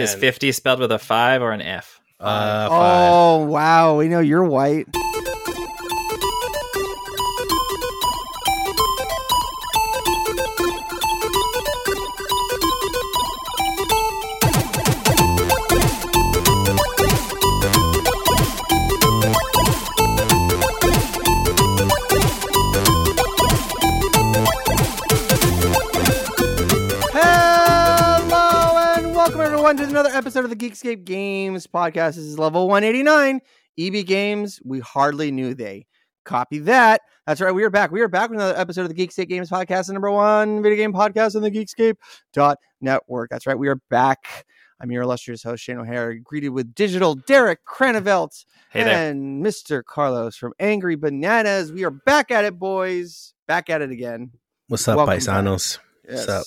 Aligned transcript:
Is 0.00 0.14
50 0.14 0.52
spelled 0.52 0.80
with 0.80 0.92
a 0.92 0.98
5 0.98 1.42
or 1.42 1.52
an 1.52 1.60
F? 1.62 2.00
Uh, 2.20 2.68
five. 2.68 3.10
Oh 3.12 3.44
wow, 3.46 3.98
we 3.98 4.06
know 4.08 4.20
you're 4.20 4.44
white. 4.44 4.86
Another 29.92 30.08
episode 30.16 30.42
of 30.42 30.48
the 30.48 30.56
Geekscape 30.56 31.04
Games 31.04 31.66
podcast. 31.66 32.14
This 32.14 32.24
is 32.24 32.38
level 32.38 32.66
189. 32.66 33.40
EB 33.78 34.06
Games, 34.06 34.58
we 34.64 34.80
hardly 34.80 35.30
knew 35.30 35.52
they. 35.52 35.86
Copy 36.24 36.60
that. 36.60 37.02
That's 37.26 37.42
right. 37.42 37.52
We 37.52 37.62
are 37.62 37.68
back. 37.68 37.90
We 37.90 38.00
are 38.00 38.08
back 38.08 38.30
with 38.30 38.38
another 38.38 38.58
episode 38.58 38.82
of 38.82 38.88
the 38.88 38.94
Geekscape 38.94 39.28
Games 39.28 39.50
podcast, 39.50 39.88
the 39.88 39.92
number 39.92 40.10
one 40.10 40.62
video 40.62 40.78
game 40.78 40.94
podcast 40.94 41.36
on 41.36 41.42
the 41.42 41.50
Geekscape 41.50 41.96
dot 42.32 42.56
network. 42.80 43.28
That's 43.28 43.46
right. 43.46 43.58
We 43.58 43.68
are 43.68 43.82
back. 43.90 44.46
I'm 44.80 44.90
your 44.90 45.02
illustrious 45.02 45.42
host, 45.42 45.62
Shane 45.62 45.76
O'Hare, 45.76 46.14
greeted 46.14 46.48
with 46.48 46.74
digital 46.74 47.14
Derek 47.14 47.58
Cranevelt 47.66 48.46
Hey 48.70 48.90
and 48.90 49.44
Mr. 49.44 49.84
Carlos 49.84 50.36
from 50.36 50.54
Angry 50.58 50.96
Bananas. 50.96 51.70
We 51.70 51.84
are 51.84 51.90
back 51.90 52.30
at 52.30 52.46
it, 52.46 52.58
boys. 52.58 53.34
Back 53.46 53.68
at 53.68 53.82
it 53.82 53.90
again. 53.90 54.30
What's 54.68 54.88
up, 54.88 54.96
Welcome 54.96 55.18
paisanos? 55.18 55.80
Yes. 56.08 56.26
What's 56.26 56.28
up? 56.28 56.46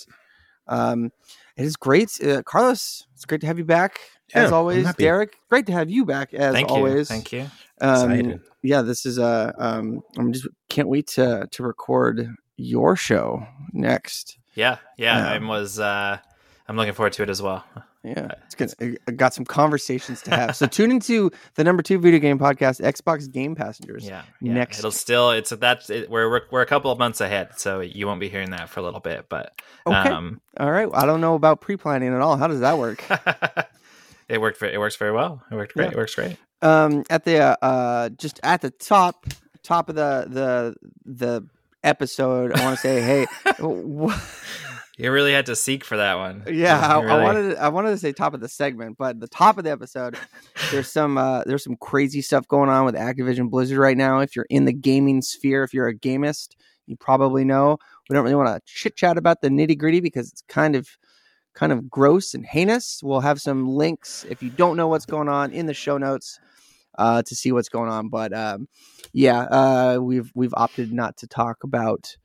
Um, 0.68 1.12
it 1.58 1.66
is 1.66 1.76
great, 1.76 2.12
uh, 2.24 2.44
Carlos. 2.44 3.08
It's 3.14 3.26
great 3.26 3.42
to 3.42 3.48
have 3.48 3.58
you 3.58 3.66
back 3.66 4.00
Yeah, 4.34 4.44
as 4.44 4.52
always. 4.52 4.94
Derek, 4.96 5.36
great 5.50 5.66
to 5.68 5.74
have 5.74 5.90
you 5.90 6.06
back 6.06 6.34
as 6.34 6.54
Thank 6.54 6.70
you. 6.70 6.76
always. 6.76 7.08
Thank 7.08 7.32
you. 7.32 7.48
Um, 7.82 8.12
Excited. 8.12 8.42
yeah, 8.64 8.82
this 8.82 9.06
is 9.06 9.20
uh, 9.20 9.52
um, 9.58 10.02
I'm 10.18 10.32
just 10.34 10.48
can't 10.70 10.88
wait 10.88 11.08
to 11.08 11.48
to 11.52 11.64
record 11.64 12.30
your 12.58 12.96
show 12.96 13.46
next. 13.74 14.38
Yeah, 14.54 14.78
yeah. 14.98 15.18
Yeah. 15.18 15.30
I 15.34 15.38
was. 15.46 15.80
Uh, 15.80 16.18
I'm 16.68 16.78
looking 16.78 16.94
forward 16.94 17.14
to 17.14 17.24
it 17.24 17.30
as 17.30 17.42
well. 17.42 17.64
Yeah, 18.04 18.30
it's 18.46 18.56
good. 18.56 19.00
I 19.08 19.12
got 19.12 19.34
some 19.34 19.46
conversations 19.46 20.22
to 20.24 20.32
have. 20.36 20.56
so 20.56 20.66
tune 20.68 20.92
into 20.92 21.32
the 21.56 21.64
number 21.64 21.82
two 21.84 21.98
video 22.00 22.20
game 22.20 22.38
podcast, 22.40 22.82
Xbox 22.82 23.32
Game 23.32 23.56
Passengers. 23.56 24.06
Yeah, 24.06 24.24
yeah. 24.42 24.54
Next. 24.54 24.80
It'll 24.80 24.92
still. 24.92 25.32
It's 25.32 25.50
that's. 25.52 25.90
It, 25.90 26.10
we're, 26.10 26.30
we're 26.30 26.42
we're 26.52 26.62
a 26.62 26.66
couple 26.68 26.92
of 26.92 27.00
months 27.00 27.22
ahead, 27.22 27.58
so 27.60 27.80
you 27.82 28.06
won't 28.08 28.20
be 28.20 28.30
hearing 28.30 28.52
that 28.52 28.70
for 28.70 28.80
a 28.80 28.84
little 28.84 29.00
bit. 29.00 29.26
But 29.30 29.60
Okay. 29.88 30.10
um, 30.10 30.42
All 30.60 30.72
right. 30.72 30.88
I 30.94 31.06
don't 31.06 31.22
know 31.22 31.36
about 31.36 31.62
pre 31.62 31.78
planning 31.78 32.14
at 32.14 32.22
all. 32.22 32.38
How 32.38 32.48
does 32.48 32.60
that 32.62 32.78
work? 32.78 33.04
it 34.30 34.40
worked. 34.42 34.60
Very, 34.60 34.74
it 34.74 34.78
works 34.80 34.96
very 34.96 35.12
well. 35.12 35.44
It 35.52 35.56
worked 35.56 35.74
great. 35.74 35.86
Yeah. 35.86 35.92
It 35.92 35.98
works 35.98 36.16
great. 36.16 36.38
um 36.62 37.04
at 37.10 37.26
the 37.26 37.40
uh, 37.40 37.56
uh 37.62 38.10
just 38.10 38.40
at 38.44 38.62
the 38.62 38.70
top 38.72 39.26
top 39.64 39.90
of 39.90 39.96
the 39.96 40.26
the 40.30 40.76
the 41.06 41.48
episode 41.84 42.52
i 42.58 42.64
want 42.64 42.76
to 42.76 42.82
say 42.82 43.02
hey 43.02 43.26
wh- 43.60 44.18
You 44.98 45.12
really 45.12 45.34
had 45.34 45.48
to 45.48 45.56
seek 45.56 45.84
for 45.84 45.98
that 45.98 46.16
one. 46.16 46.44
yeah 46.52 46.80
I, 46.80 47.02
You 47.02 47.08
I 47.08 47.14
really- 47.14 47.24
wanted 47.24 47.58
i 47.58 47.70
wanted 47.70 47.90
to 47.92 47.98
say 47.98 48.12
top 48.12 48.34
of 48.34 48.40
the 48.40 48.48
segment 48.50 48.98
but 48.98 49.20
the 49.20 49.28
top 49.28 49.58
of 49.58 49.64
the 49.64 49.72
episode 49.72 50.18
there's 50.72 50.92
some 50.92 51.18
uh 51.18 51.44
there's 51.46 51.64
some 51.64 51.76
crazy 51.78 52.22
stuff 52.22 52.48
going 52.48 52.70
on 52.70 52.86
with 52.86 52.96
activision 52.96 53.50
blizzard 53.50 53.78
right 53.78 53.98
now 53.98 54.20
if 54.20 54.36
you're 54.36 54.48
in 54.50 54.66
the 54.66 54.74
gaming 54.74 55.22
sphere 55.22 55.64
if 55.64 55.74
you're 55.74 55.88
a 55.88 55.96
gamist 55.96 56.56
you 56.88 56.96
probably 56.96 57.44
know 57.44 57.78
we 58.10 58.14
don't 58.14 58.24
really 58.24 58.36
want 58.36 58.48
to 58.56 58.62
chit 58.66 58.96
chat 58.96 59.18
about 59.18 59.42
the 59.42 59.50
nitty 59.50 59.78
gritty 59.78 60.00
because 60.00 60.32
it's 60.32 60.44
kind 60.48 60.76
of 60.76 60.88
kind 61.54 61.72
of 61.72 61.90
gross 61.90 62.34
and 62.34 62.46
heinous 62.46 63.02
we'll 63.04 63.22
have 63.22 63.40
some 63.42 63.68
links 63.68 64.26
if 64.30 64.44
you 64.44 64.50
don't 64.50 64.78
know 64.78 64.88
what's 64.88 65.06
going 65.06 65.30
on 65.30 65.52
in 65.52 65.66
the 65.66 65.74
show 65.74 65.98
notes 65.98 66.40
uh, 66.98 67.22
to 67.24 67.36
see 67.36 67.52
what's 67.52 67.68
going 67.68 67.90
on. 67.90 68.08
But 68.08 68.32
um, 68.32 68.70
yeah, 69.12 69.40
uh, 69.42 69.98
we've 70.02 70.32
we've 70.34 70.54
opted 70.56 70.94
not 70.94 71.18
to 71.18 71.28
talk 71.28 71.66
about 71.66 72.16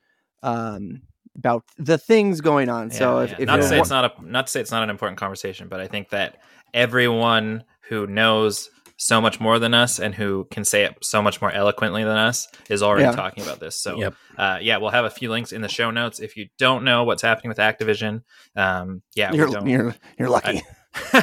um, 0.45 1.03
about 1.37 1.65
the 1.79 1.97
things 1.99 2.41
going 2.41 2.69
on. 2.69 2.91
so 2.91 3.21
if, 3.21 3.31
yeah. 3.31 3.37
if 3.41 3.47
not 3.47 3.57
to 3.57 3.63
say 3.63 3.77
wa- 3.77 3.81
it's 3.83 3.91
not 3.91 4.05
a 4.19 4.31
not 4.31 4.47
to 4.47 4.53
say 4.53 4.61
it's 4.61 4.71
not 4.71 4.83
an 4.83 4.91
important 4.91 5.19
conversation, 5.19 5.69
but 5.69 5.81
I 5.81 5.87
think 5.87 6.11
that 6.11 6.39
everyone 6.75 7.65
who 7.89 8.07
knows 8.07 8.71
so 8.97 9.19
much 9.21 9.41
more 9.41 9.59
than 9.59 9.73
us 9.73 9.99
and 9.99 10.15
who 10.15 10.47
can 10.51 10.63
say 10.65 10.85
it 10.85 10.95
so 11.03 11.23
much 11.23 11.41
more 11.41 11.51
eloquently 11.51 12.05
than 12.05 12.17
us 12.19 12.47
is 12.69 12.83
already 12.83 13.05
Yeah. 13.05 13.13
talking 13.13 13.43
about 13.43 13.59
this. 13.59 13.75
So 13.75 13.97
Yep. 13.97 14.15
uh, 14.37 14.59
yeah, 14.61 14.77
we'll 14.77 14.91
have 14.91 15.07
a 15.07 15.11
few 15.11 15.31
links 15.31 15.53
in 15.53 15.63
the 15.63 15.69
show 15.69 15.91
notes 15.91 16.21
if 16.21 16.37
you 16.37 16.49
don't 16.59 16.85
know 16.85 17.05
what's 17.05 17.23
happening 17.23 17.49
with 17.49 17.57
Activision. 17.59 18.23
Um, 18.57 19.01
yeah, 19.15 19.33
you're, 19.33 19.49
don't. 19.49 19.67
you're 19.67 19.95
you're 20.19 20.29
lucky. 20.29 20.61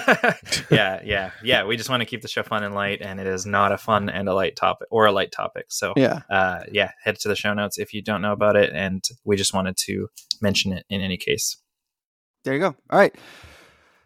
yeah, 0.71 1.01
yeah, 1.03 1.31
yeah. 1.43 1.65
We 1.65 1.75
just 1.75 1.89
want 1.89 2.01
to 2.01 2.05
keep 2.05 2.21
the 2.21 2.27
show 2.27 2.43
fun 2.43 2.63
and 2.63 2.73
light, 2.73 3.01
and 3.01 3.19
it 3.19 3.27
is 3.27 3.45
not 3.45 3.71
a 3.71 3.77
fun 3.77 4.09
and 4.09 4.29
a 4.29 4.33
light 4.33 4.55
topic 4.55 4.87
or 4.91 5.05
a 5.05 5.11
light 5.11 5.31
topic. 5.31 5.65
So 5.69 5.93
yeah, 5.95 6.21
uh, 6.29 6.63
yeah, 6.71 6.91
head 7.03 7.19
to 7.19 7.27
the 7.27 7.35
show 7.35 7.53
notes 7.53 7.77
if 7.77 7.93
you 7.93 8.01
don't 8.01 8.21
know 8.21 8.31
about 8.31 8.55
it, 8.55 8.71
and 8.73 9.03
we 9.25 9.35
just 9.35 9.53
wanted 9.53 9.75
to 9.85 10.07
mention 10.41 10.71
it 10.71 10.85
in 10.89 11.01
any 11.01 11.17
case. 11.17 11.57
there 12.43 12.53
you 12.53 12.59
go. 12.59 12.75
All 12.89 12.99
right. 12.99 13.13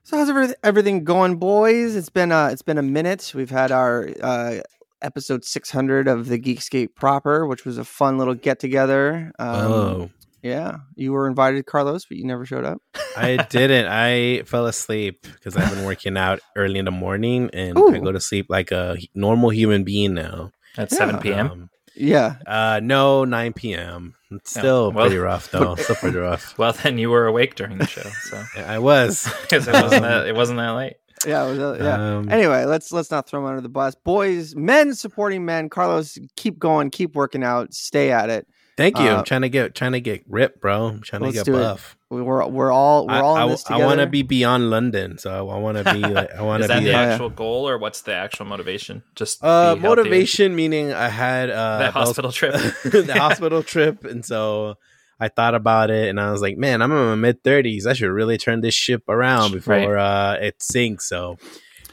So 0.04 0.18
how's 0.18 0.30
everything, 0.30 0.56
everything 0.64 1.04
going, 1.04 1.36
boys? 1.36 1.96
It's 1.96 2.10
been 2.10 2.32
uh, 2.32 2.50
it's 2.52 2.64
been 2.64 2.80
a 2.80 2.84
minute. 2.84 3.32
We've 3.36 3.52
had 3.52 3.72
our 3.72 4.10
uh, 4.22 4.62
episode 5.02 5.46
600 5.46 6.08
of 6.08 6.28
the 6.28 6.40
Geekscape 6.40 6.96
proper, 6.96 7.46
which 7.46 7.66
was 7.66 7.78
a 7.78 7.86
fun 7.86 8.18
little 8.18 8.34
get 8.34 8.60
together. 8.60 9.32
Um, 9.38 9.72
oh, 9.72 10.10
yeah, 10.42 10.78
you 10.96 11.12
were 11.14 11.28
invited, 11.28 11.66
Carlos, 11.66 12.06
but 12.06 12.18
you 12.18 12.26
never 12.26 12.46
showed 12.46 12.66
up. 12.66 12.82
I 13.16 13.38
didn't. 13.50 13.88
I 13.88 14.44
fell 14.46 14.66
asleep 14.68 15.26
because 15.34 15.56
I've 15.58 15.74
been 15.74 15.86
working 15.86 16.18
out 16.18 16.40
early 16.56 16.80
in 16.80 16.86
the 16.86 16.92
morning, 16.92 17.50
and 17.54 17.78
I 17.78 18.00
go 18.00 18.12
to 18.12 18.20
sleep 18.20 18.48
like 18.50 18.72
a 18.72 18.98
normal 19.16 19.50
human 19.50 19.84
being 19.84 20.14
now. 20.14 20.52
At 20.78 20.92
Yeah. 20.92 20.98
seven 20.98 21.18
p.m. 21.20 21.52
Um, 21.52 21.70
Yeah, 21.96 22.36
uh, 22.48 22.80
no, 22.82 23.26
nine 23.26 23.54
p.m. 23.54 24.16
It's 24.32 24.56
Yeah, 24.56 24.62
still 24.62 24.92
well- 24.92 25.06
pretty 25.08 25.20
rough, 25.20 25.52
though. 25.52 25.76
still 25.80 25.96
pretty 25.98 26.18
rough. 26.18 26.56
Well, 26.58 26.72
then 26.74 26.98
you 26.98 27.10
were 27.10 27.28
awake 27.28 27.56
during 27.56 27.78
the 27.78 27.86
show, 27.88 28.10
so 28.30 28.42
I 28.58 28.80
was. 28.80 29.24
'Cause 29.50 29.68
it 29.68 29.74
wasn't 29.74 30.04
that 30.04 30.28
it 30.28 30.36
wasn't 30.36 30.58
that 30.60 30.70
late. 30.72 30.94
yeah, 31.28 31.46
it 31.46 31.50
was, 31.50 31.60
uh, 31.60 31.78
yeah. 31.80 32.18
Um, 32.18 32.30
Anyway, 32.30 32.64
let's 32.66 32.92
let's 32.94 33.12
not 33.12 33.28
throw 33.28 33.42
him 33.42 33.46
under 33.48 33.60
the 33.62 33.68
bus. 33.70 33.94
Boys, 33.96 34.56
men 34.56 34.96
supporting 34.96 35.44
men. 35.46 35.68
Carlos, 35.70 36.18
keep 36.38 36.58
going, 36.58 36.90
keep 36.90 37.14
working 37.14 37.44
out, 37.44 37.74
stay 37.74 38.12
at 38.12 38.30
it. 38.30 38.48
Thank 38.78 38.98
you. 39.00 39.06
uh, 39.06 39.18
I'm 39.18 39.24
trying 39.24 39.42
to 39.42 39.50
get 39.50 39.76
trying 39.76 39.92
to 39.94 40.02
get 40.02 40.24
ripped, 40.28 40.62
bro. 40.62 40.88
I'm 40.88 41.02
trying 41.02 41.24
to 41.24 41.32
get 41.32 41.46
do 41.46 41.56
it. 41.56 41.60
buff. 41.60 41.96
We- 42.10 42.22
We're 42.22 42.46
we're 42.48 42.72
all 42.74 43.08
we're 43.08 43.14
I, 43.14 43.22
all 43.22 43.36
in 43.38 43.42
I, 43.44 43.48
this 43.48 43.70
I 43.72 43.78
want 43.78 44.00
to 44.02 44.08
be 44.08 44.22
beyond 44.22 44.70
London, 44.70 45.18
so 45.18 45.50
I 45.50 45.58
want 45.58 45.78
to 45.78 45.94
be. 45.94 46.00
Like, 46.00 46.30
I 46.38 46.42
want 46.42 46.62
Is 46.62 46.68
to 46.68 46.74
that 46.74 46.80
be. 46.80 46.86
the 46.86 46.92
yeah. 46.92 47.00
actual 47.02 47.30
goal, 47.30 47.70
or 47.70 47.78
what's 47.78 48.02
the 48.02 48.14
actual 48.14 48.46
motivation? 48.48 49.02
Just 49.16 49.42
Uh, 49.44 49.76
be 49.76 49.82
healthy 49.82 50.02
motivation 50.02 50.56
meaning 50.56 50.92
I 50.94 51.08
had 51.08 51.50
uh 51.50 51.54
and- 51.54 51.88
the 51.88 51.92
Bell's- 51.94 52.08
hospital 52.08 52.32
trip. 52.40 52.54
the 52.84 53.14
hospital 53.18 53.64
trip, 53.64 54.04
and 54.04 54.26
so 54.26 54.76
I 55.22 55.30
thought 55.30 55.56
about 55.56 55.90
it, 55.90 56.10
and 56.10 56.20
I 56.20 56.32
was 56.32 56.42
like, 56.42 56.58
man, 56.58 56.82
I'm 56.82 56.92
in 56.92 56.98
my 56.98 57.16
mid 57.16 57.44
thirties. 57.44 57.88
I 57.88 57.94
should 57.94 58.10
really 58.12 58.38
turn 58.38 58.60
this 58.62 58.74
ship 58.74 59.08
around 59.08 59.54
before 59.54 59.98
uh 59.98 60.34
it 60.34 60.62
sinks. 60.62 61.08
So, 61.08 61.38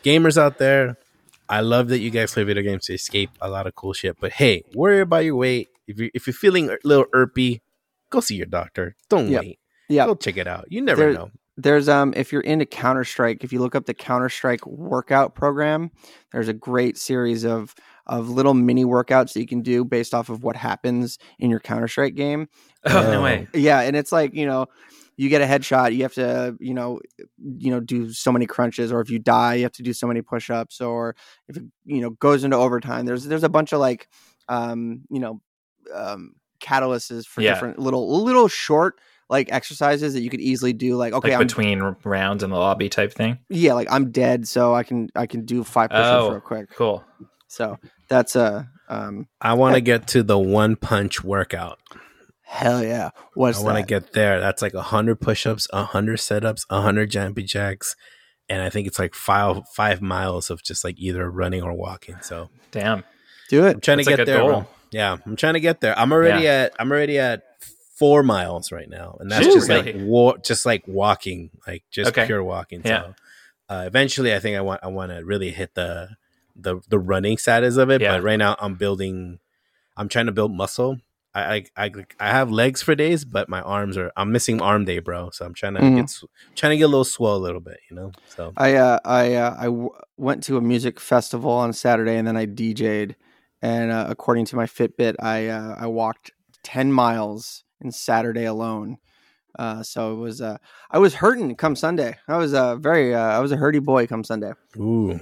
gamers 0.03 0.37
out 0.37 0.59
there, 0.59 0.97
I 1.49 1.61
love 1.61 1.89
that 1.89 2.01
you 2.01 2.11
guys 2.11 2.33
play 2.33 2.43
video 2.43 2.65
games 2.65 2.87
to 2.87 2.95
escape 2.95 3.31
a 3.41 3.49
lot 3.49 3.69
of 3.69 3.75
cool 3.77 3.93
shit. 3.93 4.17
But 4.19 4.33
hey, 4.33 4.65
worry 4.75 5.01
about 5.01 5.25
your 5.25 5.37
weight. 5.37 5.69
If 5.89 5.99
you 5.99 6.11
if 6.15 6.27
you're 6.27 6.35
feeling 6.35 6.71
a 6.71 6.77
little 6.85 7.07
irpy, 7.15 7.61
go 8.11 8.21
see 8.21 8.37
your 8.37 8.47
doctor. 8.47 8.95
Don't 9.09 9.29
Yep. 9.31 9.41
wait. 9.43 9.59
Yeah, 9.89 10.07
Go 10.07 10.15
check 10.15 10.37
it 10.37 10.47
out. 10.47 10.67
You 10.71 10.83
never 10.83 11.01
There- 11.03 11.13
know. 11.15 11.31
there's 11.57 11.89
um 11.89 12.13
if 12.17 12.31
you're 12.33 12.43
into 12.43 12.67
Counter 12.67 13.03
Strike, 13.05 13.43
if 13.43 13.53
you 13.53 13.59
look 13.61 13.75
up 13.75 13.87
the 13.87 13.95
Counter 13.95 14.29
Strike 14.29 14.65
workout 14.67 15.35
program, 15.35 15.91
there's 16.31 16.47
a 16.49 16.53
great 16.55 16.97
series 16.99 17.45
of 17.45 17.75
of 18.07 18.29
little 18.31 18.55
mini 18.55 18.85
workouts 18.85 19.33
that 19.33 19.41
you 19.41 19.47
can 19.47 19.61
do 19.63 19.85
based 19.85 20.15
off 20.15 20.29
of 20.29 20.43
what 20.45 20.57
happens 20.57 21.19
in 21.39 21.51
your 21.51 21.61
Counter 21.61 21.89
Strike 21.89 22.15
game. 22.15 22.49
oh 22.85 23.03
no 23.11 23.23
way! 23.23 23.49
Yeah, 23.55 23.81
and 23.81 23.97
it's 23.97 24.13
like 24.13 24.35
you 24.35 24.47
know, 24.47 24.67
you 25.17 25.29
get 25.29 25.43
a 25.43 25.47
headshot, 25.47 25.95
you 25.95 26.03
have 26.03 26.15
to 26.15 26.57
you 26.61 26.75
know, 26.75 27.01
you 27.39 27.71
know, 27.71 27.81
do 27.81 28.13
so 28.13 28.31
many 28.31 28.47
crunches, 28.47 28.93
or 28.93 29.01
if 29.01 29.11
you 29.11 29.19
die, 29.19 29.55
you 29.55 29.63
have 29.65 29.73
to 29.73 29.83
do 29.83 29.93
so 29.93 30.07
many 30.07 30.23
push 30.23 30.49
ups, 30.51 30.81
or 30.81 31.17
if 31.49 31.57
it 31.57 31.65
you 31.87 32.01
know 32.03 32.11
goes 32.11 32.45
into 32.45 32.57
overtime. 32.57 33.05
There's 33.07 33.25
there's 33.25 33.43
a 33.45 33.49
bunch 33.49 33.73
of 33.73 33.81
like, 33.81 34.07
um, 34.49 35.03
you 35.11 35.19
know, 35.19 35.41
um, 35.95 36.35
catalysts 36.61 37.27
for 37.27 37.41
Yeah. 37.41 37.55
different 37.55 37.79
little 37.79 38.23
little 38.25 38.49
short 38.49 38.99
like 39.31 39.53
exercises 39.53 40.15
that 40.15 40.21
you 40.23 40.31
could 40.31 40.41
easily 40.41 40.73
do. 40.73 40.97
Like 40.97 41.13
okay, 41.13 41.29
like 41.31 41.41
I'm 41.41 41.47
between 41.47 41.97
rounds 42.05 42.43
in 42.43 42.51
the 42.51 42.57
lobby 42.57 42.89
type 42.89 43.13
thing. 43.13 43.39
yeah, 43.51 43.75
like 43.75 43.89
I'm 43.91 44.11
dead, 44.11 44.49
so 44.49 44.75
I 44.75 44.83
can 44.85 45.11
I 45.15 45.27
can 45.27 45.45
do 45.45 45.65
five 45.65 45.91
push 45.91 45.99
ups 45.99 46.25
Oh. 46.25 46.31
real 46.31 46.41
quick. 46.41 46.71
Cool. 46.75 47.05
So 47.49 47.79
that's 48.09 48.37
a 48.37 48.69
um 48.89 49.29
I 49.41 49.55
want 49.55 49.75
to 49.75 49.81
get 49.83 50.07
to 50.09 50.23
the 50.23 50.39
one 50.39 50.77
punch 50.77 51.23
workout. 51.23 51.79
hell 52.43 52.83
yeah. 52.83 53.11
What's 53.35 53.61
I 53.61 53.63
want 53.65 53.77
to 53.79 53.83
get 53.85 54.13
there. 54.15 54.41
That's 54.41 54.63
like 54.63 54.75
hundred 54.75 55.21
push-ups, 55.21 55.69
hundred 55.73 56.17
sit-ups, 56.19 56.65
hundred 56.71 57.11
jumping 57.11 57.47
jacks, 57.47 57.95
and 58.49 58.63
I 58.63 58.71
think 58.71 58.87
it's 58.87 58.99
like 58.99 59.15
five 59.15 59.63
five 59.75 60.01
miles 60.01 60.49
of 60.51 60.63
just 60.63 60.85
like 60.85 60.95
either 60.99 61.31
running 61.31 61.63
or 61.63 61.75
walking. 61.75 62.17
So 62.23 62.49
Damn. 62.71 63.05
do 63.51 63.61
I'm 63.67 63.77
it. 63.77 63.83
trying 63.83 63.99
That's 63.99 64.09
to 64.09 64.15
a 64.15 64.17
get 64.17 64.25
good 64.27 64.29
there. 64.29 64.67
Goal. 64.91 64.99
bro. 65.01 65.01
Yeah, 65.01 65.17
I'm 65.27 65.37
trying 65.37 65.55
to 65.55 65.61
get 65.61 65.81
there. 65.81 65.99
I'm 65.99 66.13
already 66.13 66.45
Yeah. 66.45 66.65
at 66.65 66.75
I'm 66.79 66.91
already 66.91 67.19
at 67.19 67.43
four 67.95 68.23
miles 68.23 68.71
right 68.73 68.89
now, 68.89 69.17
and 69.21 69.31
that's 69.31 69.47
Jeez, 69.47 69.53
just 69.55 69.69
really? 69.69 69.93
like 69.93 70.03
wa- 70.07 70.37
just 70.39 70.65
like 70.67 70.85
walking, 70.87 71.51
like 71.67 71.83
just 71.91 72.11
Okay. 72.11 72.27
pure 72.27 72.43
walking. 72.45 72.83
Yeah. 72.85 73.03
So 73.03 73.15
Uh, 73.71 73.85
eventually, 73.87 74.35
I 74.35 74.39
think 74.39 74.57
I 74.57 74.63
want 74.63 74.81
I 74.83 74.87
want 74.89 75.13
to 75.13 75.23
really 75.25 75.51
hit 75.51 75.75
the 75.75 76.17
the 76.57 76.81
the 76.89 76.99
running 76.99 77.37
status 77.39 77.77
of 77.77 77.91
it. 77.91 78.01
Yeah. 78.01 78.17
But 78.17 78.23
right 78.23 78.39
now, 78.39 78.57
I'm 78.61 78.75
building. 78.75 79.41
I'm 79.97 80.09
trying 80.09 80.27
to 80.27 80.33
build 80.33 80.53
muscle. 80.53 81.01
I, 81.35 81.67
I 81.77 81.85
I 81.85 81.93
I 82.19 82.29
have 82.31 82.51
legs 82.51 82.81
for 82.83 82.95
days, 82.95 83.27
but 83.27 83.49
my 83.51 83.61
arms 83.61 83.99
are. 83.99 84.11
I'm 84.17 84.33
missing 84.33 84.63
arm 84.63 84.87
day, 84.87 85.01
bro. 85.01 85.29
So 85.31 85.45
I'm 85.45 85.53
trying 85.55 85.75
to 85.75 85.81
Mhm. 85.83 85.97
get 85.97 86.11
trying 86.57 86.71
to 86.71 86.77
get 86.79 86.85
a 86.85 86.89
little 86.89 87.05
swell 87.05 87.37
a 87.37 87.45
little 87.45 87.61
bit, 87.61 87.81
you 87.91 87.95
know. 87.97 88.13
So 88.29 88.55
I 88.57 88.75
uh, 88.77 88.99
I 89.05 89.35
uh, 89.35 89.55
I 89.59 89.65
w- 89.65 89.91
went 90.17 90.43
to 90.45 90.57
a 90.57 90.61
music 90.63 90.99
festival 90.99 91.51
on 91.51 91.73
Saturday 91.75 92.17
and 92.17 92.27
then 92.27 92.37
I 92.39 92.47
DJ'd. 92.47 93.17
And 93.63 93.91
uh, 93.91 94.07
according 94.09 94.45
to 94.47 94.57
my 94.57 94.67
Fitbit, 94.67 95.17
I 95.21 95.47
uh, 95.49 95.77
I 95.79 95.87
walked 95.87 96.31
ten 96.63 96.93
miles 96.93 97.65
in 97.81 97.91
Saturday 97.93 98.45
alone. 98.45 98.99
Uh, 99.59 99.83
so 99.83 100.13
it 100.13 100.17
was 100.17 100.41
uh, 100.41 100.59
I 100.91 100.99
was 100.99 101.15
hurting 101.15 101.55
come 101.57 101.75
Sunday. 101.75 102.17
I 102.29 102.37
was 102.37 102.55
uh, 102.55 102.77
very 102.77 103.15
uh, 103.15 103.21
I 103.21 103.41
was 103.41 103.51
a 103.53 103.57
hurdy 103.57 103.81
boy 103.81 104.07
come 104.07 104.23
Sunday. 104.23 104.53
ooh, 104.77 105.19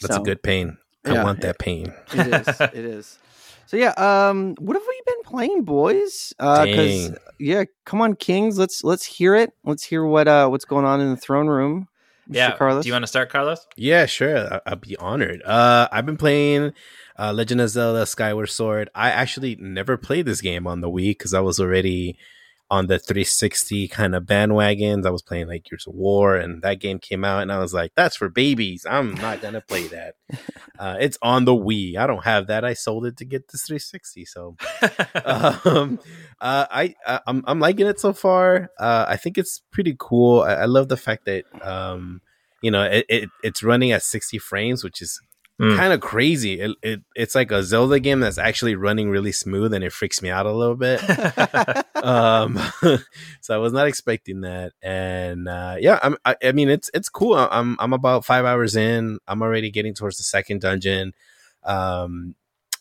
that's 0.00 0.14
So, 0.14 0.20
a 0.20 0.24
good 0.24 0.42
pain. 0.42 0.78
I 1.04 1.14
yeah. 1.14 1.24
want 1.24 1.40
that 1.40 1.58
pain. 1.58 1.92
It 2.12 2.26
is. 2.26 2.60
it 2.60 2.74
is. 2.74 3.18
So 3.66 3.76
yeah, 3.76 3.90
um, 3.96 4.54
what 4.58 4.74
have 4.76 4.82
we 4.86 5.02
been 5.06 5.22
playing, 5.24 5.62
boys? 5.64 6.32
Because 6.38 7.08
Dang. 7.08 7.16
yeah, 7.38 7.64
come 7.84 8.00
on, 8.02 8.14
Kings. 8.14 8.58
Let's 8.58 8.84
let's 8.84 9.04
hear 9.04 9.34
it. 9.34 9.52
Let's 9.64 9.82
hear 9.84 10.04
what 10.04 10.28
uh 10.28 10.48
what's 10.48 10.64
going 10.64 10.84
on 10.84 11.00
in 11.00 11.10
the 11.10 11.16
throne 11.16 11.48
room. 11.48 11.88
Mr. 12.28 12.34
yeah. 12.36 12.56
Carlos. 12.56 12.84
Do 12.84 12.88
you 12.88 12.92
want 12.94 13.02
to 13.02 13.08
start, 13.08 13.30
Carlos? 13.30 13.66
Yeah, 13.76 14.06
sure. 14.06 14.54
I- 14.54 14.60
I'd 14.66 14.80
be 14.80 14.96
honored. 14.98 15.42
Uh, 15.42 15.88
I've 15.90 16.06
been 16.06 16.16
playing 16.16 16.72
uh, 17.20 17.32
Legend 17.32 17.60
of 17.60 17.68
Zelda: 17.68 18.06
Skyward 18.06 18.48
Sword. 18.48 18.88
I 18.94 19.10
actually 19.10 19.56
never 19.60 19.96
played 19.96 20.26
this 20.26 20.40
game 20.40 20.66
on 20.66 20.80
the 20.80 20.88
Wii 20.90 21.10
because 21.10 21.34
I 21.34 21.40
was 21.40 21.60
already 21.60 22.16
on 22.70 22.86
the 22.86 23.00
360 23.00 23.88
kind 23.88 24.14
of 24.14 24.22
bandwagons. 24.22 25.04
I 25.04 25.10
was 25.10 25.22
playing 25.22 25.48
like 25.48 25.64
Gears 25.64 25.86
of 25.86 25.94
War, 25.94 26.36
and 26.36 26.62
that 26.62 26.80
game 26.80 26.98
came 26.98 27.24
out, 27.24 27.42
and 27.42 27.52
I 27.52 27.58
was 27.58 27.74
like, 27.74 27.92
"That's 27.94 28.16
for 28.16 28.28
babies. 28.30 28.86
I'm 28.88 29.14
not 29.14 29.42
gonna 29.42 29.60
play 29.60 29.88
that." 29.88 30.14
uh, 30.78 30.96
it's 30.98 31.18
on 31.20 31.44
the 31.44 31.52
Wii. 31.52 31.96
I 31.96 32.06
don't 32.06 32.24
have 32.24 32.46
that. 32.46 32.64
I 32.64 32.72
sold 32.72 33.04
it 33.04 33.18
to 33.18 33.24
get 33.26 33.48
this 33.48 33.66
360. 33.66 34.24
So 34.24 34.56
um, 35.24 35.98
uh, 36.40 36.66
I, 36.70 36.94
I 37.06 37.20
I'm 37.26 37.44
I'm 37.46 37.60
liking 37.60 37.86
it 37.86 38.00
so 38.00 38.14
far. 38.14 38.70
Uh, 38.78 39.04
I 39.08 39.16
think 39.16 39.36
it's 39.36 39.62
pretty 39.70 39.94
cool. 39.98 40.40
I, 40.40 40.54
I 40.54 40.64
love 40.64 40.88
the 40.88 40.96
fact 40.96 41.26
that 41.26 41.44
um, 41.60 42.22
you 42.62 42.70
know, 42.70 42.84
it, 42.84 43.04
it 43.08 43.28
it's 43.42 43.62
running 43.62 43.92
at 43.92 44.02
60 44.02 44.38
frames, 44.38 44.84
which 44.84 45.02
is 45.02 45.20
Mm. 45.60 45.76
kind 45.76 45.92
of 45.92 46.00
crazy. 46.00 46.58
It, 46.58 46.76
it 46.82 47.00
it's 47.14 47.34
like 47.34 47.50
a 47.52 47.62
Zelda 47.62 48.00
game 48.00 48.20
that's 48.20 48.38
actually 48.38 48.76
running 48.76 49.10
really 49.10 49.30
smooth, 49.30 49.74
and 49.74 49.84
it 49.84 49.92
freaks 49.92 50.22
me 50.22 50.30
out 50.30 50.46
a 50.46 50.52
little 50.52 50.74
bit. 50.74 51.02
um, 52.02 52.58
so 53.42 53.54
I 53.54 53.58
was 53.58 53.74
not 53.74 53.86
expecting 53.86 54.40
that, 54.40 54.72
and 54.82 55.46
uh, 55.46 55.76
yeah, 55.78 55.98
I'm, 56.02 56.16
I, 56.24 56.36
I 56.42 56.52
mean, 56.52 56.70
it's 56.70 56.90
it's 56.94 57.10
cool. 57.10 57.34
I'm 57.34 57.76
I'm 57.78 57.92
about 57.92 58.24
five 58.24 58.46
hours 58.46 58.74
in. 58.74 59.18
I'm 59.28 59.42
already 59.42 59.70
getting 59.70 59.92
towards 59.92 60.16
the 60.16 60.22
second 60.22 60.62
dungeon. 60.62 61.12
Um, 61.62 62.36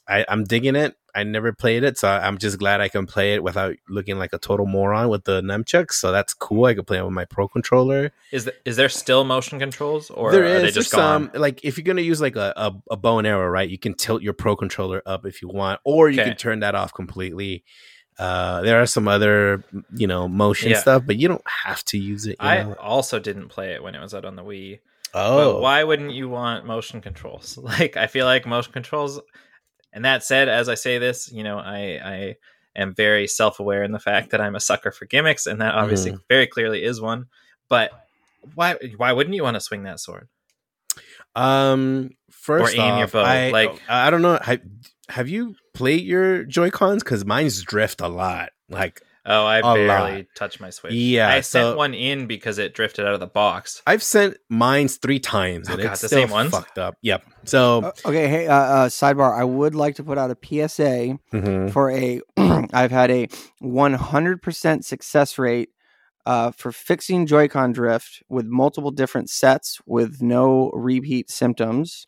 I, 0.08 0.26
I'm 0.30 0.46
digging 0.46 0.78
it. 0.78 0.96
I 1.16 1.24
never 1.24 1.52
played 1.54 1.84
it, 1.84 1.98
so 1.98 2.08
I'm 2.10 2.38
just 2.38 2.58
glad 2.60 2.82
I 2.82 2.90
can 2.90 3.06
play 3.06 3.34
it 3.34 3.44
without 3.44 3.76
looking 3.88 4.18
like 4.18 4.34
a 4.34 4.38
total 4.38 4.66
moron 4.66 5.10
with 5.10 5.24
the 5.26 5.42
nunchucks. 5.42 5.94
So 5.94 6.12
that's 6.12 6.34
cool. 6.34 6.66
I 6.66 6.74
can 6.74 6.86
play 6.86 6.98
it 7.00 7.04
with 7.04 7.14
my 7.14 7.26
pro 7.26 7.48
controller. 7.48 8.12
is 8.32 8.50
is 8.66 8.76
there 8.76 8.90
still 8.90 9.24
motion 9.24 9.60
controls, 9.60 10.10
or 10.10 10.32
there 10.32 10.44
are 10.44 10.48
is 10.58 10.62
they 10.64 10.72
just 10.72 10.92
some 10.92 11.32
like 11.34 11.64
if 11.64 11.78
you're 11.78 11.86
gonna 11.86 12.02
use 12.02 12.22
like 12.22 12.36
a, 12.36 12.54
a, 12.56 12.74
a 12.92 12.98
bow 12.98 13.18
and 13.18 13.28
arrow, 13.28 13.48
right? 13.48 13.70
You 13.70 13.78
can 13.78 13.94
tilt 13.94 14.22
your 14.22 14.34
pro 14.34 14.56
controller 14.56 15.02
up 15.06 15.26
if 15.26 15.42
you 15.42 15.48
want, 15.48 15.80
or 15.84 16.10
you 16.10 16.20
Okay. 16.22 16.30
can 16.32 16.38
turn 16.38 16.60
that 16.62 16.76
off 16.76 16.94
completely. 16.94 17.64
Uh, 18.18 18.62
there 18.64 18.82
are 18.82 18.86
some 18.86 19.08
other 19.08 19.64
you 19.96 20.06
know 20.08 20.28
motion 20.28 20.72
Yeah. 20.72 20.80
stuff, 20.80 21.04
but 21.06 21.18
you 21.18 21.28
don't 21.28 21.48
have 21.66 21.84
to 21.86 21.98
use 21.98 22.26
it. 22.26 22.38
you 22.42 22.48
I 22.48 22.64
know? 22.64 22.74
also 22.74 23.18
didn't 23.20 23.48
play 23.48 23.74
it 23.74 23.82
when 23.82 23.96
it 23.96 24.02
was 24.02 24.14
out 24.14 24.26
on 24.26 24.36
the 24.36 24.44
Wii. 24.44 24.80
oh, 25.14 25.54
But 25.54 25.62
why 25.62 25.84
wouldn't 25.86 26.12
you 26.12 26.28
want 26.28 26.66
motion 26.66 27.00
controls? 27.02 27.58
Like 27.64 27.96
I 27.96 28.08
feel 28.08 28.26
like 28.26 28.46
motion 28.46 28.74
controls. 28.74 29.22
And 29.94 30.06
that 30.06 30.24
said, 30.24 30.50
as 30.50 30.70
I 30.70 30.76
say 30.76 30.98
this, 31.00 31.32
you 31.32 31.44
know, 31.44 31.58
I 31.58 32.00
I 32.04 32.36
am 32.76 32.94
very 32.94 33.28
self 33.28 33.60
aware 33.60 33.84
in 33.84 33.92
the 33.92 34.00
fact 34.00 34.30
that 34.32 34.42
I'm 34.42 34.56
a 34.56 34.60
sucker 34.60 34.92
for 34.92 35.06
gimmicks, 35.06 35.48
and 35.48 35.62
that 35.62 35.74
obviously 35.76 36.12
Mm-hmm. 36.12 36.22
very 36.30 36.48
clearly 36.48 36.84
is 36.84 37.02
one. 37.02 37.26
But 37.70 37.92
why 38.56 38.76
why 38.98 39.12
wouldn't 39.14 39.36
you 39.36 39.44
want 39.44 39.56
to 39.56 39.62
swing 39.62 39.84
that 39.84 40.00
sword? 40.00 40.28
Um, 41.36 42.12
first 42.32 42.76
or 42.76 42.82
aim 42.82 42.98
your 42.98 43.04
off, 43.06 43.12
bow, 43.12 43.22
I, 43.24 43.50
like- 43.52 43.82
I 43.88 44.10
don't 44.10 44.22
know. 44.22 44.40
Have, 44.42 44.62
have 45.10 45.30
you 45.30 45.56
played 45.74 46.04
your 46.04 46.44
Joy 46.44 46.70
Cons? 46.70 47.04
Because 47.04 47.26
mine's 47.26 47.62
drift 47.64 48.02
a 48.02 48.08
lot. 48.08 48.50
Like 48.70 49.02
Oh, 49.26 49.46
I 49.46 49.62
barely 49.62 50.18
lot. 50.18 50.26
touched 50.36 50.60
my 50.62 50.70
Switch. 50.70 50.94
Yeah, 50.94 51.30
I 51.30 51.42
so- 51.42 51.68
sent 51.70 51.78
one 51.78 51.94
in 51.94 52.26
because 52.26 52.58
it 52.58 52.74
drifted 52.74 53.06
out 53.06 53.14
of 53.14 53.20
the 53.20 53.28
box. 53.28 53.82
I've 53.86 54.02
sent 54.02 54.38
mine's 54.50 54.98
three 54.98 55.20
times, 55.20 55.70
Oh, 55.70 55.74
and 55.74 55.84
God, 55.84 55.92
it's 55.92 56.02
the 56.02 56.08
still 56.08 56.22
same 56.24 56.30
ones? 56.32 56.52
fucked 56.52 56.78
up. 56.78 56.96
Yep. 57.02 57.24
So 57.46 57.84
Uh, 57.84 57.92
okay, 58.06 58.28
hey, 58.28 58.48
uh, 58.48 58.54
uh, 58.56 58.88
sidebar. 58.90 59.38
I 59.38 59.44
would 59.44 59.76
like 59.76 59.96
to 59.96 60.04
put 60.04 60.18
out 60.18 60.32
a 60.32 60.38
PSA 60.42 61.18
mhm. 61.34 61.72
for 61.72 61.92
a. 61.92 62.22
I've 62.74 62.92
had 62.92 63.12
a 63.12 63.28
100% 63.62 64.84
success 64.84 65.38
rate 65.38 65.70
uh, 66.26 66.52
for 66.52 66.72
fixing 66.72 67.26
Joy-Con 67.26 67.72
drift 67.74 68.22
with 68.30 68.46
multiple 68.46 68.92
different 68.92 69.30
sets 69.30 69.80
with 69.86 70.22
no 70.22 70.70
repeat 70.74 71.30
symptoms. 71.30 72.08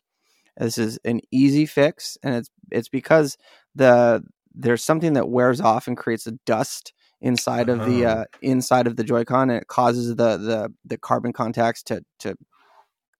This 0.56 0.78
is 0.78 0.98
an 1.04 1.20
easy 1.30 1.64
fix, 1.66 2.18
and 2.22 2.34
it's 2.36 2.50
it's 2.70 2.88
because 2.90 3.38
the 3.74 4.22
there's 4.54 4.84
something 4.84 5.14
that 5.14 5.30
wears 5.30 5.60
off 5.62 5.88
and 5.88 5.96
creates 5.96 6.26
a 6.26 6.32
dust 6.44 6.92
inside 7.22 7.68
of 7.68 7.86
the 7.86 8.04
Oh. 8.04 8.08
uh, 8.08 8.24
inside 8.42 8.86
of 8.86 8.96
the 8.96 9.04
Joy-Con, 9.04 9.48
and 9.48 9.58
it 9.62 9.68
causes 9.68 10.08
the 10.16 10.36
the 10.36 10.72
the 10.84 10.98
carbon 10.98 11.32
contacts 11.32 11.82
to 11.84 12.04
to 12.20 12.36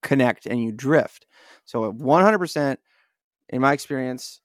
connect, 0.03 0.47
and 0.47 0.63
you 0.63 0.73
drift. 0.73 1.27
So 1.65 1.93
100% 1.93 2.77
in 3.49 3.61
my 3.61 3.73
experience, 3.73 4.41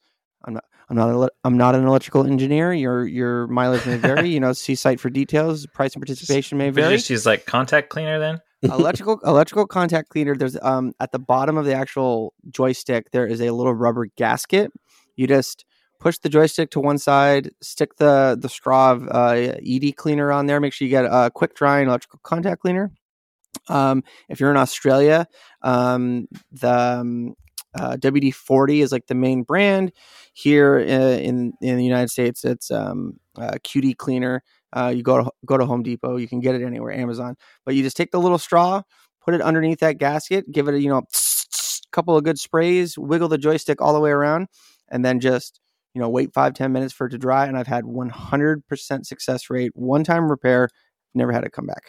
I'm 0.45 0.54
not 0.54 0.63
I'm 0.89 0.95
not 0.95 1.09
a, 1.09 1.30
I'm 1.44 1.57
not 1.57 1.75
an 1.75 1.86
electrical 1.86 2.25
engineer. 2.25 2.71
Your 2.71 3.06
your 3.06 3.48
mileage 3.48 3.86
may 3.86 3.98
vary. 3.98 4.30
you 4.30 4.39
know, 4.39 4.54
see 4.54 4.75
site 4.75 5.00
for 5.00 5.09
details. 5.09 5.65
Price 5.68 5.94
and 5.95 6.01
participation 6.01 6.57
may 6.57 6.69
vary. 6.69 6.95
just 6.95 7.10
use 7.10 7.25
like 7.25 7.45
contact 7.45 7.89
cleaner 7.89 8.19
then? 8.19 8.39
electrical 8.63 9.19
electrical 9.25 9.68
contact 9.68 10.10
cleaner. 10.10 10.36
There's 10.36 10.57
um 10.62 10.94
at 11.00 11.12
the 11.12 11.19
bottom 11.19 11.57
of 11.57 11.65
the 11.65 11.74
actual 11.74 12.33
joystick 12.50 13.12
there 13.12 13.27
is 13.27 13.42
a 13.42 13.51
little 13.51 13.74
rubber 13.74 14.07
gasket. 14.15 14.71
You 15.15 15.27
just 15.27 15.65
push 15.99 16.17
the 16.19 16.29
joystick 16.29 16.71
to 16.71 16.79
one 16.79 16.97
side, 16.97 17.51
stick 17.61 17.97
the 17.97 18.38
the 18.39 18.49
straw 18.49 18.91
of 18.91 19.07
uh, 19.09 19.55
ED 19.65 19.95
cleaner 19.95 20.31
on 20.31 20.45
there. 20.45 20.59
Make 20.59 20.73
sure 20.73 20.85
you 20.85 20.91
get 20.91 21.05
a 21.05 21.31
quick 21.33 21.55
drying 21.55 21.88
electrical 21.88 22.19
contact 22.23 22.61
cleaner. 22.61 22.91
Um, 23.69 24.03
if 24.29 24.39
you're 24.39 24.51
in 24.51 24.57
Australia, 24.57 25.27
um, 25.61 26.27
the 26.51 26.99
um, 26.99 27.35
uh, 27.75 27.98
WD 27.98 28.33
forty 28.33 28.81
is 28.81 28.91
like 28.91 29.07
the 29.07 29.15
main 29.15 29.43
brand. 29.43 29.91
Here 30.33 30.77
uh, 30.77 31.17
in 31.17 31.53
in 31.62 31.77
the 31.77 31.83
United 31.83 32.10
States, 32.10 32.43
it's 32.45 32.72
um, 32.72 33.19
uh, 33.38 33.57
QD 33.63 33.98
cleaner. 33.98 34.43
Uh, 34.74 34.93
you 34.95 35.01
go 35.01 35.24
to 35.24 35.31
go 35.45 35.57
to 35.57 35.65
Home 35.65 35.83
Depot, 35.83 36.17
you 36.17 36.27
can 36.27 36.39
get 36.39 36.55
it 36.55 36.63
anywhere, 36.63 36.91
Amazon. 36.93 37.36
But 37.65 37.75
you 37.75 37.83
just 37.83 37.98
take 37.98 38.12
the 38.12 38.19
little 38.19 38.38
straw, 38.38 38.81
put 39.24 39.33
it 39.33 39.41
underneath 39.41 39.79
that 39.79 39.98
gasket, 39.98 40.51
give 40.51 40.67
it 40.67 40.75
a 40.75 40.79
you 40.79 40.89
know 40.89 41.03
couple 41.91 42.15
of 42.15 42.24
good 42.24 42.38
sprays, 42.38 42.98
wiggle 42.98 43.29
the 43.29 43.38
joystick 43.38 43.81
all 43.81 43.93
the 43.93 44.00
way 44.00 44.12
around, 44.12 44.48
and 44.89 45.03
then 45.03 45.19
just 45.19 45.60
you 45.94 46.01
know 46.01 46.10
wait 46.10 46.34
five 46.34 46.53
ten 46.53 46.72
minutes 46.72 46.94
for 46.94 47.08
it 47.08 47.12
to 47.12 47.17
dry. 47.17 47.46
And 47.46 47.58
I've 47.58 47.67
had 47.67 47.84
100% 47.86 49.06
success 49.06 49.50
rate, 49.50 49.72
one 49.75 50.03
time 50.03 50.29
repair, 50.29 50.70
never 51.15 51.32
had 51.32 51.44
it 51.44 51.51
come 51.51 51.65
back. 51.65 51.84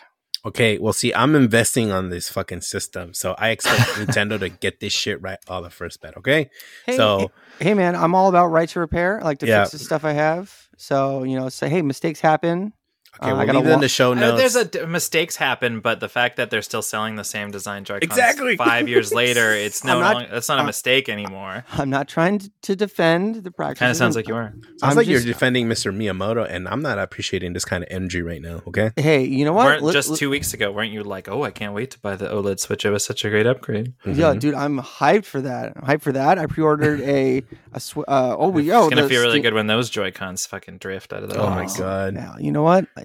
Okay, 0.47 0.79
well, 0.79 0.93
see, 0.93 1.13
I'm 1.13 1.35
investing 1.35 1.91
on 1.91 2.11
this 2.11 2.29
fucking 2.31 2.61
system, 2.61 3.13
so 3.13 3.35
I 3.39 3.49
expect 3.51 3.81
Nintendo 3.97 4.39
to 4.39 4.49
get 4.49 4.79
this 4.81 4.93
shit 4.93 5.21
right 5.21 5.39
all 5.49 5.63
the 5.63 5.71
first 5.71 6.01
bet. 6.01 6.17
Okay, 6.17 6.49
Hey, 6.87 6.97
so 6.97 7.33
hey 7.59 7.75
man, 7.75 7.97
I'm 7.97 8.15
all 8.15 8.29
about 8.29 8.47
right 8.47 8.69
to 8.69 8.81
repair. 8.81 9.21
I 9.21 9.25
like 9.25 9.39
to 9.41 9.47
Yeah. 9.47 9.63
fix 9.63 9.73
the 9.73 9.79
stuff 9.81 10.05
I 10.05 10.13
have. 10.13 10.55
So 10.77 11.25
you 11.25 11.37
know, 11.39 11.49
say 11.49 11.69
hey, 11.69 11.83
mistakes 11.83 12.21
happen. 12.21 12.73
Okay, 13.21 13.31
Uh, 13.31 13.37
we'll 13.37 13.47
gotta 13.47 13.59
leave 13.59 13.69
it 13.69 13.73
in 13.73 13.81
the 13.81 13.89
show 13.89 14.13
I 14.13 14.15
know 14.15 14.21
notes. 14.37 14.39
there's 14.41 14.57
a 14.57 14.65
d- 14.65 14.87
mistakes 14.87 15.37
happen, 15.37 15.81
but 15.81 16.01
the 16.01 16.09
fact 16.09 16.37
that 16.37 16.51
they're 16.51 16.63
still 16.63 16.83
selling 16.83 17.17
the 17.17 17.25
same 17.25 17.51
design 17.51 17.85
Joy-Cons 17.85 18.03
Exactly. 18.03 18.57
five 18.57 18.89
years 18.89 19.13
later, 19.13 19.53
it's 19.67 19.85
no 19.85 20.01
not- 20.01 20.15
longer, 20.15 20.29
that's 20.33 20.49
not 20.49 20.59
a 20.61 20.65
mistake 20.65 21.09
anymore. 21.09 21.65
I'm 21.73 21.91
not 21.91 22.09
trying 22.09 22.39
to, 22.41 22.51
to 22.63 22.77
defend 22.77 23.37
the 23.45 23.51
practice. 23.51 23.79
Kind 23.81 23.91
of 23.91 23.97
sounds 23.97 24.17
like 24.17 24.29
you 24.29 24.35
are. 24.35 24.53
Sounds 24.53 24.83
I'm 24.83 24.97
like 24.97 25.07
just- 25.07 25.25
you're 25.25 25.33
defending 25.33 25.67
Mr. 25.69 25.95
Miyamoto, 25.95 26.47
and 26.49 26.69
I'm 26.69 26.83
not 26.83 26.99
appreciating 26.99 27.53
this 27.53 27.65
kind 27.65 27.83
of 27.85 27.89
energy 27.91 28.23
right 28.23 28.41
now. 28.43 28.63
Okay, 28.69 28.91
Hey, 28.97 29.25
you 29.25 29.45
know 29.45 29.53
what? 29.53 29.67
weren't 29.67 29.83
Let- 29.83 29.93
just 29.93 30.11
let- 30.11 30.19
two 30.19 30.31
weeks 30.31 30.55
ago, 30.55 30.71
weren't 30.73 30.93
you 30.93 31.03
like, 31.03 31.29
oh, 31.29 31.43
I 31.45 31.51
can't 31.51 31.75
wait 31.75 31.91
to 31.93 31.99
buy 31.99 32.17
the 32.17 32.29
OLED 32.29 32.61
Switch? 32.61 32.85
It 32.85 32.91
was 32.91 33.05
such 33.05 33.25
a 33.25 33.31
great 33.31 33.47
upgrade. 33.47 33.93
Yeah, 34.07 34.35
Mhm. 34.35 34.41
dude, 34.41 34.55
I'm 34.55 34.79
hyped 34.81 35.25
for 35.25 35.41
that. 35.41 35.73
I'm 35.77 35.83
hyped 35.89 36.03
for 36.03 36.13
that. 36.13 36.39
I 36.39 36.47
pre-ordered 36.47 37.01
a 37.03 37.43
a 37.73 37.81
sw- 37.81 37.99
uh, 38.09 38.35
oh 38.39 38.49
we 38.49 38.71
oh 38.73 38.87
it's 38.87 38.95
gonna 38.95 39.09
feel 39.09 39.21
really 39.21 39.33
Steam- 39.35 39.43
good 39.43 39.55
when 39.55 39.67
those 39.67 39.91
Joy 39.91 40.11
Cons 40.11 40.47
fucking 40.47 40.79
drift 40.79 41.13
out 41.13 41.23
of 41.23 41.29
the 41.31 41.39
Oh 41.39 41.51
my 41.51 41.67
god. 41.77 42.15
Now, 42.15 42.37
you 42.39 42.51
know 42.51 42.63
what? 42.63 42.87
I, 42.97 43.05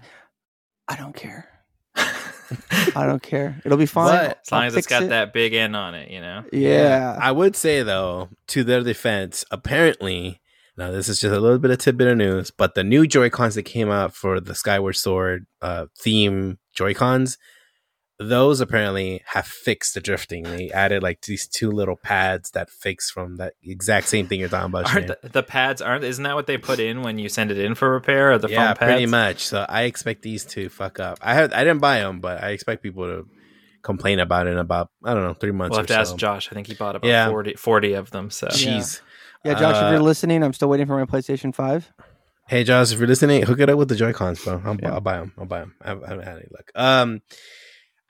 I 0.88 0.96
don't 0.96 1.16
care. 1.16 1.48
I 1.96 3.06
don't 3.08 3.22
care. 3.24 3.60
It'll 3.66 3.78
be 3.78 3.86
fine. 3.86 4.28
But- 4.28 4.40
As 4.46 4.52
long 4.52 4.62
I'll 4.62 4.68
as 4.68 4.76
it's 4.76 4.88
fix 4.88 4.90
got 5.00 5.04
it. 5.04 5.10
that 5.10 5.34
big 5.34 5.54
N 5.54 5.76
on 5.76 5.96
it, 5.96 6.10
you 6.12 6.22
know. 6.22 6.44
Yeah. 6.52 7.18
I 7.22 7.32
would 7.32 7.56
say 7.56 7.84
though, 7.84 8.30
to 8.48 8.64
their 8.64 8.82
defense, 8.82 9.44
apparently, 9.52 10.42
now 10.78 10.92
this 10.92 11.08
is 11.10 11.20
just 11.20 11.34
a 11.34 11.40
little 11.40 11.60
bit 11.60 11.72
of 11.72 11.78
tidbit 11.78 12.08
of 12.08 12.18
news, 12.18 12.52
but 12.52 12.76
the 12.76 12.84
new 12.84 13.08
Joy 13.08 13.30
Cons 13.30 13.56
that 13.56 13.64
came 13.64 13.90
out 13.90 14.14
for 14.16 14.40
the 14.40 14.56
Skyward 14.56 14.96
Sword 14.96 15.46
uh, 15.62 15.86
theme 16.00 16.58
Joy 16.76 16.94
Cons, 16.94 17.38
those 18.20 18.62
apparently 18.62 19.22
have 19.26 19.46
fixed 19.48 19.96
the 19.96 20.00
drifting. 20.02 20.44
They 20.44 20.70
added 20.70 21.02
like 21.04 21.22
these 21.22 21.48
two 21.48 21.72
little 21.72 21.96
pads 21.96 22.52
that 22.52 22.70
fix 22.70 23.10
from 23.10 23.38
that 23.38 23.54
exact 23.64 24.08
same 24.08 24.28
thing 24.28 24.40
you're 24.40 24.50
talking 24.50 24.68
about. 24.70 24.94
Aren't 24.94 25.08
the, 25.08 25.30
the 25.30 25.44
pads 25.44 25.82
aren't? 25.82 26.04
Isn't 26.04 26.24
that 26.24 26.36
what 26.36 26.46
they 26.48 26.58
put 26.58 26.80
in 26.80 27.02
when 27.02 27.18
you 27.18 27.28
send 27.30 27.50
it 27.52 27.58
in 27.58 27.76
for 27.76 27.90
repair? 27.92 28.32
Or 28.34 28.38
the 28.38 28.50
yeah, 28.50 28.68
foam 28.68 28.78
pads? 28.78 28.92
pretty 28.92 29.06
much. 29.08 29.46
So 29.46 29.66
I 29.68 29.84
expect 29.84 30.22
these 30.22 30.46
to 30.46 30.70
fuck 30.70 31.00
up. 31.00 31.18
I 31.22 31.34
have 31.34 31.54
I 31.54 31.64
didn't 31.64 31.80
buy 31.80 32.00
them, 32.00 32.20
but 32.20 32.44
I 32.44 32.50
expect 32.50 32.84
people 32.84 33.06
to 33.06 33.28
complain 33.82 34.20
about 34.20 34.48
it 34.48 34.52
in 34.52 34.58
about 34.60 34.90
I 35.04 35.14
don't 35.14 35.24
know 35.24 35.34
three 35.34 35.52
months 35.52 35.72
We'll 35.72 35.80
have 35.80 35.86
or 35.86 35.94
to 35.94 35.98
ask. 36.00 36.16
Josh. 36.16 36.50
I 36.52 36.56
think 36.56 36.68
he 36.68 36.76
bought 36.76 36.96
about 36.96 37.08
Yeah. 37.08 37.30
40, 37.30 37.56
40 37.56 37.94
of 37.94 38.12
them. 38.12 38.30
So 38.30 38.48
Jeez. 38.48 39.02
Yeah, 39.44 39.56
Josh, 39.56 39.76
if 39.76 39.84
Uh, 39.84 39.90
you're 39.92 40.00
listening, 40.00 40.42
I'm 40.44 40.54
still 40.54 40.70
waiting 40.70 40.86
for 40.86 40.98
my 40.98 41.06
PlayStation 41.06 41.54
5. 41.54 41.92
Hey 42.48 42.64
Josh, 42.64 42.92
if 42.94 43.00
you're 43.00 43.08
listening, 43.08 43.42
hook 43.44 43.60
it 43.60 43.70
up 43.70 43.78
with 43.78 43.90
the 43.90 43.96
Joy 43.96 44.14
Cons, 44.14 44.44
bro. 44.44 44.62
I'll, 44.64 44.76
Yeah. 44.82 44.94
I'll 44.94 45.02
buy 45.02 45.18
them. 45.18 45.34
I'll 45.38 45.46
buy 45.46 45.60
them. 45.60 45.76
I 45.82 45.88
haven't, 45.90 46.04
I 46.06 46.10
haven't 46.10 46.26
had 46.26 46.36
any 46.38 46.48
luck. 46.52 46.72
Um, 46.76 47.22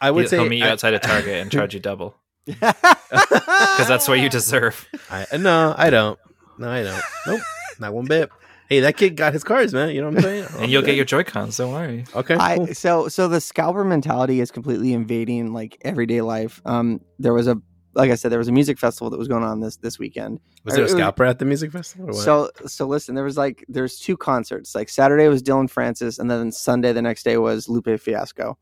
I 0.03 0.11
would 0.11 0.21
He'll 0.29 0.29
say 0.43 0.47
meet 0.49 0.59
you 0.59 0.65
I- 0.65 0.69
outside 0.69 0.93
of 0.93 1.01
Target 1.13 1.35
and 1.41 1.51
charge 1.51 1.73
you 1.73 1.79
double 1.79 2.15
Because 2.45 2.73
because 2.81 3.87
that's 3.87 4.07
what 4.07 4.19
you 4.19 4.29
deserve. 4.29 4.87
I, 5.09 5.25
no, 5.37 5.73
I 5.77 5.89
don't. 5.89 6.19
No, 6.57 6.69
I 6.69 6.83
don't. 6.83 7.01
Nope, 7.25 7.41
not 7.79 7.93
one 7.93 8.05
bit. 8.05 8.29
Hey, 8.69 8.81
that 8.81 8.97
kid 8.97 9.15
got 9.15 9.33
his 9.33 9.43
cards, 9.43 9.73
man. 9.73 9.89
You 9.95 10.01
know 10.01 10.07
what 10.09 10.17
I'm 10.17 10.21
saying? 10.23 10.45
and 10.59 10.71
you'll 10.71 10.81
get 10.81 10.95
your 10.95 11.05
Joy 11.05 11.23
Cons. 11.23 11.57
Don't 11.57 11.71
worry. 11.73 12.05
okay. 12.15 12.35
I 12.35 12.57
cool. 12.57 12.67
so 12.73 13.07
so 13.07 13.27
the 13.27 13.39
scalper 13.41 13.83
mentality 13.83 14.39
is 14.41 14.51
completely 14.51 14.93
invading 14.93 15.53
like 15.53 15.77
everyday 15.81 16.21
life. 16.21 16.61
Um, 16.65 17.01
there 17.19 17.33
was 17.33 17.47
a 17.47 17.57
like 17.95 18.09
I 18.09 18.15
said, 18.15 18.31
there 18.31 18.39
was 18.39 18.47
a 18.47 18.51
music 18.51 18.79
festival 18.79 19.09
that 19.11 19.17
was 19.19 19.27
going 19.27 19.43
on 19.43 19.59
this 19.59 19.77
this 19.77 19.97
weekend. 19.99 20.39
Was 20.65 20.73
there 20.75 20.83
it 20.83 20.89
a 20.89 20.93
was- 20.93 20.99
scalper 21.01 21.23
at 21.25 21.39
the 21.39 21.45
music 21.45 21.71
festival? 21.71 22.05
Or 22.09 22.13
what? 22.13 22.23
So 22.23 22.49
so 22.65 22.85
listen, 22.87 23.15
there 23.15 23.23
was 23.23 23.37
like 23.37 23.63
there's 23.69 23.99
two 23.99 24.17
concerts. 24.17 24.75
Like 24.75 24.89
Saturday 24.89 25.27
was 25.27 25.41
Dillon 25.41 25.67
Francis, 25.67 26.19
and 26.19 26.29
then 26.29 26.51
Sunday 26.51 26.91
the 26.93 27.01
next 27.01 27.23
day 27.23 27.37
was 27.37 27.69
Lupe 27.69 27.99
Fiasco. 27.99 28.57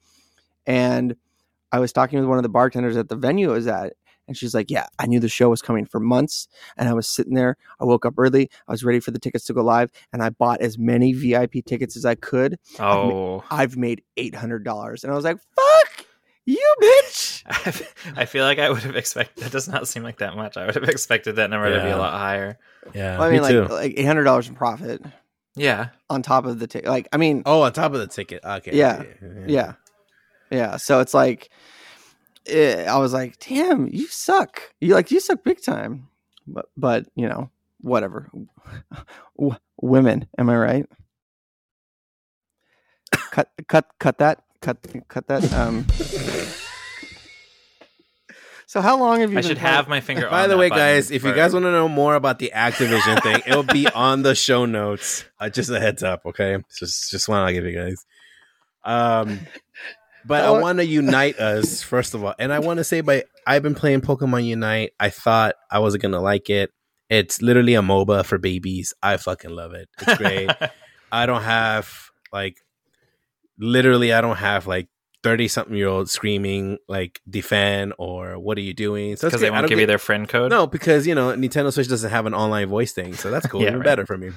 And 0.67 1.15
I 1.71 1.79
was 1.79 1.91
talking 1.93 2.19
with 2.19 2.27
one 2.27 2.37
of 2.37 2.43
the 2.43 2.49
bartenders 2.49 2.97
at 2.97 3.09
the 3.09 3.15
venue 3.15 3.49
I 3.51 3.53
was 3.53 3.67
at, 3.67 3.93
and 4.27 4.37
she's 4.37 4.53
like, 4.53 4.69
"Yeah, 4.71 4.85
I 4.99 5.07
knew 5.07 5.19
the 5.19 5.29
show 5.29 5.49
was 5.49 5.61
coming 5.61 5.85
for 5.85 5.99
months, 5.99 6.47
and 6.77 6.87
I 6.87 6.93
was 6.93 7.07
sitting 7.07 7.33
there. 7.33 7.57
I 7.79 7.85
woke 7.85 8.05
up 8.05 8.13
early. 8.17 8.49
I 8.67 8.71
was 8.71 8.83
ready 8.83 8.99
for 8.99 9.11
the 9.11 9.19
tickets 9.19 9.45
to 9.45 9.53
go 9.53 9.63
live, 9.63 9.91
and 10.13 10.21
I 10.23 10.29
bought 10.29 10.61
as 10.61 10.77
many 10.77 11.13
VIP 11.13 11.65
tickets 11.65 11.97
as 11.97 12.05
I 12.05 12.15
could. 12.15 12.57
Oh, 12.79 13.43
I've 13.49 13.77
made 13.77 14.03
eight 14.17 14.35
hundred 14.35 14.63
dollars." 14.63 15.03
And 15.03 15.11
I 15.11 15.15
was 15.15 15.25
like, 15.25 15.37
"Fuck 15.55 16.05
you, 16.45 16.75
bitch!" 16.81 17.43
I 18.15 18.25
feel 18.25 18.45
like 18.45 18.59
I 18.59 18.69
would 18.69 18.83
have 18.83 18.95
expected. 18.95 19.43
That 19.43 19.51
does 19.51 19.67
not 19.67 19.87
seem 19.87 20.03
like 20.03 20.19
that 20.19 20.35
much. 20.35 20.57
I 20.57 20.65
would 20.65 20.75
have 20.75 20.83
expected 20.85 21.37
that 21.37 21.49
number 21.49 21.69
to 21.75 21.83
be 21.83 21.89
a 21.89 21.97
lot 21.97 22.13
higher. 22.13 22.57
yeah, 22.93 23.17
Well, 23.17 23.27
I 23.27 23.31
mean, 23.31 23.41
me 23.41 23.47
too. 23.49 23.61
like 23.61 23.69
like 23.71 23.93
eight 23.97 24.05
hundred 24.05 24.23
dollars 24.25 24.47
in 24.47 24.55
profit 24.55 25.01
Yeah, 25.55 25.89
on 26.09 26.21
top 26.21 26.45
of 26.45 26.59
the 26.59 26.67
ticket. 26.67 26.89
Like, 26.89 27.07
I 27.11 27.17
mean, 27.17 27.43
oh, 27.45 27.61
on 27.63 27.73
top 27.73 27.93
of 27.93 27.99
the 27.99 28.07
ticket. 28.07 28.43
Okay. 28.45 28.77
Yeah. 28.77 29.03
okay, 29.21 29.45
yeah 29.47 29.73
yeah 30.51 30.77
so 30.77 30.99
it's 30.99 31.13
like 31.13 31.49
eh, 32.47 32.83
i 32.85 32.97
was 32.97 33.13
like 33.13 33.37
damn 33.39 33.87
you 33.87 34.05
suck 34.07 34.61
you 34.79 34.93
like 34.93 35.09
you 35.11 35.19
suck 35.19 35.43
big 35.43 35.61
time 35.61 36.07
but 36.47 36.67
but 36.77 37.05
you 37.15 37.27
know 37.27 37.49
whatever 37.81 38.29
w- 39.37 39.55
women 39.81 40.27
am 40.37 40.49
i 40.49 40.55
right 40.55 40.85
cut 43.31 43.49
cut 43.67 43.85
cut 43.99 44.17
that 44.17 44.43
cut 44.61 44.77
cut 45.07 45.27
that 45.27 45.51
um 45.53 45.85
so 48.67 48.79
how 48.79 48.97
long 48.97 49.19
have 49.19 49.31
you 49.33 49.37
I 49.37 49.41
been 49.41 49.49
should 49.49 49.57
playing- 49.57 49.73
have 49.75 49.87
my 49.89 49.99
finger. 49.99 50.29
By 50.29 50.43
the 50.43 50.53
that 50.53 50.57
way, 50.57 50.69
button 50.69 50.81
guys, 50.81 51.11
if 51.11 51.25
you 51.25 51.33
guys 51.33 51.51
want 51.53 51.65
to 51.65 51.71
know 51.71 51.89
more 51.89 52.15
about 52.15 52.39
the 52.39 52.53
Activision 52.55 53.21
thing, 53.21 53.41
it'll 53.45 53.63
be 53.63 53.85
on 53.93 54.21
the 54.21 54.33
show 54.33 54.65
notes. 54.65 55.25
Uh, 55.41 55.49
just 55.49 55.69
a 55.69 55.77
heads 55.77 56.03
up, 56.03 56.21
okay? 56.25 56.57
Just 56.79 57.11
just 57.11 57.27
want 57.27 57.49
to 57.49 57.53
give 57.53 57.65
you 57.65 57.73
guys. 57.77 58.05
Um, 58.85 59.41
but 60.25 60.43
I 60.43 60.51
want 60.51 60.79
to 60.79 60.85
unite 60.85 61.39
us 61.39 61.81
first 61.81 62.13
of 62.13 62.23
all, 62.23 62.33
and 62.39 62.51
I 62.53 62.59
want 62.59 62.77
to 62.77 62.83
say, 62.83 63.01
by 63.01 63.23
I've 63.45 63.63
been 63.63 63.75
playing 63.75 64.01
Pokemon 64.01 64.45
Unite. 64.45 64.91
I 64.99 65.09
thought 65.09 65.55
I 65.69 65.79
wasn't 65.79 66.03
gonna 66.03 66.21
like 66.21 66.49
it. 66.49 66.71
It's 67.09 67.41
literally 67.41 67.75
a 67.75 67.81
MOBA 67.81 68.25
for 68.25 68.37
babies. 68.37 68.93
I 69.03 69.17
fucking 69.17 69.51
love 69.51 69.73
it. 69.73 69.89
It's 69.99 70.17
great. 70.17 70.49
I 71.11 71.25
don't 71.25 71.41
have 71.41 72.09
like 72.31 72.57
literally 73.59 74.13
I 74.13 74.21
don't 74.21 74.37
have 74.37 74.67
like 74.67 74.87
30 75.23 75.47
something 75.49 75.75
year 75.75 75.87
old 75.87 76.09
screaming 76.09 76.77
like 76.87 77.19
defend 77.29 77.93
or 77.99 78.39
what 78.39 78.57
are 78.57 78.61
you 78.61 78.73
doing? 78.73 79.15
So 79.17 79.27
because 79.27 79.41
they 79.41 79.47
great. 79.49 79.57
I 79.57 79.59
won't 79.59 79.63
don't 79.63 79.69
give 79.69 79.75
get- 79.77 79.81
you 79.81 79.87
their 79.87 79.97
friend 79.99 80.27
code. 80.27 80.49
No, 80.51 80.67
because 80.67 81.05
you 81.05 81.13
know, 81.13 81.35
Nintendo 81.35 81.71
Switch 81.71 81.87
doesn't 81.87 82.09
have 82.09 82.25
an 82.25 82.33
online 82.33 82.69
voice 82.69 82.93
thing. 82.93 83.13
So 83.13 83.29
that's 83.29 83.45
cool. 83.47 83.61
Yeah, 83.61 83.67
Even 83.67 83.79
right. 83.79 83.85
better 83.85 84.05
for 84.05 84.17
me. 84.17 84.31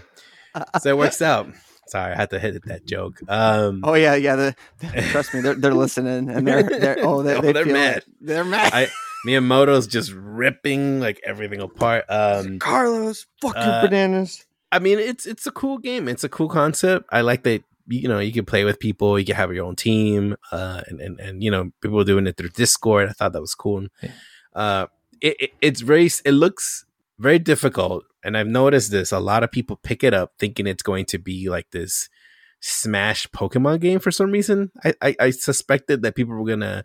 Uh, 0.54 0.78
so 0.80 0.90
it 0.90 0.98
works 0.98 1.22
uh, 1.22 1.26
out. 1.26 1.48
Sorry, 1.88 2.12
I 2.12 2.16
had 2.16 2.30
to 2.30 2.38
hit 2.38 2.64
that 2.66 2.86
joke. 2.86 3.20
Um 3.28 3.80
oh 3.84 3.94
yeah 3.94 4.14
yeah 4.14 4.36
the, 4.36 4.56
trust 5.10 5.34
me 5.34 5.40
they're, 5.40 5.54
they're 5.54 5.74
listening 5.74 6.28
and 6.30 6.46
they're 6.46 6.62
they're 6.62 6.98
oh 7.00 7.22
they, 7.22 7.34
Oh, 7.36 7.40
they 7.40 7.52
they're 7.52 7.66
mad. 7.66 7.96
it. 7.98 8.04
they're 8.20 8.44
mad 8.44 8.72
I 8.72 8.88
Miyamoto's 9.26 9.86
just 9.86 10.12
ripping 10.12 11.00
like 11.00 11.20
everything 11.24 11.60
apart. 11.60 12.04
Um 12.08 12.58
carlos 12.58 13.26
fuck 13.40 13.54
your 13.54 13.64
Uh, 13.64 13.82
bananas 13.82 14.44
I 14.72 14.80
mean, 14.80 14.98
it's 14.98 15.24
it's 15.24 15.46
a 15.46 15.52
cool 15.52 15.78
game. 15.78 16.08
It's 16.08 16.24
a 16.24 16.28
cool 16.28 16.48
concept. 16.48 17.06
I 17.12 17.20
like 17.20 17.44
that. 17.44 17.62
You 17.86 18.08
know, 18.08 18.18
you 18.18 18.32
can 18.32 18.44
play 18.44 18.64
with 18.64 18.80
people. 18.80 19.16
You 19.20 19.24
can 19.24 19.36
have 19.36 19.54
your 19.54 19.64
own 19.66 19.76
team, 19.76 20.34
uh, 20.50 20.82
and 20.88 21.00
and 21.00 21.20
and 21.20 21.44
you 21.44 21.50
know, 21.52 21.70
people 21.80 22.00
are 22.00 22.04
doing 22.04 22.26
it 22.26 22.36
through 22.36 22.48
Discord. 22.48 23.08
I 23.08 23.12
thought 23.12 23.34
that 23.34 23.40
was 23.40 23.54
cool. 23.54 23.86
Yeah. 24.02 24.10
Uh, 24.52 24.86
it, 25.20 25.36
it 25.38 25.50
it's 25.60 25.80
very. 25.80 26.06
It 26.24 26.32
looks 26.32 26.86
very 27.18 27.38
difficult, 27.38 28.04
and 28.24 28.36
I've 28.36 28.46
noticed 28.46 28.90
this. 28.90 29.12
A 29.12 29.20
lot 29.20 29.42
of 29.42 29.52
people 29.52 29.76
pick 29.76 30.02
it 30.02 30.14
up 30.14 30.32
thinking 30.38 30.66
it's 30.66 30.82
going 30.82 31.04
to 31.06 31.18
be 31.18 31.48
like 31.48 31.70
this 31.70 32.08
Smash 32.60 33.26
Pokemon 33.28 33.80
game 33.80 34.00
for 34.00 34.10
some 34.10 34.30
reason. 34.30 34.70
I 34.84 34.94
I, 35.00 35.16
I 35.20 35.30
suspected 35.30 36.02
that 36.02 36.14
people 36.14 36.34
were 36.34 36.46
gonna 36.46 36.84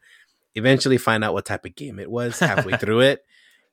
eventually 0.55 0.97
find 0.97 1.23
out 1.23 1.33
what 1.33 1.45
type 1.45 1.65
of 1.65 1.75
game 1.75 1.99
it 1.99 2.11
was 2.11 2.39
halfway 2.39 2.77
through 2.77 3.01
it 3.01 3.23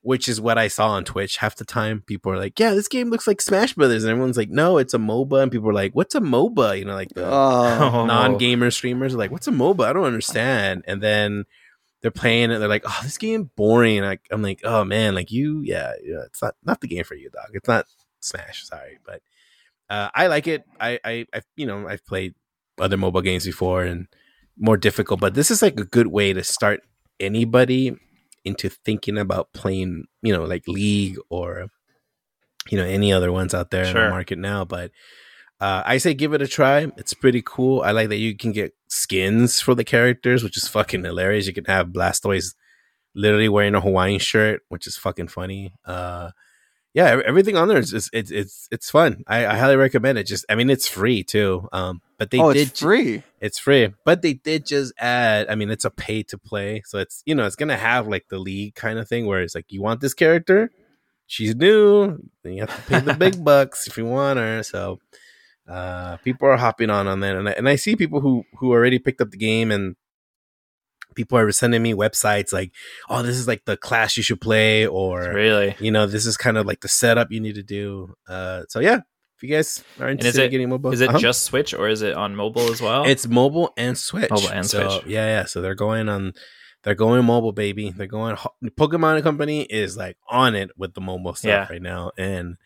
which 0.07 0.29
is 0.29 0.39
what 0.39 0.57
I 0.57 0.69
saw 0.69 0.91
on 0.91 1.03
Twitch 1.03 1.35
half 1.35 1.57
the 1.57 1.65
time. 1.65 2.01
People 2.05 2.31
are 2.31 2.37
like, 2.37 2.57
"Yeah, 2.57 2.73
this 2.73 2.87
game 2.87 3.09
looks 3.09 3.27
like 3.27 3.41
Smash 3.41 3.73
Brothers," 3.73 4.05
and 4.05 4.11
everyone's 4.11 4.37
like, 4.37 4.49
"No, 4.49 4.77
it's 4.77 4.93
a 4.93 4.97
MOBA." 4.97 5.43
And 5.43 5.51
people 5.51 5.69
are 5.69 5.73
like, 5.73 5.91
"What's 5.93 6.15
a 6.15 6.21
MOBA?" 6.21 6.79
You 6.79 6.85
know, 6.85 6.95
like 6.95 7.09
the 7.09 7.25
oh 7.25 8.05
non-gamer 8.05 8.71
streamers 8.71 9.13
are 9.13 9.17
like, 9.17 9.31
"What's 9.31 9.47
a 9.47 9.51
MOBA?" 9.51 9.85
I 9.85 9.91
don't 9.91 10.05
understand. 10.05 10.85
And 10.87 11.01
then 11.01 11.43
they're 12.01 12.11
playing 12.11 12.51
it. 12.51 12.59
They're 12.59 12.67
like, 12.67 12.83
"Oh, 12.85 12.99
this 13.03 13.17
game 13.17 13.49
boring." 13.55 14.03
I, 14.03 14.19
I'm 14.31 14.41
like, 14.41 14.61
"Oh 14.63 14.83
man, 14.83 15.15
like 15.15 15.31
you, 15.31 15.61
yeah, 15.63 15.93
yeah, 16.03 16.23
it's 16.25 16.41
not 16.41 16.55
not 16.63 16.81
the 16.81 16.87
game 16.87 17.03
for 17.03 17.15
you, 17.15 17.29
dog. 17.29 17.49
It's 17.53 17.67
not 17.67 17.85
Smash. 18.19 18.65
Sorry, 18.65 18.99
but 19.05 19.21
uh, 19.89 20.09
I 20.13 20.27
like 20.27 20.47
it. 20.47 20.63
I, 20.79 20.99
I, 21.03 21.25
I, 21.33 21.41
you 21.55 21.65
know, 21.65 21.87
I've 21.87 22.05
played 22.05 22.35
other 22.79 22.97
mobile 22.97 23.21
games 23.21 23.45
before 23.45 23.83
and 23.83 24.07
more 24.57 24.77
difficult, 24.77 25.19
but 25.19 25.33
this 25.33 25.51
is 25.51 25.61
like 25.61 25.79
a 25.79 25.85
good 25.85 26.07
way 26.07 26.33
to 26.33 26.43
start 26.43 26.81
anybody 27.19 27.95
into 28.43 28.69
thinking 28.69 29.17
about 29.17 29.53
playing, 29.53 30.05
you 30.21 30.33
know, 30.33 30.43
like 30.43 30.67
League 30.67 31.17
or 31.29 31.67
you 32.69 32.77
know 32.77 32.85
any 32.85 33.13
other 33.13 33.31
ones 33.31 33.53
out 33.53 33.71
there 33.71 33.83
in 33.83 33.93
the 33.93 34.09
market 34.09 34.37
now. 34.37 34.65
But 34.65 34.91
uh, 35.59 35.83
I 35.85 35.97
say 35.97 36.13
give 36.13 36.33
it 36.33 36.41
a 36.41 36.47
try. 36.47 36.91
It's 36.97 37.13
pretty 37.13 37.41
cool. 37.45 37.81
I 37.81 37.91
like 37.91 38.09
that 38.09 38.17
you 38.17 38.35
can 38.35 38.51
get 38.51 38.73
skins 38.87 39.59
for 39.59 39.75
the 39.75 39.83
characters, 39.83 40.43
which 40.43 40.57
is 40.57 40.67
fucking 40.67 41.03
hilarious. 41.03 41.47
You 41.47 41.53
can 41.53 41.65
have 41.65 41.87
Blastoise 41.87 42.53
literally 43.15 43.49
wearing 43.49 43.75
a 43.75 43.81
Hawaiian 43.81 44.19
shirt, 44.19 44.61
which 44.69 44.85
is 44.87 44.97
fucking 44.97 45.29
funny. 45.29 45.73
Uh, 45.83 46.31
yeah, 46.93 47.21
everything 47.25 47.57
on 47.57 47.67
there 47.67 47.77
is 47.77 47.91
just 47.91 48.09
it's 48.13 48.31
it's 48.31 48.67
it's 48.71 48.89
fun. 48.89 49.23
I, 49.27 49.45
I 49.45 49.57
highly 49.57 49.75
recommend 49.75 50.17
it. 50.17 50.23
Just 50.23 50.45
I 50.49 50.55
mean, 50.55 50.69
it's 50.69 50.87
free 50.87 51.23
too. 51.23 51.67
Um, 51.71 52.01
but 52.17 52.31
they 52.31 52.39
oh 52.39 52.53
did 52.53 52.69
it's 52.69 52.79
free 52.79 53.23
it's 53.39 53.59
free, 53.59 53.93
but 54.03 54.21
they 54.21 54.33
did 54.33 54.65
just 54.65 54.93
add. 54.97 55.47
I 55.47 55.55
mean, 55.55 55.69
it's 55.69 55.85
a 55.85 55.91
pay 55.91 56.23
to 56.23 56.37
play, 56.37 56.81
so 56.85 56.97
it's 56.97 57.21
you 57.25 57.35
know 57.35 57.45
it's 57.45 57.55
gonna 57.55 57.77
have 57.77 58.07
like 58.07 58.29
the 58.29 58.39
league 58.39 58.73
kind 58.73 58.97
of 58.97 59.07
thing 59.07 59.27
where 59.27 59.41
it's 59.41 59.53
like 59.53 59.65
you 59.69 59.81
want 59.81 60.01
this 60.01 60.15
character, 60.15 60.71
she's 61.27 61.55
new, 61.55 62.17
then 62.41 62.53
you 62.53 62.61
have 62.61 62.75
to 62.75 62.81
pay 62.89 62.99
the 62.99 63.13
big 63.19 63.43
bucks 63.43 63.85
if 63.87 63.97
you 63.97 64.05
want 64.05 64.39
her. 64.39 64.63
So 64.63 64.99
uh, 65.67 66.17
people 66.17 66.47
are 66.47 66.57
hopping 66.57 66.89
on 66.89 67.07
on 67.07 67.19
that, 67.21 67.35
and 67.35 67.49
I, 67.49 67.51
and 67.53 67.67
I 67.69 67.75
see 67.75 67.95
people 67.95 68.21
who 68.21 68.43
who 68.59 68.71
already 68.71 68.99
picked 68.99 69.21
up 69.21 69.31
the 69.31 69.37
game 69.37 69.71
and. 69.71 69.95
People 71.15 71.39
are 71.39 71.51
sending 71.51 71.81
me 71.81 71.95
websites 71.95 72.53
like, 72.53 72.71
"Oh, 73.09 73.23
this 73.23 73.37
is 73.37 73.47
like 73.47 73.65
the 73.65 73.75
class 73.75 74.17
you 74.17 74.21
should 74.21 74.39
play," 74.39 74.85
or 74.85 75.33
really. 75.33 75.75
you 75.79 75.89
know, 75.89 76.05
this 76.05 76.27
is 76.27 76.37
kind 76.37 76.57
of 76.59 76.67
like 76.67 76.81
the 76.81 76.87
setup 76.87 77.31
you 77.31 77.39
need 77.39 77.55
to 77.55 77.63
do. 77.63 78.13
Uh, 78.27 78.63
so 78.69 78.79
yeah, 78.79 78.97
if 79.35 79.41
you 79.41 79.49
guys 79.49 79.83
are 79.99 80.09
interested 80.09 80.43
in 80.45 80.51
getting 80.51 80.69
mobile, 80.69 80.91
Is 80.91 81.01
it 81.01 81.09
uh-huh. 81.09 81.17
just 81.17 81.43
Switch 81.45 81.73
or 81.73 81.87
is 81.87 82.03
it 82.03 82.13
on 82.13 82.35
mobile 82.35 82.71
as 82.71 82.81
well? 82.81 83.03
It's 83.05 83.27
mobile 83.27 83.73
and 83.77 83.97
Switch. 83.97 84.29
Mobile 84.29 84.49
and 84.49 84.65
So, 84.65 84.89
Switch. 84.99 85.07
Yeah, 85.07 85.25
yeah. 85.25 85.45
So 85.45 85.61
they're 85.61 85.73
going 85.73 86.07
on. 86.07 86.33
They're 86.83 86.93
going 86.93 87.25
mobile, 87.25 87.51
baby. 87.51 87.89
They're 87.89 88.05
going. 88.05 88.35
Pokemon 88.77 89.23
Company 89.23 89.63
is 89.63 89.97
like 89.97 90.17
on 90.29 90.53
it 90.53 90.69
with 90.77 90.93
the 90.93 91.01
mobile 91.01 91.33
stuff 91.33 91.49
Yeah. 91.49 91.67
right 91.67 91.81
now, 91.81 92.11
and 92.15 92.57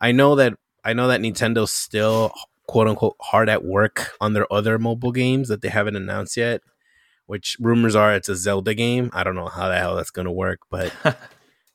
I 0.00 0.10
know 0.10 0.34
that 0.36 0.54
I 0.84 0.92
know 0.92 1.08
that 1.08 1.20
Nintendo's 1.20 1.70
still 1.70 2.32
quote 2.66 2.88
unquote 2.88 3.16
hard 3.20 3.48
at 3.48 3.64
work 3.64 4.12
on 4.20 4.32
their 4.32 4.50
other 4.52 4.78
mobile 4.78 5.12
games 5.12 5.48
that 5.48 5.62
they 5.62 5.68
haven't 5.68 5.96
announced 5.96 6.36
yet. 6.36 6.62
Which 7.26 7.56
rumors 7.60 7.94
are 7.94 8.14
it's 8.14 8.28
a 8.28 8.36
Zelda 8.36 8.74
game. 8.74 9.10
I 9.12 9.22
don't 9.24 9.36
know 9.36 9.46
how 9.48 9.68
the 9.68 9.78
hell 9.78 9.94
that's 9.96 10.10
going 10.10 10.26
to 10.26 10.32
work, 10.32 10.60
but 10.70 10.92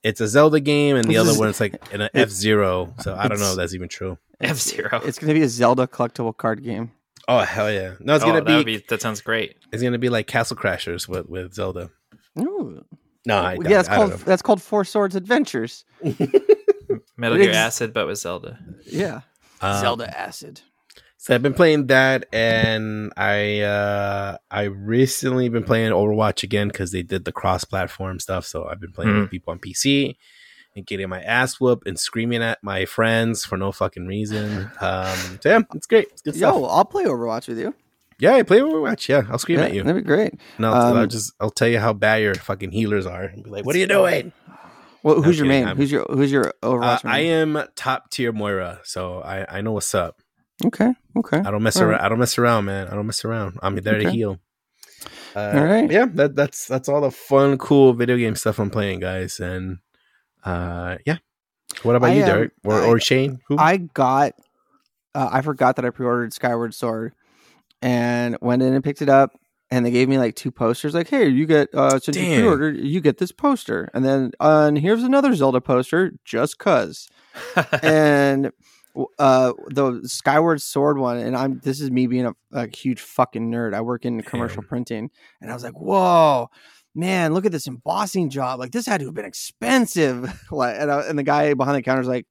it's 0.03 0.21
a 0.21 0.27
Zelda 0.27 0.59
game, 0.59 0.95
and 0.97 1.05
the 1.05 1.13
This 1.13 1.21
other 1.21 1.31
is- 1.31 1.37
one's 1.39 1.59
like 1.59 1.93
an 1.93 2.09
F 2.13 2.29
Zero. 2.29 2.93
So 2.99 3.15
I 3.15 3.27
don't 3.27 3.39
know 3.39 3.51
if 3.51 3.57
that's 3.57 3.73
even 3.73 3.87
true. 3.89 4.17
F 4.41 4.57
Zero. 4.57 5.01
it's 5.03 5.17
gonna 5.17 5.33
be 5.33 5.41
a 5.41 5.49
zelda 5.49 5.87
collectible 5.87 6.35
card 6.37 6.63
game 6.63 6.91
Oh 7.27 7.39
hell 7.39 7.71
yeah! 7.71 7.95
No, 7.99 8.13
it's 8.15 8.23
oh, 8.23 8.27
gonna 8.27 8.41
that 8.43 8.65
be, 8.65 8.77
be 8.77 8.85
that 8.89 9.01
sounds 9.01 9.19
great. 9.19 9.55
it's 9.73 9.81
gonna 9.81 9.97
be 9.97 10.09
like 10.09 10.27
Castle 10.27 10.55
Crashers 10.55 11.07
with 11.09 11.27
with 11.27 11.53
Zelda. 11.55 11.89
Ooh. 12.39 12.85
No, 13.25 13.37
I, 13.37 13.53
yeah, 13.53 13.67
that's 13.69 13.89
I, 13.89 13.93
I 13.93 13.95
called 13.97 14.09
don't 14.11 14.19
know. 14.19 14.25
that's 14.25 14.41
called 14.43 14.61
Four 14.61 14.85
Swords 14.85 15.15
Adventures. 15.15 15.83
Metal 17.17 17.37
Gear 17.37 17.51
Acid, 17.53 17.93
but 17.93 18.07
with 18.07 18.17
Zelda. 18.19 18.59
Yeah, 18.85 19.21
Um, 19.61 19.79
Zelda 19.81 20.17
Acid. 20.19 20.61
So 21.19 21.33
I've 21.33 21.41
been 21.41 21.55
playing 21.55 21.87
that, 21.87 22.27
and 22.31 23.11
I 23.17 23.61
uh 23.61 24.37
I 24.51 24.63
recently 24.63 25.49
been 25.49 25.63
playing 25.63 25.91
Overwatch 25.91 26.43
again 26.43 26.67
because 26.67 26.91
they 26.91 27.01
did 27.03 27.25
the 27.25 27.31
cross-platform 27.31 28.19
stuff. 28.19 28.45
So 28.45 28.65
I've 28.65 28.79
been 28.79 28.91
playing 28.91 29.19
with 29.21 29.31
people 29.31 29.51
on 29.51 29.59
PC 29.59 30.15
and 30.75 30.85
getting 30.85 31.09
my 31.09 31.21
ass 31.23 31.59
whooped 31.59 31.87
and 31.87 31.99
screaming 31.99 32.43
at 32.43 32.59
my 32.63 32.85
friends 32.85 33.43
for 33.43 33.57
no 33.57 33.71
fucking 33.71 34.05
reason. 34.05 34.69
Um, 34.79 35.39
so 35.41 35.49
yeah, 35.49 35.59
it's 35.73 35.87
great. 35.87 36.07
It's 36.13 36.21
good 36.21 36.35
Yo, 36.35 36.51
stuff. 36.51 36.69
I'll 36.71 36.85
play 36.85 37.05
Overwatch 37.05 37.47
with 37.47 37.57
you. 37.59 37.73
Yeah, 38.19 38.35
I 38.35 38.43
play 38.43 38.59
Overwatch. 38.59 39.09
Yeah, 39.09 39.23
I'll 39.29 39.39
scream 39.39 39.57
Yeah, 39.59 39.65
at 39.65 39.73
you. 39.73 39.83
That'd 39.83 40.03
be 40.03 40.07
great. 40.07 40.35
No, 40.59 40.71
I'll, 40.71 40.95
I'll 40.95 41.03
Um, 41.03 41.09
just 41.09 41.33
I'll 41.39 41.49
tell 41.49 41.67
you 41.67 41.79
how 41.79 41.93
bad 41.93 42.21
your 42.21 42.35
fucking 42.35 42.71
healers 42.71 43.05
are. 43.07 43.23
And 43.23 43.43
be 43.43 43.49
like, 43.49 43.65
what 43.65 43.75
are 43.75 43.79
you 43.79 43.87
doing? 43.87 44.31
Well, 45.07 45.21
who's 45.21 45.37
your 45.39 45.47
kidding? 45.47 45.65
I'm- 45.65 45.77
Who's 45.77 45.91
your 45.91 46.05
who's 46.09 46.31
your 46.31 46.47
Uh, 46.61 46.67
Overwatch 46.67 47.05
I 47.05 47.19
am 47.19 47.57
top 47.75 48.09
tier 48.11 48.31
Moira, 48.31 48.79
so 48.83 49.21
I 49.21 49.57
I 49.57 49.61
know 49.61 49.71
what's 49.71 49.93
up. 49.95 50.21
okay, 50.65 50.93
okay. 51.15 51.37
I 51.39 51.49
don't 51.51 51.63
mess 51.63 51.77
All 51.77 51.83
around. 51.83 51.91
right. 51.93 52.01
I 52.01 52.09
don't 52.09 52.19
mess 52.19 52.37
around, 52.37 52.65
man. 52.65 52.87
I 52.87 52.95
don't 52.95 53.05
mess 53.05 53.23
around. 53.23 53.57
I'm 53.63 53.75
there 53.75 53.99
to 53.99 54.09
heal. 54.11 54.39
Uh, 55.35 55.51
All 55.55 55.63
right. 55.65 55.89
Yeah, 55.91 56.07
that, 56.15 56.35
that's 56.35 56.65
that's 56.67 56.89
all 56.89 57.01
the 57.01 57.11
fun, 57.11 57.57
cool 57.59 57.93
video 57.93 58.17
game 58.17 58.35
stuff 58.35 58.59
I'm 58.59 58.69
playing, 58.71 58.99
guys. 58.99 59.39
And 59.39 59.77
uh, 60.43 60.97
yeah. 61.05 61.17
What 61.83 61.95
about 61.95 62.09
I, 62.09 62.13
you, 62.13 62.23
um, 62.23 62.27
Derek 62.29 62.51
or, 62.63 62.73
I- 62.81 62.85
or 62.87 62.99
Shane? 62.99 63.39
Who? 63.47 63.57
I 63.57 63.77
got. 63.77 64.33
Uh, 65.13 65.29
I 65.31 65.41
forgot 65.41 65.75
that 65.77 65.85
I 65.85 65.89
pre-ordered 65.91 66.33
Skyward 66.33 66.73
Sword, 66.73 67.13
and 67.81 68.37
went 68.41 68.61
in 68.61 68.73
and 68.73 68.83
picked 68.83 69.01
it 69.01 69.09
up. 69.09 69.31
And 69.69 69.85
they 69.85 69.91
gave 69.91 70.07
me 70.07 70.17
like 70.17 70.35
two 70.35 70.51
posters. 70.51 70.93
Like, 70.93 71.09
hey, 71.09 71.27
you 71.27 71.45
get 71.45 71.73
uh, 71.73 71.99
since 71.99 72.15
you 72.15 72.35
pre-ordered, 72.35 72.77
you 72.77 73.01
get 73.01 73.17
this 73.17 73.33
poster, 73.33 73.89
and 73.93 74.05
then 74.05 74.31
uh, 74.39 74.65
and 74.67 74.77
here's 74.77 75.03
another 75.03 75.35
Zelda 75.35 75.59
poster, 75.59 76.13
just 76.23 76.57
cause. 76.57 77.09
and 77.83 78.51
uh 79.19 79.53
the 79.67 80.01
skyward 80.05 80.59
sword 80.61 80.97
one 80.97 81.17
and 81.17 81.37
i'm 81.37 81.59
this 81.59 81.79
is 81.79 81.91
me 81.91 82.07
being 82.07 82.25
a, 82.25 82.33
a 82.51 82.67
huge 82.75 82.99
fucking 82.99 83.51
nerd 83.51 83.75
i 83.75 83.81
work 83.81 84.05
in 84.05 84.21
commercial 84.23 84.63
Damn. 84.63 84.69
printing 84.69 85.11
and 85.39 85.51
i 85.51 85.53
was 85.53 85.63
like 85.63 85.79
whoa 85.79 86.49
man 86.95 87.33
look 87.33 87.45
at 87.45 87.51
this 87.51 87.67
embossing 87.67 88.29
job 88.29 88.59
like 88.59 88.71
this 88.71 88.87
had 88.87 88.99
to 89.01 89.05
have 89.05 89.13
been 89.13 89.25
expensive 89.25 90.43
like 90.51 90.77
and, 90.79 90.91
I, 90.91 91.01
and 91.01 91.19
the 91.19 91.23
guy 91.23 91.53
behind 91.53 91.77
the 91.77 91.83
counter 91.83 92.01
is 92.01 92.07
like 92.07 92.25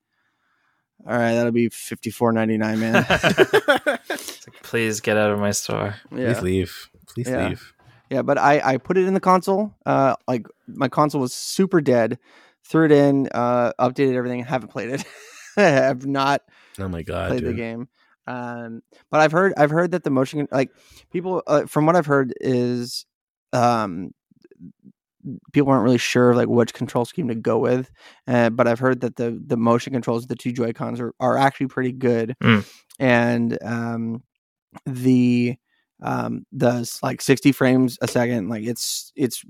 all 1.07 1.17
right 1.17 1.35
that'll 1.35 1.53
be 1.53 1.69
54.99 1.69 2.79
man 2.79 3.07
like, 3.87 4.63
Please 4.63 5.01
get 5.01 5.17
out 5.17 5.31
of 5.31 5.39
my 5.39 5.53
store. 5.53 5.95
Please 6.11 6.21
yeah 6.21 6.41
leave. 6.41 6.89
Please 7.17 7.29
Yeah. 7.29 7.49
leave. 7.49 7.73
yeah 8.11 8.23
but 8.23 8.39
i 8.39 8.61
i 8.65 8.77
put 8.77 8.97
it 8.97 9.07
in 9.09 9.15
the 9.15 9.21
console 9.21 9.75
uh 9.87 10.15
like 10.29 10.47
my 10.69 10.89
console 10.89 11.21
was 11.21 11.33
super 11.35 11.81
dead 11.81 12.19
threw 12.65 12.85
it 12.85 12.93
in 12.93 13.29
uh 13.35 13.73
updated 13.81 14.15
everything 14.15 14.45
haven't 14.45 14.69
played 14.69 14.91
it 14.91 15.05
i 15.57 15.63
have 15.63 16.07
not 16.07 16.43
Oh 16.79 16.89
my 16.89 17.03
god, 17.03 17.29
played 17.31 17.45
the 17.45 17.55
game. 17.55 17.89
Um, 18.27 18.83
but 19.11 19.21
I've 19.21 19.33
heard 19.33 19.55
I've 19.57 19.71
heard 19.71 19.93
that 19.93 20.05
the 20.05 20.11
motion 20.11 20.47
like 20.53 20.71
people 21.11 21.43
uh, 21.47 21.65
from 21.67 21.87
what 21.87 21.97
I've 21.97 22.07
heard 22.07 22.35
is 22.41 23.07
um 23.55 24.11
people 25.53 25.73
aren't 25.73 25.85
really 25.85 25.99
sure 25.99 26.35
like 26.35 26.49
which 26.49 26.75
control 26.75 27.05
scheme 27.05 27.29
to 27.29 27.35
go 27.35 27.59
with. 27.59 27.91
Uh, 28.29 28.51
but 28.51 28.69
I've 28.69 28.79
heard 28.79 29.01
that 29.01 29.17
the 29.17 29.41
the 29.45 29.57
motion 29.57 29.93
controls 29.93 30.25
of 30.25 30.29
the 30.29 30.37
two 30.37 30.53
Joy 30.53 30.73
Cons 30.73 31.01
are, 31.01 31.15
are 31.19 31.39
actually 31.39 31.69
pretty 31.69 31.93
good, 31.93 32.37
Mm. 32.43 32.65
and 32.99 33.59
um 33.63 34.23
the 34.85 35.57
um 36.03 36.45
does 36.57 36.99
like 37.03 37.23
60 37.23 37.53
frames 37.53 37.99
a 38.03 38.09
second 38.09 38.49
like 38.49 38.65
it's 38.65 39.13
it's 39.17 39.43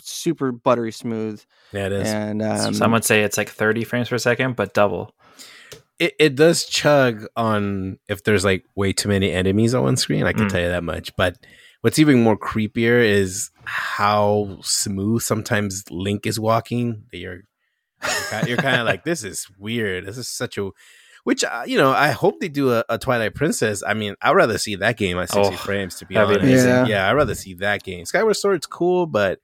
super 0.00 0.52
buttery 0.52 0.92
smooth 0.92 1.42
Yeah, 1.72 1.86
it 1.86 1.92
is. 1.92 2.08
and 2.08 2.42
um 2.42 2.74
Some 2.74 2.92
would 2.92 3.04
say 3.04 3.22
it's 3.22 3.36
like 3.36 3.48
30 3.50 3.84
frames 3.84 4.08
per 4.08 4.18
second, 4.18 4.54
but 4.56 4.74
double. 4.74 5.12
It, 5.98 6.14
it 6.20 6.34
does 6.36 6.64
chug 6.64 7.26
on 7.36 7.98
if 8.08 8.22
there's 8.22 8.44
like 8.44 8.64
way 8.76 8.92
too 8.92 9.08
many 9.08 9.32
enemies 9.32 9.74
on 9.74 9.82
one 9.82 9.96
screen. 9.96 10.24
I 10.24 10.32
can 10.32 10.46
Mm. 10.46 10.50
tell 10.50 10.60
you 10.60 10.68
that 10.68 10.84
much. 10.84 11.14
But 11.16 11.36
what's 11.80 11.98
even 11.98 12.22
more 12.22 12.38
creepier 12.38 13.02
is 13.04 13.50
how 13.64 14.58
smooth 14.62 15.22
sometimes 15.22 15.82
Link 15.90 16.24
is 16.24 16.38
walking. 16.38 17.02
That 17.10 17.18
You're 17.18 17.40
you're 18.46 18.58
kind 18.58 18.80
of 18.80 18.86
like 18.86 19.02
this 19.02 19.24
is 19.24 19.48
weird. 19.58 20.06
This 20.06 20.16
is 20.18 20.28
such 20.28 20.56
a 20.56 20.70
which 21.28 21.44
uh, 21.44 21.62
you 21.66 21.76
know 21.76 21.90
I 21.90 22.08
hope 22.08 22.40
they 22.40 22.48
do 22.48 22.72
a, 22.72 22.82
a 22.88 22.96
Twilight 22.96 23.34
Princess. 23.34 23.82
I 23.86 23.92
mean, 23.92 24.14
I'd 24.22 24.32
rather 24.32 24.56
see 24.56 24.76
that 24.76 24.96
game 24.96 25.18
at 25.18 25.30
sixty 25.30 25.54
Oh, 25.54 25.58
frames. 25.58 25.96
To 25.96 26.06
be 26.06 26.16
honest, 26.16 26.40
amazing. 26.40 26.86
yeah, 26.86 27.06
I'd 27.08 27.12
rather 27.12 27.34
see 27.34 27.52
that 27.54 27.82
game. 27.82 28.06
Skyward 28.06 28.36
Sword's 28.36 28.66
cool, 28.66 29.06
but 29.06 29.40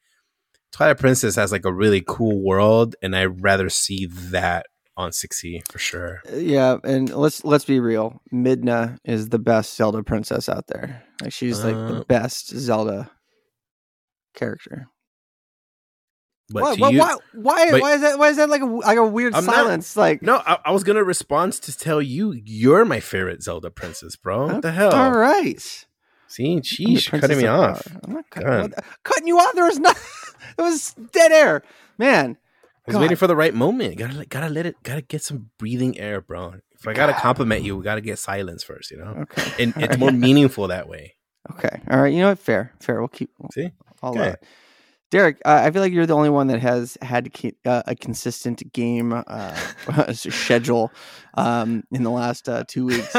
Twilight 0.73 0.99
Princess 0.99 1.37
has 1.37 1.53
like 1.53 1.67
a 1.67 1.73
really 1.73 2.03
cool 2.07 2.43
world, 2.43 2.97
and 3.03 3.15
I'd 3.15 3.43
rather 3.43 3.69
see 3.69 4.07
that 4.07 4.65
on 4.97 5.13
sixty 5.13 5.63
for 5.71 5.79
sure. 5.79 6.23
Yeah, 6.33 6.79
and 6.85 7.11
let's 7.11 7.45
let's 7.45 7.65
be 7.67 7.81
real. 7.81 8.21
Midna 8.33 8.97
is 9.05 9.29
the 9.29 9.39
best 9.39 9.77
Zelda 9.77 10.03
princess 10.03 10.49
out 10.49 10.67
there. 10.69 11.03
Like 11.23 11.33
she's 11.35 11.63
like 11.63 11.75
Uh, 11.77 11.93
the 11.99 12.05
best 12.07 12.49
Zelda 12.49 13.11
character. 14.35 14.89
But 16.51 16.63
why, 16.63 16.75
why, 16.75 16.89
you, 16.91 16.99
why, 16.99 17.17
why, 17.33 17.71
but- 17.71 17.81
why 17.81 17.93
is 17.95 18.01
that? 18.03 18.19
Why 18.19 18.29
is 18.29 18.37
that 18.37 18.51
like 18.51 18.61
a 18.61 18.67
like 18.67 18.99
a 18.99 19.07
weird 19.07 19.35
I'm 19.35 19.47
not- 19.47 19.55
silence? 19.55 19.97
like, 19.97 20.21
no, 20.23 20.37
I, 20.47 20.59
I 20.67 20.71
was 20.73 20.85
gonna 20.85 21.03
respond 21.05 21.55
to 21.55 21.77
tell 21.77 22.03
you 22.03 22.33
you're 22.33 22.85
my 22.85 23.01
favorite 23.01 23.43
Zelda 23.43 23.71
princess, 23.71 24.17
bro. 24.17 24.47
What 24.49 24.63
the 24.63 24.73
hell? 24.73 24.93
all 24.93 25.13
right. 25.13 25.61
See, 26.29 26.53
I'm 26.55 26.61
sheesh, 26.63 27.09
cutting 27.21 27.39
me 27.39 27.47
off. 27.47 27.85
power. 27.85 28.01
I'm 28.05 28.13
not 28.13 28.31
cutting, 28.31 28.49
God. 28.49 28.75
cutting 29.05 29.27
you 29.29 29.39
off. 29.39 29.55
There 29.55 29.65
was 29.65 29.79
not. 29.79 29.97
it 30.59 30.63
was 30.63 30.95
dead 31.13 31.33
air, 31.33 31.63
man. 31.97 32.37
I 32.37 32.67
was 32.89 32.95
God. 32.95 33.01
waiting 33.03 33.17
for 33.17 33.27
the 33.27 33.37
right 33.37 33.55
moment. 33.55 33.97
Gotta 33.97 34.15
let- 34.15 34.29
gotta 34.29 34.49
let 34.51 34.67
it. 34.67 34.77
Gotta 34.83 35.01
get 35.01 35.23
some 35.23 35.51
breathing 35.59 35.99
air, 35.99 36.21
bro. 36.21 36.57
If 36.79 36.87
I 36.87 36.93
gotta 36.93 37.15
compliment 37.15 37.63
you, 37.63 37.77
we 37.79 37.85
gotta 37.85 38.03
get 38.03 38.19
silence 38.19 38.63
first. 38.63 38.91
You 38.91 38.99
know, 38.99 39.23
Okay, 39.23 39.63
and 39.65 39.75
all 39.77 39.83
it's 39.85 39.91
right. 39.93 39.99
more 39.99 40.11
meaningful 40.13 40.69
that 40.69 40.89
way. 40.89 41.15
Okay, 41.53 41.81
all 41.91 42.03
right. 42.03 42.13
You 42.13 42.21
know 42.21 42.29
what? 42.29 42.39
Fair, 42.39 42.73
fair. 42.81 42.99
We'll 42.99 43.09
keep. 43.09 43.31
See? 43.55 43.71
I'll, 44.03 44.11
Okay. 44.11 44.31
uh, 44.33 44.35
Derek, 45.11 45.41
uh, 45.45 45.61
I 45.65 45.71
feel 45.71 45.81
like 45.83 45.93
you're 45.93 46.07
the 46.07 46.15
only 46.17 46.31
one 46.31 46.49
that 46.49 46.61
has 46.61 46.99
had 47.01 47.31
uh, 47.65 47.83
a 47.87 47.95
consistent 47.95 48.73
game 48.73 49.13
uh, 49.13 49.55
schedule 50.13 50.91
um, 51.35 51.85
in 51.93 52.03
the 52.03 52.11
last 52.11 52.49
uh, 52.49 52.65
two 52.67 52.87
weeks. 52.87 53.15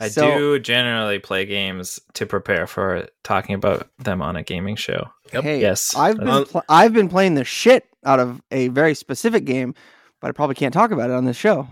I 0.00 0.08
So- 0.08 0.36
do 0.36 0.58
generally 0.58 1.18
play 1.20 1.44
games 1.44 2.00
to 2.14 2.26
prepare 2.26 2.66
for 2.66 3.06
talking 3.22 3.54
about 3.54 3.88
them 3.98 4.20
on 4.22 4.34
a 4.36 4.42
gaming 4.42 4.76
show. 4.76 5.08
Yep. 5.32 5.44
Hey, 5.44 5.60
Yes. 5.60 5.94
I've 5.94 6.18
been 6.18 6.44
pl- 6.46 6.64
I've 6.68 6.92
been 6.92 7.08
playing 7.08 7.34
the 7.34 7.44
shit 7.44 7.84
out 8.04 8.18
of 8.18 8.40
a 8.50 8.68
very 8.68 8.94
specific 8.94 9.44
game, 9.44 9.74
but 10.20 10.28
I 10.28 10.32
probably 10.32 10.54
can't 10.56 10.72
talk 10.74 10.90
about 10.90 11.10
it 11.10 11.14
on 11.14 11.24
this 11.24 11.36
show. 11.36 11.68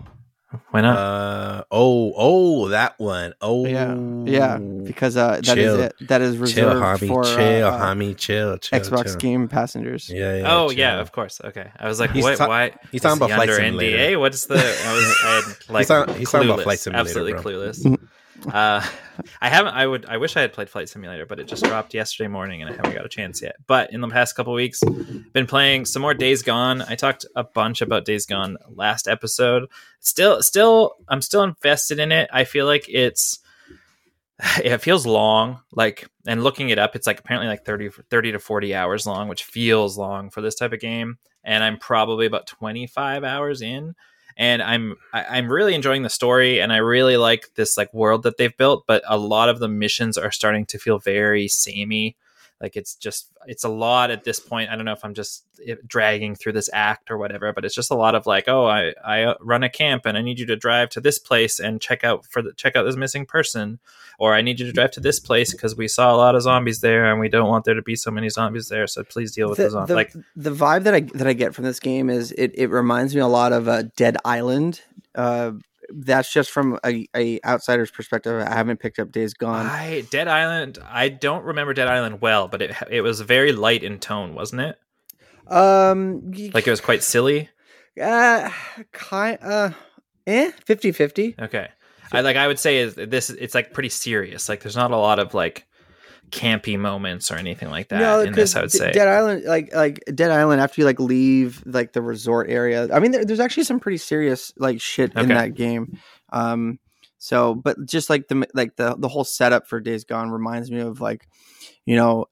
Why 0.71 0.79
not? 0.81 0.97
Uh 0.97 1.63
oh 1.71 2.13
oh 2.15 2.67
that 2.69 2.97
one. 2.99 3.33
Oh 3.41 3.65
Yeah, 3.65 3.95
Yeah, 4.23 4.57
because 4.57 5.17
uh, 5.17 5.41
that 5.43 5.57
is 5.57 5.73
Chill. 5.73 5.79
it. 5.81 5.93
That 6.07 6.21
is 6.21 6.33
chill, 6.35 6.41
reserved 6.69 6.81
homie. 7.03 7.07
for 7.09 7.23
chill, 7.25 7.65
uh, 7.65 7.69
uh, 7.71 7.81
homie. 7.93 8.15
Chill, 8.17 8.57
chill. 8.57 8.79
Xbox 8.79 9.05
chill. 9.07 9.15
Game 9.17 9.47
passengers. 9.49 10.09
Yeah, 10.09 10.37
yeah. 10.37 10.55
oh 10.55 10.69
chill. 10.69 10.77
yeah, 10.79 10.99
of 11.01 11.11
course. 11.11 11.41
Okay, 11.43 11.69
I 11.77 11.87
was 11.89 11.99
like, 11.99 12.11
He's 12.11 12.23
wait, 12.23 12.37
ta- 12.37 12.47
why? 12.47 12.71
he's 12.93 13.01
talking 13.01 13.17
about 13.17 13.29
he 13.29 13.35
Flight 13.35 13.49
under 13.49 13.61
Simulator. 13.61 13.97
NDA? 13.97 14.19
What's 14.21 14.45
the? 14.45 14.55
I 14.55 14.93
was 14.93 15.17
I 15.23 15.27
had, 15.35 15.43
like 15.69 15.87
talking- 15.87 16.15
he's 16.15 16.31
talking 16.31 16.47
about 16.47 16.59
clueless, 16.59 16.63
Flight 16.63 16.79
Simulator, 16.79 17.09
absolutely 17.09 17.33
bro. 17.33 17.41
clueless. 17.41 17.99
Uh, 18.45 18.85
I 19.41 19.49
haven't. 19.49 19.73
I 19.73 19.87
would. 19.87 20.05
I 20.05 20.17
wish 20.17 20.37
I 20.37 20.41
had 20.41 20.53
played 20.53 20.69
Flight 20.69 20.89
Simulator, 20.89 21.25
but 21.25 21.39
it 21.39 21.47
just 21.47 21.63
dropped 21.63 21.93
yesterday 21.93 22.27
morning, 22.27 22.61
and 22.61 22.71
I 22.71 22.75
haven't 22.75 22.93
got 22.93 23.05
a 23.05 23.09
chance 23.09 23.41
yet. 23.41 23.55
But 23.65 23.91
in 23.91 24.01
the 24.01 24.07
past 24.07 24.35
couple 24.35 24.53
weeks, 24.53 24.81
been 25.33 25.47
playing 25.47 25.85
some 25.85 26.01
more 26.01 26.13
Days 26.13 26.43
Gone. 26.43 26.81
I 26.83 26.95
talked 26.95 27.25
a 27.35 27.43
bunch 27.43 27.81
about 27.81 28.05
Days 28.05 28.25
Gone 28.25 28.57
last 28.69 29.07
episode. 29.07 29.69
Still, 29.99 30.41
still, 30.43 30.93
I'm 31.07 31.21
still 31.21 31.43
invested 31.43 31.99
in 31.99 32.11
it. 32.11 32.29
I 32.31 32.43
feel 32.43 32.65
like 32.65 32.85
it's. 32.87 33.39
It 34.63 34.77
feels 34.81 35.07
long, 35.07 35.61
like, 35.71 36.07
and 36.27 36.43
looking 36.43 36.69
it 36.69 36.77
up, 36.77 36.95
it's 36.95 37.07
like 37.07 37.19
apparently 37.19 37.47
like 37.47 37.65
30, 37.65 37.89
30 37.89 38.33
to 38.33 38.39
40 38.39 38.75
hours 38.75 39.07
long, 39.07 39.27
which 39.29 39.43
feels 39.43 39.97
long 39.97 40.29
for 40.29 40.41
this 40.41 40.53
type 40.53 40.73
of 40.73 40.79
game. 40.79 41.17
And 41.43 41.63
I'm 41.63 41.79
probably 41.79 42.27
about 42.27 42.45
25 42.45 43.23
hours 43.23 43.63
in 43.63 43.95
and 44.37 44.61
I'm 44.61 44.95
I, 45.13 45.25
I'm 45.37 45.51
really 45.51 45.73
enjoying 45.73 46.03
the 46.03 46.09
story, 46.09 46.59
and 46.61 46.71
I 46.71 46.77
really 46.77 47.17
like 47.17 47.53
this 47.55 47.77
like 47.77 47.93
world 47.93 48.23
that 48.23 48.37
they've 48.37 48.55
built. 48.55 48.85
But 48.87 49.03
a 49.07 49.17
lot 49.17 49.49
of 49.49 49.59
the 49.59 49.67
missions 49.67 50.17
are 50.17 50.31
starting 50.31 50.65
to 50.67 50.77
feel 50.79 50.99
very 50.99 51.47
samey. 51.47 52.15
Like 52.59 52.75
it's 52.75 52.95
just 52.95 53.31
it's 53.45 53.63
a 53.63 53.69
lot 53.69 54.09
at 54.09 54.23
this 54.23 54.39
point. 54.39 54.71
I 54.71 54.75
don't 54.75 54.85
know 54.85 54.91
if 54.91 55.05
I'm 55.05 55.13
just 55.13 55.45
eh, 55.65 55.75
dragging 55.85 56.35
through 56.35 56.53
this 56.53 56.69
act 56.73 57.11
or 57.11 57.17
whatever, 57.17 57.53
but 57.53 57.63
it's 57.63 57.75
just 57.75 57.91
a 57.91 57.95
lot 57.95 58.15
of 58.15 58.25
like, 58.25 58.45
oh, 58.47 58.65
I 58.65 58.95
I 59.05 59.23
uh, 59.23 59.35
run 59.41 59.61
a 59.61 59.69
camp 59.69 60.07
and 60.07 60.17
I 60.17 60.21
need 60.21 60.39
you 60.39 60.45
to 60.47 60.55
drive 60.55 60.89
to 60.89 61.01
this 61.01 61.19
place 61.19 61.59
and 61.59 61.79
check 61.79 62.03
out 62.03 62.25
for 62.25 62.41
the 62.41 62.53
check 62.53 62.75
out 62.75 62.83
this 62.83 62.95
missing 62.95 63.27
person, 63.27 63.77
or 64.17 64.33
I 64.33 64.41
need 64.41 64.59
you 64.59 64.65
to 64.65 64.73
drive 64.73 64.89
to 64.91 64.99
this 64.99 65.19
place 65.19 65.51
because 65.51 65.75
we 65.75 65.87
saw 65.87 66.13
a 66.13 66.17
lot 66.17 66.33
of 66.33 66.41
zombies 66.41 66.81
there 66.81 67.05
and 67.11 67.19
we 67.19 67.29
don't 67.29 67.47
want 67.47 67.65
there 67.65 67.75
to 67.75 67.83
be 67.83 67.95
so 67.95 68.09
many 68.09 68.29
zombies 68.29 68.69
there. 68.69 68.87
So 68.87 69.03
please 69.03 69.33
deal 69.33 69.49
with 69.49 69.57
the, 69.57 69.65
the, 69.65 69.69
zombies. 69.69 69.95
Like 69.95 70.13
the 70.35 70.51
vibe 70.51 70.83
that 70.83 70.95
I 70.95 71.01
that 71.01 71.27
I 71.27 71.33
get 71.33 71.53
from 71.53 71.63
this 71.65 71.79
game 71.79 72.09
is 72.09 72.31
it, 72.31 72.53
it 72.55 72.71
reminds 72.71 73.13
me 73.13 73.21
a 73.21 73.27
lot 73.27 73.53
of 73.53 73.67
uh, 73.67 73.83
Dead 73.95 74.17
Island, 74.25 74.81
uh, 75.13 75.51
that's 75.89 76.31
just 76.31 76.51
from 76.51 76.79
a, 76.85 77.07
a 77.15 77.39
outsider's 77.45 77.91
perspective. 77.91 78.41
I 78.41 78.53
haven't 78.55 78.79
picked 78.79 78.99
up 78.99 79.11
Days 79.11 79.33
Gone. 79.33 79.65
I 79.65 80.01
Dead 80.09 80.27
Island. 80.27 80.79
I 80.87 81.09
don't 81.09 81.43
remember 81.43 81.73
Dead 81.73 81.87
Island 81.87 82.21
well, 82.21 82.47
but 82.47 82.61
it 82.61 82.75
it 82.89 83.01
was 83.01 83.21
very 83.21 83.51
light 83.51 83.83
in 83.83 83.99
tone, 83.99 84.33
wasn't 84.35 84.61
it? 84.61 84.77
Um, 85.51 86.31
Like 86.53 86.67
it 86.67 86.71
was 86.71 86.81
quite 86.81 87.03
silly. 87.03 87.49
uh, 88.01 88.49
kind 88.91 89.37
uh, 89.41 89.71
eh, 90.25 90.51
50-50. 90.67 91.39
Okay. 91.39 91.69
I 92.11 92.21
like 92.21 92.37
I 92.37 92.47
would 92.47 92.59
say 92.59 92.77
is 92.77 92.95
this 92.95 93.29
it's 93.29 93.53
like 93.55 93.73
pretty 93.73 93.89
serious. 93.89 94.47
Like 94.49 94.61
there's 94.61 94.77
not 94.77 94.91
a 94.91 94.97
lot 94.97 95.19
of 95.19 95.33
like 95.33 95.66
campy 96.31 96.77
moments 96.77 97.31
or 97.31 97.35
anything 97.35 97.69
like 97.69 97.89
that 97.89 98.27
in 98.27 98.33
this. 98.33 98.55
I 98.55 98.61
would 98.61 98.71
say. 98.71 98.91
Dead 98.91 99.07
Island, 99.07 99.45
like 99.45 99.73
like 99.73 100.03
Dead 100.13 100.31
Island, 100.31 100.61
after 100.61 100.81
you 100.81 100.85
like 100.85 100.99
leave 100.99 101.63
like 101.65 101.93
the 101.93 102.01
resort 102.01 102.49
area. 102.49 102.87
I 102.93 102.99
mean, 102.99 103.11
there, 103.11 103.25
there's 103.25 103.39
actually 103.39 103.63
some 103.63 103.79
pretty 103.79 103.97
serious 103.97 104.53
like 104.57 104.81
shit 104.81 105.13
in 105.15 105.29
that 105.29 105.53
game. 105.53 105.97
Um, 106.31 106.79
so 107.17 107.55
but 107.55 107.77
just 107.85 108.09
like 108.09 108.27
the 108.27 108.47
like 108.53 108.75
the 108.75 108.95
the 108.97 109.07
whole 109.07 109.23
setup 109.23 109.67
for 109.67 109.79
Days 109.79 110.03
Gone 110.03 110.29
reminds 110.29 110.71
me 110.71 110.79
of 110.79 111.01
like, 111.01 111.27
you 111.85 111.95
know. 111.95 112.25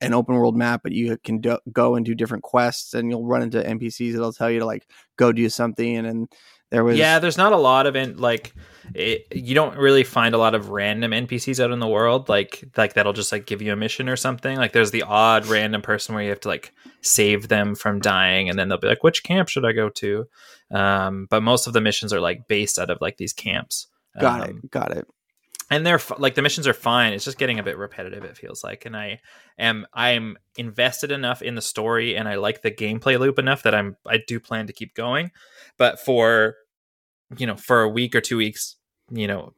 An 0.00 0.12
open 0.12 0.34
world 0.34 0.56
map, 0.56 0.80
but 0.82 0.90
you 0.90 1.16
can 1.22 1.38
do, 1.38 1.56
go 1.70 1.94
and 1.94 2.04
do 2.04 2.12
different 2.12 2.42
quests, 2.42 2.94
and 2.94 3.08
you'll 3.08 3.24
run 3.24 3.42
into 3.42 3.62
NPCs 3.62 4.10
that'll 4.10 4.32
tell 4.32 4.50
you 4.50 4.58
to 4.58 4.66
like 4.66 4.88
go 5.16 5.30
do 5.30 5.48
something. 5.48 6.04
And 6.04 6.28
there 6.70 6.84
was 6.84 6.98
yeah, 6.98 7.18
there's 7.18 7.38
not 7.38 7.52
a 7.52 7.56
lot 7.56 7.86
of 7.86 7.96
it. 7.96 8.18
Like, 8.18 8.52
it, 8.94 9.26
you 9.34 9.54
don't 9.54 9.76
really 9.76 10.04
find 10.04 10.34
a 10.34 10.38
lot 10.38 10.54
of 10.54 10.68
random 10.70 11.12
NPCs 11.12 11.62
out 11.62 11.70
in 11.70 11.78
the 11.78 11.88
world. 11.88 12.28
Like, 12.28 12.64
like 12.76 12.94
that'll 12.94 13.12
just 13.12 13.32
like 13.32 13.46
give 13.46 13.62
you 13.62 13.72
a 13.72 13.76
mission 13.76 14.08
or 14.08 14.16
something. 14.16 14.56
Like, 14.56 14.72
there's 14.72 14.90
the 14.90 15.02
odd 15.02 15.46
random 15.46 15.82
person 15.82 16.14
where 16.14 16.24
you 16.24 16.30
have 16.30 16.40
to 16.40 16.48
like 16.48 16.72
save 17.00 17.48
them 17.48 17.74
from 17.74 18.00
dying, 18.00 18.48
and 18.48 18.58
then 18.58 18.68
they'll 18.68 18.78
be 18.78 18.88
like, 18.88 19.02
"Which 19.02 19.24
camp 19.24 19.48
should 19.48 19.64
I 19.64 19.72
go 19.72 19.88
to?" 19.88 20.26
Um, 20.70 21.26
but 21.30 21.42
most 21.42 21.66
of 21.66 21.72
the 21.72 21.80
missions 21.80 22.12
are 22.12 22.20
like 22.20 22.48
based 22.48 22.78
out 22.78 22.90
of 22.90 22.98
like 23.00 23.16
these 23.16 23.32
camps. 23.32 23.88
got 24.18 24.48
Um, 24.48 24.60
it, 24.64 24.70
got 24.70 24.96
it. 24.96 25.06
And 25.70 25.84
they're 25.84 26.00
like 26.18 26.34
the 26.34 26.42
missions 26.42 26.66
are 26.66 26.74
fine 26.74 27.12
it's 27.12 27.24
just 27.24 27.38
getting 27.38 27.58
a 27.58 27.62
bit 27.62 27.76
repetitive 27.76 28.24
it 28.24 28.36
feels 28.36 28.64
like 28.64 28.86
and 28.86 28.96
i 28.96 29.20
am 29.58 29.86
i'm 29.92 30.36
invested 30.56 31.10
enough 31.10 31.42
in 31.42 31.54
the 31.54 31.62
story 31.62 32.16
and 32.16 32.28
i 32.28 32.34
like 32.34 32.62
the 32.62 32.70
gameplay 32.70 33.18
loop 33.18 33.38
enough 33.38 33.62
that 33.62 33.74
i'm 33.74 33.96
i 34.06 34.18
do 34.26 34.40
plan 34.40 34.66
to 34.66 34.72
keep 34.72 34.94
going 34.94 35.30
but 35.76 36.00
for 36.00 36.56
you 37.36 37.46
know 37.46 37.56
for 37.56 37.82
a 37.82 37.88
week 37.88 38.14
or 38.14 38.20
two 38.20 38.36
weeks 38.36 38.76
you 39.10 39.26
know 39.26 39.52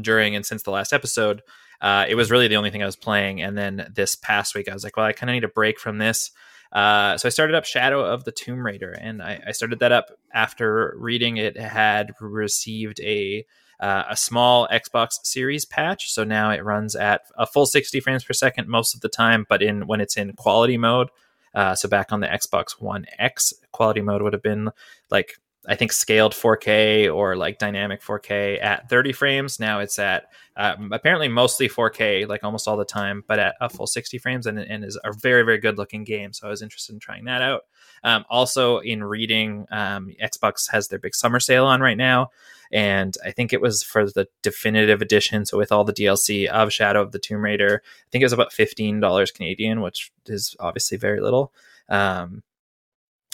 during 0.00 0.34
and 0.34 0.46
since 0.46 0.62
the 0.62 0.70
last 0.70 0.92
episode 0.92 1.42
uh, 1.80 2.04
it 2.06 2.14
was 2.14 2.30
really 2.30 2.46
the 2.46 2.56
only 2.56 2.70
thing 2.70 2.82
i 2.82 2.86
was 2.86 2.96
playing 2.96 3.42
and 3.42 3.56
then 3.56 3.90
this 3.94 4.14
past 4.14 4.54
week 4.54 4.68
i 4.68 4.74
was 4.74 4.84
like 4.84 4.96
well 4.96 5.06
i 5.06 5.12
kind 5.12 5.30
of 5.30 5.34
need 5.34 5.44
a 5.44 5.48
break 5.48 5.78
from 5.80 5.98
this 5.98 6.30
uh, 6.72 7.18
so 7.18 7.26
I 7.26 7.30
started 7.30 7.56
up 7.56 7.64
Shadow 7.64 8.04
of 8.04 8.22
the 8.22 8.30
Tomb 8.30 8.64
Raider, 8.64 8.92
and 8.92 9.20
I, 9.20 9.42
I 9.48 9.50
started 9.50 9.80
that 9.80 9.90
up 9.90 10.12
after 10.32 10.94
reading 10.98 11.36
it 11.36 11.56
had 11.56 12.12
received 12.20 13.00
a 13.00 13.44
uh, 13.80 14.04
a 14.10 14.16
small 14.16 14.68
Xbox 14.70 15.24
Series 15.24 15.64
patch. 15.64 16.12
So 16.12 16.22
now 16.22 16.50
it 16.50 16.64
runs 16.64 16.94
at 16.94 17.22
a 17.36 17.46
full 17.46 17.66
60 17.66 17.98
frames 18.00 18.24
per 18.24 18.34
second 18.34 18.68
most 18.68 18.94
of 18.94 19.00
the 19.00 19.08
time, 19.08 19.46
but 19.48 19.62
in 19.62 19.86
when 19.86 20.00
it's 20.00 20.16
in 20.16 20.32
quality 20.34 20.76
mode. 20.76 21.08
Uh, 21.54 21.74
so 21.74 21.88
back 21.88 22.12
on 22.12 22.20
the 22.20 22.28
Xbox 22.28 22.80
One 22.80 23.06
X, 23.18 23.52
quality 23.72 24.02
mode 24.02 24.22
would 24.22 24.34
have 24.34 24.42
been 24.42 24.70
like 25.10 25.34
I 25.66 25.76
think 25.76 25.92
scaled 25.92 26.32
4K 26.32 27.14
or 27.14 27.36
like 27.36 27.58
dynamic 27.58 28.02
4K 28.02 28.62
at 28.62 28.88
30 28.88 29.12
frames. 29.12 29.60
Now 29.60 29.80
it's 29.80 29.98
at 29.98 30.26
um, 30.56 30.90
apparently 30.92 31.28
mostly 31.28 31.68
4K, 31.68 32.26
like 32.28 32.44
almost 32.44 32.66
all 32.66 32.76
the 32.76 32.84
time, 32.84 33.24
but 33.26 33.38
at 33.38 33.56
a 33.60 33.68
full 33.68 33.86
60 33.86 34.16
frames, 34.18 34.46
and, 34.46 34.58
and 34.58 34.84
is 34.84 34.98
a 35.04 35.12
very 35.12 35.42
very 35.42 35.58
good 35.58 35.76
looking 35.76 36.04
game. 36.04 36.32
So 36.32 36.46
I 36.46 36.50
was 36.50 36.62
interested 36.62 36.92
in 36.92 37.00
trying 37.00 37.24
that 37.24 37.42
out. 37.42 37.62
Um, 38.04 38.24
also 38.30 38.78
in 38.78 39.04
reading, 39.04 39.66
um, 39.70 40.10
Xbox 40.22 40.70
has 40.70 40.88
their 40.88 40.98
big 40.98 41.14
summer 41.14 41.40
sale 41.40 41.66
on 41.66 41.80
right 41.80 41.96
now, 41.96 42.30
and 42.72 43.16
I 43.24 43.30
think 43.32 43.52
it 43.52 43.60
was 43.60 43.82
for 43.82 44.06
the 44.06 44.28
definitive 44.42 45.02
edition. 45.02 45.44
So 45.44 45.58
with 45.58 45.72
all 45.72 45.84
the 45.84 45.92
DLC 45.92 46.46
of 46.46 46.72
Shadow 46.72 47.02
of 47.02 47.12
the 47.12 47.18
Tomb 47.18 47.42
Raider, 47.42 47.82
I 47.84 48.08
think 48.10 48.22
it 48.22 48.26
was 48.26 48.32
about 48.32 48.52
fifteen 48.52 49.00
dollars 49.00 49.30
Canadian, 49.30 49.80
which 49.80 50.12
is 50.26 50.54
obviously 50.60 50.98
very 50.98 51.20
little. 51.20 51.52
Um, 51.88 52.42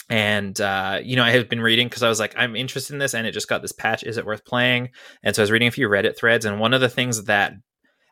and 0.09 0.59
uh, 0.61 0.99
you 1.03 1.15
know, 1.15 1.23
I 1.23 1.31
had 1.31 1.49
been 1.49 1.61
reading 1.61 1.87
because 1.87 2.03
I 2.03 2.09
was 2.09 2.19
like, 2.19 2.33
I'm 2.37 2.55
interested 2.55 2.93
in 2.93 2.99
this, 2.99 3.13
and 3.13 3.27
it 3.27 3.31
just 3.31 3.49
got 3.49 3.61
this 3.61 3.73
patch. 3.73 4.03
Is 4.03 4.17
it 4.17 4.25
worth 4.25 4.45
playing? 4.45 4.89
And 5.23 5.35
so 5.35 5.41
I 5.41 5.43
was 5.43 5.51
reading 5.51 5.67
a 5.67 5.71
few 5.71 5.87
Reddit 5.89 6.17
threads, 6.17 6.45
and 6.45 6.59
one 6.59 6.73
of 6.73 6.81
the 6.81 6.89
things 6.89 7.25
that 7.25 7.53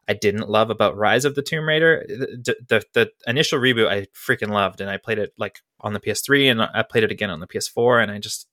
I 0.08 0.14
didn't 0.14 0.50
love 0.50 0.70
about 0.70 0.98
Rise 0.98 1.26
of 1.26 1.36
the 1.36 1.42
Tomb 1.42 1.68
Raider, 1.68 2.06
the, 2.08 2.56
the 2.68 2.84
the 2.94 3.12
initial 3.26 3.60
reboot, 3.60 3.88
I 3.88 4.06
freaking 4.14 4.50
loved, 4.50 4.82
and 4.82 4.90
I 4.90 4.98
played 4.98 5.20
it 5.20 5.32
like 5.38 5.62
on 5.80 5.94
the 5.94 6.00
PS3, 6.00 6.52
and 6.52 6.62
I 6.62 6.84
played 6.84 7.04
it 7.04 7.12
again 7.12 7.30
on 7.30 7.40
the 7.40 7.48
PS4, 7.48 8.04
and 8.04 8.12
I 8.12 8.20
just 8.20 8.48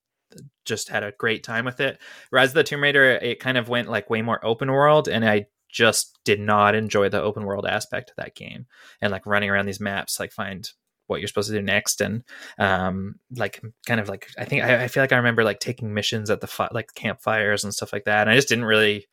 just 0.65 0.89
had 0.89 1.03
a 1.03 1.13
great 1.19 1.43
time 1.45 1.65
with 1.65 1.81
it. 1.81 1.99
Rise 2.31 2.51
of 2.51 2.55
the 2.55 2.65
Tomb 2.65 2.83
Raider, 2.83 3.13
it 3.13 3.41
kind 3.41 3.59
of 3.59 3.69
went 3.69 3.89
like 3.89 4.11
way 4.11 4.23
more 4.23 4.45
open 4.45 4.71
world, 4.71 5.09
and 5.09 5.25
I 5.25 5.47
just 5.69 6.19
did 6.25 6.41
not 6.41 6.75
enjoy 6.75 7.09
the 7.09 7.23
open 7.23 7.45
world 7.45 7.67
aspect 7.67 8.11
of 8.11 8.17
that 8.17 8.35
game, 8.35 8.67
and 9.01 9.11
like 9.11 9.27
running 9.27 9.51
around 9.51 9.67
these 9.67 9.81
maps, 9.81 10.21
like 10.21 10.33
find 10.33 10.69
what 11.07 11.21
you're 11.21 11.29
supposed 11.29 11.51
to 11.51 11.57
do 11.57 11.63
next 11.63 12.01
and 12.01 12.23
um 12.59 13.17
like 13.37 13.61
kind 13.87 14.01
of 14.01 14.09
like 14.09 14.29
i 14.39 14.45
think 14.45 14.63
i, 14.63 14.85
I 14.85 14.89
feel 14.89 15.03
like 15.03 15.13
i 15.13 15.17
remember 15.17 15.45
like 15.45 15.61
taking 15.61 15.93
missions 15.93 16.31
at 16.31 16.41
the 16.41 16.47
fi- 16.47 16.71
like 16.73 16.95
campfires 16.95 17.65
and 17.65 17.75
stuff 17.75 17.93
like 17.93 18.05
that 18.05 18.23
and 18.23 18.31
i 18.31 18.35
just 18.35 18.49
didn't 18.49 18.65
really 18.65 19.09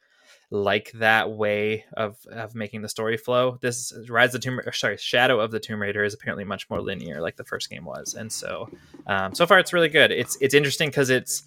like 0.52 0.92
that 0.96 1.32
way 1.32 1.86
of 1.96 2.18
of 2.32 2.56
making 2.56 2.82
the 2.82 2.90
story 2.90 3.18
flow. 3.18 3.58
This 3.62 3.94
rise 4.10 4.34
of 4.34 4.42
the 4.42 4.46
tomb 4.46 4.60
or 4.60 4.72
sorry 4.72 4.98
shadow 4.98 5.40
of 5.40 5.52
the 5.52 5.60
tomb 5.60 5.82
raider 5.82 6.04
is 6.04 6.14
apparently 6.14 6.44
much 6.44 6.70
more 6.70 6.82
linear 6.82 7.22
like 7.22 7.36
the 7.36 7.44
first 7.44 7.70
game 7.70 7.86
was. 7.86 8.16
And 8.16 8.32
so 8.32 8.70
um 9.06 9.36
so 9.36 9.46
far 9.46 9.60
it's 9.60 9.74
really 9.74 9.90
good. 9.90 10.12
It's 10.12 10.38
it's 10.42 10.54
interesting 10.54 10.90
because 10.90 11.10
it's 11.10 11.44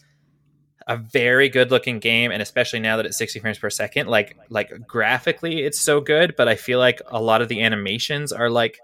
a 0.86 0.96
very 0.96 1.48
good 1.48 1.70
looking 1.70 1.98
game 1.98 2.30
and 2.30 2.42
especially 2.42 2.80
now 2.80 2.96
that 2.96 3.06
it's 3.06 3.16
60 3.16 3.40
frames 3.40 3.58
per 3.58 3.70
second 3.70 4.08
like 4.08 4.36
like 4.48 4.72
graphically 4.86 5.62
it's 5.62 5.80
so 5.80 6.00
good 6.00 6.34
but 6.36 6.48
i 6.48 6.56
feel 6.56 6.80
like 6.80 7.00
a 7.06 7.22
lot 7.22 7.40
of 7.40 7.48
the 7.48 7.62
animations 7.62 8.32
are 8.32 8.50
like 8.50 8.80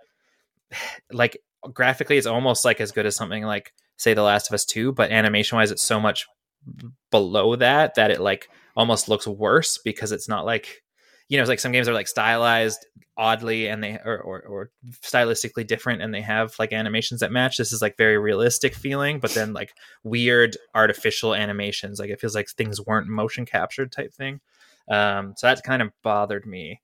like 1.13 1.39
graphically 1.73 2.17
it's 2.17 2.27
almost 2.27 2.65
like 2.65 2.81
as 2.81 2.93
good 2.93 3.05
as 3.05 3.17
something 3.17 3.43
like 3.43 3.73
say 3.97 4.15
the 4.15 4.23
last 4.23 4.49
of 4.49 4.55
us 4.55 4.65
2 4.65 4.93
but 4.93 5.11
animation 5.11 5.57
wise 5.57 5.71
it's 5.73 5.83
so 5.83 5.99
much 5.99 6.27
below 7.11 7.57
that 7.57 7.95
that 7.97 8.11
it 8.11 8.21
like 8.21 8.49
almost 8.79 9.09
looks 9.09 9.27
worse 9.27 9.77
because 9.85 10.13
it's 10.13 10.29
not 10.29 10.47
like 10.47 10.83
you 11.29 11.37
know 11.37 11.43
it's 11.43 11.49
like 11.49 11.59
some 11.59 11.73
games 11.73 11.89
are 11.89 11.93
like 11.93 12.07
stylized 12.07 12.87
oddly 13.17 13.67
and 13.67 13.83
they 13.83 13.99
or, 14.05 14.19
or, 14.19 14.41
or 14.43 14.71
stylistically 15.03 15.67
different 15.67 16.01
and 16.01 16.15
they 16.15 16.23
have 16.23 16.55
like 16.61 16.73
animations 16.73 17.21
that 17.21 17.33
match 17.33 17.57
this 17.57 17.73
is 17.73 17.83
like 17.83 17.97
very 17.97 18.17
realistic 18.17 18.75
feeling 18.75 19.19
but 19.19 19.33
then 19.33 19.53
like 19.53 19.75
weird 20.05 20.57
artificial 20.77 21.35
animations 21.35 21.99
like 21.99 22.09
it 22.09 22.21
feels 22.21 22.37
like 22.37 22.49
things 22.49 22.81
weren't 22.81 23.09
motion 23.09 23.45
captured 23.45 23.91
type 23.91 24.15
thing 24.15 24.41
um 24.89 25.35
so 25.37 25.49
that 25.49 25.63
kind 25.65 25.83
of 25.83 25.91
bothered 26.03 26.47
me 26.47 26.81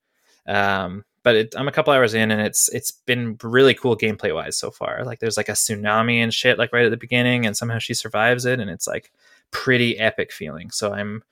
um 0.48 1.04
but 1.22 1.36
it, 1.36 1.54
I'm 1.56 1.68
a 1.68 1.72
couple 1.72 1.94
hours 1.94 2.12
in 2.12 2.30
and 2.30 2.42
it's 2.42 2.68
it's 2.68 2.90
been 2.90 3.38
really 3.42 3.72
cool 3.72 3.96
gameplay 3.96 4.34
wise 4.34 4.58
so 4.58 4.70
far. 4.70 5.04
Like 5.04 5.20
there's 5.20 5.38
like 5.38 5.48
a 5.48 5.52
tsunami 5.52 6.18
and 6.18 6.34
shit 6.34 6.58
like 6.58 6.70
right 6.70 6.84
at 6.84 6.90
the 6.90 6.98
beginning, 6.98 7.46
and 7.46 7.56
somehow 7.56 7.78
she 7.78 7.94
survives 7.94 8.44
it, 8.44 8.60
and 8.60 8.68
it's 8.68 8.86
like 8.86 9.10
pretty 9.50 9.98
epic 9.98 10.32
feeling. 10.32 10.70
So 10.70 10.92
I'm 10.92 11.22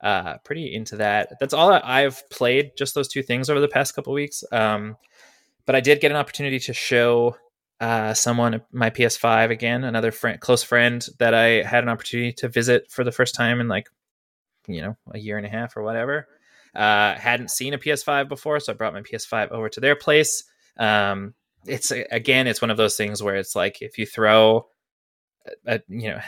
uh, 0.00 0.38
pretty 0.38 0.74
into 0.74 0.96
that. 0.96 1.32
That's 1.40 1.54
all 1.54 1.72
I've 1.72 2.28
played, 2.30 2.72
just 2.76 2.94
those 2.94 3.08
two 3.08 3.22
things 3.22 3.50
over 3.50 3.60
the 3.60 3.68
past 3.68 3.94
couple 3.94 4.12
weeks. 4.12 4.44
Um, 4.52 4.96
but 5.66 5.74
I 5.74 5.80
did 5.80 6.00
get 6.00 6.10
an 6.10 6.16
opportunity 6.16 6.58
to 6.60 6.72
show 6.72 7.36
uh, 7.80 8.14
someone 8.14 8.62
my 8.72 8.90
PS5 8.90 9.50
again, 9.50 9.84
another 9.84 10.10
friend, 10.10 10.40
close 10.40 10.62
friend 10.62 11.06
that 11.18 11.34
I 11.34 11.62
had 11.62 11.84
an 11.84 11.88
opportunity 11.88 12.32
to 12.34 12.48
visit 12.48 12.90
for 12.90 13.04
the 13.04 13.12
first 13.12 13.34
time 13.34 13.60
in 13.60 13.68
like 13.68 13.88
you 14.66 14.82
know 14.82 14.96
a 15.12 15.18
year 15.18 15.36
and 15.36 15.46
a 15.46 15.50
half 15.50 15.76
or 15.76 15.82
whatever. 15.82 16.26
Uh, 16.74 17.14
hadn't 17.14 17.50
seen 17.50 17.74
a 17.74 17.78
PS5 17.78 18.28
before, 18.28 18.60
so 18.60 18.72
I 18.72 18.76
brought 18.76 18.94
my 18.94 19.02
PS5 19.02 19.50
over 19.50 19.68
to 19.68 19.80
their 19.80 19.96
place. 19.96 20.44
Um, 20.76 21.34
it's 21.66 21.90
again, 21.90 22.46
it's 22.46 22.62
one 22.62 22.70
of 22.70 22.76
those 22.76 22.96
things 22.96 23.22
where 23.22 23.36
it's 23.36 23.56
like 23.56 23.82
if 23.82 23.98
you 23.98 24.06
throw, 24.06 24.66
you 25.88 26.10
know, 26.10 26.20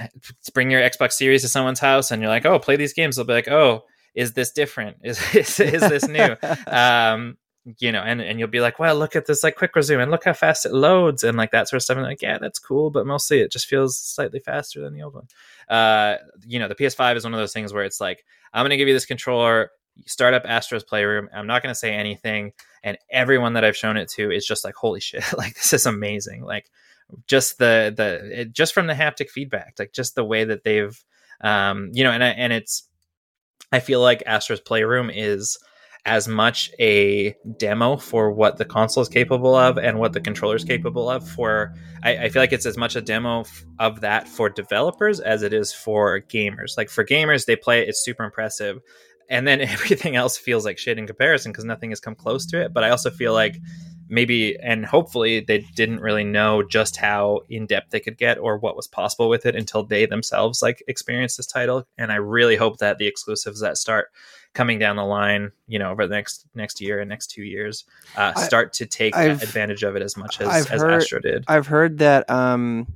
bring 0.53 0.71
your 0.71 0.81
Xbox 0.81 1.13
Series 1.13 1.43
to 1.43 1.49
someone's 1.49 1.81
house 1.81 2.11
and 2.11 2.21
you're 2.23 2.31
like, 2.31 2.47
oh, 2.47 2.59
play 2.59 2.77
these 2.77 2.93
games, 2.93 3.17
they'll 3.17 3.25
be 3.25 3.33
like, 3.33 3.49
oh, 3.49 3.85
is 4.15 4.33
this 4.33 4.53
different? 4.53 4.99
Is 5.03 5.21
is, 5.35 5.61
is 5.61 5.83
this 5.83 6.09
new? 6.09 6.37
um, 6.67 7.37
you 7.79 7.93
know, 7.93 8.01
and, 8.01 8.21
and 8.21 8.39
you'll 8.39 8.49
be 8.49 8.61
like, 8.61 8.79
well, 8.79 8.97
look 8.97 9.15
at 9.15 9.27
this 9.27 9.43
like 9.45 9.57
quick 9.57 9.77
resume 9.77 10.03
and 10.03 10.11
look 10.11 10.25
how 10.25 10.33
fast 10.33 10.65
it 10.65 10.73
loads 10.73 11.23
and 11.23 11.37
like 11.37 11.51
that 11.51 11.69
sort 11.69 11.79
of 11.79 11.83
stuff. 11.83 11.99
And 11.99 12.07
like, 12.07 12.23
yeah, 12.23 12.39
that's 12.39 12.59
cool, 12.59 12.91
but 12.91 13.07
mostly 13.07 13.41
it 13.41 13.53
just 13.53 13.67
feels 13.67 13.99
slightly 13.99 14.41
faster 14.41 14.81
than 14.81 14.95
the 14.95 15.03
old 15.03 15.15
one. 15.15 15.29
Uh, 15.69 16.17
you 16.47 16.59
know, 16.59 16.69
the 16.69 16.75
PS5 16.75 17.17
is 17.17 17.25
one 17.25 17.35
of 17.35 17.41
those 17.41 17.53
things 17.53 17.73
where 17.73 17.85
it's 17.85 18.01
like, 18.01 18.25
I'm 18.53 18.63
going 18.63 18.71
to 18.71 18.77
give 18.77 18.89
you 18.89 18.95
this 18.95 19.07
controller 19.07 19.71
start 20.07 20.35
up 20.35 20.43
Astro's 20.45 20.85
Playroom. 20.85 21.29
I'm 21.33 21.47
not 21.47 21.63
going 21.63 21.73
to 21.73 21.79
say 21.79 21.93
anything, 21.93 22.53
and 22.83 22.99
everyone 23.11 23.55
that 23.55 23.65
I've 23.65 23.77
shown 23.77 23.97
it 23.97 24.09
to 24.11 24.31
is 24.31 24.47
just 24.47 24.65
like, 24.65 24.75
"Holy 24.75 25.01
shit! 25.01 25.25
Like 25.37 25.55
this 25.55 25.73
is 25.73 25.87
amazing!" 25.87 26.45
Like 26.45 26.71
just 27.27 27.59
the 27.59 27.93
the 27.97 28.41
it, 28.41 28.53
just 28.53 28.75
from 28.75 28.87
the 28.87 28.95
haptic 28.95 29.31
feedback, 29.31 29.75
like 29.79 29.93
just 29.93 30.15
the 30.15 30.25
way 30.25 30.45
that 30.45 30.65
they've, 30.65 30.99
um, 31.43 31.91
you 31.93 32.05
know, 32.05 32.11
and 32.11 32.23
I, 32.25 32.29
and 32.29 32.53
it's, 32.53 32.89
I 33.73 33.81
feel 33.81 34.01
like 34.01 34.23
Astro's 34.27 34.61
Playroom 34.61 35.11
is 35.11 35.59
as 36.07 36.27
much 36.27 36.71
a 36.79 37.35
demo 37.59 37.97
for 37.97 38.33
what 38.33 38.57
the 38.57 38.65
console 38.65 39.03
is 39.03 39.09
capable 39.09 39.55
of 39.55 39.79
and 39.79 39.99
what 39.99 40.13
the 40.13 40.21
controller 40.21 40.57
is 40.57 40.65
capable 40.65 41.11
of. 41.11 41.29
For 41.29 41.75
I, 42.03 42.17
I 42.25 42.29
feel 42.31 42.43
like 42.43 42.53
it's 42.53 42.67
as 42.67 42.77
much 42.77 42.97
a 42.97 43.03
demo 43.03 43.41
f- 43.41 43.65
of 43.79 44.01
that 44.01 44.27
for 44.27 44.49
developers 44.49 45.21
as 45.21 45.43
it 45.43 45.53
is 45.53 45.73
for 45.73 46.21
gamers. 46.21 46.77
Like 46.77 46.89
for 46.89 47.05
gamers, 47.05 47.47
they 47.47 47.57
play 47.57 47.83
it; 47.83 47.89
it's 47.89 48.03
super 48.03 48.25
impressive, 48.25 48.81
and 49.29 49.47
then 49.47 49.61
everything 49.61 50.17
else 50.17 50.39
feels 50.39 50.65
like 50.65 50.79
shit 50.79 50.99
in 50.99 51.07
comparison 51.07 51.53
because 51.53 51.65
nothing 51.65 51.91
has 51.91 52.01
come 52.01 52.15
close 52.15 52.47
to 52.47 52.61
it. 52.63 52.73
But 52.73 52.85
I 52.85 52.91
also 52.91 53.11
feel 53.11 53.33
like 53.33 53.59
maybe 54.11 54.59
and 54.61 54.85
hopefully 54.85 55.41
they 55.41 55.61
didn't 55.77 56.01
really 56.01 56.25
know 56.25 56.63
just 56.63 56.97
how 56.97 57.41
in 57.49 57.65
depth 57.67 57.91
they 57.91 58.01
could 58.01 58.19
get 58.19 58.39
or 58.39 58.59
what 58.59 58.77
was 58.77 58.87
possible 58.89 59.29
with 59.29 59.47
it 59.47 59.55
until 59.57 59.85
they 59.85 60.05
themselves 60.05 60.61
like 60.61 60.83
experienced 60.89 61.37
this 61.37 61.47
title. 61.47 61.87
And 61.97 62.11
I 62.13 62.17
really 62.17 62.57
hope 62.57 62.79
that 62.79 62.99
the 62.99 63.07
exclusives 63.07 63.61
that 63.61 63.79
start 63.79 64.09
coming 64.53 64.79
down 64.81 64.97
the 64.97 65.05
line, 65.05 65.53
you 65.69 65.79
know, 65.79 65.93
over 65.93 66.07
the 66.09 66.15
next 66.15 66.45
next 66.55 66.81
year 66.81 66.99
and 67.01 67.09
next 67.09 67.29
two 67.29 67.45
years, 67.45 67.85
uh, 68.17 68.33
I- 68.37 68.43
start 68.43 68.73
to 68.75 68.87
take 68.87 69.15
advantage 69.17 69.85
of 69.85 69.95
it 69.97 70.03
as 70.03 70.17
much 70.17 70.41
as, 70.41 70.49
I've 70.49 70.71
as 70.73 70.83
heard- 70.83 70.93
Astro 70.95 71.21
did. 71.21 71.45
I've 71.47 71.69
heard 71.69 71.99
that 71.99 72.29
um, 72.29 72.89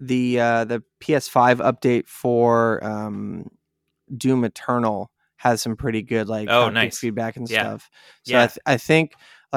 the 0.00 0.38
uh, 0.40 0.64
the 0.64 0.82
PS5 1.00 1.56
update 1.56 2.06
for 2.06 2.82
um, 2.84 3.50
Doom 4.16 4.44
Eternal 4.44 5.10
has 5.38 5.60
some 5.60 5.76
pretty 5.76 6.02
good 6.02 6.28
like 6.28 6.48
Oh, 6.48 6.70
nice. 6.70 6.98
feedback 6.98 7.36
and 7.36 7.48
Yeah. 7.50 7.62
stuff. 7.62 7.90
So 8.22 8.32
Yeah. 8.32 8.42
I, 8.42 8.46
th- 8.46 8.58
I 8.66 8.76
think 8.78 9.12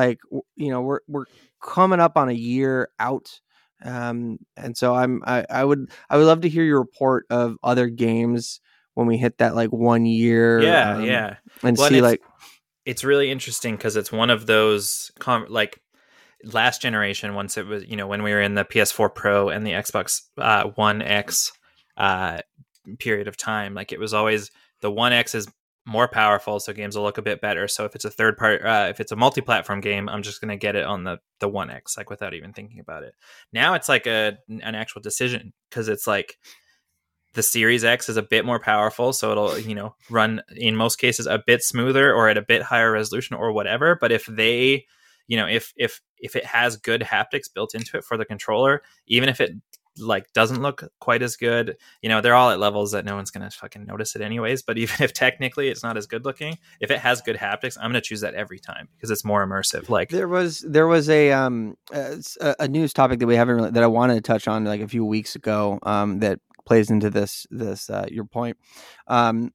like 0.06 0.20
you 0.56 0.70
know 0.72 0.82
we're 0.82 1.00
we're 1.08 1.26
coming 1.62 2.00
up 2.00 2.18
on 2.18 2.30
a 2.30 2.34
year 2.34 2.90
out. 3.00 3.40
Um, 3.84 4.40
and 4.58 4.76
so 4.76 4.94
I'm 4.94 5.22
I, 5.26 5.46
I 5.50 5.64
would 5.64 5.90
I 6.10 6.18
would 6.18 6.26
love 6.26 6.42
to 6.42 6.50
hear 6.50 6.64
your 6.64 6.80
report 6.80 7.26
of 7.30 7.56
other 7.64 7.88
games 7.88 8.60
when 8.94 9.08
we 9.08 9.18
hit 9.18 9.38
that 9.38 9.56
like 9.56 9.70
one 9.72 10.06
year 10.06 10.62
yeah, 10.62 10.96
um, 10.96 11.04
yeah. 11.06 11.36
and 11.64 11.78
Well, 11.78 11.88
see 11.90 11.98
it's- 12.00 12.12
like 12.12 12.22
it's 12.86 13.04
really 13.04 13.30
interesting 13.32 13.76
because 13.78 13.96
it's 13.96 14.12
one 14.12 14.30
of 14.30 14.48
those 14.48 15.12
com- 15.20 15.46
like 15.48 15.80
last 16.44 16.82
generation 16.82 17.36
once 17.36 17.58
it 17.58 17.66
was 17.68 17.86
you 17.86 17.96
know 17.96 18.08
when 18.08 18.24
we 18.24 18.32
were 18.32 18.42
in 18.42 18.56
the 18.56 18.66
ps4 18.66 19.14
pro 19.14 19.50
and 19.50 19.66
the 19.68 19.72
xbox 19.72 20.22
uh, 20.38 20.64
one 20.76 21.02
x 21.02 21.52
uh, 21.98 22.40
period 22.98 23.28
of 23.28 23.38
time 23.38 23.74
like 23.74 23.92
it 23.94 24.00
was 24.00 24.14
always 24.14 24.50
the 24.82 24.90
one 24.92 25.14
x 25.14 25.36
is 25.36 25.48
more 25.86 26.08
powerful 26.08 26.60
so 26.60 26.72
games 26.72 26.96
will 26.96 27.04
look 27.04 27.18
a 27.18 27.22
bit 27.22 27.42
better 27.42 27.68
so 27.68 27.86
if 27.86 27.96
it's 27.96 28.06
a 28.06 28.12
third 28.12 28.38
part 28.38 28.64
uh, 28.64 28.88
if 28.90 29.00
it's 29.00 29.12
a 29.12 29.16
multi-platform 29.16 29.82
game 29.82 30.08
i'm 30.10 30.22
just 30.22 30.42
to 30.42 30.56
get 30.56 30.76
it 30.76 30.86
on 30.86 31.04
the 31.04 31.18
the 31.40 31.48
one 31.48 31.70
x 31.70 31.98
like 31.98 32.10
without 32.10 32.34
even 32.34 32.54
thinking 32.54 32.80
about 32.80 33.04
it 33.04 33.16
now 33.54 33.74
it's 33.74 33.90
like 33.90 34.06
a 34.06 34.38
an 34.50 34.76
actual 34.76 35.02
decision 35.02 35.54
because 35.70 35.88
it's 35.88 36.06
like 36.06 36.38
the 37.34 37.44
Series 37.44 37.84
X 37.84 38.10
is 38.10 38.18
a 38.18 38.24
bit 38.24 38.46
more 38.46 38.60
powerful, 38.60 39.14
so 39.14 39.32
it'll 39.32 39.58
you 39.60 39.76
know 39.76 39.96
run 40.10 40.42
in 40.56 40.76
most 40.76 40.98
cases 40.98 41.28
a 41.28 41.42
bit 41.46 41.64
smoother 41.64 42.14
or 42.14 42.28
at 42.30 42.38
a 42.38 42.42
bit 42.42 42.62
higher 42.64 42.92
resolution 42.92 43.36
or 43.36 43.52
whatever. 43.52 43.98
But 44.00 44.12
if 44.12 44.26
they, 44.26 44.86
you 45.28 45.38
know, 45.38 45.48
if 45.48 45.74
if 45.78 46.02
if 46.18 46.36
it 46.36 46.46
has 46.46 46.78
good 46.78 47.02
haptics 47.02 47.54
built 47.54 47.76
into 47.76 47.98
it 47.98 48.04
for 48.04 48.18
the 48.18 48.26
controller, 48.26 48.82
even 49.08 49.30
if 49.30 49.40
it 49.40 49.52
like 49.98 50.32
doesn't 50.34 50.62
look 50.62 50.84
quite 51.00 51.22
as 51.22 51.36
good, 51.36 51.76
you 52.02 52.10
know, 52.10 52.22
they're 52.22 52.36
all 52.36 52.52
at 52.52 52.60
levels 52.60 52.92
that 52.94 53.04
no 53.06 53.16
one's 53.16 53.32
gonna 53.32 53.50
fucking 53.50 53.86
notice 53.86 54.16
it 54.16 54.22
anyways. 54.22 54.62
But 54.62 54.78
even 54.84 54.96
if 55.04 55.14
technically 55.14 55.68
it's 55.70 55.84
not 55.84 55.98
as 55.98 56.06
good 56.08 56.26
looking, 56.26 56.58
if 56.80 56.92
it 56.92 57.00
has 57.00 57.22
good 57.22 57.36
haptics, 57.38 57.78
I'm 57.80 57.90
gonna 57.90 58.02
choose 58.02 58.22
that 58.22 58.34
every 58.36 58.60
time 58.60 58.88
because 58.96 59.10
it's 59.12 59.26
more 59.26 59.46
immersive. 59.46 59.90
Like 59.90 60.10
There 60.10 60.28
was 60.28 60.60
there 60.68 60.88
was 60.88 61.10
a 61.10 61.32
um 61.32 61.76
a, 61.92 62.12
s- 62.14 62.38
a, 62.40 62.56
a 62.62 62.68
news 62.68 62.94
topic 62.94 63.20
that 63.20 63.28
we 63.28 63.36
haven't 63.36 63.56
really, 63.56 63.72
that 63.72 63.84
I 63.84 63.88
wanted 63.88 64.16
to 64.16 64.22
touch 64.22 64.48
on 64.48 64.64
like 64.66 64.82
a 64.82 64.88
few 64.88 65.04
weeks 65.06 65.36
ago 65.36 65.80
um 65.84 66.20
that 66.20 66.40
plays 66.66 66.90
into 66.92 67.10
this 67.10 67.48
this 67.50 67.90
uh, 67.90 68.06
your 68.10 68.26
point 68.26 68.56
um 69.08 69.52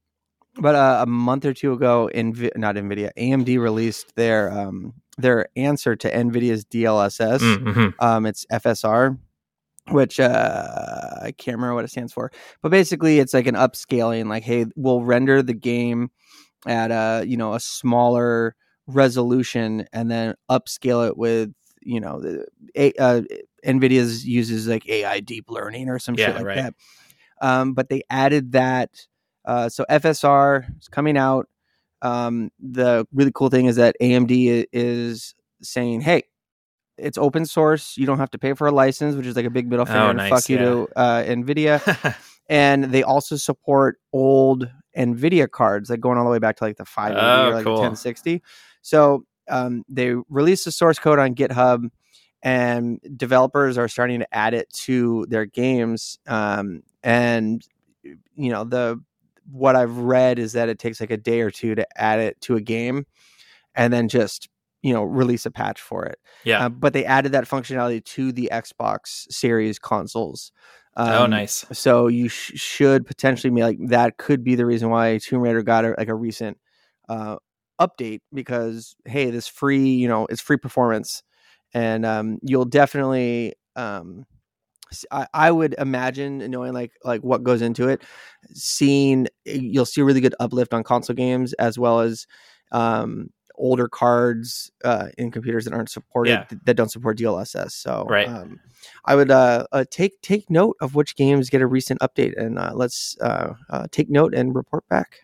but 0.57 0.73
uh, 0.75 0.99
a 1.01 1.05
month 1.05 1.45
or 1.45 1.53
two 1.53 1.73
ago 1.73 2.09
in 2.13 2.29
not 2.55 2.75
Nvidia 2.75 3.09
AMD 3.17 3.47
released 3.59 4.15
their 4.15 4.51
um 4.51 4.93
their 5.17 5.47
answer 5.55 5.95
to 5.95 6.11
Nvidia's 6.11 6.65
DLSS 6.65 7.39
Mhm. 7.59 7.93
um 7.99 8.25
it's 8.25 8.45
FSR 8.51 9.17
which 9.89 10.19
uh 10.19 10.67
I 11.21 11.31
can't 11.31 11.57
remember 11.57 11.75
what 11.75 11.85
it 11.85 11.89
stands 11.91 12.11
for 12.13 12.31
but 12.61 12.69
basically 12.69 13.19
it's 13.19 13.33
like 13.33 13.47
an 13.47 13.55
upscaling 13.55 14.27
like 14.27 14.43
hey 14.43 14.65
we'll 14.75 15.03
render 15.03 15.41
the 15.43 15.53
game 15.53 16.09
at 16.67 16.91
a 16.91 17.25
you 17.25 17.37
know 17.37 17.53
a 17.53 17.59
smaller 17.59 18.55
resolution 18.87 19.85
and 19.93 20.09
then 20.09 20.35
upscale 20.49 21.07
it 21.07 21.17
with 21.17 21.51
you 21.81 21.99
know 21.99 22.19
the 22.19 22.45
a, 22.75 22.91
uh, 22.93 23.21
nvidia's 23.65 24.25
uses 24.25 24.67
like 24.67 24.87
ai 24.89 25.19
deep 25.19 25.49
learning 25.49 25.89
or 25.89 25.99
some 25.99 26.15
Yeah, 26.15 26.27
shit 26.27 26.35
like 26.35 26.45
right. 26.45 26.55
that 26.55 26.73
um, 27.41 27.73
but 27.73 27.89
they 27.89 28.01
added 28.09 28.53
that 28.53 28.89
uh, 29.45 29.69
so 29.69 29.85
fsr 29.89 30.65
is 30.79 30.87
coming 30.87 31.17
out 31.17 31.47
um, 32.01 32.51
the 32.59 33.07
really 33.13 33.31
cool 33.33 33.49
thing 33.49 33.65
is 33.65 33.75
that 33.77 33.95
amd 34.01 34.65
is 34.71 35.35
saying 35.61 36.01
hey 36.01 36.23
it's 36.97 37.17
open 37.17 37.45
source 37.45 37.97
you 37.97 38.05
don't 38.05 38.19
have 38.19 38.31
to 38.31 38.37
pay 38.37 38.53
for 38.53 38.67
a 38.67 38.71
license 38.71 39.15
which 39.15 39.25
is 39.25 39.35
like 39.35 39.45
a 39.45 39.49
big 39.49 39.69
middle 39.69 39.85
finger 39.85 39.99
Oh, 39.99 40.11
nice, 40.13 40.29
fuck 40.29 40.49
you 40.49 40.57
to 40.57 40.87
uh, 40.95 41.23
nvidia 41.23 42.15
and 42.49 42.85
they 42.85 43.03
also 43.03 43.35
support 43.35 43.99
old 44.13 44.69
Nvidia 44.97 45.51
cards, 45.51 45.89
like 45.89 45.99
going 45.99 46.17
all 46.17 46.23
the 46.23 46.29
way 46.29 46.39
back 46.39 46.55
to 46.55 46.63
like 46.63 46.77
the 46.77 46.85
580 46.85 47.27
Oh, 47.27 47.49
or 47.49 47.53
like 47.53 47.65
cool. 47.65 47.73
1060. 47.73 48.41
So 48.81 49.25
um, 49.49 49.83
they 49.89 50.15
released 50.29 50.63
the 50.63 50.71
source 50.71 50.99
code 50.99 51.19
on 51.19 51.35
GitHub, 51.35 51.89
and 52.41 52.99
developers 53.17 53.77
are 53.77 53.89
starting 53.89 54.19
to 54.19 54.33
add 54.33 54.53
it 54.53 54.71
to 54.85 55.25
their 55.27 55.45
games. 55.45 56.17
Um, 56.27 56.83
and 57.03 57.61
you 58.03 58.51
know 58.51 58.63
the 58.63 59.01
what 59.51 59.75
I've 59.75 59.97
read 59.97 60.39
is 60.39 60.53
that 60.53 60.69
it 60.69 60.79
takes 60.79 61.01
like 61.01 61.11
a 61.11 61.17
day 61.17 61.41
or 61.41 61.51
two 61.51 61.75
to 61.75 61.85
add 62.01 62.19
it 62.19 62.39
to 62.41 62.55
a 62.55 62.61
game, 62.61 63.05
and 63.75 63.91
then 63.91 64.07
just 64.07 64.47
you 64.85 64.93
know 64.93 65.03
release 65.03 65.47
a 65.47 65.51
patch 65.51 65.81
for 65.81 66.05
it. 66.05 66.19
yeah. 66.43 66.65
Uh, 66.65 66.69
but 66.69 66.93
they 66.93 67.03
added 67.05 67.31
that 67.31 67.45
functionality 67.45 68.03
to 68.05 68.31
the 68.31 68.49
Xbox 68.51 69.25
Series 69.31 69.79
consoles. 69.79 70.51
oh, 70.95 71.23
Um, 71.23 71.31
nice. 71.31 71.65
so 71.71 72.07
you 72.07 72.27
sh- 72.29 72.51
should 72.55 73.07
potentially 73.07 73.49
be 73.49 73.63
like 73.63 73.79
that 73.87 74.17
could 74.17 74.43
be 74.43 74.53
the 74.53 74.65
reason 74.65 74.91
why 74.91 75.17
Tomb 75.17 75.41
Raider 75.41 75.63
got 75.63 75.85
a, 75.85 75.95
like 75.97 76.07
a 76.07 76.13
recent 76.13 76.59
uh, 77.09 77.37
update 77.81 78.19
because 78.31 78.95
hey, 79.05 79.31
this 79.31 79.47
free 79.47 79.89
you 79.89 80.07
know 80.07 80.27
it's 80.29 80.41
free 80.41 80.57
performance, 80.57 81.23
and 81.73 82.05
um, 82.05 82.37
you'll 82.43 82.65
definitely 82.65 83.55
um, 83.75 84.25
I, 85.11 85.27
I 85.33 85.51
would 85.51 85.73
imagine 85.79 86.37
knowing 86.51 86.73
like 86.73 86.91
like 87.03 87.21
what 87.21 87.43
goes 87.43 87.61
into 87.63 87.87
it, 87.89 88.03
seeing 88.53 89.27
you'll 89.45 89.85
see 89.85 90.01
a 90.01 90.05
really 90.05 90.21
good 90.21 90.35
uplift 90.39 90.73
on 90.75 90.83
console 90.83 91.15
games 91.15 91.53
as 91.53 91.79
well 91.79 92.01
as 92.01 92.27
um, 92.71 93.29
older 93.57 93.87
cards 93.87 94.71
uh, 94.83 95.07
in 95.17 95.31
computers 95.31 95.65
that 95.65 95.73
aren't 95.73 95.89
supported 95.89 96.31
Yeah. 96.31 96.57
that 96.65 96.75
don't 96.75 96.91
support 96.91 97.17
DLSS. 97.17 97.71
So 97.71 98.07
Right. 98.09 98.27
um, 98.27 98.59
I 99.05 99.15
would 99.15 99.31
uh, 99.31 99.65
uh, 99.71 99.85
take 99.89 100.21
take 100.21 100.49
note 100.49 100.77
of 100.81 100.95
which 100.95 101.15
games 101.15 101.49
get 101.49 101.61
a 101.61 101.67
recent 101.67 101.99
update, 102.01 102.37
and 102.37 102.59
uh, 102.59 102.71
let's 102.73 103.17
uh, 103.21 103.53
uh, 103.69 103.87
take 103.91 104.09
note 104.09 104.33
and 104.33 104.55
report 104.55 104.87
back. 104.89 105.21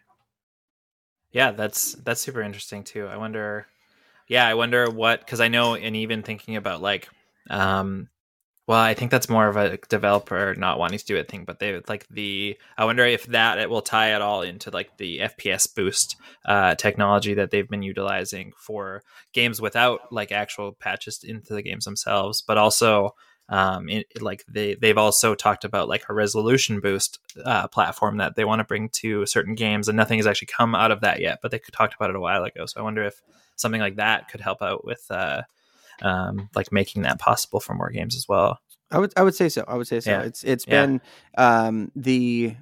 Yeah, 1.32 1.52
that's 1.52 1.94
that's 1.94 2.22
super 2.22 2.42
interesting 2.42 2.84
too. 2.84 3.08
I 3.08 3.18
wonder 3.18 3.68
yeah, 4.28 4.48
I 4.48 4.54
wonder 4.54 4.90
what 4.90 5.20
because 5.20 5.40
I 5.42 5.48
know 5.48 5.76
and 5.76 5.96
even 5.96 6.24
thinking 6.24 6.56
about 6.56 6.82
like 6.82 7.08
um 7.50 8.10
well, 8.68 8.80
I 8.80 8.94
think 8.94 9.12
that's 9.12 9.30
more 9.30 9.48
of 9.48 9.58
a 9.58 9.78
developer 9.90 10.56
not 10.56 10.80
wanting 10.80 11.00
to 11.00 11.06
do 11.06 11.16
it 11.18 11.28
thing, 11.28 11.46
but 11.46 11.60
they 11.60 11.82
like 11.88 12.08
the 12.10 12.58
I 12.78 12.86
wonder 12.86 13.06
if 13.06 13.26
that 13.28 13.58
it 13.58 13.70
will 13.70 13.82
tie 13.82 14.16
it 14.16 14.22
all 14.22 14.44
into 14.44 14.70
like 14.70 14.98
the 14.98 15.20
FPS 15.20 15.74
boost 15.74 16.16
uh 16.46 16.76
technology 16.76 17.34
that 17.34 17.52
they've 17.52 17.68
been 17.70 17.82
utilizing 17.82 18.54
for 18.58 19.04
games 19.34 19.60
without 19.60 20.12
like 20.12 20.32
actual 20.32 20.74
patches 20.74 21.24
into 21.24 21.54
the 21.54 21.64
games 21.64 21.86
themselves, 21.86 22.42
but 22.42 22.58
also 22.58 23.16
um 23.50 23.90
it, 23.90 24.06
like 24.22 24.46
they 24.48 24.76
they've 24.76 24.98
also 24.98 25.36
talked 25.36 25.66
about 25.66 25.90
like 25.90 26.06
a 26.08 26.14
resolution 26.14 26.80
boost 26.80 27.20
uh, 27.44 27.68
platform 27.68 28.18
that 28.18 28.36
they 28.36 28.46
want 28.46 28.60
to 28.60 28.64
bring 28.64 28.90
to 28.90 29.26
certain 29.26 29.56
games 29.56 29.88
and 29.88 29.98
nothing 29.98 30.18
has 30.18 30.28
actually 30.28 30.48
come 30.48 30.74
out 30.74 30.92
of 30.92 31.02
that 31.02 31.20
yet 31.20 31.40
but 31.42 31.52
they 31.52 31.60
talked 31.72 31.94
about 31.96 32.10
it 32.10 32.16
a 32.16 32.20
while 32.20 32.44
ago 32.44 32.66
so 32.66 32.80
i 32.80 32.84
wonder 32.84 33.04
if 33.04 33.22
something 33.58 33.82
like 33.82 33.98
that 33.98 34.30
could 34.30 34.42
help 34.42 34.62
out 34.62 34.86
with 34.86 35.06
uh 35.10 35.42
um 36.02 36.50
like 36.56 36.72
making 36.72 37.02
that 37.04 37.20
possible 37.20 37.60
for 37.60 37.74
more 37.74 37.90
games 37.90 38.16
as 38.16 38.28
well 38.28 38.60
I 38.94 38.98
would 39.00 39.14
I 39.16 39.24
would 39.24 39.36
say 39.36 39.48
so. 39.48 39.64
I 39.70 39.76
would 39.76 39.88
say 39.88 40.02
so. 40.02 40.12
Yeah. 40.12 40.22
It's 40.24 40.44
it's 40.44 40.66
Yeah. 40.68 40.86
been 40.86 41.02
um, 41.38 41.92
the 41.96 42.58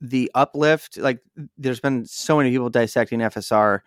the 0.00 0.30
uplift. 0.34 0.96
Like 0.96 1.20
there's 1.58 1.80
been 1.80 2.06
so 2.06 2.38
many 2.38 2.50
people 2.50 2.70
dissecting 2.70 3.20
FSR 3.20 3.80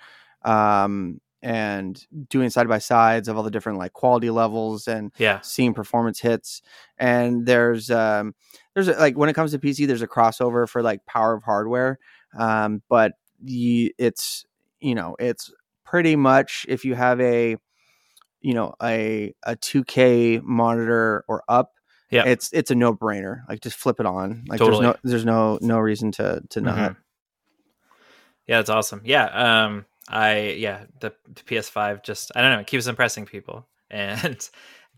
um, 0.43 1.19
and 1.41 2.06
doing 2.30 2.49
side 2.51 2.67
by 2.67 2.77
sides 2.77 3.27
of 3.27 3.38
all 3.38 3.43
the 3.43 3.49
different 3.49 3.80
like 3.80 3.93
quality 3.93 4.30
levels 4.30 4.88
and 4.88 5.12
yeah 5.17 5.39
seeing 5.41 5.73
performance 5.73 6.19
hits. 6.19 6.62
And 6.99 7.47
there's 7.47 7.89
um, 7.89 8.36
there's 8.75 8.88
a, 8.88 8.93
like 8.93 9.17
when 9.17 9.27
it 9.30 9.34
comes 9.34 9.49
to 9.51 9.58
PC, 9.60 9.88
there's 9.88 10.03
a 10.03 10.08
crossover 10.08 10.69
for 10.69 10.84
like 10.84 11.08
power 11.08 11.34
of 11.34 11.43
hardware. 11.43 11.97
Um, 12.38 12.84
but 12.88 13.13
you, 13.43 13.89
it's 13.97 14.45
you 14.80 14.93
know 14.93 15.15
it's 15.19 15.51
pretty 15.86 16.15
much 16.15 16.67
if 16.69 16.86
you 16.86 16.93
have 16.93 17.19
a 17.21 17.58
you 18.41 18.54
know 18.54 18.73
a 18.82 19.34
a 19.43 19.56
2K 19.56 20.41
monitor 20.43 21.23
or 21.28 21.43
up, 21.47 21.73
Yeah. 22.12 22.26
it's 22.26 22.52
it's 22.54 22.71
a 22.71 22.76
no 22.76 22.93
brainer. 22.93 23.41
Like 23.50 23.62
just 23.62 23.78
flip 23.78 24.00
it 24.00 24.06
on. 24.06 24.45
Like 24.47 24.60
Totally. 24.60 24.86
there's 24.86 24.95
no 25.04 25.10
there's 25.10 25.26
no 25.26 25.60
no 25.62 25.80
reason 25.80 26.12
to 26.13 26.41
to 26.50 26.62
not. 26.62 26.78
Mhm. 26.91 26.97
yeah 28.47 28.58
that's 28.58 28.69
awesome 28.69 29.02
yeah 29.04 29.26
um 29.65 29.86
I 30.10 30.56
yeah, 30.58 30.86
the, 31.02 31.13
the 31.28 31.43
PS5 31.43 32.02
just 32.02 32.32
I 32.34 32.41
don't 32.41 32.52
know, 32.54 32.60
it 32.60 32.67
keeps 32.67 32.88
impressing 32.88 33.26
people, 33.26 33.67
and 33.91 34.50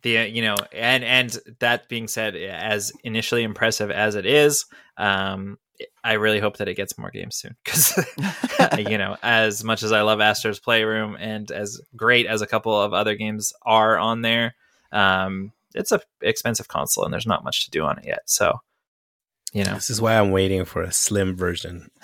the 0.04 0.30
you 0.30 0.43
know, 0.43 0.56
and 0.71 1.04
and 1.04 1.36
that 1.60 1.89
being 1.89 2.08
said, 2.08 2.36
as 2.36 2.91
initially 3.04 3.41
impressive 3.41 3.89
as 3.89 4.13
it 4.13 4.28
is, 4.28 4.65
um, 4.97 5.58
I 6.03 6.13
really 6.13 6.39
hope 6.39 6.57
that 6.57 6.67
it 6.67 6.75
gets 6.75 6.97
more 6.97 7.11
games 7.11 7.35
soon 7.35 7.55
because 7.63 7.97
you 8.77 8.97
know, 8.97 9.17
as 9.23 9.63
much 9.63 9.83
as 9.83 9.91
I 9.91 10.01
love 10.01 10.19
Astro's 10.21 10.59
Playroom 10.59 11.15
and 11.19 11.49
as 11.51 11.79
great 11.95 12.25
as 12.25 12.41
a 12.41 12.47
couple 12.47 12.79
of 12.79 12.93
other 12.93 13.15
games 13.15 13.53
are 13.63 13.97
on 13.97 14.21
there, 14.21 14.55
um, 14.91 15.51
it's 15.75 15.91
a 15.91 16.01
expensive 16.21 16.67
console 16.67 17.03
and 17.05 17.13
there's 17.13 17.27
not 17.27 17.43
much 17.43 17.65
to 17.65 17.69
do 17.71 17.83
on 17.83 17.97
it 17.99 18.05
yet. 18.05 18.21
So 18.25 18.59
you 19.51 19.63
know 19.63 19.73
this 19.73 19.89
is 19.89 19.99
why 19.99 20.13
i'm 20.15 20.29
waiting 20.29 20.63
for 20.63 20.83
a 20.83 20.91
slim 20.91 21.35
version 21.35 21.89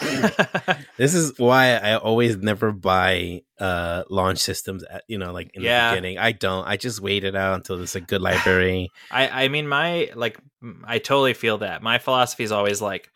this 0.98 1.14
is 1.14 1.38
why 1.38 1.76
i 1.76 1.96
always 1.96 2.38
never 2.38 2.72
buy 2.72 3.40
uh 3.60 4.02
launch 4.10 4.40
systems 4.40 4.84
at, 4.84 5.04
you 5.08 5.20
know 5.20 5.32
like 5.32 5.52
in 5.54 5.62
Yeah. 5.62 5.92
the 5.92 5.96
beginning 5.96 6.18
i 6.18 6.32
don't 6.32 6.66
i 6.66 6.76
just 6.76 7.02
wait 7.02 7.24
it 7.24 7.36
out 7.36 7.54
until 7.54 7.78
there's 7.78 7.96
a 7.96 8.02
good 8.02 8.20
library 8.22 8.90
I 9.12 9.46
I 9.46 9.48
mean 9.50 9.68
my 9.68 10.10
like 10.16 10.40
I 10.86 10.98
totally 10.98 11.36
feel 11.36 11.60
that. 11.60 11.84
My 11.84 12.00
philosophy 12.00 12.44
is 12.44 12.52
always 12.52 12.82
like 12.82 13.12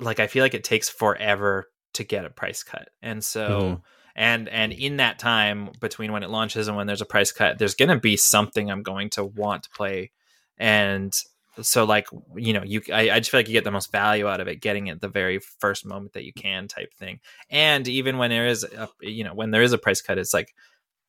like 0.00 0.20
I 0.20 0.26
feel 0.26 0.44
like 0.44 0.54
it 0.54 0.64
takes 0.64 0.88
forever 0.88 1.68
to 1.94 2.04
get 2.04 2.24
a 2.24 2.30
price 2.30 2.62
cut. 2.62 2.88
And 3.02 3.24
so 3.24 3.60
Mhm. 3.60 3.82
and 4.16 4.48
and 4.48 4.72
in 4.72 4.98
that 4.98 5.18
time 5.18 5.70
between 5.80 6.12
when 6.12 6.22
it 6.22 6.30
launches 6.30 6.68
and 6.68 6.76
when 6.76 6.86
there's 6.86 7.00
a 7.00 7.06
price 7.06 7.32
cut, 7.32 7.58
there's 7.58 7.74
going 7.74 7.88
to 7.88 7.98
be 7.98 8.16
something 8.16 8.70
I'm 8.70 8.82
going 8.82 9.10
to 9.10 9.24
want 9.24 9.64
to 9.64 9.70
play 9.70 10.10
and 10.58 11.16
so 11.60 11.84
like 11.84 12.06
you 12.36 12.52
know 12.52 12.62
you 12.64 12.80
I, 12.92 13.10
I 13.10 13.18
just 13.18 13.30
feel 13.30 13.38
like 13.40 13.48
you 13.48 13.52
get 13.52 13.64
the 13.64 13.72
most 13.72 13.90
value 13.90 14.28
out 14.28 14.40
of 14.40 14.46
it 14.46 14.60
getting 14.60 14.86
it 14.86 15.00
the 15.00 15.08
very 15.08 15.40
first 15.40 15.84
moment 15.84 16.12
that 16.12 16.24
you 16.24 16.32
can 16.32 16.68
type 16.68 16.94
thing 16.94 17.18
and 17.50 17.88
even 17.88 18.16
when 18.16 18.30
there 18.30 18.46
is 18.46 18.62
a 18.62 18.88
you 19.00 19.24
know 19.24 19.34
when 19.34 19.50
there 19.50 19.62
is 19.62 19.72
a 19.72 19.78
price 19.78 20.00
cut 20.00 20.18
it's 20.18 20.32
like 20.34 20.54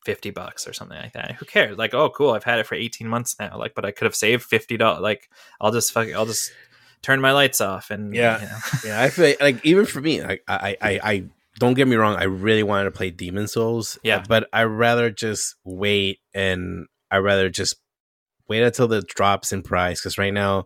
50 0.06 0.32
bucks 0.32 0.66
or 0.66 0.72
something 0.72 0.98
like 0.98 1.12
that. 1.12 1.34
Who 1.34 1.46
cares? 1.46 1.78
Like, 1.78 1.94
oh, 1.94 2.10
cool. 2.10 2.32
I've 2.32 2.46
had 2.46 2.58
it 2.58 2.66
for 2.66 2.76
18 2.76 3.06
months 3.06 3.36
now. 3.38 3.58
Like, 3.58 3.76
but 3.76 3.84
I 3.84 3.92
could 3.92 4.06
have 4.06 4.16
saved 4.16 4.50
$50. 4.50 5.02
Like, 5.02 5.30
I'll 5.60 5.74
just 5.74 5.92
fuck 5.92 6.08
I'll 6.14 6.26
just 6.26 6.54
turn 7.02 7.22
my 7.22 7.32
lights 7.32 7.62
off 7.62 7.92
and, 7.92 8.14
Yeah. 8.14 8.42
you 8.42 8.46
know. 8.48 8.58
yeah 8.86 9.02
i 9.02 9.10
feel 9.10 9.36
like 9.40 9.64
even 9.66 9.86
for 9.86 10.02
me 10.02 10.22
like 10.22 10.44
i 10.48 10.76
i 10.82 11.00
i 11.04 11.24
don't 11.58 11.74
get 11.74 11.88
me 11.88 11.96
wrong 11.96 12.16
i 12.18 12.24
really 12.24 12.64
wanted 12.64 12.86
to 12.86 12.92
play 12.92 13.10
Demon's 13.10 13.54
Souls 13.54 13.96
uh, 13.98 14.00
Yeah. 14.04 14.24
but 14.28 14.48
i 14.54 14.64
rather 14.64 15.10
just 15.10 15.56
wait 15.64 16.20
and 16.34 16.88
i 17.12 17.18
rather 17.18 17.50
just 17.50 17.76
wait 18.48 18.64
until 18.64 18.88
the 18.88 19.02
drops 19.02 19.52
in 19.52 19.62
price 19.64 20.02
because 20.02 20.18
right 20.18 20.34
now 20.34 20.66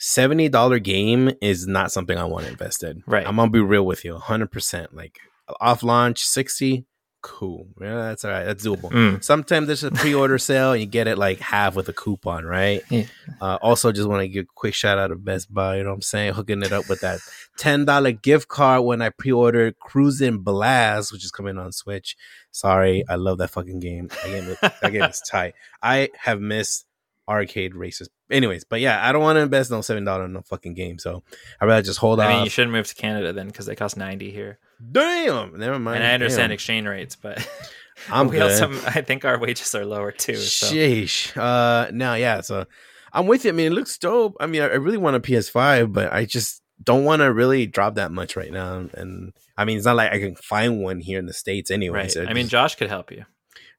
$70 0.00 0.82
game 0.82 1.30
is 1.40 1.66
not 1.66 1.92
something 1.92 2.18
i 2.18 2.24
want 2.24 2.44
to 2.46 2.50
invest 2.50 2.82
in 2.82 3.02
Right. 3.06 3.26
i'm 3.26 3.36
gonna 3.36 3.50
be 3.50 3.60
real 3.60 3.86
with 3.86 4.04
you 4.04 4.14
100% 4.14 4.86
like 4.92 5.18
off 5.60 5.82
launch 5.82 6.24
60 6.24 6.86
cool. 7.22 7.68
Yeah 7.80 7.94
that's 7.96 8.24
all 8.24 8.30
right. 8.32 8.44
That's 8.44 8.66
doable. 8.66 8.90
Mm. 8.90 9.22
sometimes 9.24 9.66
there's 9.68 9.84
a 9.84 9.90
pre-order 9.92 10.38
sale 10.38 10.72
and 10.72 10.80
you 10.80 10.86
get 10.86 11.06
it 11.06 11.16
like 11.16 11.38
half 11.38 11.74
with 11.76 11.88
a 11.88 11.92
coupon 11.92 12.44
right? 12.44 12.82
Yeah. 12.90 13.04
uh, 13.40 13.58
also 13.62 13.92
just 13.92 14.08
want 14.08 14.22
to 14.22 14.28
give 14.28 14.44
a 14.44 14.48
quick 14.54 14.74
shout 14.74 14.98
out 14.98 15.08
to 15.08 15.16
best 15.16 15.52
buy 15.54 15.76
you 15.78 15.84
know 15.84 15.90
what 15.90 15.94
i'm 15.96 16.02
saying? 16.02 16.34
Hooking 16.34 16.62
it 16.62 16.72
up 16.72 16.88
with 16.88 17.00
that 17.00 17.20
$10 17.58 18.22
gift 18.22 18.48
card 18.48 18.84
when 18.84 19.00
i 19.02 19.08
pre-ordered 19.10 19.76
Cruis'n 19.78 20.42
Blast 20.42 21.12
which 21.12 21.24
is 21.24 21.30
coming 21.30 21.58
on 21.58 21.72
switch. 21.72 22.16
Sorry 22.50 23.04
i 23.08 23.14
love 23.14 23.38
that 23.38 23.50
fucking 23.50 23.80
game. 23.80 24.08
That 24.08 24.24
game, 24.26 24.44
is- 24.48 24.58
that 24.60 24.92
game 24.92 25.02
is 25.02 25.20
tight. 25.20 25.54
I 25.82 26.10
have 26.18 26.40
missed 26.40 26.86
arcade 27.28 27.74
races. 27.76 28.08
Anyways 28.30 28.64
but 28.64 28.80
yeah 28.80 29.06
i 29.06 29.12
don't 29.12 29.22
want 29.22 29.36
to 29.36 29.40
invest 29.42 29.70
no 29.70 29.78
$7 29.78 30.24
in 30.24 30.32
no 30.32 30.40
fucking 30.40 30.74
game 30.74 30.98
so 30.98 31.22
i'd 31.60 31.66
rather 31.66 31.82
just 31.82 31.98
hold 32.00 32.18
I 32.18 32.28
mean, 32.28 32.36
off. 32.38 32.44
you 32.44 32.50
shouldn't 32.50 32.72
move 32.72 32.86
to 32.88 32.94
Canada 32.94 33.32
then 33.32 33.46
because 33.46 33.66
they 33.66 33.76
cost 33.76 33.96
90 33.96 34.30
here. 34.32 34.58
Damn 34.90 35.58
never 35.58 35.78
mind 35.78 35.98
and 35.98 36.06
I 36.06 36.14
understand 36.14 36.50
Damn. 36.50 36.52
exchange 36.52 36.86
rates, 36.86 37.16
but 37.16 37.46
i'm 38.10 38.28
we 38.28 38.32
good 38.38 38.42
also, 38.42 38.70
I 38.86 39.02
think 39.02 39.24
our 39.24 39.38
wages 39.38 39.74
are 39.74 39.84
lower 39.84 40.12
too. 40.12 40.36
So. 40.36 40.66
Sheesh. 40.66 41.36
Uh, 41.36 41.90
now, 41.92 42.14
yeah. 42.14 42.40
So 42.40 42.66
I'm 43.12 43.26
with 43.26 43.44
you. 43.44 43.50
I 43.50 43.52
mean, 43.52 43.66
it 43.66 43.74
looks 43.74 43.98
dope. 43.98 44.36
I 44.40 44.46
mean, 44.46 44.62
I, 44.62 44.66
I 44.66 44.74
really 44.74 44.98
want 44.98 45.16
a 45.16 45.20
PS5, 45.20 45.92
but 45.92 46.12
I 46.12 46.24
just 46.24 46.62
don't 46.82 47.04
want 47.04 47.20
to 47.20 47.32
really 47.32 47.66
drop 47.66 47.94
that 47.96 48.10
much 48.10 48.36
right 48.36 48.52
now. 48.52 48.88
And 48.94 49.32
I 49.56 49.64
mean, 49.64 49.76
it's 49.76 49.86
not 49.86 49.96
like 49.96 50.12
I 50.12 50.18
can 50.18 50.34
find 50.36 50.82
one 50.82 51.00
here 51.00 51.18
in 51.18 51.26
the 51.26 51.32
states 51.32 51.70
anyway. 51.70 52.00
Right. 52.00 52.10
So 52.10 52.24
I 52.24 52.32
mean, 52.32 52.48
Josh 52.48 52.74
could 52.74 52.88
help 52.88 53.12
you. 53.12 53.24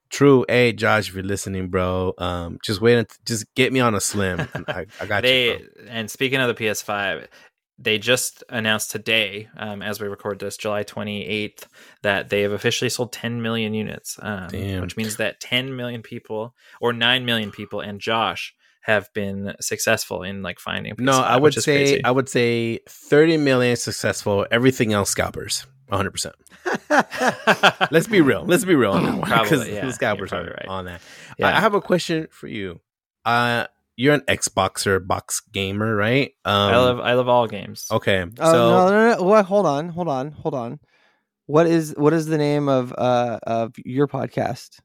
true. 0.10 0.46
Hey, 0.48 0.74
Josh, 0.74 1.10
if 1.10 1.16
you're 1.16 1.24
listening, 1.24 1.70
bro, 1.70 2.14
um, 2.18 2.60
just 2.64 2.82
wait. 2.82 3.06
Just 3.26 3.54
get 3.56 3.74
me 3.74 3.80
on 3.80 3.96
a 3.96 4.02
slim. 4.02 4.48
I, 4.68 4.86
I 5.02 5.06
got 5.06 5.24
they 5.24 5.54
you. 5.54 5.70
Bro. 5.76 5.86
and 5.90 6.12
speaking 6.12 6.40
of 6.40 6.56
the 6.56 6.64
PS5, 6.64 7.28
they 7.84 7.98
just 7.98 8.44
announced 8.50 8.92
today, 8.92 9.50
um, 9.58 9.82
as 9.82 10.00
we 10.00 10.08
record 10.08 10.40
this, 10.40 10.58
July 10.58 10.84
28th, 10.84 11.66
that 12.02 12.30
they 12.30 12.42
have 12.42 12.52
officially 12.52 12.90
sold 12.90 13.12
10 13.12 13.42
million 13.42 13.74
units, 13.74 14.18
um, 14.22 14.50
which 14.82 14.98
means 14.98 15.18
that 15.18 15.40
10 15.40 15.76
million 15.76 16.02
people 16.02 16.56
or 16.80 16.94
9 16.94 17.26
million 17.26 17.52
people 17.52 17.82
and 17.82 18.00
Josh 18.00 18.54
have 18.82 19.12
been 19.14 19.56
successful 19.62 20.24
in 20.24 20.42
like 20.42 20.60
finding. 20.60 20.94
a 20.98 21.02
No, 21.02 21.14
PS5, 21.14 21.24
I 21.24 21.38
would 21.38 21.54
say 21.54 21.78
crazy. 21.78 22.04
I 22.06 22.12
would 22.12 22.30
say 22.30 22.80
30 22.88 23.38
million 23.38 23.76
successful. 23.76 24.46
Everything 24.52 24.94
else 24.94 25.10
scalpers. 25.10 25.66
100. 25.88 26.12
percent 26.12 26.36
Let's 27.92 28.08
be 28.08 28.22
real. 28.22 28.46
Let's 28.46 28.66
be 28.66 28.74
real 28.74 28.94
on 28.94 29.04
that 29.04 29.16
one 29.18 29.30
Probably, 29.30 29.76
yeah, 29.76 29.86
the 29.86 29.94
scalpers 29.94 30.30
probably 30.30 30.52
right. 30.52 30.68
on 30.68 30.86
that. 30.86 31.02
yeah. 31.38 31.50
I 31.50 31.58
I 31.58 31.60
have 31.60 31.76
a 31.76 31.82
question 31.82 32.28
for 32.32 32.48
you. 32.48 32.80
Uh, 33.26 33.68
you're 33.96 34.14
an 34.16 34.22
Xboxer, 34.22 35.06
box 35.06 35.42
gamer, 35.52 35.96
right? 35.96 36.32
Um, 36.46 36.54
I 36.74 36.78
love 36.78 37.00
I 37.00 37.14
love 37.14 37.28
all 37.30 37.48
games. 37.48 37.88
Okay, 37.92 38.26
Oh 38.40 38.52
so 38.52 38.70
no, 38.72 38.90
no, 38.90 39.16
no! 39.18 39.24
What? 39.24 39.46
Hold 39.46 39.66
on, 39.66 39.90
hold 39.90 40.08
on, 40.08 40.32
hold 40.32 40.56
on. 40.56 40.80
What 41.46 41.68
is 41.68 41.94
what 41.98 42.14
is 42.14 42.26
the 42.28 42.38
name 42.38 42.70
of 42.70 42.94
uh 42.98 43.40
of 43.44 43.74
your 43.84 44.08
podcast? 44.08 44.80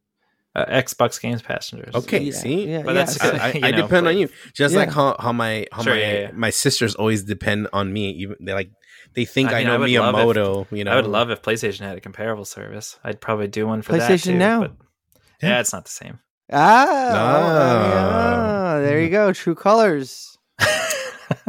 Uh, 0.57 0.65
Xbox 0.67 1.21
Games 1.21 1.41
Passengers. 1.41 1.95
okay, 1.95 2.19
Yeah, 2.21 2.33
see, 2.33 2.69
yeah, 2.69 2.83
But 2.83 2.95
yeah, 2.97 3.05
that's- 3.05 3.17
so- 3.21 3.29
I, 3.31 3.49
I, 3.49 3.61
I 3.69 3.71
know, 3.71 3.83
depend 3.83 4.07
like- 4.07 4.15
on 4.15 4.19
you, 4.21 4.29
just 4.55 4.73
Yeah. 4.75 4.81
like 4.81 4.91
how, 4.91 5.15
how 5.21 5.31
my 5.33 5.67
how 5.71 5.83
Sure, 5.83 5.95
my 5.95 6.01
yeah, 6.01 6.13
yeah. 6.21 6.31
my 6.35 6.51
sisters 6.51 6.97
always 6.97 7.23
depend 7.23 7.69
on 7.73 7.93
me. 7.93 8.11
Even 8.13 8.37
they 8.41 8.55
like 8.55 8.71
they 9.15 9.25
think 9.25 9.51
I 9.51 9.53
I, 9.53 9.59
mean, 9.59 9.67
I 9.69 9.71
know 9.77 9.79
would 9.81 9.91
love 9.91 10.37
if- 10.37 10.37
Miyamoto. 10.73 10.77
you 10.77 10.85
know, 10.85 10.91
I 10.93 10.97
would 10.97 11.07
love 11.07 11.31
if 11.31 11.43
PlayStation 11.43 11.81
had 11.81 11.97
a 11.97 12.01
comparable 12.01 12.45
service. 12.45 12.99
I'd 13.05 13.21
probably 13.21 13.47
do 13.47 13.69
one 13.69 13.83
for 13.83 13.93
that 13.93 14.11
PlayStation 14.11 14.25
too, 14.33 14.39
Now. 14.39 14.61
but 14.63 14.73
Yeah. 15.43 15.49
yeah, 15.51 15.61
it's 15.61 15.73
not 15.73 15.85
the 15.85 15.91
same. 15.93 16.19
Ah, 16.53 17.11
No. 18.73 18.79
oh, 18.79 18.83
there 18.83 19.01
you 19.01 19.11
go. 19.11 19.33
True 19.33 19.55
colors. 19.55 20.37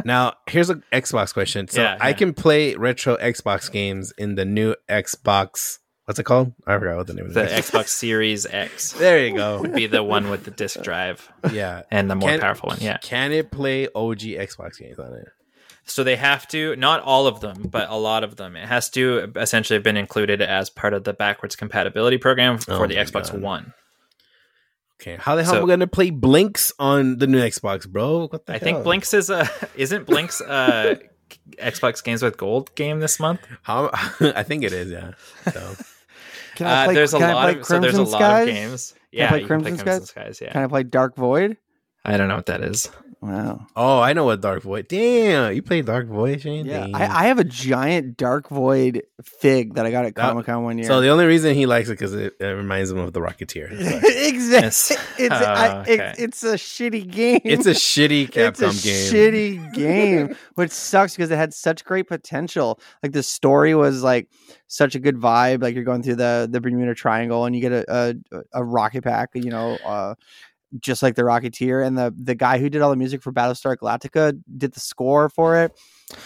Now, 0.04 0.34
here's 0.46 0.70
an 0.70 0.82
Xbox 0.92 1.32
question. 1.32 1.68
So 1.68 1.82
Yeah, 1.82 1.96
I 2.00 2.12
can 2.14 2.32
play 2.34 2.74
retro 2.74 3.16
Xbox 3.16 3.70
games 3.70 4.12
in 4.18 4.34
the 4.34 4.44
new 4.44 4.74
Xbox. 4.88 5.78
What's 6.06 6.18
it 6.18 6.24
called? 6.24 6.52
I 6.66 6.78
forgot 6.78 6.96
what 6.96 7.06
the 7.06 7.14
name 7.14 7.26
of 7.26 7.34
The 7.34 7.44
it 7.44 7.58
is. 7.58 7.70
Xbox 7.70 7.88
Series 7.88 8.44
X 8.46 8.92
There 8.98 9.26
you 9.26 9.36
go. 9.36 9.60
would 9.60 9.74
be 9.74 9.86
the 9.86 10.02
one 10.02 10.28
with 10.30 10.44
the 10.44 10.50
disc 10.50 10.82
drive 10.82 11.30
Yeah. 11.52 11.82
and 11.90 12.10
the 12.10 12.14
more 12.14 12.30
Can- 12.30 12.40
powerful 12.40 12.68
one. 12.70 12.78
Yeah. 12.80 12.96
Can 12.98 13.32
it 13.32 13.50
play 13.50 13.88
OG 13.94 14.20
Xbox 14.20 14.78
games 14.78 14.98
on 14.98 15.12
it? 15.14 15.28
So 15.84 16.02
they 16.04 16.16
have 16.16 16.46
to, 16.48 16.76
not 16.76 17.00
all 17.02 17.26
of 17.26 17.40
them, 17.40 17.68
but 17.70 17.88
a 17.90 17.96
lot 17.96 18.22
of 18.24 18.36
them. 18.36 18.56
It 18.56 18.66
has 18.68 18.90
to 18.90 19.32
essentially 19.36 19.76
have 19.76 19.82
been 19.84 19.96
included 19.96 20.40
as 20.42 20.68
part 20.70 20.92
of 20.94 21.04
the 21.04 21.12
backwards 21.12 21.56
compatibility 21.56 22.16
program 22.18 22.58
for 22.58 22.84
Oh 22.84 22.86
the 22.86 22.94
Xbox 22.96 23.32
God. 23.32 23.40
One. 23.42 23.74
Okay. 25.00 25.16
How 25.18 25.34
the 25.36 25.44
hell 25.44 25.54
So- 25.54 25.58
am 25.58 25.64
I 25.64 25.68
gonna 25.68 25.86
play 25.86 26.10
Blinx 26.10 26.72
on 26.78 27.18
the 27.18 27.26
new 27.26 27.40
Xbox, 27.40 27.88
bro? 27.88 28.26
What 28.28 28.46
the 28.46 28.52
I 28.54 28.58
hell? 28.58 28.64
think 28.64 28.78
Blinx 28.84 29.14
is 29.14 29.30
a 29.30 29.48
isn't 29.74 30.06
Blinx 30.06 30.40
a 30.46 31.00
Xbox 31.58 32.02
Games 32.04 32.22
with 32.22 32.36
Gold 32.36 32.74
game 32.74 33.00
this 33.00 33.18
month? 33.20 33.40
How 33.62 33.90
I 34.20 34.42
think 34.42 34.62
it 34.64 34.72
is, 34.72 34.90
yeah. 34.90 35.12
So 35.52 35.74
Can 36.56 36.66
Uh, 36.66 36.92
there's 36.92 37.14
a 37.14 37.18
can 37.18 37.30
I 37.30 37.32
lot 37.34 37.42
play 37.52 37.60
of 37.60 37.66
so 37.66 37.78
there's 37.80 37.94
a 37.94 37.96
Crimson 37.96 38.12
lot 38.12 38.18
Skies? 38.20 38.48
of 38.48 38.54
games. 38.54 38.94
I 38.96 38.98
Yeah, 39.12 39.28
play 39.28 39.40
you 39.40 39.46
can 39.46 39.60
play 39.60 39.70
Crimson 39.70 39.84
Crimson 39.86 40.06
Skies. 40.06 40.40
Yeah, 40.42 40.52
Can 40.52 40.62
I 40.62 40.66
play 40.66 40.82
Dark 40.82 41.16
Void? 41.16 41.56
I 42.04 42.16
don't 42.16 42.28
know 42.28 42.36
what 42.36 42.46
that 42.46 42.62
is. 42.62 42.90
Wow. 43.22 43.66
Oh, 43.76 44.00
I 44.00 44.14
know 44.14 44.24
what 44.24 44.40
Dark 44.40 44.62
Void. 44.62 44.88
Damn, 44.88 45.52
you 45.52 45.60
play 45.60 45.82
Dark 45.82 46.06
Void, 46.06 46.40
Shane? 46.40 46.64
Yeah, 46.64 46.86
I, 46.94 47.24
I 47.24 47.26
have 47.26 47.38
a 47.38 47.44
giant 47.44 48.16
Dark 48.16 48.48
Void 48.48 49.02
fig 49.22 49.74
that 49.74 49.84
I 49.84 49.90
got 49.90 50.06
at 50.06 50.14
Comic 50.14 50.46
Con 50.46 50.62
one 50.64 50.78
year. 50.78 50.86
So 50.86 51.02
the 51.02 51.08
only 51.10 51.26
reason 51.26 51.54
he 51.54 51.66
likes 51.66 51.90
it 51.90 51.92
because 51.92 52.14
it, 52.14 52.32
it 52.40 52.46
reminds 52.46 52.90
him 52.90 52.96
of 52.96 53.12
the 53.12 53.20
Rocketeer. 53.20 53.70
Exactly. 53.72 54.96
It's 55.18 55.34
Oh, 55.34 55.44
I, 55.44 55.80
okay. 55.80 55.94
it, 55.94 56.14
it's 56.18 56.42
a 56.44 56.54
shitty 56.54 57.10
game. 57.10 57.40
it's 57.44 57.66
a 57.66 57.72
shitty 57.72 58.30
it's 58.34 58.62
a 58.62 58.66
Capcom 58.68 58.82
game. 58.82 59.12
shitty 59.12 59.72
game, 59.74 60.36
which 60.54 60.70
sucks 60.70 61.14
because 61.14 61.30
it 61.30 61.36
had 61.36 61.52
such 61.52 61.84
great 61.84 62.08
potential. 62.08 62.80
Like 63.02 63.12
the 63.12 63.22
story 63.22 63.74
was 63.74 64.02
like 64.02 64.28
such 64.66 64.94
a 64.94 64.98
good 64.98 65.16
vibe. 65.16 65.62
Like 65.62 65.74
you're 65.74 65.84
going 65.84 66.02
through 66.02 66.16
the 66.16 66.48
the 66.50 66.58
Bermuda 66.60 66.94
Triangle 66.94 67.44
and 67.44 67.54
you 67.54 67.60
get 67.60 67.72
a 67.72 67.84
a, 68.32 68.40
a 68.54 68.64
rocket 68.64 69.04
pack. 69.04 69.30
You 69.34 69.50
know, 69.50 69.76
uh, 69.84 70.14
just 70.78 71.02
like 71.02 71.14
the 71.16 71.22
Rocketeer. 71.22 71.84
And 71.86 71.96
the 71.98 72.14
the 72.16 72.34
guy 72.34 72.58
who 72.58 72.68
did 72.70 72.82
all 72.82 72.90
the 72.90 72.96
music 72.96 73.22
for 73.22 73.32
Battlestar 73.32 73.76
Galactica 73.76 74.40
did 74.56 74.72
the 74.72 74.80
score 74.80 75.28
for 75.28 75.56
it, 75.62 75.72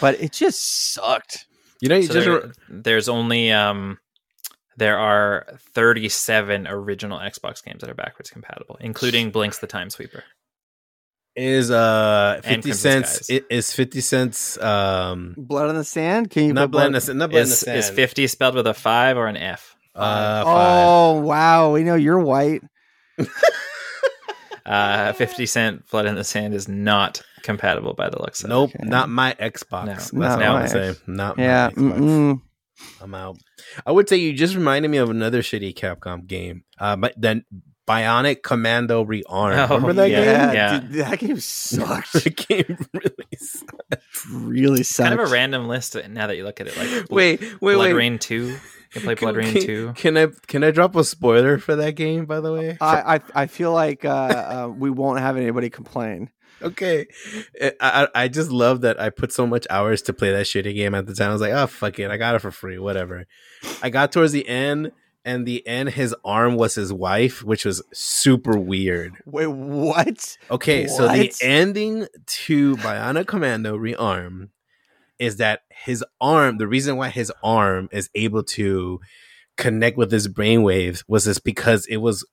but 0.01 0.21
it 0.21 0.33
just 0.33 0.93
sucked. 0.93 1.47
You 1.81 1.89
know, 1.89 1.97
you 1.97 2.03
So 2.07 2.15
just 2.15 2.27
there- 2.27 2.53
there's 2.69 3.09
only 3.09 3.51
um 3.53 3.99
there 4.77 4.99
are 4.99 5.47
37 5.75 6.67
original 6.67 7.19
Xbox 7.19 7.63
games 7.65 7.81
that 7.83 7.91
are 7.91 7.95
backwards 7.95 8.31
compatible, 8.31 8.77
including 8.81 9.31
Blinx 9.31 9.61
the 9.61 9.67
Time 9.69 9.89
Sweeper. 9.91 10.25
is 11.37 11.71
uh 11.71 12.41
fifty 12.45 12.73
cents. 12.73 13.11
Skies. 13.27 13.31
It 13.31 13.47
is 13.51 13.73
fifty 13.73 14.01
cents. 14.01 14.57
Um, 14.61 15.35
Blood 15.37 15.69
on 15.69 15.75
the 15.77 15.85
Sand. 15.85 16.31
Can 16.31 16.45
you 16.45 16.53
not 16.53 16.63
put 16.67 16.71
blood 16.73 16.87
in 16.87 16.93
blood- 16.93 17.03
the 17.03 17.15
not 17.15 17.31
blood 17.31 17.43
in 17.43 17.49
the 17.49 17.53
Is, 17.53 17.59
sand. 17.61 17.79
is 17.79 17.91
50 17.91 18.27
spelled 18.29 18.55
with 18.55 18.67
a 18.69 18.75
5 18.75 19.17
or 19.17 19.27
an 19.27 19.37
F? 19.37 19.77
Uh, 19.97 20.45
five. 20.45 20.87
oh 20.89 21.21
wow, 21.21 21.73
we 21.73 21.83
know 21.85 21.95
you're 21.97 22.19
white. 22.21 22.63
Uh, 24.67 25.13
50 25.13 25.47
Cent 25.47 25.91
Blood 25.91 26.07
in 26.07 26.15
the 26.15 26.25
Sand 26.25 26.55
is 26.55 26.69
not 26.69 27.21
compatible 27.43 27.93
by 27.95 28.09
the 28.09 28.19
looks 28.21 28.43
of 28.43 28.51
it. 28.51 28.53
Nope, 28.55 28.71
Okay. 28.75 28.89
not 28.89 29.09
my 29.11 29.35
Xbox. 29.35 29.85
No. 29.85 29.93
That's 29.95 30.13
Not 30.13 30.43
all 30.43 30.57
I'm 30.57 30.63
my 30.63 30.67
saying. 30.69 30.97
Not 31.07 31.39
Yeah. 31.39 31.71
my 31.77 31.83
Xbox. 31.93 31.99
mm-mm. 31.99 32.41
I'm 33.03 33.15
out. 33.15 33.37
I 33.87 33.93
would 33.93 34.09
say 34.09 34.17
you 34.17 34.33
just 34.33 34.55
reminded 34.55 34.91
me 34.91 34.97
of 34.99 35.11
another 35.11 35.43
shitty 35.43 35.75
Capcom 35.75 36.27
game. 36.27 36.65
Uh, 36.79 36.97
but 36.97 37.15
then 37.17 37.45
Bionic 37.87 38.43
Commando 38.43 39.05
Rearm. 39.05 39.69
Oh, 39.71 39.75
Remember 39.77 39.93
that 39.93 40.11
yeah. 40.11 40.17
game? 40.17 40.25
Yeah, 40.27 40.53
Yeah. 40.53 40.79
dude, 40.81 40.93
that 40.93 41.19
game 41.19 41.41
sucked. 41.41 42.13
the 42.25 42.31
game 42.31 42.79
really 42.95 43.37
sucked. 43.39 44.27
really 44.33 44.83
sucked. 44.83 45.09
kind 45.11 45.21
of 45.21 45.29
a 45.29 45.33
random 45.33 45.69
list 45.69 45.95
now 46.09 46.27
that 46.27 46.37
you 46.37 46.45
look 46.45 46.61
at 46.61 46.67
it. 46.69 46.77
Like 46.79 47.11
Wait, 47.11 47.41
wait, 47.41 47.59
Blood 47.61 47.79
wait. 47.79 47.93
Rain 47.93 48.19
2. 48.19 48.57
You 48.95 49.01
can 49.01 49.03
play 49.03 49.15
BloodRayne 49.15 49.53
can, 49.53 49.63
2. 49.63 49.93
Can 49.97 50.17
I 50.17 50.29
can 50.47 50.65
I 50.65 50.71
drop 50.71 50.95
a 50.97 51.05
spoiler 51.05 51.59
for 51.59 51.77
that 51.77 51.93
game? 51.93 52.27
By 52.27 52.41
the 52.41 52.53
way, 52.53 52.77
I, 52.81 53.17
I 53.17 53.21
I 53.35 53.47
feel 53.47 53.73
like 53.73 54.05
uh, 54.05 54.09
uh, 54.09 54.69
we 54.69 54.91
won't 54.91 55.21
have 55.21 55.37
anybody 55.37 55.71
complain. 55.71 56.31
okay. 56.63 57.07
I, 57.61 57.73
I 57.81 58.09
I 58.15 58.29
just 58.29 58.51
love 58.51 58.83
that 58.83 59.01
I 59.01 59.11
put 59.11 59.33
so 59.33 59.47
much 59.47 59.67
hours 59.71 60.03
to 60.03 60.13
play 60.13 60.31
that 60.33 60.47
shitty 60.47 60.75
game 60.75 60.95
at 60.95 61.07
the 61.07 61.15
time. 61.15 61.31
I 61.31 61.33
was 61.33 61.41
like, 61.41 61.53
oh 61.53 61.67
fuck 61.67 61.99
it, 61.99 62.11
I 62.11 62.17
got 62.17 62.35
it 62.35 62.41
for 62.41 62.51
free, 62.51 62.79
whatever. 62.79 63.27
I 63.83 63.91
got 63.91 64.13
towards 64.13 64.33
the 64.33 64.47
end, 64.47 64.93
and 65.25 65.47
the 65.47 65.67
end, 65.67 65.91
his 65.91 66.15
arm 66.25 66.57
was 66.57 66.75
his 66.75 66.93
wife, 66.93 67.43
which 67.43 67.65
was 67.65 67.83
super 67.93 68.59
weird. 68.59 69.15
Wait, 69.25 69.47
what? 69.47 70.37
Okay, 70.51 70.87
so 70.87 71.09
the 71.09 71.33
ending 71.43 72.07
to 72.27 72.77
Bionic 72.77 73.27
Commando 73.27 73.77
Rearm 73.77 74.51
is 75.19 75.37
that 75.37 75.61
his 75.71 76.05
arm, 76.21 76.59
the 76.59 76.67
reason 76.67 76.97
why 76.97 77.09
his 77.09 77.33
arm 77.43 77.89
is 77.93 78.11
able 78.15 78.43
to 78.43 79.01
connect 79.57 79.97
with 79.97 80.11
his 80.11 80.29
brainwaves 80.29 81.05
was 81.07 81.25
just 81.25 81.45
because 81.45 81.87
it 81.87 81.99
was 81.99 82.27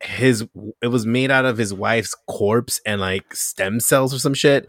his 0.00 0.46
it 0.80 0.88
was 0.88 1.06
made 1.06 1.30
out 1.30 1.44
of 1.44 1.58
his 1.58 1.72
wife's 1.72 2.14
corpse 2.28 2.80
and 2.84 3.00
like 3.00 3.34
stem 3.34 3.80
cells 3.80 4.14
or 4.14 4.18
some 4.18 4.34
shit. 4.34 4.68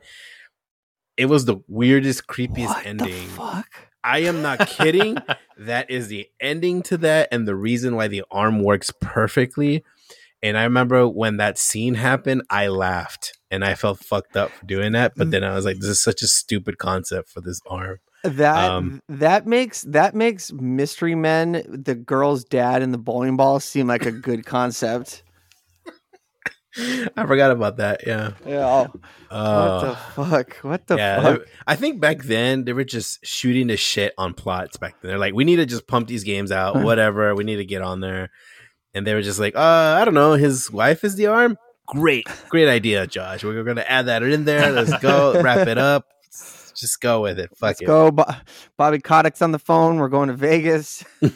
It 1.18 1.26
was 1.26 1.46
the 1.46 1.58
weirdest, 1.68 2.28
creepiest 2.28 2.68
what 2.68 2.86
ending. 2.86 3.28
the 3.28 3.34
fuck? 3.34 3.68
I 4.04 4.20
am 4.20 4.42
not 4.42 4.68
kidding. 4.68 5.18
that 5.58 5.90
is 5.90 6.08
the 6.08 6.28
ending 6.40 6.82
to 6.84 6.98
that 6.98 7.30
and 7.32 7.48
the 7.48 7.56
reason 7.56 7.96
why 7.96 8.08
the 8.08 8.24
arm 8.32 8.64
works 8.64 8.92
perfectly. 9.00 9.84
And 10.42 10.58
I 10.58 10.64
remember 10.64 11.08
when 11.08 11.38
that 11.38 11.58
scene 11.58 11.94
happened, 11.96 12.44
I 12.50 12.68
laughed 12.68 13.38
and 13.54 13.64
I 13.64 13.76
felt 13.76 14.00
fucked 14.00 14.36
up 14.36 14.52
for 14.52 14.66
doing 14.66 14.92
that. 14.94 15.14
But 15.16 15.32
then 15.32 15.44
I 15.44 15.54
was 15.56 15.64
like, 15.66 15.78
this 15.78 15.90
is 15.90 16.02
such 16.04 16.22
a 16.22 16.28
stupid 16.28 16.78
concept 16.78 17.30
for 17.30 17.40
this 17.42 17.60
arm. 17.68 18.00
That 18.24 18.72
Um, 18.72 19.02
that 19.10 19.46
makes 19.46 19.82
that 19.84 20.16
makes 20.16 20.52
Mystery 20.54 21.14
Men, 21.16 21.64
the 21.70 21.94
girl's 21.96 22.44
dad, 22.44 22.82
and 22.82 22.94
the 22.94 22.98
bowling 22.98 23.36
ball 23.38 23.60
seem 23.60 23.88
like 23.88 24.06
a 24.06 24.12
good 24.12 24.46
concept. 24.46 25.24
I 27.16 27.28
forgot 27.28 27.52
about 27.52 27.78
that. 27.78 28.02
Yeah. 28.08 28.32
Yeah. 28.48 28.88
what 28.88 29.00
Uh, 29.30 29.90
the 29.90 29.96
fuck? 29.96 30.56
What 30.58 30.88
the 30.88 30.96
yeah, 30.98 31.22
fuck? 31.22 31.42
I 31.68 31.76
think 31.76 32.02
back 32.02 32.24
then 32.24 32.64
they 32.66 32.74
were 32.74 32.84
just 32.84 33.24
shooting 33.24 33.68
the 33.68 33.78
shit 33.78 34.14
on 34.18 34.34
plots. 34.34 34.78
Back 34.78 34.96
then, 35.02 35.10
they're 35.10 35.20
like, 35.20 35.36
we 35.36 35.44
need 35.44 35.58
to 35.58 35.68
just 35.68 35.86
pump 35.88 36.08
these 36.08 36.24
games 36.24 36.52
out, 36.52 36.76
whatever. 36.84 37.36
We 37.36 37.44
need 37.44 37.58
to 37.58 37.66
get 37.66 37.84
on 37.84 38.00
there, 38.00 38.32
and 38.96 39.06
they 39.06 39.14
were 39.14 39.22
just 39.22 39.40
like, 39.40 39.56
uh, 39.56 39.60
I 40.00 40.04
don't 40.06 40.16
know. 40.16 40.34
His 40.34 40.72
wife 40.72 41.04
is 41.04 41.16
the 41.16 41.28
arm. 41.28 41.58
Great, 41.88 42.28
great 42.50 42.70
idea, 42.70 43.06
Josh. 43.08 43.44
We're 43.44 43.64
gonna 43.64 43.86
add 43.88 44.08
that 44.08 44.24
in 44.24 44.46
there. 44.46 44.72
Let's 44.72 44.98
go, 45.02 45.42
wrap 45.42 45.68
it 45.68 45.78
up. 45.78 46.08
Just 46.76 47.02
go 47.02 47.22
with 47.22 47.40
it. 47.40 47.50
Fuck 47.52 47.62
Let's 47.62 47.82
it. 47.82 47.86
go. 47.86 48.10
Bo- 48.12 48.26
Bobby 48.78 48.98
Kotick's 49.00 49.42
on 49.44 49.52
the 49.52 49.60
phone. 49.60 49.98
We're 49.98 50.10
going 50.10 50.30
to 50.30 50.36
Vegas. 50.36 51.04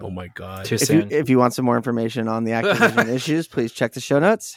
Oh 0.00 0.10
my 0.10 0.28
god. 0.28 0.64
Too 0.66 0.76
If 0.76 0.90
you, 0.90 1.08
if 1.10 1.28
you 1.28 1.38
want 1.38 1.54
some 1.54 1.64
more 1.64 1.76
information 1.76 2.28
on 2.28 2.44
the 2.44 2.52
Activision 2.52 3.08
issues, 3.14 3.48
please 3.48 3.72
check 3.72 3.92
the 3.94 4.00
show 4.00 4.18
notes. 4.20 4.56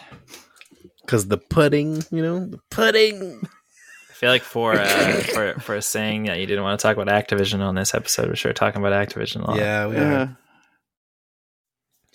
Because 1.02 1.28
the 1.28 1.38
pudding, 1.40 2.04
you 2.12 2.22
know, 2.22 2.46
the 2.46 2.60
pudding. 2.70 3.42
I 3.44 4.14
feel 4.14 4.30
like 4.30 4.44
for 4.44 4.74
uh, 4.74 5.14
for 5.34 5.54
for 5.60 5.82
saying 5.82 6.26
that 6.26 6.38
you 6.38 6.46
didn't 6.46 6.64
want 6.64 6.80
to 6.80 6.84
talk 6.84 6.96
about 6.96 7.08
Activision 7.08 7.60
on 7.62 7.74
this 7.74 7.96
episode, 7.96 8.28
we're 8.28 8.36
sure 8.36 8.54
talking 8.54 8.84
about 8.84 8.94
Activision 8.94 9.42
a 9.44 9.48
lot. 9.48 9.58
Yeah, 9.58 9.88
we 9.88 9.96
Yeah. 9.96 10.28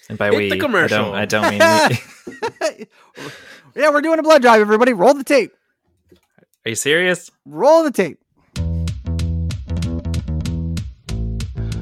Are. 0.08 0.12
And 0.12 0.18
by 0.18 0.30
Hit 0.30 0.36
we, 0.36 0.50
the 0.50 0.58
commercial. 0.58 1.12
I 1.12 1.24
don't, 1.24 1.50
I 1.50 1.58
don't 1.58 1.88
mean. 2.68 2.78
me. 2.78 2.86
yeah, 3.74 3.90
we're 3.90 4.00
doing 4.00 4.18
a 4.18 4.22
blood 4.22 4.42
drive, 4.42 4.60
everybody. 4.60 4.92
Roll 4.92 5.14
the 5.14 5.24
tape. 5.24 5.52
Are 6.64 6.70
you 6.70 6.74
serious? 6.74 7.30
Roll 7.44 7.84
the 7.84 7.90
tape. 7.90 8.18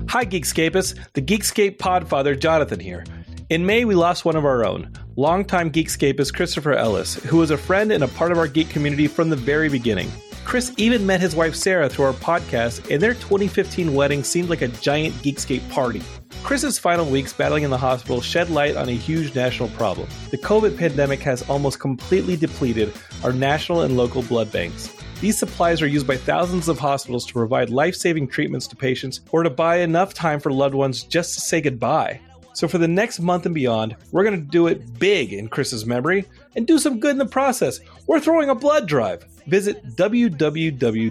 Hi, 0.09 0.25
Geekscapists. 0.25 0.97
The 1.15 1.23
Geekscape 1.23 1.79
Podfather, 1.79 2.39
Jonathan 2.39 2.79
here. 2.79 3.05
In 3.51 3.67
May, 3.67 3.85
we 3.85 3.95
lost 3.95 4.25
one 4.25 4.37
of 4.37 4.45
our 4.45 4.65
own, 4.65 4.93
longtime 5.17 5.71
Geekscapist 5.71 6.35
Christopher 6.35 6.73
Ellis, 6.73 7.15
who 7.15 7.39
was 7.39 7.51
a 7.51 7.59
friend 7.59 7.93
and 7.93 8.05
a 8.05 8.09
part 8.09 8.31
of 8.33 8.39
our 8.39 8.47
geek 8.47 8.71
community 8.71 9.07
from 9.07 9.29
the 9.29 9.37
very 9.37 9.69
beginning. 9.69 10.11
Chris 10.45 10.73
even 10.77 11.05
met 11.05 11.21
his 11.21 11.35
wife 11.35 11.55
Sarah 11.55 11.89
through 11.89 12.05
our 12.07 12.13
podcast, 12.13 12.91
and 12.91 13.03
their 13.03 13.15
2015 13.15 13.93
wedding 13.93 14.23
seemed 14.23 14.49
like 14.49 14.63
a 14.63 14.69
giant 14.69 15.15
Geekscape 15.17 15.69
party. 15.71 16.03
Chris's 16.45 16.79
final 16.79 17.07
weeks 17.07 17.33
battling 17.33 17.63
in 17.63 17.71
the 17.71 17.79
hospital 17.79 18.21
shed 18.21 18.51
light 18.51 18.77
on 18.77 18.91
a 18.91 18.93
huge 18.93 19.35
national 19.35 19.71
problem. 19.71 20.07
The 20.31 20.37
COVID 20.37 20.77
pandemic 20.77 21.21
has 21.21 21.41
almost 21.49 21.81
completely 21.81 22.37
depleted 22.37 22.93
our 23.23 23.33
national 23.33 23.81
and 23.81 23.97
local 23.97 24.21
blood 24.21 24.53
banks. 24.53 24.95
These 25.23 25.39
supplies 25.39 25.81
are 25.81 25.87
used 25.87 26.07
by 26.07 26.19
thousands 26.19 26.69
of 26.69 26.79
hospitals 26.79 27.25
to 27.27 27.33
provide 27.33 27.71
life 27.71 27.95
saving 27.95 28.29
treatments 28.29 28.67
to 28.67 28.77
patients 28.77 29.23
or 29.33 29.43
to 29.43 29.49
buy 29.49 29.77
enough 29.79 30.13
time 30.13 30.39
for 30.39 30.53
loved 30.53 30.75
ones 30.75 31.05
just 31.05 31.33
to 31.33 31.41
say 31.41 31.63
goodbye. 31.63 32.21
So, 32.53 32.69
for 32.69 32.77
the 32.77 32.87
next 32.87 33.21
month 33.21 33.47
and 33.47 33.55
beyond, 33.55 33.97
we're 34.13 34.23
going 34.23 34.39
to 34.39 34.47
do 34.47 34.67
it 34.67 34.99
big 34.99 35.33
in 35.33 35.49
Chris's 35.49 35.87
memory 35.87 36.27
and 36.57 36.67
do 36.67 36.79
some 36.79 37.01
good 37.01 37.13
in 37.13 37.19
the 37.19 37.25
process. 37.25 37.81
We're 38.07 38.21
throwing 38.21 38.51
a 38.51 38.55
blood 38.55 38.87
drive. 38.87 39.25
Visit 39.47 39.97
www.aabb.org 39.97 41.11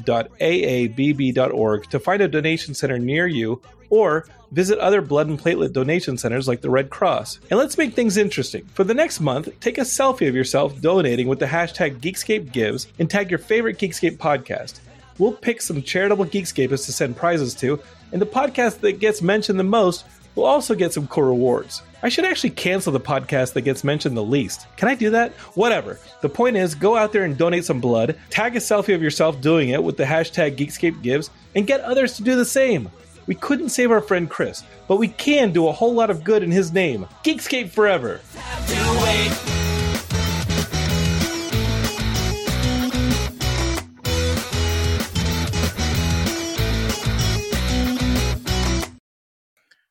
to 1.90 2.00
find 2.00 2.22
a 2.22 2.28
donation 2.28 2.76
center 2.76 3.00
near 3.00 3.26
you 3.26 3.60
or 3.90 4.26
visit 4.54 4.78
other 4.80 5.02
blood 5.02 5.28
and 5.28 5.40
platelet 5.40 5.74
donation 5.74 6.18
centers 6.18 6.48
like 6.48 6.62
the 6.62 6.70
Red 6.70 6.90
Cross. 6.90 7.40
And 7.50 7.60
let's 7.60 7.78
make 7.78 7.94
things 7.94 8.18
interesting. 8.18 8.66
For 8.74 8.84
the 8.84 8.94
next 8.94 9.20
month, 9.20 9.50
take 9.60 9.80
a 9.80 9.82
selfie 9.82 10.30
of 10.30 10.36
yourself 10.36 10.80
donating 10.80 11.28
with 11.28 11.40
the 11.40 11.48
hashtag 11.48 12.00
GeekScapeGives 12.00 12.88
and 13.00 13.10
tag 13.10 13.32
your 13.32 13.40
favorite 13.40 13.80
Geekscape 13.80 14.18
podcast. 14.18 14.80
We'll 15.18 15.34
pick 15.34 15.62
some 15.62 15.82
charitable 15.82 16.26
Geekscapists 16.26 16.86
to 16.86 16.92
send 16.92 17.18
prizes 17.18 17.56
to, 17.56 17.82
and 18.12 18.22
the 18.22 18.28
podcast 18.28 18.80
that 18.82 19.00
gets 19.00 19.22
mentioned 19.22 19.60
the 19.60 19.64
most 19.64 20.06
will 20.36 20.46
also 20.46 20.76
get 20.76 20.94
some 20.94 21.08
cool 21.08 21.24
rewards. 21.24 21.82
I 22.02 22.10
should 22.10 22.26
actually 22.26 22.50
cancel 22.52 22.92
the 22.92 23.00
podcast 23.00 23.54
that 23.54 23.62
gets 23.62 23.84
mentioned 23.84 24.18
the 24.18 24.24
least. 24.24 24.68
Can 24.78 24.88
I 24.88 24.96
do 24.96 25.12
that? 25.12 25.32
Whatever. 25.56 26.00
The 26.22 26.30
point 26.30 26.58
is, 26.58 26.76
go 26.76 26.98
out 26.98 27.12
there 27.12 27.24
and 27.24 27.38
donate 27.38 27.66
some 27.66 27.80
blood, 27.80 28.20
tag 28.30 28.56
a 28.56 28.60
selfie 28.60 28.96
of 28.96 29.02
yourself 29.02 29.42
doing 29.42 29.70
it 29.70 29.84
with 29.84 29.98
the 29.98 30.04
hashtag 30.04 30.58
GeekscapeGives, 30.58 31.30
and 31.56 31.68
get 31.68 31.82
others 31.82 32.18
to 32.18 32.24
do 32.24 32.36
the 32.36 32.46
same. 32.46 32.90
We 33.26 33.36
couldn't 33.36 33.70
save 33.70 33.92
our 33.92 34.02
friend 34.02 34.30
Chris, 34.30 34.64
but 34.88 34.98
we 34.98 35.08
can 35.08 35.52
do 35.52 35.68
a 35.68 35.72
whole 35.72 35.94
lot 35.94 36.10
of 36.10 36.24
good 36.24 36.44
in 36.44 36.52
his 36.52 36.74
name. 36.74 37.08
Geekscape 37.24 37.70
forever! 37.70 38.20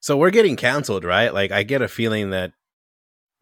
So 0.01 0.17
we're 0.17 0.31
getting 0.31 0.57
canceled, 0.57 1.05
right? 1.05 1.33
Like 1.33 1.53
I 1.53 1.63
get 1.63 1.81
a 1.81 1.89
feeling 1.89 2.31
that 2.31 2.53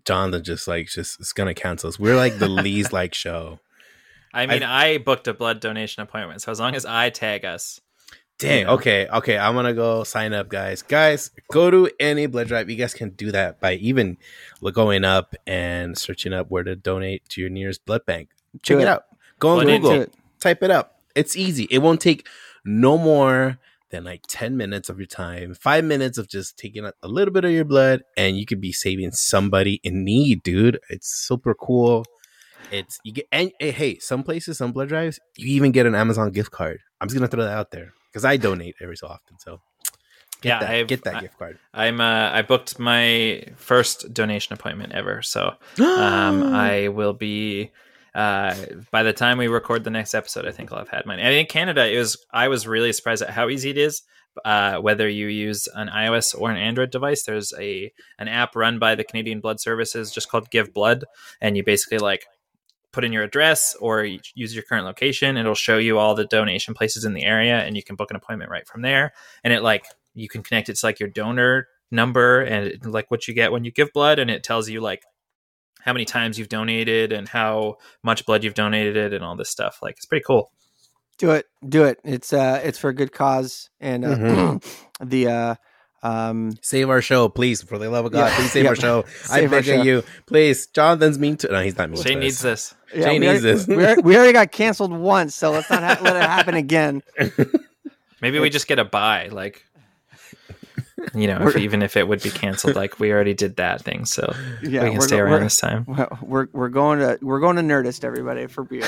Jonathan 0.05 0.45
just 0.45 0.68
like 0.68 0.86
just 0.86 1.18
is 1.20 1.32
gonna 1.32 1.55
cancel 1.55 1.88
us. 1.88 1.99
We're 1.99 2.16
like 2.16 2.38
the 2.38 2.49
least 2.49 2.93
like 2.93 3.14
show. 3.14 3.61
I 4.32 4.47
mean, 4.47 4.62
I, 4.62 4.99
booked 4.99 5.26
a 5.26 5.34
blood 5.34 5.59
donation 5.59 6.05
appointment, 6.05 6.41
so 6.43 6.53
as 6.53 6.61
long 6.61 6.76
as 6.76 6.86
I 6.86 7.11
tag 7.11 7.45
us, 7.45 7.80
Dang. 8.41 8.66
Okay. 8.68 9.07
Okay. 9.07 9.36
I'm 9.36 9.55
gonna 9.55 9.74
go 9.74 10.03
sign 10.03 10.32
up, 10.32 10.49
guys. 10.49 10.80
Guys, 10.80 11.30
go 11.53 11.70
to 11.70 11.91
any 12.01 12.24
blood 12.24 12.49
drive. 12.49 12.70
You 12.70 12.76
guys 12.76 12.95
can 12.95 13.11
do 13.11 13.30
that 13.32 13.61
by 13.61 13.74
even 13.74 14.16
going 14.72 15.05
up 15.05 15.34
and 15.47 15.97
searching 15.97 16.32
up 16.32 16.51
where 16.51 16.62
to 16.62 16.74
donate 16.74 17.28
to 17.28 17.43
your 17.43 17.51
nearest 17.51 17.84
blood 17.84 18.07
bank. 18.07 18.30
Check 18.62 18.78
it 18.78 18.82
it. 18.82 18.88
out. 18.88 19.05
Go 19.38 19.51
on 19.51 19.66
Blood 19.66 19.82
Google. 19.82 20.01
it. 20.01 20.14
Type 20.41 20.62
it 20.62 20.70
up. 20.70 21.03
It's 21.14 21.36
easy. 21.36 21.64
It 21.70 21.78
won't 21.78 22.01
take 22.01 22.26
no 22.64 22.97
more 22.97 23.59
than 23.91 24.05
like 24.05 24.22
10 24.26 24.57
minutes 24.57 24.88
of 24.88 24.99
your 24.99 25.07
time, 25.07 25.53
five 25.53 25.84
minutes 25.84 26.16
of 26.16 26.26
just 26.26 26.57
taking 26.57 26.86
a 26.86 27.09
little 27.09 27.34
bit 27.34 27.45
of 27.45 27.51
your 27.51 27.66
blood, 27.66 28.05
and 28.16 28.38
you 28.38 28.47
could 28.47 28.61
be 28.61 28.72
saving 28.72 29.11
somebody 29.12 29.80
in 29.84 30.03
need, 30.03 30.43
dude. 30.43 30.80
It's 30.88 31.09
super 31.09 31.53
cool. 31.53 32.07
It's 32.70 33.01
you 33.05 33.12
get 33.12 33.26
and 33.32 33.53
hey, 33.61 33.99
some 33.99 34.22
places, 34.22 34.57
some 34.57 34.72
blood 34.72 34.88
drives, 34.88 35.20
you 35.36 35.49
even 35.49 35.72
get 35.72 35.84
an 35.84 35.95
Amazon 35.95 36.30
gift 36.30 36.53
card. 36.53 36.78
I'm 37.03 37.09
just 37.09 37.18
gonna 37.18 37.28
throw 37.28 37.45
that 37.45 37.59
out 37.59 37.70
there 37.70 37.93
because 38.11 38.25
I 38.25 38.37
donate 38.37 38.77
every 38.81 38.97
so 38.97 39.07
often. 39.07 39.39
So 39.39 39.61
get 40.41 40.49
yeah, 40.49 40.59
that, 40.61 40.71
I've, 40.71 40.87
get 40.89 41.05
that 41.05 41.17
I, 41.17 41.21
gift 41.21 41.39
card. 41.39 41.59
I'm 41.73 42.01
uh, 42.01 42.31
I 42.31 42.43
booked 42.43 42.79
my 42.79 43.45
first 43.57 44.13
donation 44.13 44.55
appointment 44.55 44.93
ever, 44.93 45.23
so 45.23 45.55
um, 45.79 46.43
I 46.55 46.89
will 46.89 47.13
be 47.13 47.71
uh, 48.15 48.55
by 48.91 49.03
the 49.03 49.13
time 49.13 49.39
we 49.39 49.49
record 49.49 49.85
the 49.85 49.91
next 49.91 50.15
episode, 50.15 50.47
I 50.47 50.51
think 50.51 50.73
I'll 50.73 50.79
have 50.79 50.89
had 50.89 51.07
mine. 51.07 51.21
And 51.21 51.35
in 51.35 51.47
Canada, 51.47 51.87
it 51.87 51.99
was 51.99 52.25
I 52.33 52.49
was 52.49 52.67
really 52.67 52.93
surprised 52.93 53.23
at 53.23 53.31
how 53.31 53.49
easy 53.49 53.71
it 53.71 53.79
is. 53.79 54.03
Uh, 54.45 54.79
whether 54.79 55.09
you 55.09 55.27
use 55.27 55.69
an 55.75 55.89
iOS 55.89 56.39
or 56.39 56.51
an 56.51 56.57
Android 56.57 56.91
device, 56.91 57.25
there's 57.25 57.53
a 57.59 57.93
an 58.19 58.29
app 58.29 58.55
run 58.55 58.79
by 58.79 58.95
the 58.95 59.05
Canadian 59.05 59.41
Blood 59.41 59.61
Services 59.61 60.13
just 60.13 60.31
called 60.31 60.51
Give 60.51 60.73
Blood, 60.73 61.05
and 61.41 61.57
you 61.57 61.65
basically 61.65 61.99
like 61.99 62.27
put 62.93 63.05
in 63.05 63.12
your 63.12 63.22
address 63.22 63.74
or 63.80 64.05
use 64.05 64.55
your 64.55 64.62
current 64.62 64.84
location. 64.84 65.36
It'll 65.36 65.55
show 65.55 65.78
you 65.78 65.99
all 65.99 66.14
the 66.14 66.24
donation 66.24 66.74
places 66.74 67.05
in 67.05 67.14
the 67.14 67.24
area, 67.24 67.59
and 67.61 67.76
you 67.76 67.82
can 67.82 67.97
book 67.97 68.11
an 68.11 68.16
appointment 68.16 68.51
right 68.51 68.66
from 68.66 68.82
there. 68.82 69.12
And 69.45 69.53
it 69.53 69.62
like 69.62 69.84
you 70.14 70.28
can 70.28 70.43
connect 70.43 70.68
it 70.68 70.76
to 70.76 70.86
like 70.86 71.01
your 71.01 71.09
donor 71.09 71.68
number 71.91 72.41
and 72.41 72.66
it, 72.66 72.86
like 72.86 73.11
what 73.11 73.26
you 73.26 73.34
get 73.34 73.53
when 73.53 73.64
you 73.64 73.70
give 73.70 73.93
blood, 73.93 74.18
and 74.18 74.30
it 74.30 74.43
tells 74.43 74.68
you 74.68 74.80
like 74.80 75.03
how 75.80 75.93
many 75.93 76.05
times 76.05 76.38
you've 76.38 76.49
donated 76.49 77.12
and 77.12 77.28
how 77.28 77.76
much 78.03 78.26
blood 78.26 78.45
you've 78.45 78.55
donated 78.55 79.14
and 79.14 79.24
all 79.24 79.36
this 79.36 79.51
stuff. 79.51 79.78
Like 79.82 79.97
it's 79.97 80.07
pretty 80.07 80.24
cool. 80.26 80.53
Do 81.18 81.32
it, 81.32 81.47
do 81.66 81.84
it. 81.84 81.99
It's 82.05 82.32
uh, 82.32 82.61
it's 82.64 82.78
for 82.78 82.88
a 82.88 82.95
good 82.95 83.12
cause, 83.12 83.68
and 83.78 84.05
uh, 84.05 84.16
mm-hmm. 84.16 85.05
the 85.09 85.28
uh, 85.28 85.55
um, 86.03 86.53
save 86.63 86.89
our 86.89 87.03
show, 87.03 87.29
please, 87.29 87.63
for 87.63 87.79
the 87.79 87.91
love 87.91 88.07
of 88.07 88.13
God, 88.13 88.27
yeah, 88.27 88.37
please 88.37 88.53
save 88.53 88.67
our 88.67 88.77
show. 88.77 89.05
I 89.31 89.47
beg 89.47 89.69
of 89.69 89.85
you, 89.85 90.03
please. 90.27 90.67
Jonathan's 90.69 91.19
mean 91.19 91.37
to. 91.39 91.49
No, 91.49 91.63
he's 91.63 91.77
not 91.77 91.91
mean. 91.91 92.03
Shane 92.03 92.21
needs 92.21 92.41
this. 92.41 92.75
Yeah, 92.95 93.05
Shane 93.05 93.21
needs 93.21 93.45
already, 93.45 93.59
this. 93.59 93.67
we, 93.67 93.75
already, 93.77 94.03
we 94.03 94.17
already 94.17 94.33
got 94.33 94.53
canceled 94.53 94.93
once, 94.93 95.35
so 95.35 95.51
let's 95.51 95.69
not 95.69 95.83
ha- 95.83 96.03
let 96.03 96.17
it 96.17 96.23
happen 96.23 96.55
again. 96.55 97.03
Maybe 98.23 98.39
we 98.39 98.51
just 98.51 98.67
get 98.67 98.79
a 98.79 98.85
buy, 98.85 99.29
like 99.29 99.65
you 101.15 101.27
know, 101.27 101.49
if, 101.49 101.57
even 101.57 101.83
if 101.83 101.97
it 101.97 102.07
would 102.07 102.23
be 102.23 102.31
canceled, 102.31 102.77
like 102.77 102.99
we 103.01 103.13
already 103.13 103.35
did 103.35 103.57
that 103.57 103.83
thing, 103.83 104.05
so 104.05 104.35
yeah, 104.63 104.85
we 104.85 104.93
can 104.93 105.01
stay 105.01 105.19
around 105.19 105.43
this 105.43 105.57
time. 105.57 105.87
We're 106.23 106.49
we're 106.53 106.69
going 106.69 106.99
to 107.01 107.19
we're 107.23 107.41
going 107.41 107.57
to 107.57 107.63
Nerdist, 107.63 108.05
everybody, 108.05 108.47
for 108.47 108.65
real. 108.65 108.87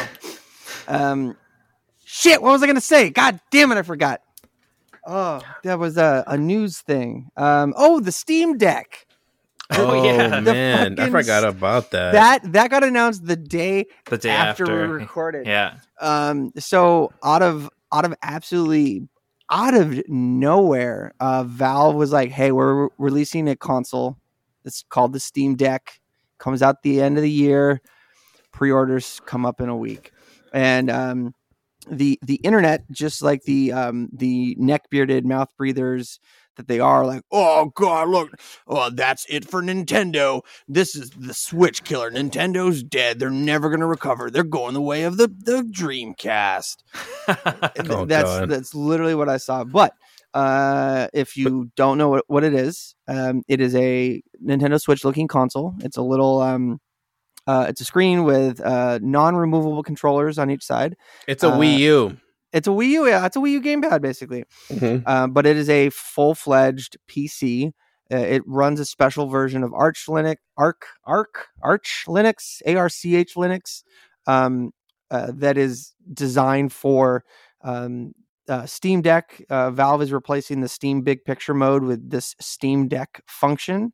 Um, 0.89 1.37
shit, 2.05 2.43
what 2.43 2.53
was 2.53 2.63
I 2.63 2.67
going 2.67 2.77
to 2.77 2.81
say? 2.81 3.11
God 3.11 3.41
damn 3.51 3.73
it, 3.73 3.77
I 3.77 3.83
forgot. 3.83 4.21
Oh, 5.05 5.40
that 5.64 5.78
was 5.78 5.96
a, 5.96 6.24
a 6.26 6.38
news 6.38 6.80
thing. 6.80 7.28
Um, 7.36 7.74
oh, 7.76 8.00
the 8.00 8.12
Steam 8.12 8.57
Deck. 8.57 9.07
Oh, 9.70 10.05
yeah, 10.05 10.40
man, 10.40 10.98
I 10.98 11.11
forgot 11.11 11.44
about 11.44 11.90
that. 11.92 12.12
That 12.12 12.53
that 12.53 12.70
got 12.70 12.84
announced 12.84 13.24
the 13.26 13.36
day 13.36 13.86
the 14.07 14.18
day 14.18 14.30
after, 14.30 14.64
after. 14.64 14.88
we 14.88 14.92
recorded. 14.92 15.46
Yeah. 15.46 15.78
Um. 16.00 16.53
So 16.59 17.12
out 17.24 17.42
of 17.42 17.70
out 17.92 18.05
of 18.05 18.14
absolutely 18.22 19.09
out 19.50 19.74
of 19.74 20.03
nowhere, 20.09 21.14
uh, 21.20 21.44
Valve 21.44 21.94
was 21.94 22.12
like, 22.12 22.30
"Hey, 22.30 22.53
we're 22.53 22.88
releasing 22.98 23.48
a 23.48 23.57
console. 23.57 24.18
It's 24.64 24.84
called 24.88 25.12
the 25.12 25.20
Steam 25.20 25.57
Deck. 25.57 26.00
Comes 26.38 26.62
out 26.62 26.82
the 26.82 27.00
end 27.00 27.16
of 27.16 27.22
the 27.22 27.30
year. 27.30 27.80
Pre-orders 28.53 29.20
come 29.26 29.46
up 29.46 29.61
in 29.61 29.68
a 29.68 29.76
week." 29.76 30.12
And 30.53 30.90
um, 30.90 31.34
the 31.91 32.18
the 32.22 32.37
internet, 32.37 32.91
just 32.91 33.22
like 33.22 33.43
the 33.43 33.72
um, 33.72 34.09
the 34.12 34.57
neck 34.59 34.91
bearded 34.91 35.26
mouth 35.26 35.49
breathers 35.57 36.20
that 36.57 36.68
they 36.68 36.80
are 36.80 37.07
like, 37.07 37.22
oh 37.30 37.72
god, 37.74 38.09
look, 38.09 38.30
oh 38.66 38.91
that's 38.91 39.26
it 39.28 39.49
for 39.49 39.62
Nintendo. 39.62 40.43
This 40.68 40.95
is 40.95 41.11
the 41.11 41.35
Switch 41.35 41.85
killer. 41.85 42.11
Nintendo's 42.11 42.83
dead. 42.83 43.18
They're 43.18 43.30
never 43.30 43.70
gonna 43.70 43.87
recover. 43.87 44.30
They're 44.30 44.45
going 44.45 44.74
the 44.74 44.80
way 44.80 45.05
of 45.05 45.16
the 45.16 45.28
the 45.28 45.62
Dreamcast. 45.62 46.76
oh, 47.91 48.05
that's 48.05 48.24
god. 48.24 48.49
that's 48.49 48.74
literally 48.74 49.14
what 49.14 49.28
I 49.28 49.37
saw. 49.39 49.64
But 49.64 49.95
uh, 50.35 51.09
if 51.12 51.37
you 51.37 51.70
don't 51.76 51.99
know 51.99 52.09
what, 52.09 52.24
what 52.26 52.45
it 52.45 52.55
is, 52.55 52.95
um, 53.09 53.43
it 53.49 53.61
is 53.61 53.74
a 53.74 54.22
Nintendo 54.45 54.80
Switch 54.80 55.05
looking 55.05 55.28
console. 55.28 55.74
It's 55.80 55.97
a 55.97 56.03
little 56.03 56.41
um, 56.41 56.80
uh, 57.47 57.66
it's 57.68 57.80
a 57.80 57.84
screen 57.84 58.24
with 58.24 58.61
uh, 58.61 58.99
non-removable 59.03 59.82
controllers 59.82 60.38
on 60.38 60.51
each 60.51 60.62
side. 60.62 60.97
It's 61.26 61.43
a 61.43 61.51
Wii 61.51 61.78
U. 61.78 62.16
It's 62.53 62.68
a 62.68 62.70
Wii 62.70 62.88
U. 62.88 63.07
Yeah, 63.09 63.26
it's 63.26 63.36
a 63.36 63.40
Wii 63.40 63.53
U 63.53 63.62
gamepad 63.62 64.01
basically. 64.01 64.45
Mm-hmm. 64.68 65.09
Um, 65.09 65.32
but 65.32 65.47
it 65.47 65.57
is 65.57 65.68
a 65.68 65.90
full 65.90 66.34
fledged 66.34 66.97
PC. 67.09 67.72
Uh, 68.12 68.16
it 68.16 68.43
runs 68.47 68.78
a 68.78 68.84
special 68.84 69.26
version 69.26 69.62
of 69.62 69.72
Arch 69.72 70.07
Linux, 70.07 70.36
Arc, 70.57 70.86
Arc, 71.05 71.47
Arch 71.62 72.05
Linux, 72.07 72.61
ARCH 72.66 73.34
Linux, 73.36 73.82
um, 74.26 74.72
uh, 75.11 75.32
that 75.34 75.57
is 75.57 75.95
designed 76.12 76.72
for 76.72 77.24
um, 77.62 78.12
uh, 78.49 78.66
Steam 78.66 79.03
Deck. 79.03 79.43
Uh, 79.49 79.70
Valve 79.70 80.03
is 80.03 80.12
replacing 80.12 80.61
the 80.61 80.68
Steam 80.68 81.03
Big 81.03 81.24
Picture 81.24 81.55
mode 81.55 81.84
with 81.84 82.11
this 82.11 82.34
Steam 82.40 82.88
Deck 82.88 83.22
function, 83.26 83.93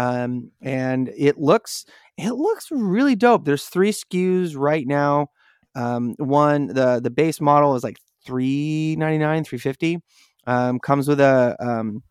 um, 0.00 0.50
and 0.62 1.10
it 1.16 1.38
looks 1.38 1.84
it 2.16 2.32
looks 2.32 2.70
really 2.70 3.16
dope. 3.16 3.44
There's 3.44 3.66
three 3.66 3.92
SKUs 3.92 4.56
right 4.56 4.86
now. 4.86 5.28
Um, 5.74 6.14
one 6.18 6.68
the 6.68 7.00
the 7.02 7.10
base 7.10 7.40
model 7.40 7.74
is 7.74 7.84
like 7.84 7.98
three 8.24 8.96
ninety 8.98 9.18
nine, 9.18 9.44
three 9.44 9.58
fifty. 9.58 9.98
Um, 10.46 10.78
comes 10.78 11.06
with 11.06 11.20
a 11.20 11.56
um, 11.60 12.02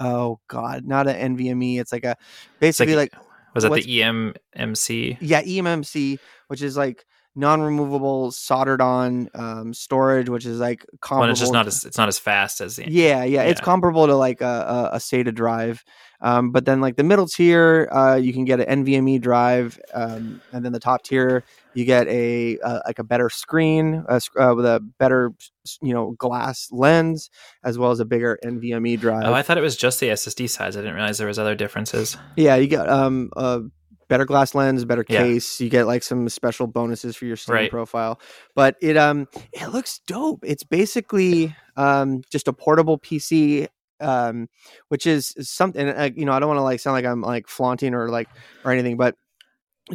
oh 0.00 0.40
god, 0.48 0.84
not 0.84 1.06
an 1.06 1.36
NVMe. 1.36 1.80
It's 1.80 1.92
like 1.92 2.04
a 2.04 2.16
basically 2.58 2.96
like, 2.96 3.14
like, 3.14 3.22
was 3.54 3.64
that 3.64 3.72
the 3.72 3.82
eMMC? 3.82 5.18
Yeah, 5.20 5.42
eMMC, 5.42 6.18
which 6.48 6.62
is 6.62 6.76
like 6.76 7.04
non-removable 7.36 8.32
soldered 8.32 8.80
on 8.80 9.28
um, 9.34 9.72
storage, 9.72 10.28
which 10.28 10.46
is 10.46 10.58
like 10.58 10.84
comparable. 11.00 11.22
Well, 11.22 11.30
it's 11.30 11.40
just 11.40 11.52
not 11.52 11.66
as 11.66 11.84
it's 11.84 11.98
not 11.98 12.08
as 12.08 12.18
fast 12.18 12.60
as 12.60 12.76
the 12.76 12.90
yeah, 12.90 13.24
yeah, 13.24 13.24
yeah. 13.24 13.42
It's 13.42 13.60
comparable 13.60 14.06
to 14.06 14.16
like 14.16 14.40
a, 14.40 14.90
a, 14.92 14.96
a 14.96 14.98
SATA 14.98 15.34
drive. 15.34 15.84
Um, 16.22 16.50
but 16.50 16.66
then 16.66 16.80
like 16.80 16.96
the 16.96 17.04
middle 17.04 17.26
tier, 17.26 17.88
uh, 17.90 18.16
you 18.16 18.32
can 18.32 18.44
get 18.44 18.60
an 18.60 18.84
NVMe 18.84 19.20
drive, 19.20 19.80
um, 19.94 20.42
and 20.52 20.64
then 20.64 20.72
the 20.72 20.80
top 20.80 21.02
tier, 21.02 21.44
you 21.72 21.84
get 21.84 22.06
a 22.08 22.58
uh, 22.58 22.80
like 22.86 22.98
a 22.98 23.04
better 23.04 23.30
screen 23.30 24.04
uh, 24.08 24.20
with 24.54 24.66
a 24.66 24.80
better 24.98 25.32
you 25.80 25.94
know 25.94 26.12
glass 26.18 26.68
lens, 26.70 27.30
as 27.64 27.78
well 27.78 27.90
as 27.90 28.00
a 28.00 28.04
bigger 28.04 28.38
NVMe 28.44 28.98
drive. 29.00 29.24
Oh, 29.24 29.32
I 29.32 29.42
thought 29.42 29.56
it 29.56 29.62
was 29.62 29.76
just 29.76 30.00
the 30.00 30.08
SSD 30.08 30.50
size. 30.50 30.76
I 30.76 30.80
didn't 30.80 30.94
realize 30.96 31.18
there 31.18 31.26
was 31.26 31.38
other 31.38 31.54
differences. 31.54 32.16
Yeah, 32.36 32.56
you 32.56 32.66
get 32.66 32.88
um 32.88 33.30
a 33.36 33.62
better 34.10 34.26
glass 34.26 34.54
lens, 34.54 34.84
better 34.84 35.04
case. 35.04 35.58
Yeah. 35.58 35.64
You 35.64 35.70
get 35.70 35.86
like 35.86 36.02
some 36.02 36.28
special 36.28 36.66
bonuses 36.66 37.16
for 37.16 37.24
your 37.24 37.36
Steam 37.36 37.54
right. 37.54 37.70
profile. 37.70 38.20
But 38.54 38.76
it 38.82 38.98
um 38.98 39.28
it 39.52 39.68
looks 39.68 40.00
dope. 40.06 40.44
It's 40.44 40.64
basically 40.64 41.56
um 41.76 42.20
just 42.30 42.48
a 42.48 42.52
portable 42.52 42.98
PC 42.98 43.68
um, 44.00 44.48
which 44.88 45.06
is 45.06 45.34
something 45.40 45.88
uh, 45.88 46.10
you 46.14 46.24
know. 46.24 46.32
I 46.32 46.40
don't 46.40 46.48
want 46.48 46.58
to 46.58 46.62
like 46.62 46.80
sound 46.80 46.94
like 46.94 47.04
I'm 47.04 47.20
like 47.20 47.48
flaunting 47.48 47.94
or 47.94 48.08
like 48.08 48.28
or 48.64 48.72
anything, 48.72 48.96
but 48.96 49.14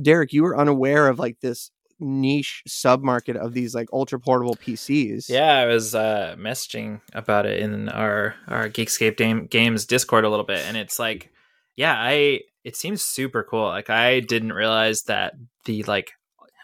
Derek, 0.01 0.33
you 0.33 0.43
were 0.43 0.57
unaware 0.57 1.07
of 1.07 1.19
like 1.19 1.39
this 1.39 1.71
niche 1.99 2.61
sub 2.67 3.03
market 3.03 3.35
of 3.37 3.53
these 3.53 3.73
like 3.73 3.87
ultra 3.93 4.19
portable 4.19 4.55
PCs. 4.55 5.29
Yeah, 5.29 5.57
I 5.57 5.65
was 5.65 5.95
uh, 5.95 6.35
messaging 6.37 7.01
about 7.13 7.45
it 7.45 7.59
in 7.59 7.89
our 7.89 8.35
our 8.47 8.69
Geekscape 8.69 9.17
game, 9.17 9.47
games 9.47 9.85
Discord 9.85 10.25
a 10.25 10.29
little 10.29 10.45
bit, 10.45 10.59
and 10.59 10.77
it's 10.77 10.99
like, 10.99 11.31
yeah, 11.75 11.95
I 11.97 12.41
it 12.65 12.75
seems 12.75 13.03
super 13.03 13.43
cool. 13.43 13.67
Like 13.67 13.91
I 13.91 14.19
didn't 14.19 14.51
realize 14.51 15.03
that 15.03 15.35
the 15.65 15.83
like 15.83 16.11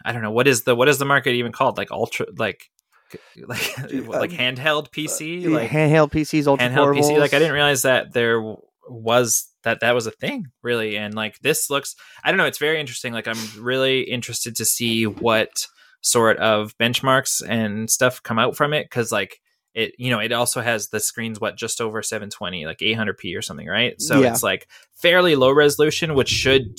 I 0.04 0.12
don't 0.12 0.20
know 0.20 0.32
what 0.32 0.48
is 0.48 0.64
the 0.64 0.74
what 0.74 0.88
is 0.88 0.98
the 0.98 1.04
market 1.04 1.32
even 1.34 1.52
called 1.52 1.78
like 1.78 1.92
ultra 1.92 2.26
like 2.36 2.68
like 3.46 3.78
like 3.78 4.30
handheld 4.30 4.90
PC, 4.90 5.46
uh, 5.46 5.50
like 5.50 5.70
handheld 5.70 6.10
PCs, 6.10 6.46
ultra 6.48 6.68
handheld 6.68 6.96
portables. 6.96 7.10
PC. 7.10 7.18
Like 7.18 7.32
I 7.32 7.38
didn't 7.38 7.54
realize 7.54 7.82
that 7.82 8.12
there 8.12 8.42
was 8.88 9.48
that 9.62 9.80
that 9.80 9.94
was 9.94 10.08
a 10.08 10.10
thing 10.10 10.48
really, 10.62 10.96
and 10.96 11.14
like 11.14 11.38
this 11.38 11.70
looks. 11.70 11.94
I 12.24 12.30
don't 12.30 12.38
know. 12.38 12.46
It's 12.46 12.58
very 12.58 12.80
interesting. 12.80 13.12
Like 13.12 13.28
I'm 13.28 13.38
really 13.56 14.00
interested 14.00 14.56
to 14.56 14.64
see 14.64 15.06
what 15.06 15.68
sort 16.00 16.36
of 16.38 16.76
benchmarks 16.78 17.40
and 17.48 17.88
stuff 17.88 18.20
come 18.24 18.40
out 18.40 18.56
from 18.56 18.72
it 18.72 18.86
because 18.86 19.12
like 19.12 19.40
it 19.74 19.94
you 19.98 20.10
know 20.10 20.18
it 20.18 20.32
also 20.32 20.60
has 20.60 20.88
the 20.88 21.00
screens 21.00 21.40
what 21.40 21.56
just 21.56 21.80
over 21.80 22.02
720 22.02 22.66
like 22.66 22.78
800p 22.78 23.36
or 23.36 23.42
something 23.42 23.66
right 23.66 24.00
so 24.00 24.20
yeah. 24.20 24.30
it's 24.30 24.42
like 24.42 24.68
fairly 24.94 25.34
low 25.34 25.50
resolution 25.50 26.14
which 26.14 26.28
should 26.28 26.78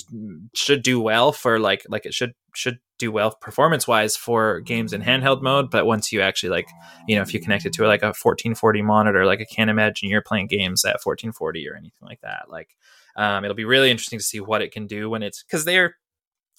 should 0.54 0.84
do 0.84 1.00
well 1.00 1.32
for 1.32 1.60
like 1.60 1.84
like 1.90 2.06
it 2.06 2.14
should 2.14 2.34
should 2.54 2.80
do 3.00 3.12
well 3.12 3.32
performance 3.42 3.88
wise 3.88 4.16
for 4.16 4.60
games 4.60 4.94
in 4.94 5.02
handheld 5.02 5.42
mode 5.42 5.72
but 5.72 5.86
once 5.86 6.12
you 6.12 6.22
actually 6.22 6.50
like 6.50 6.68
you 7.08 7.16
know 7.16 7.22
if 7.22 7.34
you 7.34 7.40
connect 7.40 7.66
it 7.66 7.74
to 7.74 7.86
like 7.88 8.04
a 8.04 8.14
1440 8.14 8.82
monitor 8.84 9.26
like 9.26 9.42
i 9.42 9.46
can't 9.46 9.70
imagine 9.70 10.10
you're 10.10 10.22
playing 10.22 10.48
games 10.48 10.86
at 10.86 11.02
1440 11.04 11.68
or 11.68 11.76
anything 11.76 12.08
like 12.08 12.22
that 12.22 12.46
like 12.50 12.76
um, 13.16 13.44
it'll 13.44 13.56
be 13.56 13.66
really 13.66 13.92
interesting 13.92 14.18
to 14.18 14.26
see 14.26 14.40
what 14.40 14.64
it 14.64 14.72
can 14.72 14.88
do 14.88 15.08
when 15.08 15.22
it's 15.22 15.44
because 15.44 15.66
they're 15.66 15.98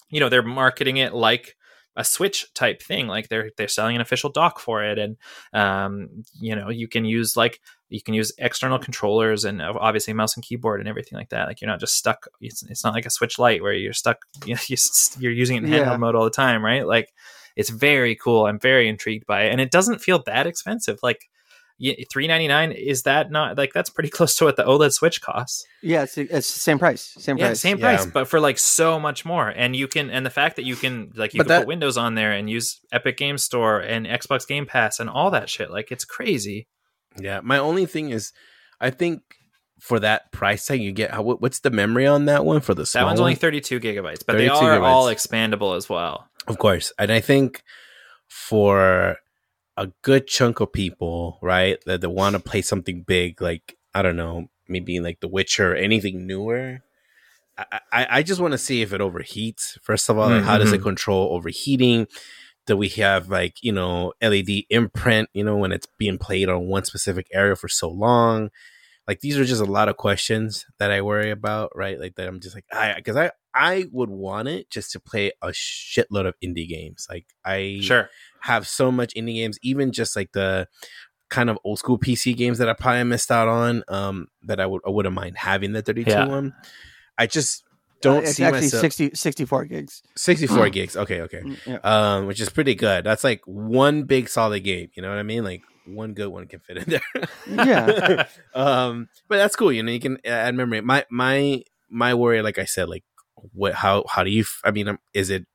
you 0.09 0.19
know 0.19 0.29
they're 0.29 0.43
marketing 0.43 0.97
it 0.97 1.13
like 1.13 1.55
a 1.95 2.03
switch 2.03 2.53
type 2.53 2.81
thing 2.81 3.07
like 3.07 3.29
they're 3.29 3.51
they're 3.57 3.67
selling 3.67 3.95
an 3.95 4.01
official 4.01 4.29
dock 4.29 4.59
for 4.59 4.83
it 4.83 4.97
and 4.97 5.17
um 5.53 6.09
you 6.39 6.55
know 6.55 6.69
you 6.69 6.87
can 6.87 7.05
use 7.05 7.37
like 7.37 7.61
you 7.89 8.01
can 8.01 8.13
use 8.13 8.33
external 8.37 8.79
controllers 8.79 9.45
and 9.45 9.61
obviously 9.61 10.13
mouse 10.13 10.35
and 10.35 10.43
keyboard 10.43 10.79
and 10.79 10.89
everything 10.89 11.17
like 11.17 11.29
that 11.29 11.47
like 11.47 11.61
you're 11.61 11.69
not 11.69 11.79
just 11.79 11.95
stuck 11.95 12.27
it's, 12.41 12.63
it's 12.63 12.83
not 12.83 12.93
like 12.93 13.05
a 13.05 13.09
switch 13.11 13.39
light 13.39 13.61
where 13.61 13.73
you're 13.73 13.93
stuck 13.93 14.25
you 14.45 14.55
know, 14.55 14.75
you're 15.19 15.31
using 15.31 15.57
it 15.57 15.63
in 15.63 15.69
handheld 15.69 15.91
yeah. 15.91 15.97
mode 15.97 16.15
all 16.15 16.23
the 16.23 16.29
time 16.29 16.63
right 16.63 16.85
like 16.85 17.13
it's 17.55 17.69
very 17.69 18.15
cool 18.15 18.45
i'm 18.45 18.59
very 18.59 18.87
intrigued 18.87 19.25
by 19.25 19.43
it 19.43 19.51
and 19.51 19.61
it 19.61 19.71
doesn't 19.71 20.01
feel 20.01 20.21
that 20.25 20.47
expensive 20.47 20.99
like 21.01 21.29
three 22.11 22.27
ninety 22.27 22.47
nine 22.47 22.71
is 22.71 23.03
that 23.03 23.31
not 23.31 23.57
like 23.57 23.73
that's 23.73 23.89
pretty 23.89 24.09
close 24.17 24.35
to 24.37 24.45
what 24.45 24.55
the 24.55 24.63
OLED 24.63 24.91
Switch 24.93 25.21
costs? 25.21 25.65
Yeah, 25.81 26.03
it's, 26.03 26.17
it's 26.17 26.53
the 26.53 26.59
same 26.59 26.79
price. 26.79 27.13
Same 27.17 27.37
Yeah, 27.37 27.47
price. 27.47 27.59
same 27.59 27.77
Yeah. 27.79 27.95
price, 27.97 28.05
but 28.05 28.27
for 28.27 28.39
like 28.39 28.57
so 28.57 28.99
much 28.99 29.25
more. 29.25 29.49
And 29.49 29.75
you 29.75 29.87
can 29.87 30.09
and 30.09 30.25
the 30.25 30.29
fact 30.29 30.55
that 30.55 30.65
you 30.65 30.75
can 30.75 31.11
like 31.15 31.33
you 31.33 31.39
But 31.39 31.43
can 31.43 31.47
that- 31.49 31.59
put 31.61 31.67
Windows 31.67 31.97
on 31.97 32.15
there 32.15 32.31
and 32.31 32.49
use 32.49 32.79
Epic 32.91 33.17
Game 33.17 33.37
Store 33.37 33.79
and 33.79 34.05
Xbox 34.05 34.47
Game 34.47 34.65
Pass 34.65 34.99
and 34.99 35.09
all 35.09 35.29
that 35.31 35.49
shit. 35.49 35.69
Like 35.71 35.91
it's 35.91 36.05
crazy. 36.05 36.67
Yeah, 37.19 37.39
my 37.43 37.57
only 37.57 37.85
thing 37.85 38.09
is, 38.09 38.31
I 38.81 38.89
think 38.89 39.21
for 39.79 39.99
that 39.99 40.31
price 40.31 40.65
tag, 40.65 40.81
you 40.81 40.91
get 40.93 41.11
how, 41.11 41.21
what's 41.23 41.59
the 41.59 41.69
memory 41.71 42.07
on 42.07 42.25
that 42.25 42.45
one 42.45 42.61
for 42.61 42.73
the 42.73 42.81
That 42.83 42.87
small 42.87 43.05
one's 43.05 43.19
one? 43.19 43.27
only 43.27 43.35
thirty 43.35 43.59
two 43.61 43.79
gigabytes, 43.79 44.23
but 44.25 44.37
they 44.37 44.47
32 44.47 44.53
are 44.65 44.81
all 44.83 45.05
expandable 45.07 45.75
as 45.75 45.89
well. 45.89 46.27
Of 46.47 46.57
course. 46.57 46.91
And 46.99 47.11
I 47.11 47.19
think 47.19 47.61
for 48.27 49.17
a 49.77 49.87
good 50.01 50.27
chunk 50.27 50.59
of 50.59 50.71
people, 50.71 51.37
right, 51.41 51.77
that 51.85 52.07
want 52.09 52.35
to 52.35 52.39
play 52.41 52.61
something 52.61 53.01
big, 53.03 53.41
like, 53.41 53.77
I 53.93 54.01
don't 54.01 54.15
know, 54.15 54.47
maybe 54.67 54.99
like 54.99 55.19
The 55.19 55.27
Witcher 55.27 55.73
or 55.73 55.75
anything 55.75 56.25
newer. 56.27 56.81
I, 57.57 57.79
I, 57.91 58.07
I 58.19 58.23
just 58.23 58.41
want 58.41 58.51
to 58.51 58.57
see 58.57 58.81
if 58.81 58.91
it 58.93 59.01
overheats. 59.01 59.79
First 59.81 60.09
of 60.09 60.17
all, 60.17 60.29
like, 60.29 60.43
how 60.43 60.57
does 60.57 60.73
it 60.73 60.81
Mhm. 60.81 60.83
control 60.83 61.33
overheating? 61.33 62.07
Do 62.65 62.75
we 62.75 62.89
have 62.89 63.29
like, 63.29 63.63
you 63.63 63.71
know, 63.71 64.13
LED 64.21 64.65
imprint, 64.69 65.29
you 65.33 65.43
know, 65.43 65.55
when 65.57 65.71
it's 65.71 65.87
being 65.97 66.17
played 66.17 66.49
on 66.49 66.67
one 66.67 66.83
specific 66.83 67.27
area 67.31 67.55
for 67.55 67.67
so 67.69 67.89
long? 67.89 68.49
Like 69.07 69.19
these 69.19 69.37
are 69.37 69.45
just 69.45 69.61
a 69.61 69.65
lot 69.65 69.87
of 69.87 69.97
questions 69.97 70.65
that 70.79 70.91
I 70.91 71.01
worry 71.01 71.29
about, 71.29 71.71
right? 71.75 71.99
Like 71.99 72.15
that 72.15 72.27
I'm 72.27 72.39
just 72.39 72.55
like 72.55 72.65
I 72.73 72.95
because 72.95 73.15
I 73.15 73.31
I 73.53 73.85
would 73.91 74.09
want 74.09 74.47
it 74.47 74.69
just 74.71 74.91
to 74.93 74.99
play 74.99 75.31
a 75.43 75.49
shitload 75.49 76.27
of 76.27 76.33
indie 76.43 76.67
games. 76.67 77.05
Like 77.09 77.27
I 77.45 77.79
Sure. 77.81 78.09
Have 78.45 78.67
so 78.67 78.91
much 78.91 79.13
indie 79.15 79.35
games, 79.35 79.57
even 79.61 79.91
just 79.91 80.15
like 80.15 80.31
the 80.31 80.67
kind 81.29 81.49
of 81.49 81.57
old 81.63 81.79
school 81.79 81.97
PC 81.97 82.35
games 82.37 82.59
that 82.59 82.69
I 82.69 82.73
probably 82.73 83.03
missed 83.03 83.31
out 83.31 83.47
on. 83.47 83.83
Um, 83.87 84.27
that 84.43 84.59
I 84.59 84.65
would 84.65 84.81
I 84.85 84.89
wouldn't 84.91 85.15
mind 85.15 85.37
having 85.37 85.73
the 85.73 85.81
32 85.81 86.09
Yeah. 86.11 86.27
one. 86.27 86.53
I 87.17 87.27
just 87.27 87.63
don't 88.01 88.23
it's 88.23 88.35
see 88.35 88.43
actually 88.43 88.61
myself 88.67 88.81
60, 88.81 89.11
64 89.15 89.65
gigs. 89.65 90.03
64 90.15 90.69
gigs. 90.77 90.95
Okay, 90.95 91.21
okay. 91.21 91.41
Mm, 91.41 91.57
Yeah. 91.65 91.79
Um, 91.83 92.27
which 92.27 92.39
is 92.39 92.49
pretty 92.49 92.75
good. 92.75 93.03
That's 93.03 93.23
like 93.23 93.41
one 93.45 94.03
big 94.03 94.29
solid 94.29 94.63
game. 94.63 94.89
You 94.95 95.01
know 95.01 95.09
what 95.09 95.17
I 95.17 95.23
mean? 95.23 95.43
Like 95.43 95.61
one 95.87 96.13
good 96.13 96.27
one 96.27 96.45
can 96.47 96.59
fit 96.59 96.77
in 96.77 96.83
there. 96.87 97.27
Yeah. 97.65 98.27
um, 98.53 99.07
but 99.27 99.37
that's 99.37 99.55
cool. 99.55 99.71
You 99.71 99.81
know, 99.83 99.91
you 99.91 99.99
can 99.99 100.17
add 100.25 100.53
memory. 100.55 100.81
My 100.81 101.05
my 101.09 101.63
my 101.89 102.13
worry, 102.13 102.41
like 102.43 102.59
I 102.59 102.65
said, 102.65 102.89
like 102.89 103.03
what? 103.53 103.73
How 103.73 104.03
how 104.09 104.23
do 104.23 104.29
you? 104.29 104.41
f- 104.41 104.61
I 104.63 104.71
mean, 104.71 104.87
um, 104.87 104.99
is 105.13 105.29
it 105.29 105.45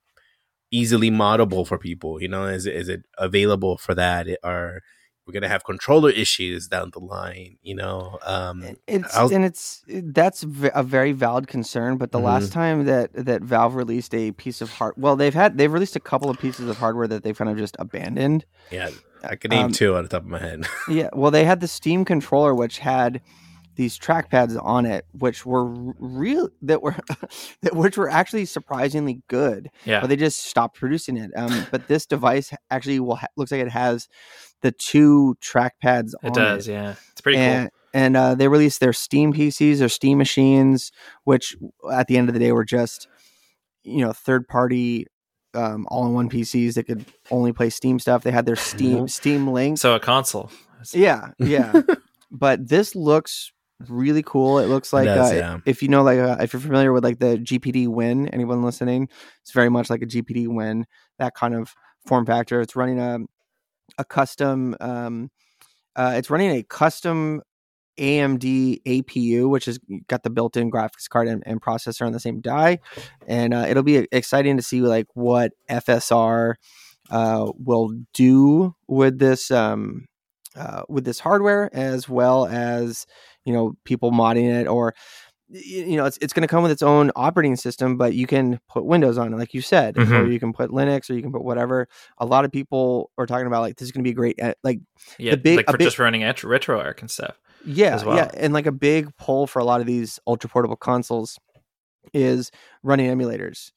easily 0.70 1.10
moddable 1.10 1.66
for 1.66 1.78
people? 1.78 2.20
You 2.20 2.28
know, 2.28 2.46
is 2.46 2.66
it 2.66 2.74
is 2.76 2.88
it 2.88 3.02
available 3.18 3.76
for 3.78 3.94
that? 3.94 4.26
Are 4.44 4.80
we 5.26 5.32
gonna 5.32 5.48
have 5.48 5.64
controller 5.64 6.10
issues 6.10 6.66
down 6.66 6.90
the 6.92 7.00
line? 7.00 7.56
You 7.62 7.76
know, 7.76 8.18
um, 8.24 8.76
It's 8.86 9.16
I'll- 9.16 9.32
and 9.32 9.44
it's 9.44 9.82
that's 9.86 10.42
a 10.74 10.82
very 10.82 11.12
valid 11.12 11.46
concern. 11.46 11.96
But 11.98 12.10
the 12.12 12.18
Mhm. 12.18 12.24
last 12.24 12.52
time 12.52 12.84
that 12.86 13.10
that 13.14 13.42
Valve 13.42 13.74
released 13.74 14.14
a 14.14 14.32
piece 14.32 14.60
of 14.60 14.70
hard, 14.70 14.94
well, 14.96 15.16
they've 15.16 15.34
had 15.34 15.58
they've 15.58 15.72
released 15.72 15.96
a 15.96 16.00
couple 16.00 16.30
of 16.30 16.38
pieces 16.38 16.68
of 16.68 16.78
hardware 16.78 17.06
that 17.08 17.22
they've 17.22 17.36
kind 17.36 17.50
of 17.50 17.56
just 17.58 17.76
abandoned. 17.78 18.44
yeah, 18.70 18.90
I 19.22 19.36
can 19.36 19.50
name 19.50 19.66
Um, 19.66 19.72
two 19.72 19.94
on 19.96 20.02
the 20.04 20.08
top 20.08 20.22
of 20.22 20.28
my 20.28 20.38
head. 20.38 20.64
Yeah, 20.88 21.10
well, 21.12 21.30
they 21.30 21.44
had 21.44 21.60
the 21.60 21.68
Steam 21.68 22.04
controller, 22.04 22.54
which 22.54 22.78
had 22.78 23.20
these 23.80 23.98
trackpads 23.98 24.62
on 24.62 24.84
it, 24.84 25.06
which 25.12 25.46
were 25.46 25.64
real 25.64 26.50
that 26.60 26.82
were 26.82 26.94
that 27.62 27.74
which 27.74 27.96
were 27.96 28.10
actually 28.10 28.44
surprisingly 28.44 29.22
good. 29.26 29.70
Yeah. 29.86 30.00
but 30.00 30.08
they 30.08 30.16
just 30.16 30.44
stopped 30.44 30.78
producing 30.78 31.16
it. 31.16 31.30
Um, 31.34 31.66
but 31.70 31.88
this 31.88 32.04
device 32.04 32.52
actually 32.70 33.00
will 33.00 33.16
ha- 33.16 33.28
looks 33.38 33.50
like 33.50 33.62
it 33.62 33.70
has 33.70 34.06
the 34.60 34.70
two 34.70 35.34
trackpads. 35.42 36.12
on 36.22 36.28
It 36.28 36.34
does, 36.34 36.68
yeah. 36.68 36.96
It's 37.12 37.22
pretty 37.22 37.38
and, 37.38 37.70
And 37.94 38.16
uh, 38.18 38.34
they 38.34 38.48
released 38.48 38.80
their 38.80 38.92
Steam 38.92 39.32
PCs, 39.32 39.78
their 39.78 39.88
Steam 39.88 40.18
machines, 40.18 40.92
which 41.24 41.56
at 41.90 42.06
the 42.06 42.18
end 42.18 42.28
of 42.28 42.34
the 42.34 42.38
day 42.38 42.52
were 42.52 42.66
just, 42.66 43.08
you 43.82 44.04
know, 44.04 44.12
third 44.12 44.46
party, 44.46 45.06
um, 45.54 45.86
all 45.90 46.04
in 46.04 46.12
one 46.12 46.28
PCs 46.28 46.74
that 46.74 46.84
could 46.84 47.06
only 47.30 47.54
play 47.54 47.70
Steam 47.70 47.98
stuff. 47.98 48.24
They 48.24 48.30
had 48.30 48.44
their 48.44 48.56
Steam 48.70 49.08
Steam 49.08 49.48
Link. 49.48 49.78
So 49.78 49.94
a 49.94 50.00
console. 50.00 50.50
yeah, 50.92 51.28
yeah. 51.38 51.80
but 52.30 52.68
this 52.68 52.94
looks 52.94 53.52
really 53.88 54.22
cool. 54.22 54.58
It 54.58 54.66
looks 54.66 54.92
like 54.92 55.06
does, 55.06 55.32
uh, 55.32 55.34
yeah. 55.34 55.58
if 55.64 55.82
you 55.82 55.88
know, 55.88 56.02
like 56.02 56.18
uh, 56.18 56.36
if 56.40 56.52
you're 56.52 56.60
familiar 56.60 56.92
with 56.92 57.04
like 57.04 57.18
the 57.18 57.38
GPD 57.38 57.88
Win, 57.88 58.28
anyone 58.28 58.62
listening, 58.62 59.08
it's 59.42 59.52
very 59.52 59.68
much 59.68 59.90
like 59.90 60.02
a 60.02 60.06
GPD 60.06 60.48
Win, 60.48 60.86
that 61.18 61.34
kind 61.34 61.54
of 61.54 61.74
form 62.06 62.26
factor. 62.26 62.60
It's 62.60 62.76
running 62.76 62.98
a 62.98 63.18
a 63.98 64.04
custom. 64.04 64.76
Um, 64.80 65.30
uh, 65.96 66.14
it's 66.16 66.30
running 66.30 66.50
a 66.50 66.62
custom 66.62 67.42
AMD 67.98 68.82
APU, 68.84 69.48
which 69.48 69.66
has 69.66 69.78
got 70.08 70.22
the 70.22 70.30
built-in 70.30 70.70
graphics 70.70 71.08
card 71.08 71.28
and, 71.28 71.42
and 71.46 71.60
processor 71.60 72.06
on 72.06 72.12
the 72.12 72.20
same 72.20 72.40
die, 72.40 72.78
and 73.26 73.52
uh, 73.52 73.66
it'll 73.68 73.82
be 73.82 74.08
exciting 74.12 74.56
to 74.56 74.62
see 74.62 74.80
like 74.80 75.06
what 75.14 75.52
FSR 75.70 76.54
uh, 77.10 77.50
will 77.58 77.90
do 78.14 78.74
with 78.88 79.18
this 79.18 79.50
um, 79.50 80.06
uh, 80.56 80.82
with 80.88 81.04
this 81.04 81.18
hardware, 81.20 81.70
as 81.74 82.08
well 82.08 82.46
as 82.46 83.06
you 83.44 83.52
know 83.52 83.74
people 83.84 84.10
modding 84.12 84.52
it 84.60 84.66
or 84.66 84.94
you 85.48 85.96
know 85.96 86.04
it's 86.04 86.16
it's 86.20 86.32
going 86.32 86.42
to 86.42 86.48
come 86.48 86.62
with 86.62 86.70
its 86.72 86.82
own 86.82 87.10
operating 87.16 87.56
system, 87.56 87.96
but 87.96 88.14
you 88.14 88.26
can 88.26 88.60
put 88.68 88.84
Windows 88.84 89.18
on 89.18 89.32
it, 89.32 89.36
like 89.36 89.52
you 89.52 89.60
said, 89.60 89.98
or 89.98 90.04
Mhm. 90.04 90.32
you 90.32 90.38
can 90.38 90.52
put 90.52 90.70
Linux, 90.70 91.10
or 91.10 91.14
you 91.14 91.22
can 91.22 91.32
put 91.32 91.42
whatever. 91.42 91.88
A 92.18 92.26
lot 92.26 92.44
of 92.44 92.52
people 92.52 93.10
are 93.18 93.26
talking 93.26 93.46
about 93.48 93.62
like 93.62 93.76
this 93.76 93.86
is 93.86 93.92
going 93.92 94.04
to 94.04 94.08
be 94.08 94.14
great. 94.14 94.38
At, 94.38 94.58
like 94.62 94.80
Yeah, 95.18 95.32
the 95.32 95.36
big- 95.38 95.56
like 95.56 95.66
for 95.70 95.76
big- 95.76 95.86
just 95.86 95.98
running 95.98 96.22
retro 96.22 96.50
RetroArch 96.50 97.00
and 97.00 97.10
stuff. 97.10 97.36
yeah, 97.64 97.94
as 97.96 98.04
well. 98.04 98.16
yeah, 98.16 98.30
and 98.36 98.52
like 98.52 98.66
a 98.66 98.72
big 98.72 99.08
pull 99.16 99.46
for 99.48 99.58
a 99.58 99.64
lot 99.64 99.80
of 99.80 99.86
these 99.88 100.20
ultra 100.26 100.48
portable 100.48 100.76
consoles 100.76 101.36
is 102.14 102.50
running 102.82 103.10
emulators, 103.10 103.72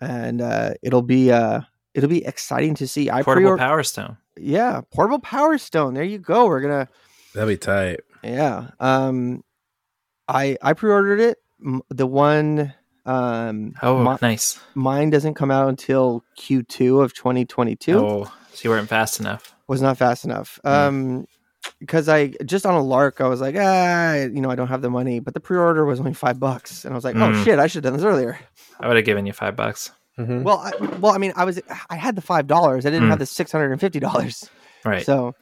and 0.00 0.40
uh, 0.40 0.74
it'll 0.82 1.02
be 1.02 1.32
uh, 1.32 1.62
it'll 1.94 2.08
be 2.08 2.24
exciting 2.24 2.74
to 2.76 2.86
see. 2.86 3.10
I 3.10 3.22
Portable 3.24 3.50
pre 3.50 3.58
Power 3.58 3.82
Stone. 3.82 4.16
Yeah, 4.40 4.80
portable 4.92 5.18
Power 5.20 5.58
Stone. 5.58 5.94
There 5.94 6.04
you 6.04 6.18
go. 6.18 6.46
We're 6.46 6.60
gonna 6.60 6.88
That'd 7.34 7.48
be 7.48 7.56
tight. 7.56 8.00
yeah. 8.22 8.70
Um, 8.80 9.44
I 10.26 10.56
I 10.62 10.72
pre-ordered 10.74 11.20
it. 11.20 11.38
The 11.90 12.06
one 12.06 12.74
um 13.06 13.74
Oh, 13.82 14.02
mi- 14.02 14.16
nice. 14.22 14.60
mine 14.74 15.10
doesn't 15.10 15.34
come 15.34 15.50
out 15.50 15.68
until 15.68 16.22
Q2 16.38 17.02
of 17.02 17.14
2022. 17.14 17.98
Oh, 17.98 18.24
so 18.52 18.60
you 18.64 18.70
weren't 18.70 18.88
fast 18.88 19.20
enough. 19.20 19.54
Was 19.66 19.80
not 19.82 19.96
fast 19.98 20.24
enough. 20.24 20.58
Mm. 20.64 20.70
Um 20.70 21.26
because 21.80 22.08
I 22.08 22.28
just 22.46 22.64
on 22.66 22.74
a 22.74 22.82
lark, 22.82 23.20
I 23.20 23.28
was 23.28 23.40
like, 23.40 23.56
ah, 23.58 24.14
you 24.14 24.40
know, 24.40 24.50
I 24.50 24.54
don't 24.54 24.68
have 24.68 24.80
the 24.82 24.90
money, 24.90 25.20
but 25.20 25.34
the 25.34 25.40
pre-order 25.40 25.84
was 25.84 25.98
only 26.00 26.14
five 26.14 26.38
bucks, 26.40 26.84
and 26.84 26.92
I 26.92 26.96
was 26.96 27.04
like, 27.04 27.16
oh 27.16 27.18
Mm. 27.30 27.44
shit, 27.44 27.58
I 27.58 27.66
should 27.66 27.84
have 27.84 27.92
done 27.92 27.98
this 28.00 28.06
earlier. 28.06 28.38
I 28.80 28.86
would 28.88 28.96
have 28.96 29.04
given 29.04 29.26
you 29.26 29.32
five 29.32 29.56
bucks. 29.56 29.90
Mhm. 30.18 30.42
Well, 30.42 30.58
I, 30.58 30.72
well, 30.98 31.12
I 31.12 31.18
mean, 31.18 31.32
I 31.36 31.44
was, 31.44 31.60
I 31.88 31.96
had 31.96 32.16
the 32.16 32.22
five 32.22 32.46
dollars, 32.46 32.84
I 32.86 32.90
didn't 32.90 33.06
Mm. 33.06 33.10
have 33.10 33.18
the 33.20 33.26
six 33.26 33.52
hundred 33.52 33.70
and 33.72 33.80
fifty 33.80 34.00
dollars, 34.00 34.50
Right. 34.84 35.04
so 35.06 35.34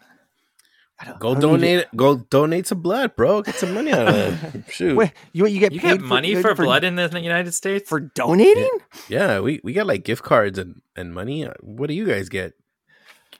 I 0.98 1.04
don't, 1.06 1.18
Go 1.18 1.30
I 1.30 1.32
don't 1.40 1.40
donate. 1.60 1.86
Go 1.94 2.16
donate 2.16 2.66
some 2.66 2.80
blood, 2.80 3.16
bro. 3.16 3.42
Get 3.42 3.54
some 3.56 3.74
money 3.74 3.92
out 3.92 4.08
of 4.08 4.54
it. 4.54 4.64
Shoot. 4.70 4.96
Wait, 4.96 5.12
you 5.32 5.46
you 5.46 5.60
get 5.60 5.72
you 5.72 5.80
paid 5.80 5.98
get 5.98 6.00
money 6.00 6.34
for, 6.36 6.54
for 6.54 6.64
blood 6.64 6.84
in 6.84 6.96
the 6.96 7.20
United 7.20 7.52
States? 7.52 7.88
for 7.88 8.00
donating? 8.00 8.70
Yeah, 9.08 9.40
we, 9.40 9.60
we 9.62 9.72
got 9.74 9.86
like 9.86 10.04
gift 10.04 10.22
cards 10.22 10.58
and, 10.58 10.80
and 10.96 11.12
money. 11.14 11.44
Uh, 11.46 11.52
What 11.60 11.88
do 11.88 11.94
you 11.94 12.06
guys 12.06 12.28
get? 12.28 12.54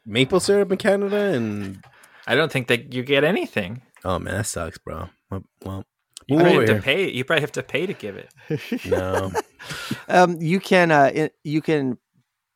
Maple 0.04 0.38
syrup 0.40 0.70
in 0.70 0.78
Canada 0.78 1.16
and 1.16 1.82
I 2.26 2.34
don't 2.34 2.52
think 2.52 2.68
that 2.68 2.92
you 2.92 3.02
get 3.02 3.24
anything. 3.24 3.82
oh 4.04 4.18
man, 4.18 4.34
that 4.34 4.46
sucks, 4.46 4.78
bro. 4.78 5.08
Well, 5.30 5.44
well 5.64 5.84
You 6.28 6.38
probably 6.38 6.66
have 6.66 6.76
to 6.76 6.82
pay. 6.82 7.10
You 7.10 7.24
probably 7.24 7.40
have 7.42 7.52
to 7.52 7.62
pay 7.62 7.86
to 7.86 7.92
give 7.94 8.16
it. 8.16 8.28
No, 8.86 9.30
um, 10.08 10.36
you 10.40 10.58
can 10.60 10.90
uh, 10.90 11.10
it, 11.14 11.34
you 11.44 11.60
can 11.62 11.98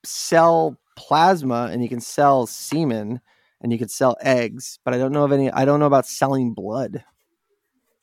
sell 0.04 0.78
plasma 0.96 1.68
and 1.72 1.82
you 1.82 1.88
can 1.88 2.00
sell 2.00 2.46
semen 2.46 3.20
and 3.60 3.72
you 3.72 3.78
can 3.78 3.88
sell 3.88 4.16
eggs, 4.20 4.78
but 4.84 4.94
I 4.94 4.98
don't 4.98 5.12
know 5.12 5.24
of 5.24 5.32
any. 5.32 5.50
I 5.50 5.64
don't 5.64 5.78
know 5.80 5.86
about 5.86 6.06
selling 6.06 6.52
blood. 6.54 7.04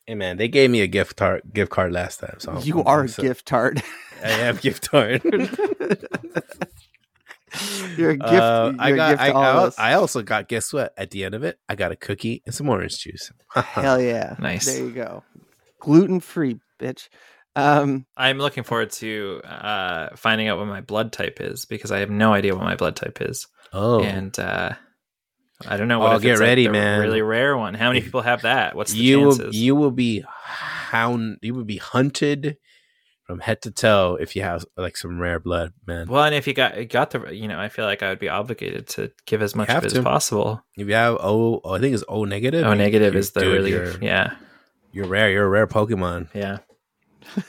hey 0.06 0.14
man, 0.14 0.36
they 0.38 0.48
gave 0.48 0.70
me 0.70 0.80
a 0.80 0.86
gift 0.86 1.16
card 1.16 1.42
gift 1.52 1.70
card 1.70 1.92
last 1.92 2.20
time. 2.20 2.36
So 2.38 2.58
you 2.60 2.78
I'm- 2.78 2.86
are 2.86 3.00
I'm 3.00 3.06
a 3.06 3.08
so- 3.08 3.22
gift 3.22 3.46
card. 3.46 3.82
I 4.24 4.30
am 4.30 4.56
gift 4.56 4.90
card. 4.90 5.22
you're 7.96 8.10
a 8.10 8.16
gift. 8.16 8.32
Uh, 8.32 8.72
you're 8.74 8.80
I 8.80 8.88
a 8.90 8.96
got. 8.96 9.10
gift 9.10 9.22
I, 9.22 9.28
to 9.28 9.34
all 9.34 9.42
I, 9.42 9.64
us. 9.66 9.78
I 9.78 9.92
also 9.94 10.22
got. 10.22 10.48
Guess 10.48 10.72
what? 10.72 10.92
At 10.96 11.10
the 11.10 11.24
end 11.24 11.34
of 11.34 11.44
it, 11.44 11.58
I 11.68 11.74
got 11.76 11.92
a 11.92 11.96
cookie 11.96 12.42
and 12.46 12.54
some 12.54 12.68
orange 12.68 12.98
juice. 12.98 13.30
Hell 13.54 14.00
yeah! 14.00 14.36
Nice. 14.38 14.66
There 14.66 14.84
you 14.84 14.90
go. 14.90 15.22
Gluten 15.80 16.20
free, 16.20 16.58
bitch. 16.80 17.08
Um, 17.56 18.06
I'm 18.16 18.38
looking 18.38 18.62
forward 18.62 18.90
to 18.92 19.40
uh, 19.44 20.10
finding 20.16 20.48
out 20.48 20.58
what 20.58 20.66
my 20.68 20.80
blood 20.80 21.12
type 21.12 21.40
is 21.40 21.64
because 21.64 21.90
I 21.90 22.00
have 22.00 22.10
no 22.10 22.32
idea 22.32 22.54
what 22.54 22.64
my 22.64 22.76
blood 22.76 22.94
type 22.94 23.20
is, 23.20 23.46
oh, 23.72 24.02
and 24.02 24.38
uh, 24.38 24.72
I 25.66 25.76
don't 25.76 25.88
know. 25.88 25.98
What 25.98 26.14
Oh, 26.14 26.18
get 26.20 26.32
it's, 26.32 26.40
like, 26.40 26.46
ready, 26.46 26.66
the 26.66 26.72
man. 26.72 27.00
Really 27.00 27.22
rare 27.22 27.56
one. 27.56 27.74
How 27.74 27.88
many 27.88 28.00
people 28.00 28.22
have 28.22 28.42
that? 28.42 28.76
What's 28.76 28.92
the 28.92 28.98
you 28.98 29.20
chances? 29.22 29.46
will. 29.46 29.54
You 29.54 29.74
will 29.74 29.90
be 29.90 30.24
hound. 30.44 31.38
You 31.42 31.54
will 31.54 31.64
be 31.64 31.78
hunted 31.78 32.58
from 33.24 33.40
head 33.40 33.60
to 33.62 33.70
toe 33.70 34.16
if 34.20 34.36
you 34.36 34.42
have 34.42 34.64
like 34.76 34.96
some 34.96 35.18
rare 35.20 35.40
blood, 35.40 35.72
man. 35.86 36.06
Well, 36.06 36.24
and 36.24 36.34
if 36.34 36.46
you 36.46 36.54
got 36.54 36.88
got 36.88 37.10
the, 37.10 37.34
you 37.34 37.48
know, 37.48 37.58
I 37.58 37.68
feel 37.68 37.84
like 37.86 38.02
I 38.02 38.08
would 38.10 38.20
be 38.20 38.28
obligated 38.28 38.86
to 38.90 39.10
give 39.26 39.42
as 39.42 39.54
much 39.56 39.68
of 39.68 39.84
it 39.84 39.90
to. 39.90 39.98
as 39.98 40.04
possible. 40.04 40.62
If 40.76 40.86
you 40.86 40.94
have 40.94 41.16
O, 41.20 41.60
I 41.64 41.78
think 41.80 41.94
it's 41.94 42.04
O 42.08 42.24
negative. 42.24 42.64
O 42.64 42.74
negative 42.74 43.16
is 43.16 43.32
the 43.32 43.40
really, 43.40 43.72
You're, 43.72 44.02
yeah, 44.02 44.36
you're 44.92 45.06
rare. 45.06 45.30
You're 45.30 45.46
a 45.46 45.48
rare 45.48 45.66
Pokemon. 45.66 46.28
yeah. 46.34 46.58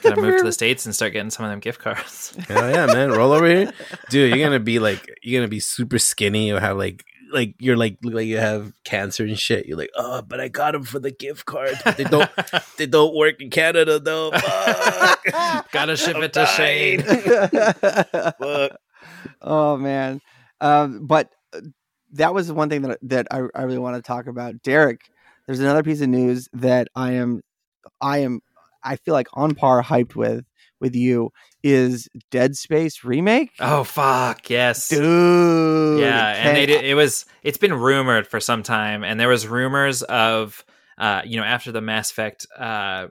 Gotta 0.02 0.22
move 0.22 0.38
to 0.38 0.44
the 0.44 0.52
states 0.52 0.86
and 0.86 0.94
start 0.94 1.14
getting 1.14 1.30
some 1.30 1.46
of 1.46 1.52
them 1.52 1.60
gift 1.60 1.80
cards. 1.80 2.36
Hell 2.48 2.70
yeah, 2.70 2.86
man! 2.88 3.12
Roll 3.12 3.32
over 3.32 3.48
here, 3.48 3.72
dude. 4.10 4.36
You're 4.36 4.46
gonna 4.46 4.60
be 4.60 4.80
like, 4.80 5.10
you're 5.22 5.40
gonna 5.40 5.50
be 5.50 5.62
super 5.62 5.98
skinny 6.00 6.52
or 6.52 6.60
have 6.60 6.78
like, 6.78 7.06
like 7.32 7.56
you're 7.60 7.78
like 7.78 7.98
look 8.04 8.14
like 8.14 8.28
you 8.28 8.38
have 8.38 8.74
cancer 8.84 9.24
and 9.24 9.40
shit. 9.40 9.68
You're 9.68 9.78
like, 9.78 9.92
oh, 9.96 10.22
but 10.22 10.42
I 10.42 10.50
got 10.50 10.74
them 10.74 10.84
for 10.84 11.00
the 11.00 11.12
gift 11.12 11.46
cards. 11.46 11.80
But 11.86 11.96
they 11.96 12.04
don't, 12.04 12.30
they 12.78 12.88
don't 12.88 13.16
work 13.16 13.42
in 13.42 13.50
Canada 13.50 14.00
though. 14.00 14.32
Gotta 15.72 15.96
ship 15.96 16.18
I'm 16.18 16.24
it 16.24 16.34
to 16.34 16.46
Shane. 16.46 17.02
dying. 17.02 18.34
Fuck. 18.40 18.78
oh 19.42 19.78
man 19.78 20.22
um, 20.62 21.08
but 21.08 21.30
uh, 21.54 21.62
that 22.14 22.34
was 22.34 22.48
the 22.48 22.54
one 22.54 22.70
thing 22.70 22.82
that 22.84 23.00
that 23.04 23.28
I, 23.32 23.44
I 23.56 23.64
really 23.64 23.80
want 23.80 23.96
to 23.96 24.02
talk 24.02 24.28
about 24.28 24.62
derek 24.62 25.02
there's 25.50 25.60
another 25.60 25.82
piece 25.82 26.00
of 26.00 26.10
news 26.10 26.48
that 26.54 26.88
i 26.96 27.14
am 27.14 27.42
i 28.02 28.20
am 28.20 28.40
i 28.84 28.96
feel 28.96 29.16
like 29.16 29.28
on 29.34 29.56
par 29.56 29.82
hyped 29.82 30.16
with 30.16 30.46
with 30.80 30.96
you 30.96 31.32
is 31.64 32.08
dead 32.30 32.56
space 32.56 33.04
remake 33.04 33.50
Oh 33.60 33.84
fuck 33.84 34.48
yes, 34.50 34.90
dude 34.90 35.80
yeah. 36.00 36.48
And 36.48 36.56
they 36.56 36.66
did, 36.66 36.86
it 36.86 36.96
was 36.96 37.26
it's 37.44 37.58
been 37.58 37.74
rumored 37.74 38.28
for 38.28 38.40
some 38.40 38.64
time, 38.64 39.04
and 39.04 39.20
there 39.20 39.28
was 39.28 39.48
rumors 39.48 40.02
of 40.04 40.64
uh, 40.98 41.22
you 41.26 41.38
know 41.38 41.44
after 41.44 41.72
the 41.72 41.82
Mass 41.82 42.12
Effect 42.12 42.46
uh, 42.58 43.08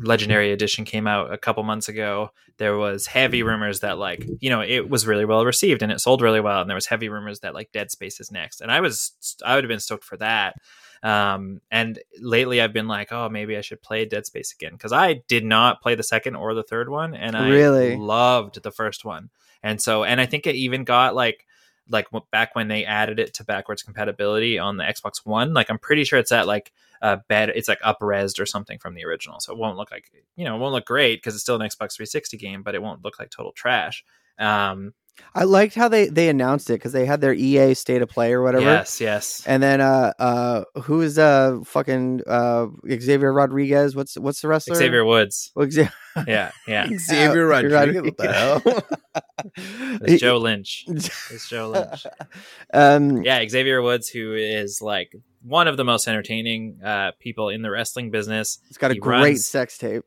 Legendary 0.00 0.52
Edition 0.52 0.84
came 0.84 1.06
out 1.06 1.32
a 1.32 1.38
couple 1.38 1.62
months 1.62 1.88
ago, 1.88 2.30
there 2.58 2.76
was 2.76 3.06
heavy 3.06 3.42
rumors 3.42 3.80
that 3.80 3.98
like 3.98 4.26
you 4.40 4.50
know 4.50 4.60
it 4.60 4.88
was 4.88 5.06
really 5.06 5.24
well 5.24 5.44
received 5.44 5.82
and 5.82 5.92
it 5.92 6.00
sold 6.00 6.22
really 6.22 6.40
well, 6.40 6.60
and 6.60 6.70
there 6.70 6.74
was 6.74 6.86
heavy 6.86 7.08
rumors 7.08 7.40
that 7.40 7.54
like 7.54 7.72
Dead 7.72 7.90
Space 7.90 8.20
is 8.20 8.30
next, 8.30 8.60
and 8.60 8.70
I 8.70 8.80
was 8.80 9.12
I 9.44 9.54
would 9.54 9.64
have 9.64 9.68
been 9.68 9.80
stoked 9.80 10.04
for 10.04 10.16
that. 10.18 10.54
Um, 11.02 11.60
and 11.70 11.98
lately 12.20 12.60
I've 12.60 12.72
been 12.72 12.86
like, 12.88 13.10
oh, 13.12 13.28
maybe 13.28 13.56
I 13.56 13.60
should 13.60 13.82
play 13.82 14.04
Dead 14.04 14.24
Space 14.26 14.52
again 14.52 14.72
because 14.72 14.92
I 14.92 15.14
did 15.26 15.44
not 15.44 15.82
play 15.82 15.94
the 15.96 16.02
second 16.04 16.36
or 16.36 16.54
the 16.54 16.62
third 16.62 16.88
one, 16.88 17.14
and 17.14 17.36
I 17.36 17.48
Really? 17.48 17.96
loved 17.96 18.62
the 18.62 18.70
first 18.70 19.04
one. 19.04 19.30
And 19.62 19.80
so, 19.80 20.04
and 20.04 20.20
I 20.20 20.26
think 20.26 20.46
it 20.46 20.54
even 20.54 20.84
got 20.84 21.14
like 21.14 21.46
like 21.88 22.06
back 22.30 22.54
when 22.54 22.68
they 22.68 22.84
added 22.84 23.18
it 23.18 23.34
to 23.34 23.44
backwards 23.44 23.82
compatibility 23.82 24.56
on 24.58 24.76
the 24.76 24.84
Xbox 24.84 25.24
One. 25.24 25.52
Like 25.52 25.68
I'm 25.68 25.78
pretty 25.80 26.04
sure 26.04 26.18
it's 26.18 26.30
at 26.32 26.46
like 26.46 26.72
uh 27.02 27.16
better. 27.28 27.52
It's 27.52 27.68
like 27.68 27.80
upresed 27.80 28.40
or 28.40 28.46
something 28.46 28.78
from 28.78 28.94
the 28.94 29.04
original, 29.04 29.40
so 29.40 29.52
it 29.52 29.58
won't 29.58 29.76
look 29.76 29.90
like 29.90 30.10
you 30.36 30.44
know 30.44 30.54
it 30.54 30.58
won't 30.60 30.72
look 30.72 30.86
great 30.86 31.16
because 31.16 31.34
it's 31.34 31.42
still 31.42 31.56
an 31.56 31.62
Xbox 31.62 31.96
360 31.96 32.36
game, 32.36 32.62
but 32.62 32.76
it 32.76 32.82
won't 32.82 33.04
look 33.04 33.18
like 33.18 33.30
total 33.30 33.50
trash. 33.52 34.04
Um, 34.38 34.94
i 35.34 35.44
liked 35.44 35.74
how 35.74 35.88
they 35.88 36.06
they 36.08 36.28
announced 36.28 36.70
it 36.70 36.74
because 36.74 36.92
they 36.92 37.04
had 37.06 37.20
their 37.20 37.32
ea 37.34 37.74
state 37.74 38.00
of 38.02 38.08
play 38.08 38.32
or 38.32 38.42
whatever 38.42 38.64
yes, 38.64 39.00
yes. 39.00 39.42
and 39.46 39.62
then 39.62 39.80
uh 39.80 40.12
uh 40.18 40.64
who 40.82 41.00
is 41.00 41.18
uh 41.18 41.58
fucking 41.64 42.20
uh 42.26 42.66
xavier 42.98 43.32
rodriguez 43.32 43.94
what's 43.94 44.16
what's 44.18 44.40
the 44.40 44.48
wrestler 44.48 44.74
Xavier 44.74 45.04
Woods. 45.04 45.50
Well, 45.54 45.66
Xa- 45.66 45.92
Yeah, 46.26 46.50
yeah. 46.66 46.88
Xavier 46.98 47.46
Rodriguez. 47.46 48.02
What 48.02 48.16
the 48.16 48.32
hell? 48.32 50.00
It's 50.02 50.20
Joe 50.20 50.38
Lynch. 50.38 50.84
It's 50.88 51.48
Joe 51.48 51.70
Lynch. 51.70 52.06
um 52.74 53.22
yeah, 53.22 53.46
Xavier 53.48 53.80
Woods, 53.82 54.08
who 54.08 54.34
is 54.34 54.80
like 54.82 55.14
one 55.42 55.68
of 55.68 55.76
the 55.76 55.84
most 55.84 56.06
entertaining 56.08 56.80
uh, 56.84 57.12
people 57.18 57.48
in 57.48 57.62
the 57.62 57.70
wrestling 57.70 58.10
business. 58.10 58.58
it's 58.68 58.78
got 58.78 58.90
a 58.90 58.94
he 58.94 59.00
great 59.00 59.22
runs- 59.22 59.46
sex 59.46 59.76
tape 59.78 60.04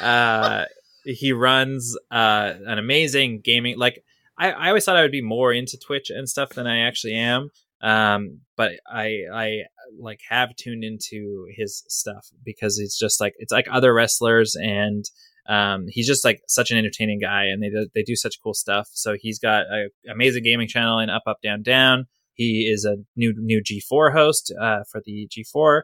uh, 0.00 0.64
he 1.04 1.32
runs 1.32 1.96
uh, 2.10 2.54
an 2.66 2.78
amazing 2.78 3.40
gaming. 3.40 3.78
Like 3.78 4.02
I, 4.38 4.50
I 4.50 4.68
always 4.68 4.84
thought 4.84 4.96
I 4.96 5.02
would 5.02 5.12
be 5.12 5.22
more 5.22 5.52
into 5.52 5.78
Twitch 5.78 6.10
and 6.10 6.28
stuff 6.28 6.50
than 6.50 6.66
I 6.66 6.86
actually 6.86 7.14
am. 7.14 7.50
Um, 7.82 8.40
but 8.56 8.72
I, 8.88 9.20
I 9.32 9.58
like 9.98 10.20
have 10.28 10.56
tuned 10.56 10.84
into 10.84 11.46
his 11.54 11.84
stuff 11.88 12.28
because 12.44 12.78
it's 12.78 12.98
just 12.98 13.20
like 13.20 13.34
it's 13.38 13.52
like 13.52 13.66
other 13.70 13.92
wrestlers 13.92 14.56
and 14.56 15.04
um, 15.46 15.86
he's 15.88 16.06
just 16.06 16.24
like 16.24 16.40
such 16.48 16.70
an 16.70 16.78
entertaining 16.78 17.20
guy 17.20 17.44
and 17.44 17.62
they 17.62 17.68
do, 17.68 17.86
they 17.94 18.02
do 18.02 18.16
such 18.16 18.40
cool 18.42 18.54
stuff. 18.54 18.88
So 18.92 19.16
he's 19.20 19.38
got 19.38 19.66
an 19.68 19.90
amazing 20.10 20.42
gaming 20.42 20.68
channel 20.68 20.98
in 20.98 21.10
Up 21.10 21.24
Up 21.26 21.38
Down 21.42 21.62
Down. 21.62 22.06
He 22.32 22.70
is 22.72 22.84
a 22.84 22.96
new 23.16 23.34
new 23.36 23.62
G4 23.62 24.12
host 24.12 24.52
uh, 24.58 24.80
for 24.90 25.02
the 25.04 25.28
G4 25.30 25.82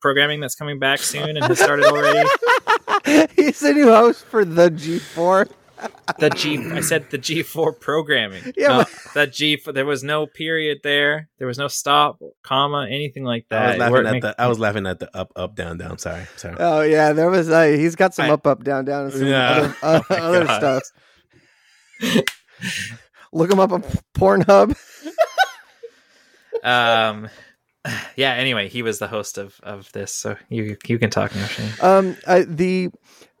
programming 0.00 0.40
that's 0.40 0.54
coming 0.54 0.78
back 0.78 1.00
soon 1.00 1.36
and 1.36 1.44
has 1.44 1.58
started 1.58 1.86
already. 1.86 2.28
He's 3.36 3.60
the 3.60 3.72
new 3.74 3.88
host 3.88 4.24
for 4.24 4.44
the 4.44 4.70
G4. 4.70 5.48
the 6.18 6.30
G. 6.30 6.58
I 6.72 6.80
said 6.80 7.10
the 7.10 7.18
G 7.18 7.42
four 7.42 7.72
programming. 7.72 8.42
Yeah, 8.56 8.68
no, 8.68 8.78
but- 8.78 8.88
that 9.14 9.32
G. 9.32 9.60
There 9.66 9.84
was 9.84 10.02
no 10.02 10.26
period 10.26 10.78
there. 10.82 11.28
There 11.38 11.46
was 11.46 11.58
no 11.58 11.68
stop, 11.68 12.18
comma, 12.42 12.86
anything 12.88 13.24
like 13.24 13.44
I 13.50 13.54
that. 13.56 13.68
was 13.68 13.78
laughing 13.78 14.06
at 14.06 14.12
make- 14.12 14.22
the. 14.22 14.34
I 14.40 14.46
was 14.46 14.58
laughing 14.58 14.86
at 14.86 14.98
the 15.00 15.16
up, 15.16 15.32
up, 15.36 15.54
down, 15.54 15.76
down. 15.78 15.98
Sorry, 15.98 16.24
sorry. 16.36 16.56
Oh 16.58 16.80
yeah, 16.80 17.12
there 17.12 17.28
was. 17.28 17.50
Uh, 17.50 17.64
he's 17.64 17.96
got 17.96 18.14
some 18.14 18.26
I- 18.26 18.34
up, 18.34 18.46
up, 18.46 18.64
down, 18.64 18.84
down, 18.86 19.04
and 19.06 19.12
some 19.12 19.26
Yeah. 19.26 19.50
other, 19.50 19.76
uh, 19.82 20.00
Oh 20.10 20.14
other 20.16 20.44
God. 20.46 20.82
stuff. 22.02 22.22
Look 23.32 23.50
him 23.50 23.60
up 23.60 23.72
on 23.72 23.82
Pornhub. 24.14 24.76
Um. 26.62 27.28
Yeah. 28.16 28.32
Anyway, 28.32 28.68
he 28.68 28.82
was 28.82 28.98
the 28.98 29.08
host 29.08 29.38
of 29.38 29.60
of 29.62 29.90
this, 29.92 30.12
so 30.12 30.36
you 30.48 30.76
you 30.86 30.98
can 30.98 31.10
talk 31.10 31.34
now, 31.34 31.46
Shane. 31.46 31.70
Um, 31.80 32.16
the 32.46 32.90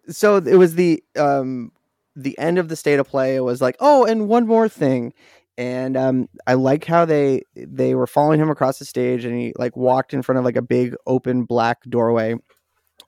so 0.08 0.36
it 0.36 0.56
was 0.56 0.74
the 0.74 1.02
um 1.16 1.72
the 2.16 2.38
end 2.38 2.58
of 2.58 2.68
the 2.68 2.76
state 2.76 2.98
of 2.98 3.08
play. 3.08 3.36
It 3.36 3.40
was 3.40 3.60
like, 3.60 3.76
oh, 3.80 4.04
and 4.04 4.28
one 4.28 4.46
more 4.46 4.68
thing, 4.68 5.12
and 5.56 5.96
um, 5.96 6.28
I 6.46 6.54
like 6.54 6.84
how 6.84 7.04
they 7.04 7.42
they 7.56 7.94
were 7.94 8.06
following 8.06 8.40
him 8.40 8.50
across 8.50 8.78
the 8.78 8.84
stage, 8.84 9.24
and 9.24 9.38
he 9.38 9.52
like 9.56 9.76
walked 9.76 10.12
in 10.12 10.22
front 10.22 10.38
of 10.38 10.44
like 10.44 10.56
a 10.56 10.62
big 10.62 10.94
open 11.06 11.44
black 11.44 11.82
doorway, 11.88 12.34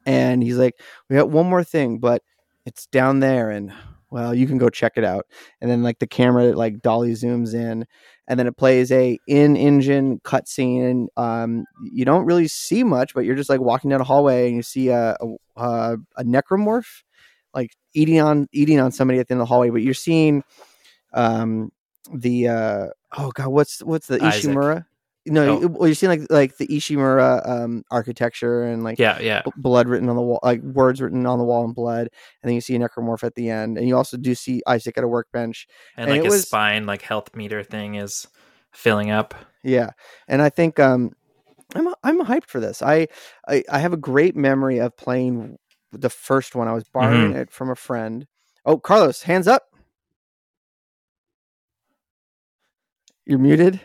and 0.05 0.43
he's 0.43 0.57
like, 0.57 0.75
we 1.09 1.17
got 1.17 1.31
one 1.31 1.47
more 1.47 1.65
thing, 1.65 1.99
but 1.99 2.23
it's 2.65 2.87
down 2.87 3.21
there, 3.21 3.51
and 3.51 3.73
well, 4.11 4.35
you 4.35 4.47
can 4.47 4.59
go 4.59 4.69
check 4.69 4.93
it 4.97 5.05
out. 5.05 5.27
And 5.61 5.71
then 5.71 5.83
like 5.83 5.99
the 5.99 6.07
camera 6.07 6.53
like 6.53 6.81
dolly 6.81 7.13
zooms 7.13 7.55
in, 7.55 7.87
and 8.29 8.39
then 8.39 8.47
it 8.47 8.57
plays 8.57 8.91
a 8.91 9.19
in-engine 9.29 10.21
cutscene, 10.21 11.07
um, 11.17 11.65
you 11.93 12.05
don't 12.05 12.25
really 12.25 12.49
see 12.49 12.83
much, 12.83 13.15
but 13.15 13.25
you're 13.25 13.37
just 13.37 13.51
like 13.51 13.61
walking 13.61 13.91
down 13.91 14.01
a 14.01 14.05
hallway, 14.05 14.49
and 14.49 14.57
you 14.57 14.63
see 14.63 14.89
a 14.89 15.17
a, 15.57 15.97
a, 16.17 16.25
necromorph 16.25 17.03
like 17.55 17.73
eating 17.95 18.21
on 18.21 18.49
eating 18.53 18.79
on 18.81 18.93
somebody 18.93 19.19
at 19.19 19.29
the 19.29 19.33
end 19.33 19.41
of 19.41 19.49
the 19.49 19.53
hallway, 19.53 19.71
but 19.71 19.83
you're 19.83 19.95
seeing 19.95 20.45
um 21.15 21.71
the 22.15 22.49
uh 22.49 22.87
oh 23.17 23.31
god 23.33 23.49
what's 23.49 23.83
what's 23.83 24.07
the 24.07 24.19
Isaac. 24.29 24.87
No, 25.27 25.57
Oh. 25.57 25.61
you- 25.61 25.69
well, 25.69 25.89
you're 25.89 25.95
seeing 25.95 26.11
like 26.11 26.31
like 26.31 26.57
the 26.57 26.67
Ishimura 26.69 27.49
um 27.49 27.83
architecture 27.91 28.63
and 28.63 28.85
like 28.85 28.99
Yeah. 28.99 29.19
Yeah. 29.21 29.43
b- 29.45 29.53
blood 29.57 29.89
written 29.89 30.09
on 30.09 30.17
the 30.17 30.23
wall, 30.23 30.41
like 30.43 30.63
words 30.63 31.01
written 31.03 31.27
on 31.27 31.39
the 31.39 31.45
wall 31.45 31.65
in 31.65 31.73
blood, 31.73 32.03
and 32.43 32.49
then 32.49 32.55
you 32.55 32.61
see 32.61 32.75
a 32.77 32.79
necromorph 32.79 33.25
at 33.25 33.35
the 33.35 33.51
end, 33.51 33.77
and 33.79 33.87
you 33.89 33.97
also 33.97 34.17
do 34.17 34.35
see 34.35 34.63
Isaac 34.67 34.97
at 34.99 35.05
a 35.05 35.09
workbench. 35.09 35.67
And, 35.97 36.09
And 36.09 36.19
like 36.19 36.25
his 36.25 36.33
was- 36.35 36.47
spine, 36.47 36.87
like 36.87 37.03
health 37.03 37.35
meter 37.35 37.63
thing 37.63 37.97
is 37.97 38.27
filling 38.73 39.11
up. 39.11 39.35
Yeah, 39.63 39.91
and 40.29 40.41
I 40.43 40.49
think 40.51 40.79
um, 40.79 41.11
I'm 41.75 41.89
I'm 42.05 42.21
hyped 42.21 42.47
for 42.49 42.61
this. 42.61 42.81
I, 42.83 43.09
I 43.49 43.65
I 43.71 43.79
have 43.81 43.93
a 43.93 43.97
great 43.97 44.37
memory 44.37 44.79
of 44.79 44.97
playing 44.97 45.59
the 45.93 46.11
first 46.11 46.55
one. 46.55 46.69
I 46.69 46.73
was 46.73 46.85
borrowing 46.85 47.33
it 47.35 47.51
from 47.51 47.71
a 47.71 47.75
friend. 47.77 48.27
Oh, 48.65 48.79
Carlos, 48.79 49.23
hands 49.23 49.49
up. 49.49 49.65
You're 53.25 53.39
muted. 53.41 53.81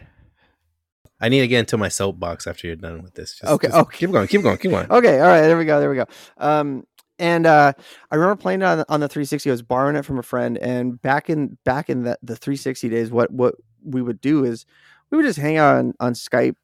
I 1.22 1.30
need 1.30 1.42
to 1.42 1.48
get 1.48 1.60
into 1.60 1.78
my 1.78 1.88
soapbox 1.88 2.48
after 2.48 2.68
you're 2.68 2.76
done 2.76 3.04
with 3.04 3.14
this. 3.14 3.36
Just, 3.36 3.52
Okay, 3.52 3.68
just 3.68 3.78
okay. 3.80 3.98
Keep 4.00 4.12
going. 4.12 4.28
Keep 4.28 4.42
going. 4.42 4.58
Keep 4.58 4.72
going. 4.72 4.92
Okay, 4.92 5.20
all 5.20 5.28
right, 5.28 5.42
there 5.42 5.58
we 5.58 5.66
go, 5.66 5.80
there 5.80 5.90
we 5.90 5.96
go. 5.96 6.06
Um, 6.38 6.86
and 7.20 7.46
uh, 7.46 7.74
I 8.10 8.16
remember 8.16 8.42
playing 8.42 8.62
it 8.62 8.66
on, 8.66 8.84
on 8.90 9.00
the 9.00 9.08
360. 9.08 9.50
I 9.50 9.54
was 9.54 9.62
borrowing 9.62 9.96
it 9.96 10.04
from 10.04 10.18
a 10.18 10.24
friend, 10.24 10.58
and 10.58 11.00
back 11.02 11.30
in 11.30 11.58
back 11.64 11.90
in 11.90 12.04
the, 12.04 12.18
the 12.24 12.36
360 12.36 12.90
days, 12.90 13.12
what 13.12 13.32
what 13.32 13.56
we 13.84 14.02
would 14.02 14.20
do 14.20 14.44
is 14.44 14.66
we 15.12 15.18
would 15.18 15.26
just 15.26 15.40
hang 15.40 15.58
out 15.58 15.76
on, 15.76 15.94
on 16.00 16.14
Skype 16.14 16.56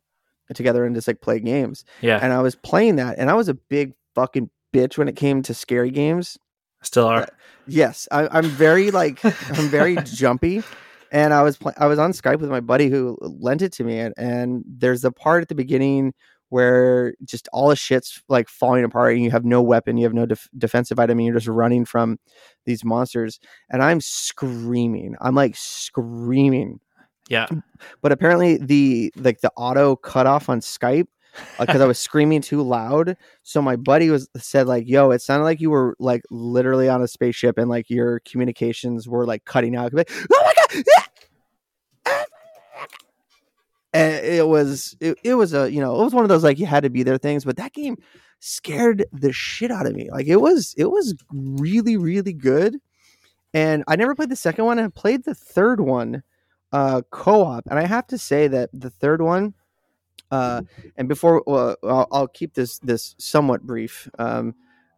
together 0.53 0.85
and 0.85 0.95
just 0.95 1.07
like 1.07 1.21
play 1.21 1.39
games. 1.39 1.85
Yeah. 2.01 2.19
And 2.21 2.33
I 2.33 2.41
was 2.41 2.55
playing 2.55 2.95
that, 2.95 3.19
and 3.19 3.29
I 3.29 3.35
was 3.35 3.49
a 3.49 3.53
big 3.53 3.93
fucking 4.15 4.49
bitch 4.73 4.97
when 4.97 5.07
it 5.07 5.15
came 5.15 5.43
to 5.43 5.53
scary 5.53 5.91
games. 5.91 6.37
Still 6.81 7.07
are. 7.07 7.27
Yes, 7.67 8.07
I, 8.11 8.27
I'm 8.31 8.45
very 8.45 8.91
like 8.91 9.23
I'm 9.23 9.67
very 9.67 9.95
jumpy, 10.03 10.63
and 11.11 11.33
I 11.33 11.41
was 11.43 11.57
pl- 11.57 11.73
I 11.77 11.85
was 11.87 11.99
on 11.99 12.11
Skype 12.11 12.39
with 12.39 12.49
my 12.49 12.59
buddy 12.59 12.89
who 12.89 13.17
lent 13.21 13.61
it 13.61 13.71
to 13.73 13.83
me, 13.83 13.99
and, 13.99 14.13
and 14.17 14.63
there's 14.67 15.03
a 15.05 15.11
part 15.11 15.41
at 15.41 15.47
the 15.49 15.55
beginning 15.55 16.13
where 16.49 17.13
just 17.25 17.49
all 17.51 17.67
the 17.67 17.75
shit's 17.75 18.23
like 18.29 18.47
falling 18.49 18.83
apart, 18.85 19.13
and 19.15 19.23
you 19.23 19.31
have 19.31 19.43
no 19.45 19.61
weapon, 19.61 19.97
you 19.97 20.05
have 20.05 20.13
no 20.13 20.25
def- 20.25 20.47
defensive 20.57 20.97
item, 20.99 21.17
and 21.19 21.25
you're 21.25 21.35
just 21.35 21.47
running 21.47 21.83
from 21.85 22.17
these 22.65 22.83
monsters, 22.85 23.39
and 23.69 23.83
I'm 23.83 23.99
screaming, 24.01 25.15
I'm 25.19 25.35
like 25.35 25.55
screaming, 25.57 26.79
Yeah. 27.29 27.47
but 28.01 28.11
apparently 28.11 28.57
the 28.57 29.11
like 29.17 29.41
the 29.41 29.51
auto 29.57 29.95
cutoff 29.97 30.47
on 30.49 30.61
Skype 30.61 31.07
uh, 31.59 31.65
because 31.65 31.81
I 31.81 31.85
was 31.85 31.99
screaming 32.07 32.41
too 32.41 32.61
loud. 32.61 33.17
So 33.43 33.61
my 33.61 33.75
buddy 33.75 34.09
was 34.09 34.29
said 34.37 34.67
like, 34.67 34.87
"Yo, 34.87 35.11
it 35.11 35.21
sounded 35.21 35.43
like 35.43 35.59
you 35.59 35.69
were 35.69 35.95
like 35.99 36.21
literally 36.31 36.87
on 36.89 37.01
a 37.01 37.07
spaceship 37.07 37.57
and 37.57 37.69
like 37.69 37.89
your 37.89 38.21
communications 38.21 39.07
were 39.07 39.25
like 39.25 39.43
cutting 39.45 39.75
out." 39.75 39.93
Like, 39.93 40.09
oh 40.31 40.41
my! 40.45 40.53
And 43.93 44.13
it 44.25 44.47
was 44.47 44.95
it, 44.99 45.17
it 45.23 45.33
was 45.35 45.53
a 45.53 45.71
you 45.71 45.79
know 45.79 45.99
it 45.99 46.03
was 46.03 46.13
one 46.13 46.23
of 46.23 46.29
those 46.29 46.43
like 46.43 46.59
you 46.59 46.65
had 46.65 46.83
to 46.83 46.89
be 46.89 47.03
there 47.03 47.17
things, 47.17 47.45
but 47.45 47.57
that 47.57 47.73
game 47.73 47.97
scared 48.39 49.05
the 49.11 49.33
shit 49.33 49.71
out 49.71 49.87
of 49.87 49.95
me. 49.95 50.09
Like 50.11 50.27
it 50.27 50.37
was 50.37 50.75
it 50.77 50.91
was 50.91 51.15
really 51.31 51.97
really 51.97 52.33
good. 52.33 52.77
And 53.53 53.83
I 53.87 53.95
never 53.95 54.13
played 54.13 54.29
the 54.29 54.35
second 54.35 54.65
one. 54.65 54.77
I 54.77 54.87
played 54.89 55.23
the 55.23 55.35
third 55.35 55.79
one 55.79 56.23
uh 56.73 57.01
co-op 57.11 57.65
and 57.69 57.79
I 57.79 57.85
have 57.87 58.05
to 58.07 58.17
say 58.17 58.49
that 58.49 58.69
the 58.73 58.89
third 58.89 59.21
one 59.21 59.53
uh, 60.31 60.61
and 60.97 61.07
before 61.07 61.43
well, 61.47 61.75
I'll, 61.83 62.07
I'll, 62.11 62.27
keep 62.27 62.53
this 62.53 62.79
this 62.79 63.15
somewhat 63.17 63.61
brief, 63.63 64.09
um, 64.19 64.55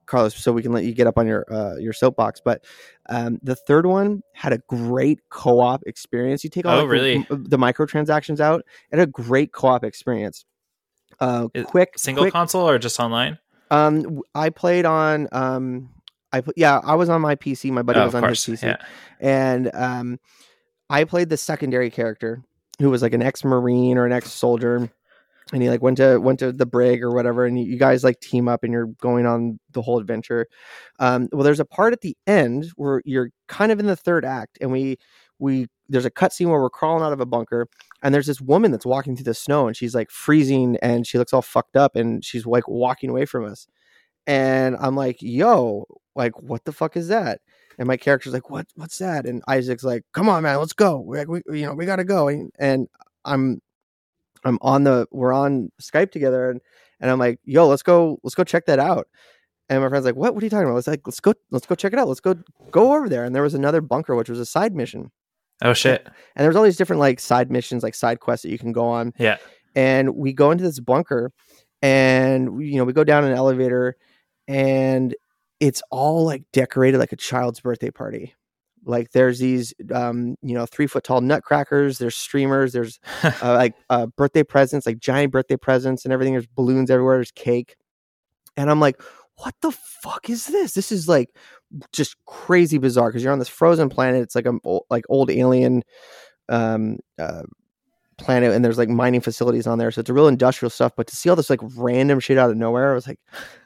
Carlos, 0.09 0.35
so 0.35 0.51
we 0.51 0.61
can 0.61 0.71
let 0.71 0.83
you 0.83 0.93
get 0.93 1.07
up 1.07 1.17
on 1.17 1.27
your 1.27 1.45
uh, 1.53 1.75
your 1.77 1.93
soapbox. 1.93 2.41
But 2.43 2.65
um, 3.07 3.39
the 3.41 3.55
third 3.55 3.85
one 3.85 4.21
had 4.33 4.51
a 4.53 4.57
great 4.67 5.19
co-op 5.29 5.83
experience. 5.85 6.43
You 6.43 6.49
take 6.49 6.65
all 6.65 6.77
oh, 6.77 6.81
like, 6.81 6.89
really? 6.89 7.25
the, 7.29 7.35
the, 7.35 7.57
microtransactions 7.57 8.39
out, 8.39 8.63
and 8.91 8.99
a 8.99 9.07
great 9.07 9.53
co-op 9.53 9.83
experience. 9.83 10.45
Uh, 11.19 11.47
quick 11.65 11.97
single 11.97 12.23
quick, 12.23 12.33
console 12.33 12.67
or 12.67 12.77
just 12.77 12.99
online? 12.99 13.37
Um, 13.71 14.21
I 14.35 14.49
played 14.49 14.85
on 14.85 15.27
um, 15.31 15.89
I 16.31 16.43
yeah, 16.55 16.79
I 16.83 16.95
was 16.95 17.09
on 17.09 17.21
my 17.21 17.35
PC. 17.35 17.71
My 17.71 17.81
buddy 17.81 17.99
oh, 17.99 18.05
was 18.05 18.15
on 18.15 18.21
course. 18.21 18.45
his 18.45 18.59
PC, 18.59 18.63
yeah. 18.63 18.77
and 19.19 19.71
um, 19.73 20.19
I 20.89 21.03
played 21.03 21.29
the 21.29 21.37
secondary 21.37 21.89
character 21.89 22.43
who 22.79 22.89
was 22.89 23.01
like 23.01 23.13
an 23.13 23.21
ex-marine 23.21 23.97
or 23.97 24.05
an 24.05 24.13
ex-soldier 24.13 24.89
and 25.51 25.61
he 25.61 25.69
like 25.69 25.81
went 25.81 25.97
to 25.97 26.17
went 26.19 26.39
to 26.39 26.51
the 26.51 26.65
brig 26.65 27.03
or 27.03 27.11
whatever 27.11 27.45
and 27.45 27.59
you 27.59 27.77
guys 27.77 28.03
like 28.03 28.19
team 28.19 28.47
up 28.47 28.63
and 28.63 28.71
you're 28.71 28.87
going 29.01 29.25
on 29.25 29.59
the 29.71 29.81
whole 29.81 29.99
adventure. 29.99 30.47
Um, 30.99 31.27
well 31.31 31.43
there's 31.43 31.59
a 31.59 31.65
part 31.65 31.93
at 31.93 32.01
the 32.01 32.15
end 32.27 32.67
where 32.75 33.01
you're 33.05 33.31
kind 33.47 33.71
of 33.71 33.79
in 33.79 33.87
the 33.87 33.95
third 33.95 34.25
act 34.25 34.57
and 34.61 34.71
we 34.71 34.97
we 35.39 35.67
there's 35.87 36.05
a 36.05 36.11
cutscene 36.11 36.49
where 36.49 36.61
we're 36.61 36.69
crawling 36.69 37.03
out 37.03 37.13
of 37.13 37.21
a 37.21 37.25
bunker 37.25 37.67
and 38.03 38.13
there's 38.13 38.27
this 38.27 38.41
woman 38.41 38.71
that's 38.71 38.85
walking 38.85 39.15
through 39.15 39.23
the 39.23 39.33
snow 39.33 39.67
and 39.67 39.75
she's 39.75 39.95
like 39.95 40.11
freezing 40.11 40.77
and 40.81 41.07
she 41.07 41.17
looks 41.17 41.33
all 41.33 41.41
fucked 41.41 41.75
up 41.75 41.95
and 41.95 42.23
she's 42.23 42.45
like 42.45 42.67
walking 42.67 43.09
away 43.09 43.25
from 43.25 43.45
us. 43.45 43.67
And 44.27 44.77
i'm 44.79 44.95
like 44.95 45.17
yo 45.21 45.85
like 46.15 46.39
what 46.41 46.65
the 46.65 46.71
fuck 46.71 46.95
is 46.97 47.07
that? 47.07 47.41
And 47.79 47.87
my 47.87 47.97
character's 47.97 48.33
like 48.33 48.49
what 48.49 48.67
what's 48.75 48.97
that? 48.99 49.25
And 49.25 49.41
isaac's 49.47 49.83
like 49.83 50.03
come 50.13 50.29
on 50.29 50.43
man 50.43 50.59
let's 50.59 50.73
go. 50.73 50.99
We, 50.99 51.17
like, 51.17 51.27
we 51.27 51.41
you 51.59 51.65
know 51.65 51.73
we 51.73 51.85
gotta 51.85 52.03
go. 52.03 52.27
And, 52.27 52.51
and 52.59 52.87
i'm 53.25 53.61
I'm 54.45 54.57
on 54.61 54.83
the 54.83 55.07
we're 55.11 55.33
on 55.33 55.71
Skype 55.81 56.11
together 56.11 56.49
and 56.49 56.61
and 56.99 57.09
I'm 57.09 57.19
like, 57.19 57.39
yo, 57.45 57.67
let's 57.67 57.83
go, 57.83 58.19
let's 58.23 58.35
go 58.35 58.43
check 58.43 58.65
that 58.65 58.79
out. 58.79 59.07
And 59.69 59.81
my 59.81 59.89
friend's 59.89 60.05
like, 60.05 60.15
what? 60.15 60.33
What 60.33 60.43
are 60.43 60.45
you 60.45 60.49
talking 60.49 60.65
about? 60.65 60.73
I 60.73 60.75
was 60.75 60.87
like, 60.87 61.01
let's 61.05 61.19
go, 61.19 61.33
let's 61.51 61.65
go 61.65 61.75
check 61.75 61.93
it 61.93 61.99
out. 61.99 62.07
Let's 62.07 62.19
go 62.19 62.35
go 62.71 62.93
over 62.95 63.07
there. 63.07 63.23
And 63.23 63.35
there 63.35 63.43
was 63.43 63.53
another 63.53 63.81
bunker, 63.81 64.15
which 64.15 64.29
was 64.29 64.39
a 64.39 64.45
side 64.45 64.75
mission. 64.75 65.11
Oh 65.61 65.73
shit. 65.73 66.03
And 66.05 66.13
there 66.43 66.47
was 66.47 66.55
all 66.55 66.63
these 66.63 66.77
different 66.77 66.99
like 66.99 67.19
side 67.19 67.51
missions, 67.51 67.83
like 67.83 67.95
side 67.95 68.19
quests 68.19 68.43
that 68.43 68.49
you 68.49 68.57
can 68.57 68.71
go 68.71 68.87
on. 68.87 69.13
Yeah. 69.17 69.37
And 69.75 70.15
we 70.15 70.33
go 70.33 70.51
into 70.51 70.63
this 70.63 70.79
bunker 70.79 71.31
and 71.81 72.55
we, 72.55 72.67
you 72.67 72.77
know, 72.77 72.85
we 72.85 72.93
go 72.93 73.03
down 73.03 73.23
an 73.23 73.33
elevator 73.33 73.95
and 74.47 75.15
it's 75.59 75.83
all 75.91 76.25
like 76.25 76.43
decorated 76.51 76.97
like 76.97 77.11
a 77.11 77.17
child's 77.17 77.59
birthday 77.59 77.91
party 77.91 78.33
like 78.89 79.11
there's 79.11 79.39
these 79.39 79.73
um 79.93 80.35
you 80.41 80.53
know 80.53 80.65
three 80.65 80.87
foot 80.87 81.03
tall 81.03 81.21
nutcrackers 81.21 81.99
there's 81.99 82.15
streamers 82.15 82.73
there's 82.73 82.99
uh, 83.23 83.33
like 83.41 83.75
uh, 83.89 84.07
birthday 84.17 84.43
presents 84.43 84.85
like 84.85 84.99
giant 84.99 85.31
birthday 85.31 85.55
presents 85.55 86.03
and 86.03 86.13
everything 86.13 86.33
there's 86.33 86.47
balloons 86.47 86.89
everywhere 86.89 87.17
there's 87.17 87.31
cake. 87.31 87.75
And 88.57 88.69
i'm 88.69 88.79
like 88.79 89.01
what 89.39 89.55
the 89.61 89.71
fuck 89.71 90.29
is 90.29 90.47
this? 90.47 90.73
This 90.73 90.91
is 90.91 91.07
like 91.07 91.29
just 91.91 92.15
crazy 92.25 92.77
bizarre 92.77 93.09
because 93.09 93.23
you're 93.23 93.31
on 93.31 93.39
this 93.39 93.47
frozen 93.47 93.89
planet 93.89 94.21
it's 94.21 94.35
like 94.35 94.47
a 94.47 94.53
like 94.89 95.05
old 95.07 95.29
alien 95.29 95.83
um 96.49 96.97
uh, 97.19 97.43
planet 98.17 98.51
and 98.51 98.65
there's 98.65 98.77
like 98.77 98.89
mining 98.89 99.21
facilities 99.21 99.67
on 99.67 99.77
there 99.77 99.91
so 99.91 99.99
it's 100.01 100.09
a 100.09 100.13
real 100.13 100.27
industrial 100.27 100.69
stuff 100.69 100.91
but 100.97 101.05
to 101.05 101.15
see 101.15 101.29
all 101.29 101.35
this 101.35 101.49
like 101.49 101.59
random 101.77 102.19
shit 102.19 102.39
out 102.39 102.49
of 102.49 102.57
nowhere 102.57 102.91
i 102.91 102.95
was 102.95 103.07
like 103.07 103.19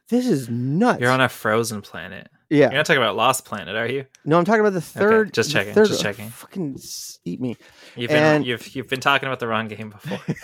this 0.10 0.28
is 0.28 0.50
nuts 0.50 1.00
you're 1.00 1.10
on 1.10 1.22
a 1.22 1.30
frozen 1.30 1.82
planet 1.82 2.28
yeah. 2.54 2.66
You're 2.70 2.74
not 2.74 2.86
talking 2.86 3.02
about 3.02 3.16
Lost 3.16 3.46
Planet, 3.46 3.76
are 3.76 3.88
you? 3.88 4.06
No, 4.26 4.38
I'm 4.38 4.46
talking 4.46 4.62
about 4.62 4.74
the 4.74 4.82
third. 4.82 5.28
Okay, 5.28 5.32
just 5.32 5.52
checking. 5.52 5.74
Third, 5.74 5.88
just 5.88 6.02
checking. 6.02 6.30
Fucking 6.30 6.78
eat 7.26 7.42
me. 7.42 7.58
You've 7.96 8.10
been 8.10 8.24
And- 8.24 8.46
you've 8.46 8.76
you've 8.76 8.88
been 8.90 9.00
talking 9.00 9.28
about 9.28 9.40
the 9.40 9.48
wrong 9.48 9.68
game 9.68 9.90
before. 9.90 10.20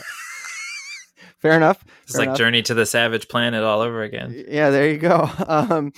Fair 1.41 1.53
enough. 1.53 1.83
It's 2.03 2.11
fair 2.13 2.19
like 2.19 2.27
enough. 2.27 2.37
Journey 2.37 2.61
to 2.63 2.73
the 2.73 2.85
Savage 2.85 3.29
Planet 3.29 3.63
all 3.63 3.79
over 3.79 4.03
again. 4.03 4.43
Yeah, 4.49 4.71
there 4.71 4.89
you 4.89 4.97
go. 4.97 5.29
Um, 5.47 5.93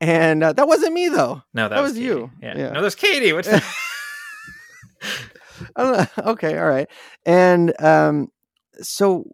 and 0.00 0.44
uh, 0.44 0.52
that 0.52 0.66
wasn't 0.68 0.94
me 0.94 1.08
though. 1.08 1.42
No, 1.52 1.68
that, 1.68 1.74
That 1.74 1.82
was, 1.82 1.92
was 1.92 1.98
you. 1.98 2.30
Yeah. 2.40 2.56
Yeah. 2.56 2.70
No, 2.70 2.80
there's 2.80 2.94
Katie. 2.94 3.32
What's 3.32 3.48
the... 3.50 3.62
I 5.76 5.82
don't 5.82 5.92
know. 5.92 6.32
Okay, 6.32 6.56
all 6.56 6.68
right. 6.68 6.88
And 7.26 7.78
um, 7.82 8.28
so 8.80 9.24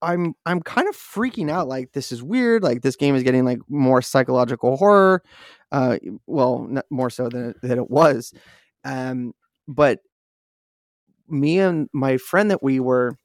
I'm 0.00 0.34
I'm 0.46 0.60
kind 0.60 0.88
of 0.88 0.96
freaking 0.96 1.50
out. 1.50 1.68
Like 1.68 1.92
this 1.92 2.12
is 2.12 2.22
weird. 2.22 2.62
Like 2.62 2.82
this 2.82 2.96
game 2.96 3.14
is 3.14 3.22
getting 3.22 3.44
like 3.44 3.58
more 3.68 4.02
psychological 4.02 4.76
horror. 4.76 5.22
Uh, 5.70 5.98
well, 6.26 6.66
not 6.68 6.84
more 6.90 7.10
so 7.10 7.28
than 7.28 7.50
it, 7.50 7.56
than 7.62 7.78
it 7.78 7.90
was. 7.90 8.32
Um, 8.84 9.32
but 9.66 10.00
me 11.28 11.58
and 11.60 11.88
my 11.92 12.18
friend 12.18 12.50
that 12.50 12.62
we 12.62 12.80
were 12.80 13.16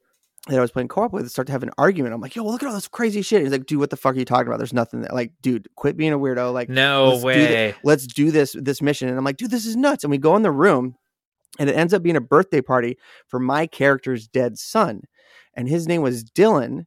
that 0.48 0.58
I 0.58 0.62
was 0.62 0.72
playing 0.72 0.88
co-op 0.88 1.12
with 1.12 1.30
start 1.30 1.48
to 1.48 1.52
have 1.52 1.64
an 1.64 1.72
argument. 1.78 2.14
I'm 2.14 2.22
like, 2.22 2.36
yo, 2.36 2.46
look 2.46 2.64
at 2.64 2.68
all 2.68 2.74
this 2.74 2.88
crazy 2.88 3.22
shit. 3.22 3.42
He's 3.42 3.52
like, 3.52 3.66
dude, 3.66 3.80
what 3.80 3.90
the 3.90 3.98
fuck 3.98 4.16
are 4.16 4.20
you 4.20 4.26
talking 4.26 4.48
about? 4.48 4.58
There's 4.58 4.74
nothing 4.74 5.02
that 5.02 5.14
like, 5.14 5.34
dude, 5.42 5.68
quit 5.76 5.98
being 5.98 6.14
a 6.14 6.20
weirdo. 6.20 6.54
Like, 6.54 6.70
no 6.70 7.10
let's 7.10 7.22
do 7.22 7.26
way. 7.26 7.76
let's 7.84 8.08
do 8.08 8.32
this 8.32 8.56
this 8.58 8.82
mission. 8.82 9.10
And 9.10 9.18
I'm 9.18 9.26
like, 9.26 9.38
dude, 9.38 9.52
this 9.52 9.66
is 9.66 9.76
nuts. 9.76 10.04
And 10.04 10.12
we 10.12 10.18
go 10.18 10.36
in 10.36 10.44
the 10.44 10.52
room, 10.52 10.96
and 11.60 11.70
it 11.70 11.76
ends 11.76 11.94
up 11.94 12.04
being 12.04 12.16
a 12.16 12.22
birthday 12.22 12.62
party 12.62 12.98
for 13.28 13.40
my 13.40 13.68
character's 13.68 14.28
dead 14.28 14.58
son, 14.58 15.02
and 15.54 15.68
his 15.68 15.88
name 15.88 16.02
was 16.02 16.24
Dylan. 16.24 16.86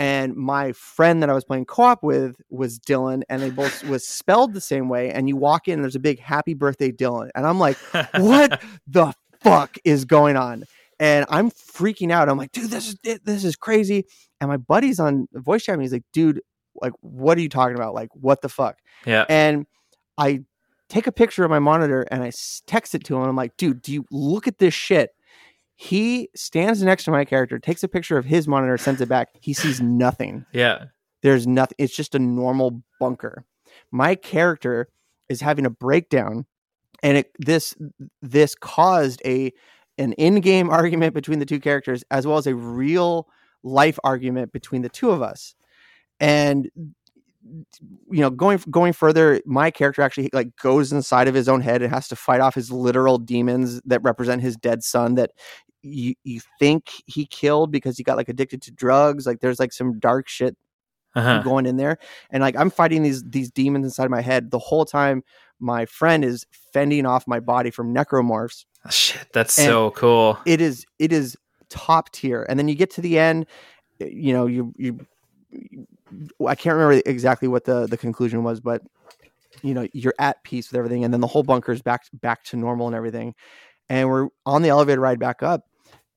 And 0.00 0.36
my 0.36 0.70
friend 0.72 1.22
that 1.22 1.30
I 1.30 1.32
was 1.32 1.44
playing 1.44 1.64
co-op 1.64 2.04
with 2.04 2.36
was 2.50 2.78
Dylan, 2.78 3.22
and 3.28 3.42
they 3.42 3.50
both 3.50 3.82
was 3.88 4.06
spelled 4.06 4.54
the 4.54 4.60
same 4.60 4.88
way. 4.88 5.10
And 5.10 5.28
you 5.28 5.36
walk 5.36 5.66
in, 5.66 5.74
and 5.74 5.82
there's 5.82 5.96
a 5.96 6.00
big 6.00 6.20
"Happy 6.20 6.54
Birthday, 6.54 6.92
Dylan," 6.92 7.30
and 7.34 7.46
I'm 7.46 7.58
like, 7.58 7.76
what 8.16 8.62
the 8.86 9.12
fuck 9.40 9.76
is 9.84 10.04
going 10.04 10.36
on? 10.36 10.64
And 11.00 11.26
I'm 11.28 11.50
freaking 11.50 12.10
out. 12.10 12.28
I'm 12.28 12.38
like, 12.38 12.52
dude, 12.52 12.70
this 12.70 12.88
is 12.88 12.96
it. 13.04 13.24
This 13.24 13.44
is 13.44 13.56
crazy. 13.56 14.04
And 14.40 14.48
my 14.48 14.56
buddy's 14.56 14.98
on 14.98 15.28
voice 15.32 15.64
chat. 15.64 15.74
And 15.74 15.82
he's 15.82 15.92
like, 15.92 16.04
dude, 16.12 16.40
like, 16.80 16.92
what 17.00 17.38
are 17.38 17.40
you 17.40 17.48
talking 17.48 17.76
about? 17.76 17.94
Like, 17.94 18.08
what 18.14 18.40
the 18.40 18.48
fuck? 18.48 18.78
yeah. 19.06 19.24
And 19.28 19.66
I 20.16 20.40
take 20.88 21.06
a 21.06 21.12
picture 21.12 21.44
of 21.44 21.50
my 21.50 21.58
monitor 21.58 22.02
and 22.10 22.22
I 22.22 22.32
text 22.66 22.94
it 22.94 23.04
to 23.04 23.16
him. 23.16 23.22
I'm 23.22 23.36
like, 23.36 23.56
dude, 23.56 23.82
do 23.82 23.92
you 23.92 24.04
look 24.10 24.46
at 24.48 24.58
this 24.58 24.74
shit? 24.74 25.10
He 25.76 26.28
stands 26.34 26.82
next 26.82 27.04
to 27.04 27.10
my 27.10 27.24
character, 27.24 27.58
takes 27.58 27.84
a 27.84 27.88
picture 27.88 28.16
of 28.16 28.24
his 28.24 28.48
monitor, 28.48 28.76
sends 28.78 29.00
it 29.00 29.08
back. 29.08 29.28
He 29.40 29.52
sees 29.52 29.80
nothing. 29.80 30.44
Yeah. 30.52 30.86
There's 31.22 31.46
nothing. 31.46 31.76
It's 31.78 31.94
just 31.94 32.14
a 32.14 32.18
normal 32.18 32.82
bunker. 32.98 33.44
My 33.90 34.14
character 34.14 34.88
is 35.28 35.40
having 35.40 35.66
a 35.66 35.70
breakdown, 35.70 36.46
and 37.02 37.18
it 37.18 37.32
this 37.38 37.76
this 38.22 38.54
caused 38.54 39.20
a 39.24 39.52
an 39.98 40.12
in-game 40.14 40.70
argument 40.70 41.14
between 41.14 41.38
the 41.38 41.46
two 41.46 41.60
characters 41.60 42.04
as 42.10 42.26
well 42.26 42.38
as 42.38 42.46
a 42.46 42.54
real 42.54 43.28
life 43.62 43.98
argument 44.04 44.52
between 44.52 44.82
the 44.82 44.88
two 44.88 45.10
of 45.10 45.22
us. 45.22 45.54
And 46.20 46.70
you 48.10 48.20
know, 48.20 48.30
going 48.30 48.60
going 48.70 48.92
further, 48.92 49.40
my 49.46 49.70
character 49.70 50.02
actually 50.02 50.28
like 50.32 50.54
goes 50.56 50.92
inside 50.92 51.28
of 51.28 51.34
his 51.34 51.48
own 51.48 51.60
head 51.60 51.82
and 51.82 51.92
has 51.92 52.08
to 52.08 52.16
fight 52.16 52.40
off 52.40 52.54
his 52.54 52.70
literal 52.70 53.18
demons 53.18 53.80
that 53.84 54.02
represent 54.02 54.42
his 54.42 54.56
dead 54.56 54.82
son 54.82 55.14
that 55.14 55.30
you 55.82 56.14
you 56.24 56.40
think 56.58 56.90
he 57.06 57.24
killed 57.26 57.70
because 57.70 57.96
he 57.96 58.02
got 58.02 58.16
like 58.16 58.28
addicted 58.28 58.60
to 58.62 58.72
drugs. 58.72 59.26
Like 59.26 59.40
there's 59.40 59.60
like 59.60 59.72
some 59.72 59.98
dark 59.98 60.28
shit 60.28 60.56
Uh-huh. 61.14 61.42
going 61.42 61.64
in 61.66 61.76
there 61.78 61.96
and 62.30 62.42
like 62.42 62.54
i'm 62.56 62.70
fighting 62.70 63.02
these 63.02 63.24
these 63.24 63.50
demons 63.50 63.84
inside 63.86 64.10
my 64.10 64.20
head 64.20 64.50
the 64.50 64.58
whole 64.58 64.84
time 64.84 65.22
my 65.58 65.86
friend 65.86 66.22
is 66.24 66.44
fending 66.72 67.06
off 67.06 67.26
my 67.26 67.40
body 67.40 67.70
from 67.70 67.94
necromorphs 67.94 68.66
Oh, 68.84 68.90
shit, 68.90 69.26
that's 69.32 69.58
And- 69.58 69.66
so 69.66 69.90
cool. 69.92 70.38
it 70.44 70.60
is 70.60 70.84
it 70.98 71.12
is 71.12 71.34
top 71.70 72.12
tier 72.12 72.44
and 72.48 72.58
then 72.58 72.68
you 72.68 72.74
get 72.76 72.90
to 72.96 73.00
the 73.00 73.18
end 73.18 73.46
eh, 74.00 74.10
you 74.12 74.32
know 74.34 74.46
you 74.46 74.72
you 74.76 75.00
i 76.46 76.54
can't 76.54 76.76
remember 76.76 77.02
exactly 77.06 77.48
what 77.48 77.64
the 77.64 77.86
the 77.86 77.96
conclusion 77.96 78.42
was 78.42 78.60
but 78.60 78.82
you 79.62 79.74
know 79.74 79.86
you're 79.92 80.14
at 80.18 80.42
peace 80.44 80.70
with 80.70 80.78
everything 80.78 81.04
and 81.04 81.12
then 81.12 81.20
the 81.20 81.26
whole 81.26 81.42
bunker 81.42 81.72
is 81.72 81.82
back 81.82 82.04
back 82.12 82.44
to 82.44 82.56
normal 82.56 82.86
and 82.86 82.96
everything. 82.96 83.34
And 83.88 84.08
we're 84.08 84.28
on 84.44 84.62
the 84.62 84.68
elevator 84.68 85.00
ride 85.00 85.18
back 85.18 85.42
up 85.42 85.64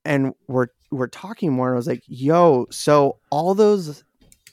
and 0.03 0.33
we're 0.47 0.67
we're 0.91 1.07
talking 1.07 1.53
more 1.53 1.67
and 1.67 1.75
i 1.75 1.77
was 1.77 1.87
like 1.87 2.03
yo 2.07 2.65
so 2.69 3.17
all 3.29 3.55
those 3.55 4.03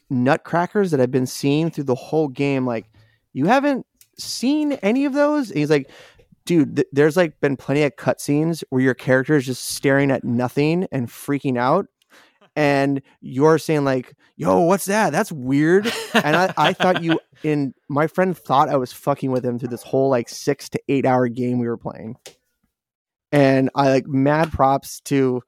nutcrackers 0.09 0.91
that 0.91 1.01
i've 1.01 1.11
been 1.11 1.27
seeing 1.27 1.71
through 1.71 1.85
the 1.85 1.95
whole 1.95 2.29
game 2.29 2.65
like 2.65 2.87
you 3.33 3.47
haven't 3.47 3.87
seen 4.19 4.73
any 4.75 5.05
of 5.05 5.13
those? 5.13 5.51
And 5.51 5.59
he's 5.59 5.71
like 5.71 5.91
dude 6.45 6.77
th- 6.77 6.89
there's 6.93 7.17
like 7.17 7.39
been 7.41 7.57
plenty 7.57 7.83
of 7.83 7.97
cutscenes 7.97 8.63
where 8.71 8.81
your 8.81 8.95
character 8.95 9.37
is 9.37 9.47
just 9.47 9.67
staring 9.67 10.11
at 10.11 10.25
nothing 10.25 10.87
and 10.93 11.09
freaking 11.09 11.59
out 11.59 11.87
and 12.59 13.03
you're 13.21 13.57
saying 13.57 13.85
like, 13.85 14.17
"Yo, 14.37 14.63
what's 14.63 14.87
that? 14.87 15.11
That's 15.11 15.31
weird." 15.31 15.91
And 16.13 16.35
I, 16.37 16.53
I 16.57 16.73
thought 16.73 17.05
you 17.05 17.21
and 17.45 17.73
my 17.89 18.09
friend 18.09 18.37
thought 18.37 18.69
I 18.69 18.77
was 18.77 18.93
fucking 18.93 19.31
with 19.31 19.45
him 19.45 19.61
through 19.61 19.69
this 19.69 19.85
whole 19.85 20.11
like 20.11 20.29
six 20.29 20.69
to 20.71 20.81
eight 20.89 21.07
hour 21.07 21.29
game 21.29 21.61
we 21.61 21.69
were 21.69 21.77
playing. 21.77 22.17
And 23.31 23.71
I 23.77 23.91
like 23.91 24.09
mad 24.09 24.51
props 24.51 25.01
to 25.03 25.41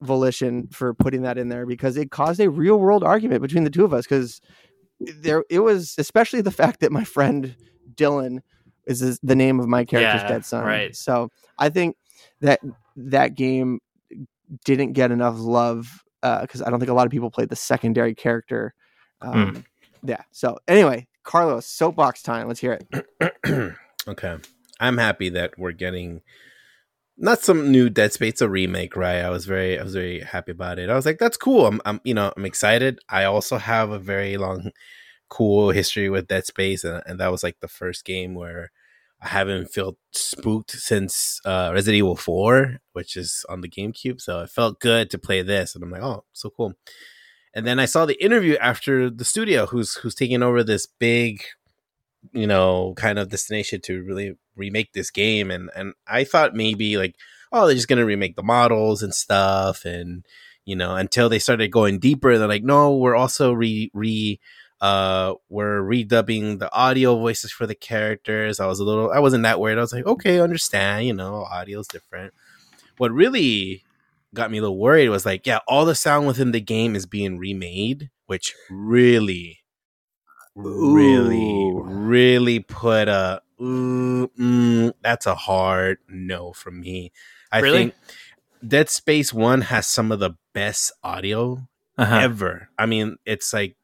Volition 0.00 0.68
for 0.68 0.94
putting 0.94 1.22
that 1.22 1.36
in 1.36 1.50
there 1.50 1.66
because 1.66 1.98
it 1.98 2.10
caused 2.10 2.40
a 2.40 2.48
real 2.48 2.78
world 2.78 3.04
argument 3.04 3.42
between 3.42 3.64
the 3.64 3.70
two 3.70 3.84
of 3.84 3.92
us 3.92 4.06
because 4.06 4.40
there 5.00 5.44
it 5.50 5.60
was 5.60 5.94
especially 5.98 6.40
the 6.40 6.50
fact 6.50 6.80
that 6.80 6.92
my 6.92 7.04
friend 7.04 7.56
Dylan 7.94 8.38
is 8.86 9.18
the 9.22 9.36
name 9.36 9.60
of 9.60 9.68
my 9.68 9.84
character's 9.84 10.22
Yeah, 10.22 10.28
dead 10.28 10.44
son. 10.46 10.64
right. 10.64 10.96
So 10.96 11.28
I 11.58 11.68
think 11.68 11.96
that 12.40 12.60
that 12.96 13.34
game 13.34 13.80
didn't 14.64 14.92
get 14.92 15.10
enough 15.10 15.36
love 15.38 16.03
because 16.40 16.62
I 16.62 16.70
don't 16.70 16.80
think 16.80 16.90
a 16.90 16.94
lot 16.94 17.06
of 17.06 17.12
people 17.12 17.30
played 17.30 17.50
the 17.50 17.56
secondary 17.56 18.14
character. 18.14 18.74
Um, 19.20 19.64
Yeah. 20.02 20.22
So 20.32 20.58
anyway, 20.68 21.06
Carlos, 21.22 21.66
soapbox 21.66 22.22
time. 22.22 22.46
Let's 22.46 22.60
hear 22.60 22.78
it. 22.92 23.74
okay. 24.08 24.36
I'm 24.80 24.98
happy 24.98 25.30
that 25.30 25.58
we're 25.58 25.72
getting 25.72 26.20
not 27.16 27.40
some 27.40 27.70
new 27.70 27.88
Dead 27.88 28.12
Space 28.12 28.40
a 28.40 28.48
remake, 28.48 28.96
right? 28.96 29.20
I 29.20 29.30
was 29.30 29.46
very 29.46 29.78
I 29.78 29.82
was 29.82 29.94
very 29.94 30.20
happy 30.20 30.52
about 30.52 30.78
it. 30.78 30.90
I 30.90 30.94
was 30.94 31.06
like, 31.06 31.18
that's 31.18 31.36
cool. 31.36 31.66
I'm 31.66 31.80
I'm 31.84 32.00
you 32.04 32.14
know, 32.14 32.32
I'm 32.36 32.44
excited. 32.44 32.98
I 33.08 33.24
also 33.24 33.56
have 33.56 33.90
a 33.90 33.98
very 33.98 34.36
long 34.36 34.70
cool 35.28 35.70
history 35.70 36.10
with 36.10 36.28
Dead 36.28 36.44
Space 36.44 36.84
and, 36.84 37.02
and 37.06 37.18
that 37.20 37.32
was 37.32 37.42
like 37.42 37.60
the 37.60 37.68
first 37.68 38.04
game 38.04 38.34
where 38.34 38.70
I 39.24 39.28
haven't 39.28 39.72
felt 39.72 39.96
spooked 40.12 40.72
since 40.72 41.40
uh 41.44 41.70
Resident 41.72 41.98
Evil 41.98 42.16
4, 42.16 42.80
which 42.92 43.16
is 43.16 43.44
on 43.48 43.62
the 43.62 43.68
GameCube. 43.68 44.20
So 44.20 44.42
it 44.42 44.50
felt 44.50 44.80
good 44.80 45.10
to 45.10 45.18
play 45.18 45.42
this 45.42 45.74
and 45.74 45.82
I'm 45.82 45.90
like, 45.90 46.02
oh, 46.02 46.24
so 46.32 46.50
cool. 46.50 46.74
And 47.54 47.66
then 47.66 47.78
I 47.78 47.86
saw 47.86 48.04
the 48.04 48.22
interview 48.22 48.56
after 48.56 49.08
the 49.10 49.24
studio 49.24 49.66
who's 49.66 49.94
who's 49.96 50.14
taking 50.14 50.42
over 50.42 50.62
this 50.62 50.86
big 50.86 51.42
you 52.32 52.46
know, 52.46 52.94
kind 52.96 53.18
of 53.18 53.28
destination 53.28 53.80
to 53.82 54.02
really 54.02 54.34
remake 54.56 54.92
this 54.92 55.10
game. 55.10 55.50
And 55.50 55.70
and 55.76 55.94
I 56.06 56.24
thought 56.24 56.54
maybe 56.54 56.96
like, 56.96 57.16
oh, 57.52 57.66
they're 57.66 57.74
just 57.74 57.88
gonna 57.88 58.04
remake 58.04 58.36
the 58.36 58.42
models 58.42 59.02
and 59.02 59.14
stuff, 59.14 59.84
and 59.84 60.24
you 60.64 60.76
know, 60.76 60.96
until 60.96 61.28
they 61.28 61.38
started 61.38 61.70
going 61.70 61.98
deeper, 61.98 62.38
they're 62.38 62.48
like, 62.48 62.64
no, 62.64 62.96
we're 62.96 63.16
also 63.16 63.52
re 63.52 63.90
re 63.94 64.40
uh 64.84 65.34
we're 65.48 65.80
redubbing 65.80 66.58
the 66.58 66.70
audio 66.72 67.16
voices 67.16 67.50
for 67.52 67.66
the 67.66 67.74
characters. 67.74 68.60
I 68.60 68.66
was 68.66 68.80
a 68.80 68.84
little 68.84 69.10
I 69.10 69.20
wasn't 69.20 69.44
that 69.44 69.58
worried. 69.60 69.78
I 69.78 69.82
was 69.86 69.92
like, 69.94 70.06
okay, 70.06 70.40
understand, 70.40 71.06
you 71.06 71.14
know, 71.14 71.46
audio's 71.50 71.88
different. 71.88 72.34
What 72.98 73.12
really 73.12 73.82
got 74.34 74.50
me 74.50 74.58
a 74.58 74.62
little 74.62 74.78
worried 74.78 75.08
was 75.08 75.24
like, 75.24 75.46
yeah, 75.46 75.60
all 75.66 75.84
the 75.86 75.94
sound 75.94 76.26
within 76.26 76.52
the 76.52 76.60
game 76.60 76.94
is 76.94 77.06
being 77.06 77.38
remade, 77.38 78.10
which 78.26 78.54
really 78.70 79.60
really, 80.56 81.70
Ooh. 81.70 81.82
really 81.84 82.60
put 82.60 83.08
a 83.08 83.40
mm, 83.60 84.92
that's 85.02 85.26
a 85.26 85.34
hard 85.34 85.98
no 86.08 86.52
for 86.52 86.70
me. 86.70 87.12
I 87.50 87.60
Really? 87.60 87.78
think 87.84 87.94
Dead 88.66 88.88
Space 88.88 89.32
One 89.32 89.62
has 89.62 89.86
some 89.86 90.12
of 90.12 90.20
the 90.20 90.32
best 90.52 90.92
audio 91.02 91.66
Uh-huh. 91.98 92.16
ever. 92.16 92.68
I 92.78 92.86
mean, 92.86 93.16
it's 93.24 93.52
like 93.52 93.76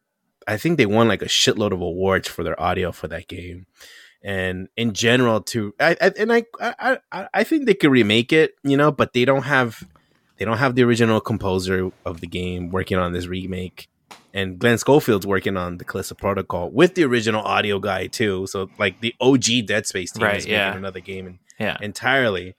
I 0.46 0.56
think 0.56 0.78
they 0.78 0.86
won 0.86 1.08
like 1.08 1.22
a 1.22 1.26
shitload 1.26 1.72
of 1.72 1.80
awards 1.80 2.28
for 2.28 2.42
their 2.42 2.60
audio 2.60 2.92
for 2.92 3.08
that 3.08 3.28
game. 3.28 3.66
And 4.22 4.68
in 4.76 4.92
general, 4.92 5.40
too, 5.40 5.74
I, 5.80 5.96
I 6.00 6.12
and 6.18 6.32
I, 6.32 6.44
I 6.60 6.98
I 7.12 7.28
I 7.32 7.44
think 7.44 7.66
they 7.66 7.74
could 7.74 7.90
remake 7.90 8.32
it, 8.32 8.54
you 8.62 8.76
know, 8.76 8.92
but 8.92 9.12
they 9.14 9.24
don't 9.24 9.44
have 9.44 9.82
they 10.36 10.44
don't 10.44 10.58
have 10.58 10.74
the 10.74 10.82
original 10.84 11.20
composer 11.20 11.90
of 12.04 12.20
the 12.20 12.26
game 12.26 12.70
working 12.70 12.98
on 12.98 13.12
this 13.12 13.26
remake. 13.26 13.88
And 14.32 14.58
Glen 14.58 14.78
Schofield's 14.78 15.26
working 15.26 15.56
on 15.56 15.78
the 15.78 15.84
Callisto 15.84 16.14
Protocol 16.14 16.70
with 16.70 16.94
the 16.94 17.04
original 17.04 17.42
audio 17.42 17.78
guy 17.80 18.06
too. 18.06 18.46
So 18.46 18.70
like 18.78 19.00
the 19.00 19.14
OG 19.20 19.66
Dead 19.66 19.86
Space 19.86 20.12
team 20.12 20.22
Right, 20.22 20.36
is 20.36 20.44
making 20.44 20.56
yeah. 20.56 20.76
another 20.76 21.00
game 21.00 21.26
and 21.26 21.38
Yeah. 21.58 21.76
entirely. 21.80 22.54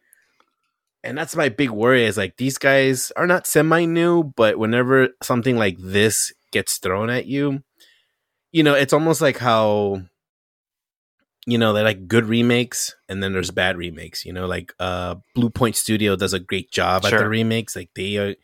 And 1.04 1.18
that's 1.18 1.36
my 1.36 1.50
big 1.50 1.70
worry 1.72 2.06
is 2.06 2.18
like 2.18 2.38
these 2.38 2.58
guys 2.58 3.12
are 3.16 3.26
not 3.26 3.48
semi 3.48 3.86
new, 3.86 4.24
but 4.24 4.58
whenever 4.60 5.10
something 5.24 5.58
like 5.58 5.78
this 5.80 6.32
gets 6.52 6.78
thrown 6.78 7.10
at 7.10 7.26
you, 7.26 7.64
you 8.52 8.64
know, 8.64 8.74
it's 8.74 8.94
almost 8.94 9.22
like 9.22 9.38
how 9.38 10.02
you 11.48 11.58
know, 11.58 11.74
they 11.74 11.82
like 11.82 12.08
good 12.08 12.26
remakes 12.26 12.96
and 13.10 13.24
then 13.24 13.34
there's 13.34 13.50
bad 13.52 13.76
remakes, 13.78 14.26
you 14.26 14.34
know, 14.34 14.46
like 14.46 14.74
uh 14.80 15.16
Bluepoint 15.36 15.76
Studio 15.76 16.16
does 16.16 16.34
a 16.34 16.40
great 16.40 16.72
job 16.72 17.04
at 17.06 17.12
the 17.12 17.30
remakes. 17.30 17.76
Like 17.76 17.90
they 17.96 18.18
are 18.18 18.36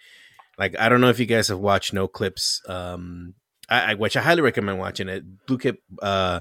like 0.57 0.77
I 0.79 0.89
don't 0.89 1.01
know 1.01 1.09
if 1.09 1.19
you 1.19 1.25
guys 1.25 1.49
have 1.49 1.59
watched 1.59 1.93
Noclips 1.93 2.67
um 2.69 3.35
I, 3.69 3.91
I 3.91 3.93
which 3.93 4.17
I 4.17 4.21
highly 4.21 4.41
recommend 4.41 4.79
watching 4.79 5.09
it. 5.09 5.23
Blue 5.45 5.57
Clip 5.59 5.79
uh 6.01 6.39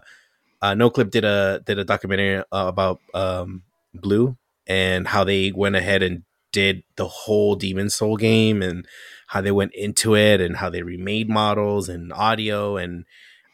uh 0.63 0.73
Noclip 0.73 1.11
did 1.11 1.25
a 1.25 1.63
did 1.65 1.79
a 1.79 1.85
documentary 1.85 2.39
uh, 2.39 2.45
about 2.51 3.01
um 3.13 3.63
Blue 3.93 4.37
and 4.67 5.07
how 5.07 5.25
they 5.25 5.53
went 5.53 5.77
ahead 5.77 6.03
and 6.03 6.23
did 6.53 6.85
the 6.97 7.07
whole 7.07 7.55
Demon 7.55 7.91
Soul 7.91 8.17
game 8.17 8.63
and 8.63 8.87
how 9.27 9.43
they 9.43 9.51
went 9.51 9.75
into 9.75 10.17
it 10.17 10.41
and 10.41 10.57
how 10.57 10.71
they 10.71 10.83
remade 10.83 11.29
models 11.29 11.89
and 11.91 12.13
audio 12.15 12.79
and 12.79 13.05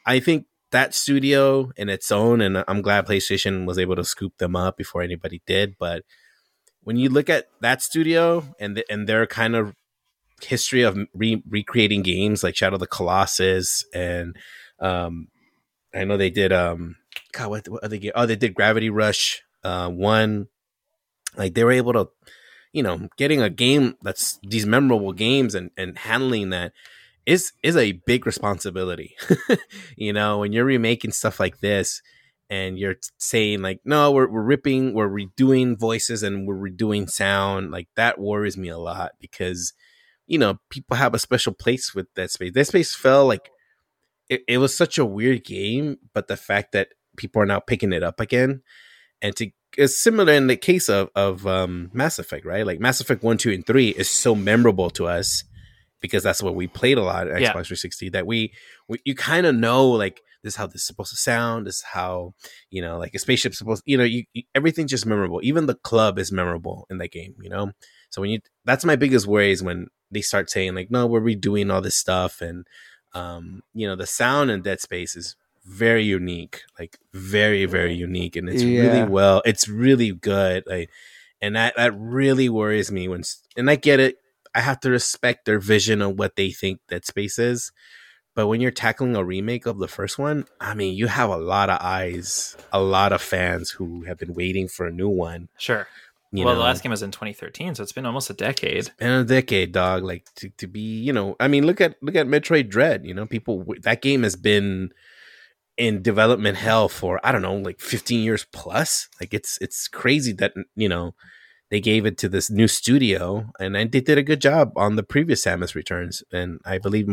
I 0.05 0.21
think 0.21 0.47
that 0.71 0.95
studio 0.95 1.71
in 1.77 1.89
its 1.89 2.11
own 2.11 2.41
and 2.41 2.65
I'm 2.67 2.83
glad 2.83 3.07
PlayStation 3.07 3.67
was 3.67 3.79
able 3.79 3.97
to 3.97 4.05
scoop 4.05 4.39
them 4.39 4.57
up 4.57 4.77
before 4.77 5.03
anybody 5.03 5.43
did 5.47 5.77
but 5.79 6.03
when 6.83 6.97
you 6.97 7.09
look 7.09 7.31
at 7.31 7.47
that 7.61 7.83
studio 7.83 8.45
and 8.59 8.77
the, 8.77 8.85
and 8.91 9.09
their 9.09 9.27
kind 9.27 9.55
of 9.55 9.75
history 10.43 10.83
of 10.83 10.99
re- 11.15 11.43
recreating 11.49 12.03
games 12.03 12.43
like 12.43 12.57
Shadow 12.57 12.75
of 12.75 12.81
the 12.81 12.87
Colossus 12.87 13.85
and 13.95 14.37
um 14.81 15.29
I 15.95 16.05
know 16.05 16.17
they 16.17 16.31
did 16.31 16.53
um 16.53 16.97
God 17.33 17.51
what, 17.51 17.69
what 17.69 17.85
other 17.85 17.97
game? 17.97 18.13
Oh 18.15 18.27
they 18.27 18.37
did 18.37 18.55
Gravity 18.55 18.91
Rush 18.91 19.43
uh 19.63 19.89
one. 19.89 20.49
Like 21.37 21.55
they 21.55 21.65
were 21.65 21.73
able 21.73 21.93
to 21.93 22.09
you 22.73 22.83
know 22.83 23.09
getting 23.17 23.41
a 23.41 23.51
game 23.51 23.97
that's 24.03 24.39
these 24.43 24.67
memorable 24.67 25.13
games 25.13 25.55
and 25.55 25.71
and 25.77 25.99
handling 25.99 26.51
that 26.51 26.73
is 27.27 27.53
is 27.63 27.77
a 27.77 27.93
big 27.93 28.27
responsibility 28.27 29.15
you 29.97 30.13
know 30.13 30.39
when 30.39 30.53
you're 30.53 30.65
remaking 30.65 31.13
stuff 31.13 31.39
like 31.39 31.61
this 31.61 32.03
and 32.51 32.79
you're 32.79 32.97
saying 33.19 33.63
like 33.63 33.81
no 33.85 34.11
we're, 34.11 34.29
we're 34.29 34.43
ripping 34.43 34.93
we're 34.93 35.09
redoing 35.09 35.79
voices 35.79 36.23
and 36.23 36.47
we're 36.47 36.71
redoing 36.71 37.09
sound 37.09 37.71
like 37.71 37.89
that 37.97 38.19
worries 38.19 38.57
me 38.57 38.69
a 38.69 38.79
lot 38.79 39.13
because 39.21 39.73
you 40.27 40.39
know 40.39 40.59
people 40.69 40.97
have 40.97 41.15
a 41.15 41.19
special 41.19 41.53
place 41.53 41.95
with 41.95 42.07
that 42.15 42.31
space 42.31 42.53
that 42.53 42.67
space 42.67 42.95
fell 42.95 43.27
like 43.27 43.51
it, 44.29 44.43
it 44.49 44.59
was 44.59 44.77
such 44.77 44.99
a 44.99 45.05
weird 45.05 45.45
game 45.45 45.97
but 46.13 46.29
the 46.29 46.37
fact 46.37 46.73
that 46.73 46.89
people 47.17 47.41
are 47.41 47.47
now 47.47 47.61
picking 47.61 47.93
it 47.93 48.03
up 48.03 48.21
again 48.21 48.63
and 49.21 49.37
to 49.37 49.51
it's 49.77 49.99
similar 49.99 50.33
in 50.33 50.47
the 50.47 50.57
case 50.57 50.89
of 50.89 51.09
of 51.15 51.47
um, 51.47 51.91
Mass 51.93 52.19
Effect, 52.19 52.45
right? 52.45 52.67
Like 52.67 52.81
Mass 52.81 53.01
Effect 53.01 53.23
one, 53.23 53.39
two, 53.39 53.53
and 53.53 53.67
three 53.67 53.89
is 53.89 54.11
so 54.11 54.35
memorable 54.35 54.91
to 54.91 55.07
us 55.07 55.45
because 56.03 56.23
that's 56.23 56.43
what 56.43 56.55
we 56.55 56.67
played 56.67 56.99
a 56.99 57.03
lot 57.03 57.29
at 57.29 57.41
Yeah. 57.41 57.49
Xbox 57.53 57.67
360. 57.69 58.11
That 58.11 58.27
we, 58.27 58.53
we 58.89 58.99
you 59.05 59.15
kind 59.15 59.47
of 59.47 59.55
know 59.55 59.89
like 59.89 60.21
this 60.43 60.55
is 60.55 60.57
how 60.57 60.67
this 60.67 60.83
is 60.83 60.87
supposed 60.87 61.11
to 61.11 61.17
sound. 61.17 61.67
This 61.67 61.77
is 61.77 61.83
how 61.83 62.35
you 62.71 62.83
know 62.83 62.99
like 62.99 63.15
a 63.15 63.19
spaceship 63.19 63.55
supposed. 63.55 63.83
You 63.87 63.97
know, 63.97 64.05
you, 64.05 64.25
you 64.35 64.43
everything's 64.55 64.91
just 64.91 65.07
memorable. 65.07 65.41
Even 65.43 65.67
the 65.67 65.77
club 65.77 66.19
is 66.19 66.31
memorable 66.33 66.87
in 66.91 66.99
that 66.99 67.13
game. 67.13 67.35
You 67.41 67.49
know, 67.49 67.73
so 68.11 68.21
when 68.21 68.31
you 68.31 68.41
that's 68.67 68.85
my 68.85 68.97
biggest 68.97 69.27
worry 69.27 69.53
is 69.53 69.63
when 69.63 69.87
they 70.11 70.21
start 70.21 70.51
saying 70.51 70.75
like, 70.75 70.91
no, 70.91 71.07
we're 71.07 71.21
redoing 71.23 71.73
all 71.73 71.81
this 71.81 71.97
stuff 71.97 72.43
and 72.43 72.67
um, 73.15 73.63
you 73.75 73.87
know 73.87 73.97
the 73.97 74.07
sound 74.07 74.51
in 74.51 74.63
Dead 74.63 74.81
Space 74.81 75.17
is 75.17 75.37
very 75.65 76.03
unique, 76.03 76.63
like 76.79 76.99
very 77.15 77.65
very 77.67 77.95
unique, 77.95 78.35
and 78.37 78.49
it's 78.49 78.63
Yeah. 78.65 78.81
really 78.81 79.09
well. 79.09 79.43
It's 79.45 79.69
really 79.69 80.11
good, 80.13 80.65
like, 80.67 80.91
and 81.41 81.55
that 81.55 81.75
that 81.77 81.93
really 81.97 82.49
worries 82.49 82.91
me 82.91 83.07
when. 83.07 83.23
And 83.57 83.71
I 83.71 83.77
get 83.77 84.01
it. 84.01 84.17
I 84.55 84.61
have 84.61 84.81
to 84.81 84.91
respect 84.91 85.45
their 85.45 85.59
vision 85.59 86.03
of 86.03 86.19
what 86.19 86.37
they 86.37 86.51
think 86.51 86.81
Dead 86.89 87.05
Space 87.05 87.39
is, 87.39 87.73
but 88.35 88.47
when 88.47 88.61
you're 88.61 88.71
tackling 88.71 89.15
a 89.15 89.25
remake 89.25 89.67
of 89.67 89.79
the 89.79 89.89
first 89.89 90.19
one, 90.19 90.47
I 90.61 90.75
mean, 90.75 90.95
you 90.95 91.07
have 91.07 91.31
a 91.31 91.37
lot 91.37 91.69
of 91.69 91.79
eyes, 91.81 92.57
a 92.73 92.81
lot 92.81 93.13
of 93.13 93.21
fans 93.21 93.71
who 93.71 94.05
have 94.05 94.19
been 94.19 94.35
waiting 94.35 94.69
for 94.69 94.87
a 94.87 94.93
new 94.93 95.09
one. 95.09 95.49
Sure. 95.59 95.87
You 96.35 96.47
well, 96.47 96.55
know, 96.55 96.61
the 96.61 96.65
last 96.65 96.83
game 96.83 96.91
was 96.91 97.03
in 97.03 97.11
2013, 97.11 97.75
so 97.75 97.83
it's 97.83 97.93
been 97.93 98.07
almost 98.07 98.31
a 98.31 98.35
decade. 98.35 98.91
in 98.99 99.11
a 99.11 99.25
decade, 99.25 99.73
dog. 99.73 100.03
Like 100.03 100.25
to, 100.37 100.49
to 100.57 100.67
be, 100.67 100.81
you 100.81 101.13
know, 101.13 101.37
I 101.39 101.47
mean, 101.47 101.67
look 101.67 101.79
at 101.83 101.97
look 102.03 102.17
at 102.17 102.27
Metroid 102.27 102.71
Dread. 102.71 103.05
You 103.05 103.13
know, 103.13 103.27
people 103.27 103.67
that 103.83 104.01
game 104.01 104.23
has 104.23 104.35
been 104.35 104.93
in 105.77 106.01
development 106.01 106.57
hell 106.57 106.89
for 106.89 107.21
I 107.23 107.33
don't 107.33 107.43
know, 107.43 107.57
like 107.57 107.81
15 107.81 108.25
years 108.25 108.47
plus. 108.51 109.09
Like 109.21 109.35
it's 109.35 109.59
it's 109.61 109.89
crazy 109.89 110.33
that 110.35 110.55
you 110.75 110.89
know 110.89 111.15
they 111.73 111.81
gave 111.81 112.05
it 112.05 112.19
to 112.19 112.29
this 112.29 112.51
new 112.51 112.69
studio, 112.69 113.47
and 113.59 113.75
they 113.75 113.87
did 113.87 114.19
a 114.19 114.23
good 114.23 114.43
job 114.43 114.73
on 114.77 114.97
the 114.97 115.03
previous 115.03 115.43
Samus 115.43 115.75
Returns, 115.75 116.23
and 116.31 116.61
I 116.67 116.77
believe 116.77 117.07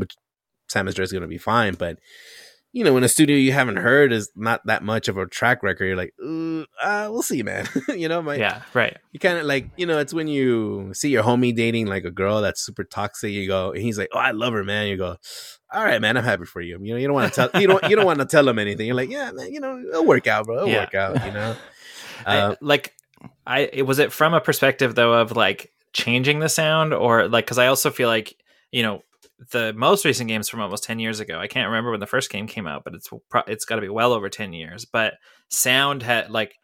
Samus 0.70 0.96
Dread 0.96 1.00
is 1.06 1.14
going 1.14 1.22
to 1.22 1.30
be 1.30 1.38
fine. 1.38 1.76
But 1.76 1.98
you 2.74 2.84
know, 2.84 2.94
when 2.94 3.06
a 3.06 3.08
studio 3.08 3.38
you 3.38 3.54
haven't 3.54 3.78
heard 3.78 4.12
is 4.12 4.30
not 4.36 4.60
that 4.66 4.84
much 4.84 5.08
of 5.08 5.18
a 5.18 5.26
track 5.26 5.64
record, 5.64 5.86
you're 5.86 5.96
like, 5.96 6.14
uh, 6.22 7.08
we'll 7.10 7.22
see, 7.24 7.42
man. 7.42 7.70
you 7.88 8.10
know, 8.10 8.22
my, 8.22 8.36
yeah, 8.36 8.64
right. 8.74 8.98
You 9.14 9.20
kind 9.22 9.38
of 9.38 9.46
like, 9.46 9.70
you 9.78 9.86
know, 9.86 9.98
it's 9.98 10.14
when 10.14 10.28
you 10.28 10.94
see 10.94 11.10
your 11.10 11.24
homie 11.24 11.56
dating 11.56 11.88
like 11.88 12.04
a 12.04 12.12
girl 12.12 12.42
that's 12.42 12.62
super 12.62 12.84
toxic. 12.84 13.32
You 13.32 13.48
go, 13.48 13.72
and 13.72 13.82
he's 13.82 13.98
like, 13.98 14.10
oh, 14.12 14.20
I 14.20 14.32
love 14.32 14.52
her, 14.52 14.66
man. 14.66 14.88
You 14.88 14.98
go, 14.98 15.16
all 15.72 15.84
right, 15.86 16.02
man, 16.02 16.18
I'm 16.18 16.26
happy 16.26 16.44
for 16.44 16.60
you. 16.60 16.78
You 16.84 16.94
know, 16.94 17.00
you 17.00 17.08
don't 17.08 17.16
want 17.16 17.34
to 17.34 17.48
tell, 17.50 17.62
you 17.62 17.68
don't, 17.68 17.84
you 17.90 17.96
don't 17.96 18.06
want 18.06 18.20
to 18.20 18.26
tell 18.26 18.48
him 18.48 18.60
anything. 18.60 18.88
You're 18.88 18.96
like, 18.96 19.10
yeah, 19.10 19.32
man, 19.32 19.54
you 19.54 19.62
know, 19.62 19.80
it'll 19.80 20.06
work 20.06 20.28
out, 20.28 20.46
bro. 20.46 20.58
It'll 20.58 20.70
Yeah. 20.70 20.80
work 20.82 20.94
out. 20.96 21.26
You 21.26 21.32
know, 21.32 21.56
I, 22.26 22.38
uh, 22.40 22.56
like 22.62 22.94
I 23.46 23.70
it 23.74 23.84
was 23.84 24.00
it 24.00 24.12
from 24.12 24.34
a 24.34 24.42
perspective 24.42 24.96
though 24.96 25.14
of 25.14 25.36
like 25.36 25.72
changing 25.94 26.40
the 26.40 26.50
sound 26.50 26.94
or 26.94 27.28
like 27.28 27.46
because 27.46 27.58
I 27.58 27.68
also 27.68 27.90
feel 27.90 28.08
like 28.08 28.36
you 28.72 28.84
know 28.84 29.02
the 29.52 29.74
most 29.74 30.06
recent 30.06 30.28
games 30.28 30.50
from 30.50 30.60
almost 30.60 30.84
10 30.84 31.00
years 31.00 31.20
ago. 31.20 31.40
I 31.40 31.48
can't 31.48 31.68
remember 31.68 31.92
when 31.92 32.02
the 32.02 32.06
first 32.06 32.30
game 32.30 32.48
came 32.48 32.68
out 32.68 32.84
but 32.84 32.94
it's 32.94 33.10
it's 33.48 33.66
got 33.66 33.76
to 33.76 33.82
be 33.82 33.90
well 33.90 34.14
over 34.14 34.30
10 34.30 34.54
years. 34.54 34.86
But 34.86 35.16
sound 35.50 36.04
had 36.04 36.30
like 36.30 36.56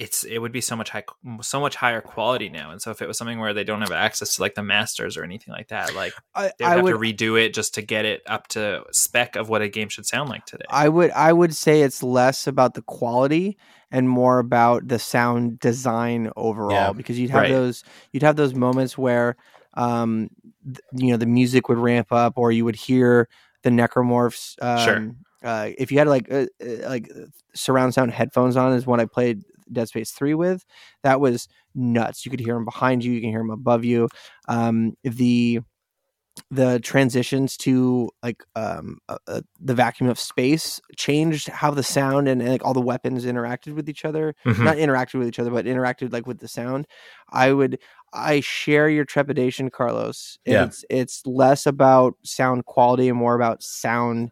it's 0.00 0.24
it 0.24 0.38
would 0.38 0.50
be 0.50 0.60
so 0.62 0.74
much 0.74 0.88
high 0.90 1.04
so 1.42 1.60
much 1.60 1.76
higher 1.76 2.00
quality 2.00 2.48
now 2.48 2.70
and 2.70 2.80
so 2.82 2.90
if 2.90 3.02
it 3.02 3.06
was 3.06 3.18
something 3.18 3.38
where 3.38 3.52
they 3.54 3.62
don't 3.62 3.82
have 3.82 3.92
access 3.92 4.34
to 4.36 4.42
like 4.42 4.54
the 4.54 4.62
masters 4.62 5.16
or 5.16 5.22
anything 5.22 5.52
like 5.52 5.68
that 5.68 5.94
like 5.94 6.14
I, 6.34 6.50
they 6.58 6.64
would 6.64 6.72
I 6.72 6.74
have 6.76 6.82
would 6.84 6.92
to 6.92 6.98
redo 6.98 7.40
it 7.40 7.52
just 7.54 7.74
to 7.74 7.82
get 7.82 8.04
it 8.06 8.22
up 8.26 8.48
to 8.48 8.82
spec 8.92 9.36
of 9.36 9.48
what 9.50 9.60
a 9.62 9.68
game 9.68 9.88
should 9.90 10.06
sound 10.06 10.30
like 10.30 10.46
today 10.46 10.64
I 10.70 10.88
would 10.88 11.10
I 11.12 11.32
would 11.32 11.54
say 11.54 11.82
it's 11.82 12.02
less 12.02 12.46
about 12.46 12.74
the 12.74 12.82
quality 12.82 13.58
and 13.92 14.08
more 14.08 14.38
about 14.38 14.88
the 14.88 14.98
sound 14.98 15.60
design 15.60 16.30
overall 16.34 16.74
Yeah. 16.88 16.92
because 16.92 17.18
you'd 17.18 17.30
have 17.30 17.42
Right. 17.42 17.50
those 17.50 17.84
you'd 18.12 18.22
have 18.22 18.36
those 18.36 18.54
moments 18.54 18.96
where 18.96 19.36
um 19.74 20.30
th- 20.64 20.80
you 20.96 21.10
know 21.12 21.16
the 21.18 21.26
music 21.26 21.68
would 21.68 21.78
ramp 21.78 22.10
up 22.10 22.34
or 22.38 22.50
you 22.52 22.64
would 22.64 22.76
hear 22.76 23.28
the 23.62 23.70
necromorphs 23.70 24.60
um, 24.62 24.84
Sure. 24.84 25.14
uh, 25.44 25.68
if 25.76 25.92
you 25.92 25.98
had 25.98 26.08
like 26.08 26.32
uh, 26.32 26.46
uh, 26.64 26.88
like 26.88 27.10
surround 27.54 27.92
sound 27.92 28.10
headphones 28.12 28.56
on 28.56 28.72
is 28.72 28.86
when 28.86 29.00
I 29.00 29.04
played 29.04 29.42
Dead 29.72 29.88
Space 29.88 30.10
3 30.12 30.34
with 30.34 30.64
that 31.02 31.20
was 31.20 31.48
nuts 31.74 32.24
you 32.24 32.30
could 32.30 32.40
hear 32.40 32.54
them 32.54 32.64
behind 32.64 33.04
you 33.04 33.12
you 33.12 33.20
can 33.20 33.30
hear 33.30 33.40
them 33.40 33.50
above 33.50 33.84
you 33.84 34.08
um 34.48 34.94
the 35.04 35.60
the 36.50 36.80
transitions 36.80 37.56
to 37.56 38.10
like 38.22 38.42
um 38.56 38.98
uh, 39.08 39.18
uh, 39.28 39.40
the 39.60 39.74
vacuum 39.74 40.08
of 40.08 40.18
space 40.18 40.80
changed 40.96 41.48
how 41.48 41.70
the 41.70 41.82
sound 41.82 42.28
and, 42.28 42.40
and 42.40 42.50
like 42.50 42.64
all 42.64 42.72
the 42.74 42.80
weapons 42.80 43.24
interacted 43.24 43.74
with 43.74 43.88
each 43.88 44.04
other 44.04 44.34
Mhm. 44.46 44.64
not 44.64 44.76
interacted 44.76 45.18
with 45.18 45.28
each 45.28 45.38
other 45.38 45.50
but 45.50 45.64
interacted 45.66 46.12
like 46.12 46.26
with 46.26 46.38
the 46.38 46.48
sound 46.48 46.86
i 47.30 47.52
would 47.52 47.78
i 48.12 48.40
share 48.40 48.88
your 48.88 49.04
trepidation 49.04 49.70
carlos 49.70 50.38
Yeah. 50.46 50.64
it's 50.64 50.84
it's 50.88 51.26
less 51.26 51.66
about 51.66 52.14
sound 52.24 52.64
quality 52.64 53.08
and 53.08 53.18
more 53.18 53.34
about 53.34 53.62
sound 53.62 54.30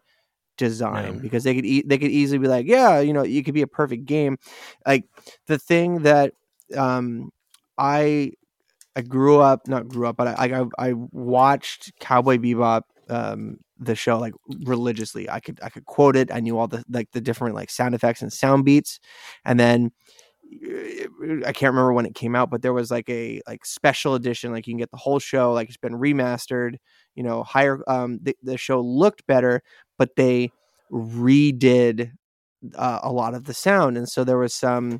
design 0.59 1.15
Yeah. 1.15 1.19
because 1.21 1.43
they 1.45 1.55
could 1.55 1.65
e- 1.65 1.83
they 1.87 1.97
could 1.97 2.11
easily 2.11 2.39
be 2.39 2.47
like 2.49 2.67
yeah 2.67 2.99
you 2.99 3.13
know 3.13 3.23
it 3.23 3.43
could 3.45 3.55
be 3.55 3.63
a 3.63 3.67
perfect 3.81 4.05
game. 4.05 4.37
Like 4.85 5.05
the 5.47 5.57
thing 5.57 6.03
that 6.03 6.33
um 6.77 7.31
i 7.79 8.31
i 8.95 9.01
grew 9.01 9.39
up 9.41 9.67
not 9.67 9.87
grew 9.87 10.07
up 10.07 10.17
but 10.17 10.27
i 10.27 10.61
i, 10.61 10.89
I 10.89 10.93
watched 11.11 11.91
cowboy 11.99 12.37
bebop 12.37 12.83
um 13.09 13.57
the 13.79 13.95
show 13.95 14.19
like 14.19 14.33
religiously. 14.65 15.29
I 15.29 15.39
could 15.39 15.59
i 15.63 15.69
could 15.69 15.85
quote 15.85 16.15
it. 16.17 16.31
I 16.33 16.41
knew 16.41 16.57
all 16.59 16.67
the 16.67 16.83
like 16.89 17.09
the 17.13 17.21
different 17.21 17.55
like 17.55 17.69
sound 17.71 17.95
effects 17.95 18.21
and 18.21 18.31
sound 18.33 18.65
beats. 18.65 18.99
And 19.45 19.59
then 19.59 19.91
uh, 20.65 21.45
i 21.45 21.53
can't 21.53 21.73
remember 21.73 21.93
when 21.93 22.05
it 22.07 22.15
came 22.15 22.35
out 22.35 22.49
but 22.49 22.61
there 22.61 22.73
was 22.73 22.89
like 22.91 23.09
a 23.09 23.41
like 23.47 23.65
special 23.65 24.15
edition 24.15 24.51
like 24.51 24.65
you 24.67 24.73
can 24.73 24.79
get 24.79 24.91
the 24.91 24.97
whole 24.97 25.19
show 25.19 25.53
like 25.53 25.67
it's 25.69 25.77
been 25.77 25.93
remastered 25.93 26.75
you 27.15 27.23
know 27.23 27.43
higher 27.43 27.83
um 27.87 28.19
the, 28.21 28.35
the 28.43 28.57
show 28.57 28.81
looked 28.81 29.25
better 29.27 29.61
but 29.97 30.15
they 30.15 30.51
redid 30.91 32.11
uh, 32.75 32.99
a 33.03 33.11
lot 33.11 33.33
of 33.33 33.45
the 33.45 33.53
sound. 33.53 33.97
And 33.97 34.07
so 34.07 34.23
there 34.23 34.37
was 34.37 34.53
some 34.53 34.99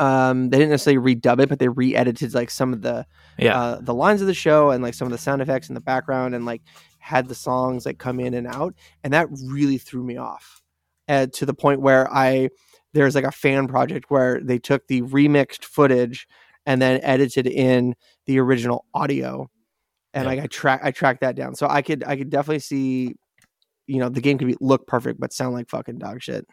um 0.00 0.48
they 0.48 0.58
didn't 0.58 0.70
necessarily 0.70 1.14
redub 1.14 1.40
it 1.40 1.48
but 1.48 1.58
they 1.58 1.68
re-edited 1.68 2.34
like 2.34 2.50
some 2.50 2.72
of 2.72 2.82
the 2.82 3.06
yeah. 3.38 3.56
uh, 3.56 3.80
the 3.80 3.94
lines 3.94 4.20
of 4.22 4.26
the 4.26 4.34
show 4.34 4.70
and 4.70 4.82
like 4.82 4.94
some 4.94 5.06
of 5.06 5.12
the 5.12 5.18
sound 5.18 5.42
effects 5.42 5.68
in 5.68 5.74
the 5.74 5.80
background 5.80 6.34
and 6.34 6.46
like 6.46 6.62
had 6.98 7.28
the 7.28 7.34
songs 7.34 7.84
like 7.84 7.98
come 7.98 8.18
in 8.18 8.34
and 8.34 8.46
out. 8.46 8.74
And 9.04 9.12
that 9.12 9.28
really 9.44 9.78
threw 9.78 10.02
me 10.02 10.16
off 10.16 10.62
uh, 11.08 11.26
to 11.34 11.46
the 11.46 11.54
point 11.54 11.80
where 11.80 12.12
i 12.12 12.48
there's 12.92 13.14
like 13.14 13.24
a 13.24 13.32
fan 13.32 13.66
project 13.66 14.06
where 14.08 14.40
they 14.40 14.58
took 14.58 14.86
the 14.86 15.02
remixed 15.02 15.64
footage 15.64 16.26
and 16.64 16.80
then 16.80 17.00
edited 17.02 17.46
in 17.46 17.94
the 18.26 18.38
original 18.38 18.86
audio 18.94 19.48
and 20.14 20.24
Yeah. 20.24 20.30
like 20.30 20.40
i 20.40 20.46
track 20.46 20.80
i 20.82 20.90
tracked 20.90 21.20
that 21.20 21.36
down 21.36 21.54
so 21.54 21.66
i 21.68 21.82
could 21.82 22.02
i 22.04 22.16
could 22.16 22.30
definitely 22.30 22.60
see 22.60 23.14
you 23.86 23.98
know 23.98 24.08
the 24.08 24.20
game 24.22 24.38
could 24.38 24.48
be 24.48 24.56
look 24.60 24.86
perfect 24.86 25.20
but 25.20 25.32
sound 25.32 25.52
like 25.54 25.68
fucking 25.68 25.98
dog 25.98 26.22
shit 26.22 26.46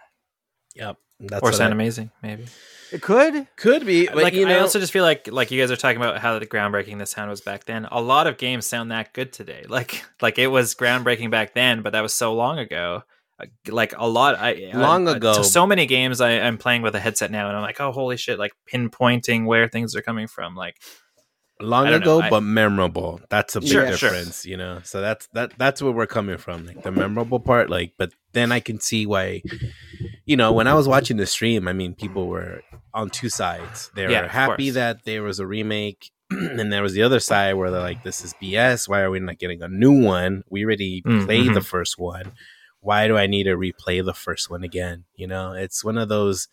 yep. 0.75 0.97
That's 1.19 1.43
or 1.43 1.53
sound 1.53 1.69
I- 1.69 1.75
amazing 1.75 2.11
maybe 2.23 2.45
it 2.91 3.01
could 3.01 3.47
could 3.55 3.85
be, 3.85 4.07
but 4.07 4.17
like 4.17 4.33
you 4.33 4.45
know, 4.45 4.57
I 4.57 4.59
also 4.59 4.77
just 4.77 4.91
feel 4.91 5.05
like 5.05 5.29
like 5.31 5.49
you 5.49 5.61
guys 5.61 5.71
are 5.71 5.77
talking 5.77 5.95
about 5.95 6.17
how 6.17 6.37
the 6.39 6.45
groundbreaking 6.45 6.97
the 6.97 7.05
sound 7.05 7.29
was 7.29 7.39
back 7.39 7.63
then. 7.63 7.87
A 7.89 8.01
lot 8.01 8.27
of 8.27 8.37
games 8.37 8.65
sound 8.65 8.91
that 8.91 9.13
good 9.13 9.31
today. 9.31 9.63
Like 9.69 10.03
like 10.21 10.37
it 10.37 10.47
was 10.47 10.75
groundbreaking 10.75 11.31
back 11.31 11.53
then, 11.53 11.83
but 11.83 11.93
that 11.93 12.01
was 12.01 12.13
so 12.13 12.33
long 12.33 12.59
ago. 12.59 13.03
Uh, 13.39 13.45
Like 13.69 13.93
a 13.97 14.05
lot, 14.05 14.35
I 14.37 14.71
Long 14.73 15.07
uh, 15.07 15.13
ago. 15.13 15.35
To 15.35 15.43
so 15.45 15.65
many 15.65 15.85
games, 15.85 16.19
I, 16.19 16.31
I'm 16.39 16.57
playing 16.57 16.81
with 16.81 16.93
a 16.93 16.99
headset 16.99 17.31
now, 17.31 17.47
and 17.47 17.55
I'm 17.55 17.63
like, 17.63 17.79
oh 17.79 17.93
holy 17.93 18.17
shit! 18.17 18.37
Like 18.37 18.51
pinpointing 18.69 19.45
where 19.45 19.69
things 19.69 19.95
are 19.95 20.01
coming 20.01 20.27
from. 20.27 20.55
Like 20.57 20.75
long 21.63 21.87
ago, 21.87 22.19
know, 22.19 22.25
I- 22.25 22.29
but 22.29 22.41
memorable. 22.41 23.21
That's 23.29 23.55
a 23.55 23.61
big 23.61 23.69
Sure, 23.69 23.85
sure. 23.91 24.09
difference, 24.09 24.45
you 24.45 24.57
know. 24.57 24.81
So 24.83 25.01
that's 25.01 25.27
that 25.33 25.57
that's 25.57 25.81
where 25.81 25.91
we're 25.91 26.07
coming 26.07 26.37
from, 26.37 26.65
like 26.65 26.81
the 26.83 26.91
memorable 26.91 27.39
part. 27.39 27.69
Like, 27.69 27.93
but 27.97 28.11
then 28.33 28.51
I 28.51 28.59
can 28.59 28.79
see 28.79 29.05
why, 29.05 29.43
you 30.25 30.37
know, 30.37 30.53
when 30.53 30.67
I 30.67 30.73
was 30.73 30.87
watching 30.87 31.17
the 31.17 31.25
stream, 31.25 31.67
I 31.67 31.73
mean, 31.73 31.95
people 31.95 32.27
were 32.27 32.63
on 32.93 33.09
two 33.09 33.29
sides. 33.29 33.89
They 33.95 34.05
were 34.05 34.11
Yeah, 34.11 34.27
happy 34.27 34.69
that 34.71 35.03
there 35.05 35.23
was 35.23 35.39
a 35.39 35.47
remake. 35.47 36.11
and 36.31 36.71
there 36.71 36.81
was 36.83 36.93
the 36.93 37.03
other 37.03 37.19
side 37.19 37.53
where 37.55 37.69
they're 37.71 37.81
like, 37.81 38.03
"This 38.03 38.23
is 38.23 38.33
BS. 38.33 38.87
Why 38.87 39.01
are 39.01 39.11
we 39.11 39.19
not 39.19 39.37
getting 39.39 39.61
a 39.61 39.67
new 39.67 40.01
one? 40.03 40.43
We 40.49 40.63
already 40.63 41.01
Mm, 41.05 41.25
played 41.25 41.53
the 41.53 41.61
first 41.61 41.97
one. 41.99 42.31
Why 42.79 43.07
do 43.07 43.17
I 43.17 43.27
need 43.27 43.43
to 43.43 43.57
replay 43.57 44.03
the 44.03 44.13
first 44.13 44.49
one 44.49 44.63
again?" 44.63 45.03
You 45.15 45.27
know, 45.27 45.51
it's 45.53 45.83
one 45.83 45.97
of 45.97 46.07
those 46.09 46.47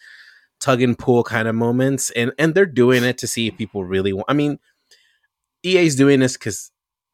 tug 0.60 0.82
and 0.82 0.98
pull 0.98 1.22
kind 1.22 1.46
of 1.46 1.54
moments, 1.54 2.10
and 2.10 2.32
and 2.38 2.54
they're 2.54 2.66
doing 2.66 3.04
it 3.04 3.18
to 3.18 3.26
see 3.28 3.46
if 3.46 3.56
people 3.56 3.84
really 3.84 4.12
want. 4.12 4.26
I 4.28 4.32
mean, 4.34 4.58
EA's 5.64 5.96
doing 5.96 6.20
this 6.20 6.36
because 6.36 6.70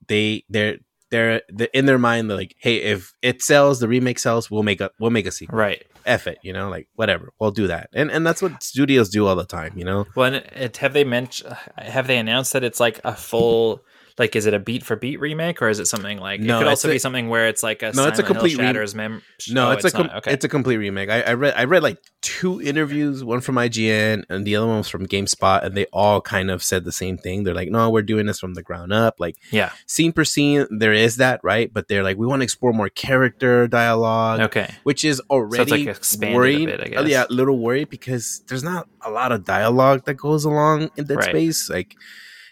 they 0.09 0.45
they're 0.49 0.78
they're 1.11 1.42
they're 1.49 1.68
in 1.72 1.86
their 1.86 1.99
mind 1.99 2.28
they're 2.28 2.36
like, 2.36 2.57
hey, 2.59 2.76
if 2.76 3.12
it 3.22 3.42
sells, 3.42 3.80
the 3.80 3.88
remake 3.88 4.18
sells, 4.18 4.51
we'll 4.51 4.62
make 4.62 4.80
a 4.80 4.90
we'll 4.99 5.11
make 5.11 5.26
a 5.26 5.32
sequel. 5.32 5.59
right. 5.59 5.84
F 6.07 6.26
it, 6.26 6.36
you 6.42 6.53
know, 6.53 6.68
like 6.68 6.86
whatever, 6.97 7.32
we'll 7.40 7.51
do 7.51 7.66
that, 7.68 7.88
and 7.95 8.11
and 8.11 8.26
that's 8.26 8.42
what 8.42 8.62
studios 8.62 9.09
do 9.09 9.26
all 9.26 9.36
the 9.36 9.47
time, 9.47 9.72
you 9.74 9.84
know. 9.86 10.05
Well, 10.14 10.34
and 10.34 10.36
it, 10.36 10.76
have 10.76 10.92
they 10.92 11.05
mentioned? 11.05 11.57
Have 11.78 12.07
they 12.09 12.18
announced 12.18 12.53
that 12.53 12.62
it's 12.62 12.78
like 12.78 13.01
a 13.05 13.14
full? 13.14 13.80
Like, 14.17 14.37
is 14.37 14.47
it 14.47 14.55
a 14.55 14.61
beat 14.61 14.85
for 14.85 14.95
beat 14.95 15.19
remake, 15.19 15.61
or 15.61 15.69
is 15.69 15.81
it 15.81 15.87
something 15.87 16.19
like? 16.19 16.41
No, 16.41 16.57
it 16.57 16.59
could 16.61 16.69
also 16.69 16.89
a- 16.89 16.93
be 16.93 16.99
something 17.01 17.29
where 17.29 17.49
it's 17.49 17.65
like 17.65 17.83
a. 17.83 17.91
No, 17.93 18.07
it's 18.07 18.21
a 18.21 18.23
Hill 18.23 18.33
complete 18.35 18.57
rem- 18.57 18.67
Shatters 18.69 18.95
mem- 18.95 19.23
No, 19.51 19.71
oh, 19.71 19.73
it's, 19.73 19.85
a 19.85 19.91
com- 19.91 20.11
okay. 20.15 20.33
it's 20.33 20.45
a 20.45 20.49
complete 20.49 20.77
remake. 20.77 21.11
I, 21.11 21.23
I 21.23 21.33
read 21.35 21.55
I 21.57 21.65
read 21.65 21.83
like 21.83 21.99
two 22.21 22.62
interviews, 22.62 23.25
one 23.25 23.41
from 23.41 23.57
IGN 23.57 24.25
and 24.29 24.45
the 24.47 24.55
other 24.55 24.69
one 24.69 24.79
was 24.79 24.89
from 24.89 25.07
GameSpot, 25.09 25.65
and 25.65 25.77
they 25.77 25.87
all 25.87 26.21
kind 26.21 26.51
of 26.53 26.62
said 26.62 26.85
the 26.85 26.93
same 26.93 27.19
thing. 27.19 27.43
They're 27.43 27.57
like, 27.57 27.71
no, 27.71 27.91
we're 27.91 28.03
doing 28.03 28.27
this 28.27 28.39
from 28.39 28.55
the 28.55 28.62
ground 28.62 28.93
up, 28.93 29.17
like 29.19 29.37
yeah. 29.51 29.73
scene 29.87 30.12
per 30.12 30.25
scene. 30.25 30.67
There 30.71 30.93
is 30.93 31.17
that 31.17 31.41
right, 31.43 31.73
but 31.73 31.89
they're 31.89 32.05
like, 32.05 32.17
we 32.17 32.27
want 32.27 32.41
to 32.41 32.45
explore 32.45 32.73
more 32.73 32.89
character 32.91 33.67
dialogue. 33.67 34.41
Okay. 34.41 34.73
which 34.85 35.05
is 35.05 35.21
already 35.29 35.71
like, 35.71 35.87
expanded 35.89 36.35
a 36.35 36.37
worried. 36.37 36.67
bit, 36.67 36.95
I 36.97 37.01
uh. 37.01 37.05
Yeah, 37.05 37.25
a 37.29 37.33
little 37.33 37.59
worried 37.59 37.91
because 37.91 38.43
there's 38.47 38.62
not 38.62 38.89
a 39.05 39.11
lot 39.11 39.33
of 39.33 39.45
dialogue 39.45 40.05
that 40.05 40.15
goes 40.15 40.45
along 40.45 40.91
in 40.97 41.07
that 41.07 41.17
Right. 41.17 41.25
Space. 41.31 41.69
Like, 41.69 41.97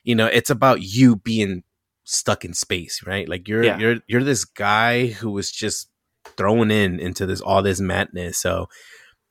you 0.05 0.15
know, 0.15 0.27
it's 0.27 0.51
about 0.51 0.83
you 0.83 1.17
being 1.17 1.63
stuck 2.05 2.45
in 2.45 2.53
space, 2.55 3.03
right? 3.07 3.29
Like 3.29 3.47
you're 3.49 3.63
Yeah. 3.65 3.79
you're 3.79 3.97
you're 4.09 4.25
this 4.25 4.45
guy 4.45 5.07
who 5.07 5.31
was 5.31 5.51
just 5.51 5.89
thrown 6.37 6.71
in 6.71 6.99
into 7.01 7.27
this 7.27 7.41
all 7.41 7.63
this 7.63 7.81
madness. 7.81 8.39
So 8.39 8.69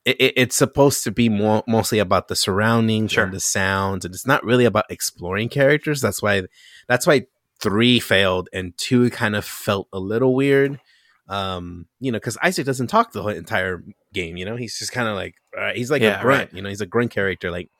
it, 0.04 0.16
it- 0.20 0.32
it's 0.36 0.56
supposed 0.56 1.04
to 1.04 1.10
be 1.10 1.28
more 1.28 1.62
mostly 1.68 1.98
about 1.98 2.28
the 2.28 2.36
surroundings 2.36 3.12
Sure. 3.12 3.24
and 3.24 3.32
the 3.32 3.40
sounds, 3.40 4.04
and 4.04 4.14
it's 4.14 4.26
not 4.26 4.44
really 4.44 4.64
about 4.64 4.84
exploring 4.90 5.48
characters. 5.48 6.00
That's 6.00 6.20
why 6.22 6.42
that's 6.88 7.06
why 7.06 7.26
three 7.60 8.00
failed 8.00 8.48
and 8.52 8.76
two 8.76 9.10
kind 9.10 9.36
of 9.36 9.44
felt 9.44 9.88
a 9.92 9.98
little 10.00 10.34
weird. 10.34 10.80
Um, 11.28 11.86
you 12.00 12.10
know, 12.10 12.16
because 12.18 12.36
Isaac 12.42 12.66
doesn't 12.66 12.88
talk 12.88 13.12
the 13.12 13.22
whole 13.22 13.30
entire 13.30 13.84
game. 14.12 14.36
You 14.36 14.44
know, 14.44 14.56
he's 14.56 14.76
just 14.78 14.92
kind 14.92 15.08
of 15.08 15.14
like 15.14 15.34
uh, 15.56 15.72
he's 15.72 15.90
like 15.90 16.02
Yeah, 16.02 16.18
a 16.18 16.22
grunt. 16.22 16.40
right. 16.50 16.54
You 16.54 16.62
know, 16.62 16.68
he's 16.68 16.80
a 16.80 16.86
grunt 16.86 17.10
character, 17.12 17.50
like 17.50 17.70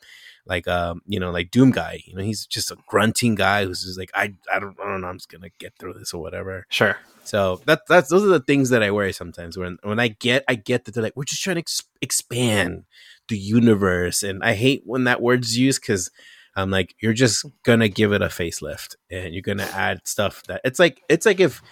like 0.47 0.67
um 0.69 1.03
you 1.07 1.21
know 1.21 1.31
like 1.31 1.51
Doom 1.51 1.71
guy. 1.71 2.03
You 2.05 2.17
know, 2.17 2.23
he's 2.23 2.47
just 2.47 2.71
a 2.71 2.77
grunting 2.87 3.35
guy 3.35 3.65
who's 3.65 3.85
just 3.85 3.99
like 3.99 4.11
I 4.15 4.35
I 4.53 4.59
don't 4.59 4.79
I 4.81 4.89
don't 4.89 5.01
know 5.01 5.09
I'm 5.09 5.19
just 5.19 5.31
gonna 5.31 5.51
get 5.59 5.75
through 5.79 5.95
this 5.95 6.13
or 6.13 6.21
whatever. 6.23 6.67
Sure. 6.69 6.97
So 7.25 7.61
that 7.67 7.83
that's 7.89 8.11
those 8.11 8.25
are 8.25 8.29
the 8.29 8.41
things 8.41 8.71
that 8.71 8.83
I 8.83 8.91
worry 8.91 9.13
sometimes 9.13 9.57
when 9.57 9.79
when 9.83 10.01
I 10.01 10.09
get 10.09 10.45
I 10.49 10.55
get 10.55 10.85
that 10.85 10.95
they're 10.95 11.03
like 11.03 11.17
we're 11.17 11.25
just 11.25 11.43
trying 11.43 11.57
to 11.57 11.61
ex- 11.61 11.83
expand 12.01 12.85
the 13.29 13.39
universe 13.39 14.23
and 14.23 14.43
I 14.43 14.55
hate 14.55 14.83
when 14.85 15.05
that 15.05 15.23
word's 15.23 15.57
used 15.57 15.81
because 15.81 16.11
I'm 16.57 16.71
like 16.71 16.95
you're 17.01 17.13
just 17.13 17.47
gonna 17.63 17.89
give 17.89 18.13
it 18.13 18.23
a 18.23 18.27
facelift 18.27 18.97
and 19.11 19.33
you're 19.33 19.43
gonna 19.43 19.71
add 19.73 20.01
stuff 20.05 20.43
that 20.49 20.61
it's 20.65 20.79
like 20.79 21.01
it's 21.09 21.25
like 21.25 21.41
if 21.41 21.63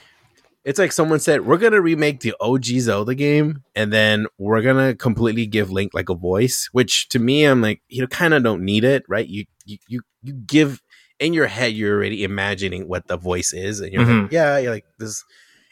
It's 0.65 0.79
like 0.79 0.93
someone 0.93 1.21
said, 1.21 1.47
we're 1.47 1.57
gonna 1.57 1.81
remake 1.81 2.21
the 2.21 2.35
OG 2.41 2.65
Zelda 2.81 3.15
game, 3.15 3.63
and 3.75 3.93
then 3.93 4.27
we're 4.39 4.61
gonna 4.63 4.95
completely 4.95 5.47
give 5.47 5.71
Link 5.71 5.95
like 5.95 6.09
a 6.11 6.15
voice. 6.15 6.69
Which 6.73 7.09
to 7.11 7.19
me, 7.19 7.45
I'm 7.45 7.63
like, 7.63 7.81
you 7.89 8.07
kind 8.07 8.35
of 8.35 8.43
don't 8.43 8.63
need 8.65 8.85
it, 8.85 9.05
right? 9.09 9.27
You 9.27 9.47
you 9.65 9.79
you 9.89 10.01
you 10.23 10.33
give 10.35 10.83
in 11.19 11.33
your 11.33 11.47
head, 11.47 11.73
you're 11.73 11.97
already 11.97 12.25
imagining 12.25 12.89
what 12.89 13.07
the 13.09 13.17
voice 13.17 13.53
is, 13.55 13.81
and 13.81 13.93
you're 13.93 14.03
Mhm. 14.05 14.23
like, 14.25 14.33
yeah, 14.33 14.59
you're 14.59 14.73
like 14.73 14.85
this. 14.99 15.25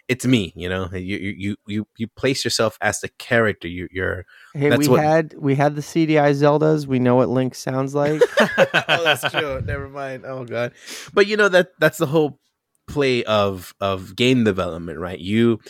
It's 0.08 0.24
me, 0.24 0.54
you 0.56 0.70
know. 0.70 0.88
You 0.90 1.18
you 1.18 1.34
you 1.36 1.56
you, 1.66 1.86
you 1.98 2.08
place 2.08 2.42
yourself 2.42 2.78
as 2.80 3.00
the 3.00 3.10
character. 3.18 3.68
You, 3.68 3.88
you're 3.92 4.24
Hey, 4.54 4.74
we 4.74 4.88
what- 4.88 5.00
had 5.02 5.34
we 5.36 5.54
had 5.54 5.76
the 5.76 5.82
CDI 5.82 6.30
Zeldas. 6.32 6.86
We 6.86 6.98
know 6.98 7.14
what 7.16 7.28
Link 7.28 7.54
sounds 7.54 7.94
like. 7.94 8.22
oh, 8.40 9.04
that's 9.04 9.30
true. 9.30 9.60
Never 9.60 9.86
mind. 9.90 10.24
Oh 10.24 10.44
god. 10.46 10.72
But 11.12 11.26
you 11.26 11.36
know 11.36 11.50
that 11.50 11.72
that's 11.78 11.98
the 11.98 12.06
whole 12.06 12.40
play 12.88 13.22
of 13.24 13.74
of 13.80 14.16
game 14.16 14.44
development, 14.44 14.98
right? 14.98 15.18
You 15.18 15.60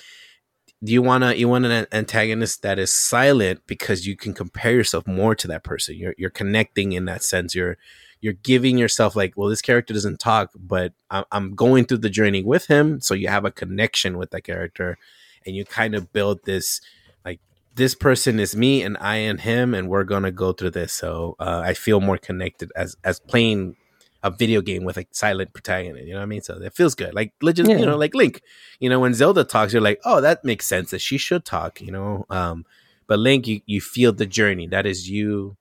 you 0.81 1.03
want 1.03 1.24
to 1.24 1.36
you 1.36 1.49
want 1.49 1.66
an 1.66 1.86
antagonist 1.93 2.62
that 2.62 2.78
is 2.78 2.95
silent 2.95 3.61
because 3.66 4.07
you 4.07 4.16
can 4.16 4.32
compare 4.32 4.73
yourself 4.73 5.07
more 5.07 5.35
to 5.35 5.49
that 5.49 5.65
person. 5.65 5.97
You're 5.97 6.15
you're 6.16 6.31
connecting 6.31 6.93
in 6.93 7.05
that 7.07 7.23
sense. 7.23 7.55
You're 7.55 7.77
you're 8.20 8.35
giving 8.35 8.78
yourself 8.78 9.15
like, 9.15 9.35
well, 9.36 9.49
this 9.49 9.62
character 9.62 9.95
doesn't 9.95 10.19
talk, 10.19 10.51
but 10.57 10.93
I'm, 11.11 11.55
going 11.55 11.85
through 11.85 11.99
the 11.99 12.11
journey 12.11 12.43
with 12.43 12.66
him, 12.66 13.01
so 13.01 13.15
you 13.15 13.28
have 13.28 13.45
a 13.45 13.53
connection 13.53 14.19
with 14.19 14.32
that 14.32 14.43
character, 14.43 14.99
and 15.47 15.55
you 15.55 15.65
kind 15.65 15.95
of 15.95 16.12
build 16.12 16.45
this 16.45 16.81
like 17.24 17.40
this 17.74 17.95
person 17.95 18.40
is 18.40 18.57
me 18.57 18.82
and 18.82 18.97
I 19.01 19.16
and 19.16 19.40
him, 19.40 19.74
and 19.74 19.89
we're 19.89 20.05
gonna 20.05 20.32
go 20.32 20.53
through 20.53 20.70
this. 20.70 20.93
So 20.93 21.36
uh, 21.40 21.62
I 21.65 21.74
feel 21.74 22.01
more 22.01 22.19
connected 22.19 22.70
as 22.77 22.97
as 23.05 23.20
playing 23.20 23.77
a 24.23 24.31
video 24.31 24.61
game 24.62 24.85
with 24.85 24.97
a 24.97 25.07
silent 25.12 25.53
protagonist. 25.53 26.07
You 26.07 26.15
know 26.15 26.20
what 26.20 26.24
I 26.24 26.27
mean? 26.27 26.40
So 26.43 26.61
it 26.61 26.74
feels 26.74 26.95
good. 26.95 27.15
Like 27.15 27.32
legit, 27.43 27.69
Yeah. 27.69 27.78
you 27.78 27.86
know, 27.86 27.97
like 27.97 28.15
Link. 28.15 28.40
You 28.81 28.89
know, 28.89 28.99
when 29.01 29.15
Zelda 29.15 29.45
talks, 29.45 29.73
you're 29.73 29.82
like, 29.82 30.01
oh, 30.05 30.20
that 30.23 30.45
makes 30.45 30.66
sense 30.66 30.90
that 30.90 31.01
she 31.01 31.19
should 31.19 31.45
talk. 31.45 31.81
You 31.81 31.93
know, 31.93 32.27
um, 32.31 32.65
but 33.07 33.19
Link, 33.19 33.47
you 33.47 33.61
you 33.66 33.81
feel 33.81 34.12
the 34.12 34.27
journey. 34.27 34.66
That 34.66 34.86
is 34.86 35.09
you. 35.11 35.57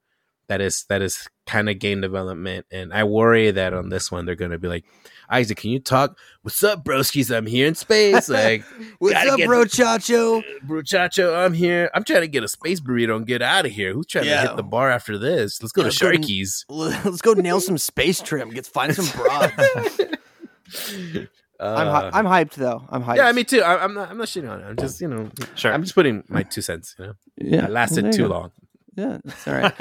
That 0.50 0.62
is 0.62 0.86
that 0.90 1.02
is 1.02 1.28
kind 1.46 1.70
of 1.70 1.78
game 1.80 2.00
development, 2.02 2.66
and 2.72 2.94
I 2.94 3.04
worry 3.04 3.52
that 3.52 3.74
on 3.74 3.90
this 3.90 4.10
one 4.12 4.26
they're 4.26 4.36
gonna 4.36 4.58
be 4.58 4.70
like, 4.70 4.86
Isaac, 5.30 5.58
can 5.58 5.72
you 5.72 5.80
talk? 5.80 6.18
What's 6.42 6.64
up, 6.64 6.86
broskies? 6.86 7.36
I'm 7.36 7.46
here 7.46 7.68
in 7.68 7.76
space. 7.76 8.30
Like, 8.30 8.64
What's 9.00 9.14
Gotta 9.14 9.32
up, 9.32 9.38
get- 9.38 9.48
bro, 9.48 9.66
Chacho? 9.66 10.42
I'm 11.46 11.54
here. 11.54 11.90
I'm 11.94 12.06
trying 12.06 12.22
to 12.22 12.28
get 12.30 12.44
a 12.46 12.48
space 12.48 12.80
burrito 12.80 13.18
and 13.18 13.28
get 13.28 13.42
out 13.42 13.66
of 13.66 13.74
here. 13.74 13.92
Who's 13.94 14.06
trying 14.08 14.26
Yeah. 14.26 14.44
to 14.44 14.48
hit 14.48 14.56
the 14.58 14.64
bar 14.64 14.90
after 14.90 15.18
this? 15.18 15.62
Let's 15.62 15.74
go 15.74 15.84
Yeah, 15.84 15.90
to 15.90 16.00
go 16.00 16.12
to- 16.12 16.18
Sharky's. 16.18 16.66
Let's 16.70 17.22
go 17.22 17.34
nail 17.34 17.60
some 17.60 17.78
space 17.78 18.22
trim. 18.22 18.50
Get 18.52 18.66
find 18.66 18.96
some 18.96 19.08
broads. 19.22 19.52
I'm 19.58 21.28
hy- 21.60 22.08
Uh, 22.08 22.12
I'm 22.14 22.26
hyped 22.26 22.54
though. 22.54 22.86
I'm 22.90 23.04
hyped. 23.04 23.18
yeah, 23.18 23.32
me 23.32 23.44
too. 23.44 23.62
I, 23.62 23.84
I'm 23.84 23.94
not. 23.94 24.10
I'm 24.12 24.18
not 24.18 24.28
shitting 24.28 24.50
on 24.50 24.62
it. 24.62 24.66
I'm 24.66 24.76
just, 24.78 25.02
you 25.02 25.08
know, 25.08 25.30
Sure. 25.56 25.74
I'm 25.74 25.82
just 25.84 25.96
putting 25.96 26.24
my 26.30 26.44
two 26.44 26.62
cents. 26.62 26.96
You 27.00 27.06
know, 27.08 27.14
yeah. 27.38 27.66
I 27.66 27.70
lasted 27.70 28.04
Well, 28.06 28.14
too 28.14 28.24
go. 28.24 28.30
long. 28.30 28.52
Yeah, 28.96 29.18
that's 29.24 29.48
all 29.48 29.54
right. 29.56 29.74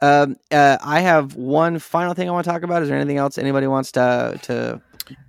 Um, 0.00 0.36
uh, 0.50 0.76
I 0.82 1.00
have 1.00 1.34
one 1.36 1.78
final 1.78 2.14
thing 2.14 2.28
I 2.28 2.32
want 2.32 2.44
to 2.44 2.50
talk 2.50 2.62
about. 2.62 2.82
Is 2.82 2.88
there 2.88 2.98
anything 2.98 3.18
else 3.18 3.38
anybody 3.38 3.66
wants 3.66 3.92
to 3.92 4.38
to 4.42 4.80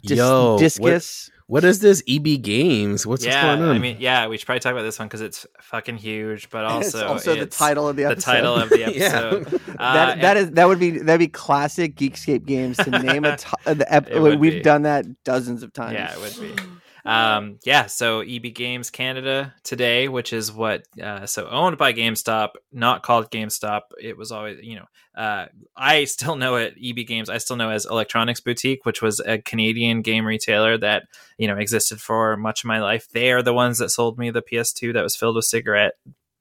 dis- 0.03 0.17
Yo, 0.17 0.53
what, 0.53 0.59
discus? 0.59 1.31
what 1.47 1.63
is 1.63 1.79
this 1.79 2.03
EB 2.09 2.41
Games? 2.41 3.05
What's, 3.07 3.23
what's 3.23 3.33
yeah, 3.33 3.55
going 3.55 3.61
on? 3.69 3.75
I 3.75 3.79
mean, 3.79 3.97
yeah, 3.99 4.27
we 4.27 4.37
should 4.37 4.45
probably 4.45 4.59
talk 4.59 4.73
about 4.73 4.81
this 4.83 4.99
one 4.99 5.07
because 5.07 5.21
it's 5.21 5.45
fucking 5.61 5.95
huge, 5.97 6.49
but 6.49 6.65
also 6.65 6.97
it's 6.99 7.07
also 7.09 7.35
the 7.35 7.45
title 7.45 7.87
of 7.87 7.95
the 7.95 8.03
the 8.03 8.09
episode. 8.11 8.31
title 8.31 8.55
of 8.55 8.69
the 8.71 8.79
Yeah. 8.79 8.87
episode. 8.89 9.61
Uh, 9.79 9.93
that 9.93 10.21
that 10.21 10.37
is 10.37 10.51
that 10.51 10.67
would 10.67 10.79
be 10.79 10.89
that'd 10.97 11.19
be 11.19 11.27
classic 11.27 11.95
Geekscape 11.95 12.45
games 12.47 12.77
to 12.77 12.89
name 12.89 13.23
a 13.25 13.37
t- 13.37 13.47
the 13.65 13.85
ep- 13.93 14.11
we've 14.11 14.53
be. 14.53 14.61
done 14.61 14.81
that 14.81 15.05
dozens 15.23 15.61
of 15.61 15.71
times. 15.71 15.93
Yeah, 15.93 16.11
it 16.13 16.19
would 16.19 16.55
be. 16.57 16.63
Um, 17.07 17.59
yeah, 17.63 17.85
so 17.85 18.19
EB 18.19 18.53
Games 18.53 18.89
Canada 18.89 19.53
today, 19.63 20.09
which 20.09 20.33
is 20.33 20.51
what 20.51 20.83
uh, 21.01 21.25
so 21.25 21.47
owned 21.47 21.77
by 21.77 21.93
GameStop, 21.93 22.49
not 22.73 23.01
called 23.01 23.31
GameStop. 23.31 23.81
It 24.01 24.17
was 24.17 24.33
always, 24.33 24.59
you 24.61 24.75
know, 24.75 24.85
uh, 25.15 25.45
I 25.75 26.03
still 26.03 26.35
know 26.35 26.55
it 26.55 26.75
EB 26.83 27.07
Games. 27.07 27.29
I 27.29 27.37
still 27.37 27.55
know 27.55 27.69
as 27.69 27.85
Electronics 27.85 28.41
Boutique, 28.41 28.85
which 28.85 29.01
was 29.01 29.21
a 29.21 29.37
Canadian 29.37 30.01
game 30.01 30.25
retailer 30.25 30.77
that 30.79 31.03
you 31.37 31.47
know 31.47 31.57
existed 31.57 32.01
for 32.01 32.35
much 32.35 32.63
of 32.63 32.67
my 32.67 32.81
life. 32.81 33.07
They 33.09 33.31
are 33.31 33.41
the 33.41 33.53
ones 33.53 33.77
that 33.77 33.89
sold 33.89 34.17
me 34.17 34.29
the 34.29 34.41
PS2 34.41 34.93
that 34.93 35.03
was 35.03 35.15
filled 35.15 35.37
with 35.37 35.45
cigarette 35.45 35.93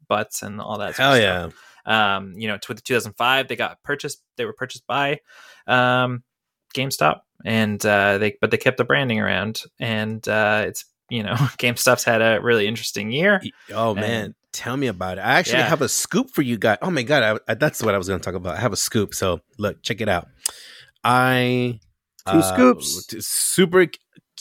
butts 0.09 0.43
and 0.43 0.61
all 0.61 0.79
that. 0.79 0.97
Hell 0.97 1.17
yeah! 1.17 1.49
stuff 1.49 1.63
um, 1.87 2.35
you 2.37 2.49
know, 2.49 2.59
with 2.69 2.83
2005, 2.83 3.49
they 3.49 3.57
got 3.57 3.83
purchased. 3.83 4.23
They 4.37 4.45
were 4.45 4.53
purchased 4.53 4.87
by 4.87 5.21
um, 5.67 6.25
GameStop, 6.77 7.21
and 7.45 7.85
uh, 7.85 8.19
they 8.19 8.37
but 8.41 8.51
they 8.51 8.57
kept 8.59 8.77
the 8.77 8.85
branding 8.85 9.19
around, 9.21 9.63
and 9.81 10.27
uh, 10.29 10.65
it's 10.69 10.85
you 11.11 11.23
know, 11.23 11.35
GameStop's 11.59 12.05
had 12.05 12.21
a 12.23 12.41
really 12.41 12.67
interesting 12.67 13.11
year. 13.11 13.41
Oh 13.73 13.91
And- 13.93 14.01
man, 14.01 14.35
tell 14.53 14.77
me 14.77 14.87
about 14.89 15.19
it. 15.19 15.23
I 15.23 15.35
actually 15.39 15.59
Yeah. 15.61 15.69
have 15.69 15.83
a 15.83 15.89
scoop 15.89 16.31
for 16.31 16.43
you 16.43 16.57
guys. 16.59 16.79
Oh 16.83 16.91
my 16.91 17.03
god, 17.03 17.23
I, 17.49 17.53
I, 17.53 17.55
that's 17.55 17.83
what 17.83 17.95
I 17.95 17.99
was 17.99 18.09
going 18.09 18.21
to 18.21 18.25
talk 18.25 18.35
about. 18.35 18.57
I 18.57 18.61
have 18.61 18.73
a 18.73 18.77
scoop. 18.77 19.15
So 19.15 19.41
look, 19.59 19.83
check 19.83 20.01
it 20.01 20.09
out. 20.09 20.29
I 21.05 21.81
Two 22.31 22.43
scoops. 22.43 23.07
Super. 23.27 23.87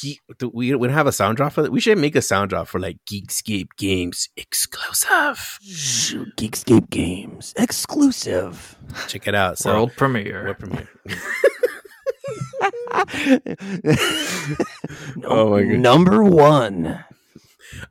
Geek, 0.01 0.19
do 0.39 0.49
we 0.53 0.75
we 0.75 0.87
don't 0.87 0.93
have 0.93 1.07
a 1.07 1.11
sound 1.13 1.37
drop 1.37 1.53
for 1.53 1.63
it. 1.63 1.71
We 1.71 1.79
should 1.79 1.97
make 1.97 2.17
a 2.17 2.21
sound 2.21 2.49
drop 2.49 2.67
for 2.67 2.79
like 2.81 2.97
Geekscape 3.09 3.69
Games 3.77 4.27
exclusive. 4.35 5.57
Geekscape 6.35 6.89
games 6.89 7.53
exclusive. 7.57 8.77
Check 9.07 9.25
it 9.27 9.35
out. 9.35 9.57
So 9.57 9.71
World 9.73 9.93
premiere. 9.95 10.43
World 10.43 10.59
premiere. 10.59 10.89
oh 15.23 15.49
my 15.49 15.63
god. 15.63 15.79
Number 15.79 16.23
one. 16.23 17.03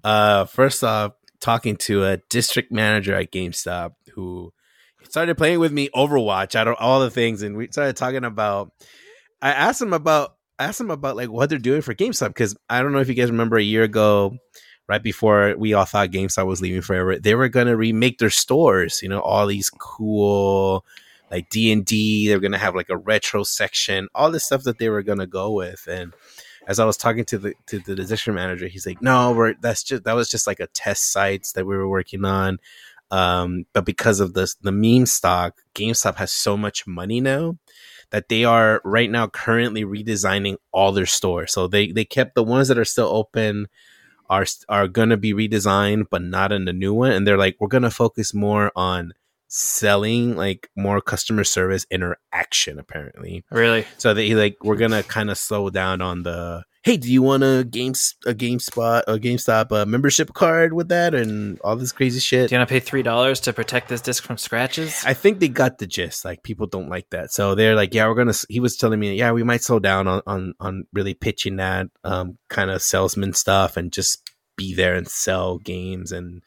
Uh, 0.02 0.44
first 0.46 0.82
off, 0.82 1.12
talking 1.40 1.76
to 1.76 2.04
a 2.04 2.16
district 2.30 2.72
manager 2.72 3.14
at 3.14 3.30
GameStop 3.30 3.92
who 4.14 4.52
started 5.02 5.36
playing 5.36 5.60
with 5.60 5.72
me 5.72 5.90
Overwatch 5.94 6.54
out 6.54 6.68
of 6.68 6.76
all 6.78 7.00
the 7.00 7.10
things, 7.10 7.42
and 7.42 7.56
we 7.56 7.68
started 7.70 7.96
talking 7.96 8.24
about. 8.24 8.72
I 9.42 9.50
asked 9.50 9.82
him 9.82 9.92
about 9.92 10.36
asked 10.58 10.80
him 10.80 10.90
about 10.90 11.16
like 11.16 11.30
what 11.30 11.50
they're 11.50 11.58
doing 11.58 11.82
for 11.82 11.94
GameStop 11.94 12.28
because 12.28 12.56
I 12.70 12.82
don't 12.82 12.92
know 12.92 13.00
if 13.00 13.08
you 13.08 13.14
guys 13.14 13.30
remember 13.30 13.56
a 13.56 13.62
year 13.62 13.82
ago, 13.82 14.38
right 14.88 15.02
before 15.02 15.54
we 15.58 15.74
all 15.74 15.84
thought 15.84 16.10
GameStop 16.10 16.46
was 16.46 16.60
leaving 16.60 16.82
forever, 16.82 17.18
they 17.18 17.34
were 17.34 17.48
gonna 17.48 17.76
remake 17.76 18.18
their 18.18 18.30
stores. 18.30 19.00
You 19.02 19.08
know, 19.08 19.20
all 19.20 19.46
these 19.46 19.70
cool 19.70 20.84
like 21.34 21.48
D 21.50 21.72
and 21.72 21.84
D. 21.84 22.28
They're 22.28 22.40
gonna 22.40 22.58
have 22.58 22.74
like 22.74 22.90
a 22.90 22.96
retro 22.96 23.42
section, 23.42 24.08
all 24.14 24.30
this 24.30 24.44
stuff 24.44 24.62
that 24.64 24.78
they 24.78 24.88
were 24.88 25.02
gonna 25.02 25.26
go 25.26 25.52
with, 25.52 25.86
and 25.88 26.14
as 26.66 26.78
I 26.80 26.84
was 26.84 26.96
talking 26.96 27.24
to 27.26 27.38
the 27.38 27.54
to 27.66 27.80
the 27.80 27.96
district 27.96 28.36
manager, 28.36 28.68
he's 28.68 28.86
like, 28.86 29.02
"No, 29.02 29.32
we're 29.32 29.54
that's 29.60 29.82
just 29.82 30.04
that 30.04 30.14
was 30.14 30.30
just 30.30 30.46
like 30.46 30.60
a 30.60 30.68
test 30.68 31.12
sites 31.12 31.52
that 31.52 31.66
we 31.66 31.76
were 31.76 31.88
working 31.88 32.24
on." 32.24 32.58
Um, 33.10 33.66
but 33.72 33.84
because 33.84 34.20
of 34.20 34.34
this, 34.34 34.54
the 34.56 34.72
meme 34.72 35.06
stock, 35.06 35.60
GameStop 35.74 36.16
has 36.16 36.32
so 36.32 36.56
much 36.56 36.86
money 36.86 37.20
now 37.20 37.58
that 38.10 38.28
they 38.28 38.44
are 38.44 38.80
right 38.84 39.10
now 39.10 39.26
currently 39.26 39.84
redesigning 39.84 40.56
all 40.72 40.92
their 40.92 41.06
stores. 41.06 41.52
So 41.52 41.66
they 41.68 41.92
they 41.92 42.04
kept 42.04 42.34
the 42.34 42.44
ones 42.44 42.68
that 42.68 42.78
are 42.78 42.84
still 42.84 43.08
open 43.08 43.66
are 44.30 44.46
are 44.68 44.88
gonna 44.88 45.16
be 45.16 45.34
redesigned, 45.34 46.06
but 46.10 46.22
not 46.22 46.52
in 46.52 46.64
the 46.64 46.72
new 46.72 46.94
one. 46.94 47.12
And 47.12 47.26
they're 47.26 47.38
like, 47.38 47.56
we're 47.60 47.68
gonna 47.68 47.90
focus 47.90 48.32
more 48.32 48.72
on 48.76 49.14
selling 49.56 50.34
like 50.36 50.68
more 50.76 51.00
customer 51.00 51.44
service 51.44 51.86
interaction 51.90 52.78
apparently 52.78 53.44
Really? 53.52 53.86
so 53.98 54.12
they 54.12 54.34
like 54.34 54.56
we're 54.64 54.76
gonna 54.76 55.04
kind 55.04 55.30
of 55.30 55.38
slow 55.38 55.70
down 55.70 56.00
on 56.00 56.24
the 56.24 56.64
hey, 56.82 56.98
do 56.98 57.10
you 57.10 57.22
want 57.22 57.42
a 57.42 57.64
games 57.64 58.14
a 58.26 58.34
GameSpot 58.34 59.02
a 59.06 59.16
GameStop 59.18 59.72
uh, 59.72 59.86
membership 59.86 60.34
card 60.34 60.72
with 60.74 60.88
that 60.88 61.14
and 61.14 61.58
all 61.60 61.76
this 61.76 61.92
crazy 61.92 62.18
shit? 62.20 62.48
Do 62.50 62.54
you 62.54 62.58
want 62.58 62.68
to 62.68 62.72
pay 62.74 62.80
three 62.80 63.02
dollars 63.02 63.40
to 63.40 63.52
protect 63.52 63.88
this 63.88 64.00
disc 64.02 64.22
from 64.24 64.36
scratches? 64.36 65.02
I 65.06 65.14
think 65.14 65.38
they 65.38 65.48
got 65.48 65.78
the 65.78 65.86
gist. 65.86 66.24
Like 66.26 66.42
people 66.42 66.66
don't 66.66 66.90
like 66.90 67.08
that, 67.10 67.32
so 67.32 67.54
they're 67.54 67.74
like, 67.76 67.94
yeah, 67.94 68.06
we're 68.06 68.16
gonna. 68.16 68.34
He 68.50 68.60
was 68.60 68.76
telling 68.76 69.00
me, 69.00 69.14
yeah, 69.14 69.32
we 69.32 69.44
might 69.44 69.62
slow 69.62 69.78
down 69.78 70.06
on 70.08 70.20
on 70.26 70.54
on 70.60 70.86
really 70.92 71.14
pitching 71.14 71.56
that 71.56 71.86
um 72.02 72.36
kind 72.50 72.70
of 72.70 72.82
salesman 72.82 73.32
stuff 73.32 73.78
and 73.78 73.90
just 73.90 74.30
be 74.56 74.74
there 74.74 74.94
and 74.94 75.08
sell 75.08 75.58
games 75.58 76.12
and. 76.12 76.42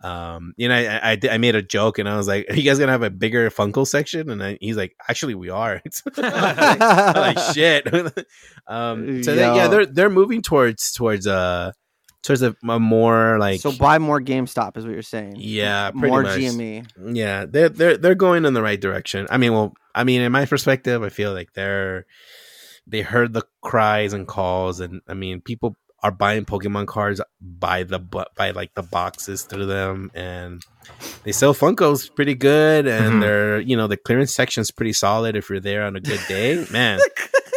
Um, 0.00 0.54
you 0.56 0.68
know, 0.68 0.76
I, 0.76 1.12
I 1.12 1.18
I 1.32 1.38
made 1.38 1.56
a 1.56 1.62
joke 1.62 1.98
and 1.98 2.08
I 2.08 2.16
was 2.16 2.28
like, 2.28 2.46
"Are 2.48 2.54
you 2.54 2.62
guys 2.62 2.78
gonna 2.78 2.92
have 2.92 3.02
a 3.02 3.10
bigger 3.10 3.50
Funko 3.50 3.86
section?" 3.86 4.30
And 4.30 4.42
I, 4.42 4.58
he's 4.60 4.76
like, 4.76 4.94
"Actually, 5.08 5.34
we 5.34 5.50
are." 5.50 5.82
I'm 6.16 7.14
like 7.14 7.38
shit. 7.54 7.92
um, 8.66 9.22
so 9.22 9.34
they, 9.34 9.42
yeah, 9.42 9.66
they're 9.66 9.86
they're 9.86 10.10
moving 10.10 10.42
towards 10.42 10.92
towards 10.92 11.26
uh 11.26 11.72
towards 12.22 12.42
a, 12.42 12.54
a 12.68 12.78
more 12.78 13.38
like 13.38 13.60
so 13.60 13.72
buy 13.72 13.98
more 13.98 14.20
GameStop 14.20 14.76
is 14.76 14.84
what 14.84 14.92
you're 14.92 15.02
saying. 15.02 15.34
yeah, 15.36 15.90
pretty 15.90 16.08
more 16.08 16.22
much. 16.22 16.38
GME. 16.38 17.16
Yeah, 17.16 17.46
they're 17.46 17.68
they're 17.68 17.96
they're 17.96 18.14
going 18.14 18.44
in 18.44 18.54
the 18.54 18.62
right 18.62 18.80
direction. 18.80 19.26
I 19.30 19.36
mean, 19.36 19.52
well, 19.52 19.74
I 19.94 20.04
mean, 20.04 20.20
in 20.20 20.30
my 20.30 20.46
perspective, 20.46 21.02
I 21.02 21.08
feel 21.08 21.32
like 21.32 21.54
they're 21.54 22.06
they 22.86 23.02
heard 23.02 23.32
the 23.32 23.42
cries 23.62 24.12
and 24.12 24.28
calls, 24.28 24.78
and 24.78 25.00
I 25.08 25.14
mean, 25.14 25.40
people 25.40 25.76
are 26.02 26.12
buying 26.12 26.44
Pokemon 26.44 26.86
cards 26.86 27.20
by 27.40 27.82
the 27.82 27.98
by 28.36 28.50
like 28.52 28.74
the 28.74 28.82
boxes 28.82 29.42
through 29.42 29.66
them, 29.66 30.10
and 30.14 30.62
they 31.24 31.32
sell 31.32 31.54
Funkos 31.54 32.14
pretty 32.14 32.34
good, 32.34 32.86
and 32.86 33.14
Mhm. 33.14 33.20
they're 33.20 33.60
you 33.60 33.76
know 33.76 33.86
the 33.88 33.96
clearance 33.96 34.32
section's 34.32 34.70
pretty 34.70 34.92
solid 34.92 35.34
if 35.36 35.50
you're 35.50 35.60
there 35.60 35.82
on 35.84 35.96
a 35.96 36.00
good 36.00 36.20
day, 36.28 36.64
man. 36.70 37.00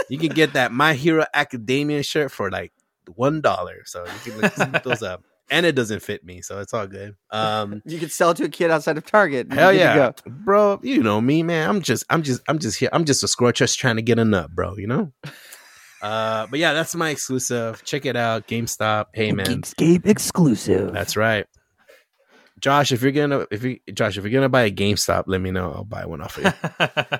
You 0.09 0.17
can 0.17 0.29
get 0.29 0.53
that 0.53 0.71
My 0.71 0.93
Hero 0.93 1.25
Academia 1.33 2.03
shirt 2.03 2.31
for 2.31 2.49
like 2.51 2.73
one 3.15 3.41
dollar. 3.41 3.83
So 3.85 4.05
you 4.05 4.31
can 4.31 4.41
look 4.41 4.83
those 4.83 5.01
up. 5.03 5.23
And 5.53 5.65
it 5.65 5.73
doesn't 5.75 5.99
fit 6.01 6.23
me, 6.23 6.41
so 6.41 6.59
it's 6.61 6.73
all 6.73 6.87
good. 6.87 7.15
Um, 7.29 7.81
You 7.85 7.99
could 7.99 8.11
sell 8.13 8.31
it 8.31 8.37
to 8.37 8.45
a 8.45 8.49
kid 8.49 8.71
outside 8.71 8.95
of 8.97 9.05
Target. 9.05 9.47
and 9.49 9.59
hell 9.59 9.73
you're 9.73 9.93
good 9.93 10.15
to 10.17 10.23
yeah, 10.27 10.33
bro. 10.45 10.79
You 10.81 11.03
know 11.03 11.19
me, 11.19 11.43
man. 11.43 11.69
I'm 11.69 11.81
just, 11.81 12.05
I'm 12.09 12.23
just, 12.23 12.41
I'm 12.47 12.57
just 12.57 12.79
here. 12.79 12.87
I'm 12.93 13.03
just 13.03 13.21
a 13.21 13.27
squirrel 13.27 13.51
just 13.51 13.77
trying 13.77 13.97
to 13.97 14.01
get 14.01 14.17
a 14.17 14.23
nut, 14.23 14.51
bro. 14.55 14.77
You 14.77 14.87
know. 14.87 15.11
Uh, 16.01 16.47
but 16.47 16.59
yeah, 16.59 16.73
that's 16.73 16.95
my 16.95 17.09
exclusive. 17.09 17.83
Check 17.83 18.05
it 18.05 18.15
out, 18.15 18.47
GameStop. 18.47 19.05
Hey 19.13 19.31
man, 19.31 19.45
Geekscape 19.45 20.05
exclusive. 20.07 20.93
that's 20.93 21.15
right. 21.15 21.45
Josh, 22.59 22.91
if 22.91 23.01
you're 23.01 23.11
gonna, 23.11 23.45
if 23.51 23.63
you, 23.63 23.79
Josh, 23.93 24.17
if 24.17 24.23
you're 24.23 24.31
gonna 24.31 24.49
buy 24.49 24.63
a 24.63 24.71
GameStop, 24.71 25.23
let 25.27 25.41
me 25.41 25.51
know. 25.51 25.71
I'll 25.71 25.83
buy 25.83 26.05
one 26.05 26.21
off 26.21 26.37
of 26.37 26.53
you. 27.09 27.17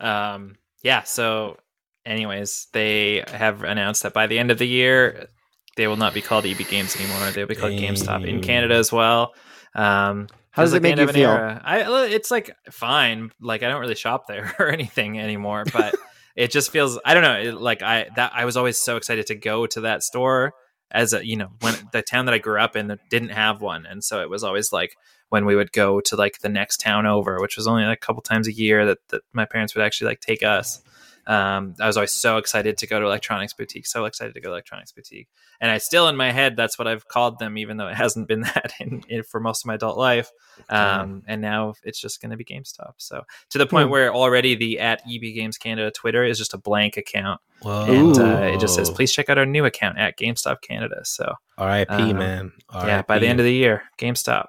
um, 0.06 0.56
yeah. 0.82 1.02
So, 1.02 1.58
anyways, 2.04 2.68
they 2.72 3.24
have 3.26 3.62
announced 3.64 4.02
that 4.02 4.12
by 4.12 4.26
the 4.26 4.38
end 4.38 4.50
of 4.50 4.58
the 4.58 4.66
year, 4.66 5.28
they 5.76 5.86
will 5.86 5.96
not 5.96 6.14
be 6.14 6.20
called 6.20 6.46
EB 6.46 6.58
Games 6.68 6.94
anymore. 6.96 7.30
They'll 7.30 7.46
be 7.46 7.54
called 7.54 7.72
GameStop 7.72 8.26
in 8.26 8.40
Canada 8.42 8.74
as 8.74 8.92
well. 8.92 9.34
Um, 9.74 10.28
How 10.50 10.62
does 10.62 10.70
feels 10.70 10.74
it 10.74 10.82
make 10.82 10.96
the 10.96 11.02
end 11.02 11.10
you 11.10 11.14
feel? 11.14 11.30
era. 11.30 11.60
I 11.64 12.04
it's 12.04 12.30
like 12.30 12.54
fine. 12.70 13.30
Like 13.40 13.62
I 13.62 13.68
don't 13.68 13.80
really 13.80 13.94
shop 13.94 14.26
there 14.26 14.54
or 14.58 14.68
anything 14.68 15.18
anymore, 15.18 15.64
but 15.72 15.94
it 16.36 16.50
just 16.50 16.70
feels 16.70 16.98
I 17.04 17.14
don't 17.14 17.22
know. 17.22 17.38
It, 17.38 17.60
like 17.60 17.82
I 17.82 18.06
that 18.16 18.32
I 18.34 18.44
was 18.44 18.56
always 18.56 18.78
so 18.78 18.96
excited 18.96 19.26
to 19.28 19.34
go 19.34 19.66
to 19.66 19.82
that 19.82 20.02
store 20.02 20.52
as 20.90 21.12
a 21.12 21.26
you 21.26 21.36
know 21.36 21.48
when 21.60 21.74
the 21.92 22.02
town 22.02 22.26
that 22.26 22.34
I 22.34 22.38
grew 22.38 22.60
up 22.60 22.76
in 22.76 22.96
didn't 23.10 23.30
have 23.30 23.60
one, 23.60 23.86
and 23.86 24.02
so 24.02 24.20
it 24.20 24.30
was 24.30 24.44
always 24.44 24.72
like 24.72 24.96
when 25.30 25.46
we 25.46 25.56
would 25.56 25.72
go 25.72 26.00
to 26.00 26.16
like 26.16 26.38
the 26.40 26.48
next 26.48 26.78
town 26.78 27.06
over, 27.06 27.40
which 27.40 27.56
was 27.56 27.66
only 27.66 27.84
like 27.84 27.98
a 27.98 28.06
couple 28.06 28.22
times 28.22 28.46
a 28.46 28.52
year 28.52 28.86
that, 28.86 28.98
that 29.08 29.22
my 29.32 29.44
parents 29.44 29.74
would 29.74 29.84
actually 29.84 30.08
like 30.08 30.20
take 30.20 30.42
us. 30.42 30.80
Um, 31.26 31.74
I 31.80 31.86
was 31.86 31.96
always 31.96 32.12
so 32.12 32.36
excited 32.36 32.76
to 32.78 32.86
go 32.86 33.00
to 33.00 33.06
electronics 33.06 33.52
boutique, 33.54 33.86
so 33.86 34.04
excited 34.04 34.34
to 34.34 34.40
go 34.40 34.48
to 34.48 34.52
electronics 34.52 34.92
boutique, 34.92 35.28
and 35.60 35.70
I 35.70 35.78
still 35.78 36.08
in 36.08 36.16
my 36.16 36.30
head 36.32 36.56
that's 36.56 36.78
what 36.78 36.86
I've 36.86 37.08
called 37.08 37.38
them, 37.38 37.56
even 37.58 37.76
though 37.76 37.88
it 37.88 37.94
hasn't 38.04 38.28
been 38.28 38.42
that 38.42 38.72
in, 38.80 39.02
in 39.08 39.22
for 39.22 39.40
most 39.40 39.64
of 39.64 39.68
my 39.68 39.74
adult 39.74 39.96
life. 39.98 40.30
Um, 40.68 41.22
and 41.26 41.40
now 41.42 41.74
it's 41.82 41.98
just 42.00 42.20
going 42.22 42.30
to 42.30 42.36
be 42.36 42.44
GameStop. 42.44 42.92
So 42.98 43.22
to 43.50 43.58
the 43.58 43.66
point 43.66 43.86
Hmm. 43.86 43.92
where 43.92 44.14
already 44.14 44.54
the 44.54 44.78
at 44.78 45.02
EB 45.10 45.34
Games 45.34 45.58
Canada 45.58 45.90
Twitter 45.90 46.22
is 46.24 46.38
just 46.38 46.54
a 46.54 46.58
blank 46.58 46.96
account, 46.96 47.40
Whoa. 47.62 47.84
and 47.86 48.18
uh, 48.18 48.54
it 48.54 48.60
just 48.60 48.74
says 48.74 48.90
please 48.90 49.12
check 49.12 49.28
out 49.28 49.38
our 49.38 49.46
new 49.46 49.64
account 49.64 49.98
at 49.98 50.16
GameStop 50.18 50.60
Canada. 50.62 51.00
So 51.04 51.34
R.I.P. 51.58 51.92
Um, 51.94 52.18
man. 52.18 52.52
yeah, 52.72 53.02
by 53.02 53.18
the 53.18 53.26
end 53.26 53.40
of 53.40 53.44
the 53.46 53.52
year, 53.52 53.82
GameStop. 53.98 54.46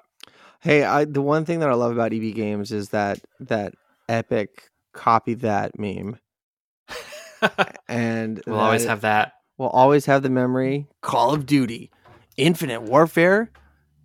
Hey, 0.60 0.82
I 0.84 1.04
the 1.04 1.22
one 1.22 1.44
thing 1.44 1.60
that 1.60 1.68
I 1.68 1.74
love 1.74 1.92
about 1.92 2.12
EB 2.12 2.34
Games 2.34 2.72
is 2.72 2.88
that 2.90 3.18
that 3.40 3.74
epic 4.08 4.70
copy 4.92 5.34
that 5.34 5.78
meme, 5.78 6.18
and 7.88 8.42
we'll 8.46 8.58
always 8.58 8.84
have 8.84 9.02
that. 9.02 9.32
We'll 9.58 9.68
always 9.70 10.06
have 10.06 10.22
the 10.22 10.30
memory. 10.30 10.86
Call 11.00 11.32
of 11.34 11.46
Duty, 11.46 11.90
Infinite 12.36 12.82
Warfare, 12.82 13.50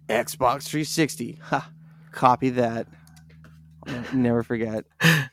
Xbox 0.10 0.64
360. 0.64 1.40
Ha, 1.44 1.70
copy 2.12 2.50
that. 2.52 2.88
Never 4.14 4.44
forget. 4.44 4.86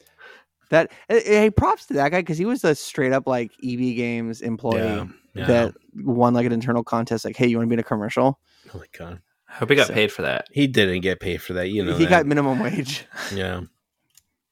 That 0.71 0.93
hey, 1.09 1.23
hey, 1.25 1.51
props 1.51 1.87
to 1.87 1.95
that 1.95 2.11
guy 2.11 2.21
because 2.21 2.37
he 2.37 2.45
was 2.45 2.63
a 2.63 2.75
straight 2.75 3.13
up 3.15 3.27
like 3.27 3.53
EB 3.65 3.79
Games 3.97 4.43
employee 4.43 4.77
Yeah, 4.83 5.07
yeah. 5.33 5.47
that 5.47 5.75
won 5.97 6.35
like 6.35 6.45
an 6.45 6.53
internal 6.53 6.85
contest. 6.85 7.25
Like, 7.25 7.39
hey, 7.39 7.47
you 7.47 7.57
want 7.57 7.69
to 7.69 7.71
be 7.71 7.77
in 7.77 7.81
a 7.81 7.83
commercial? 7.83 8.39
Oh 8.75 8.79
my 8.79 8.85
god, 8.93 9.23
I 9.49 9.55
hope 9.55 9.71
he 9.71 9.77
got 9.77 9.87
So- 9.87 9.95
paid 9.95 10.13
for 10.13 10.21
that. 10.21 10.47
he 10.53 10.67
didn't 10.67 11.01
get 11.01 11.21
paid 11.21 11.41
for 11.41 11.55
that. 11.55 11.71
You 11.71 11.87
know, 11.87 11.97
he 11.97 12.05
that. 12.05 12.11
got 12.11 12.27
minimum 12.27 12.59
wage. 12.61 13.07
yeah. 13.35 13.63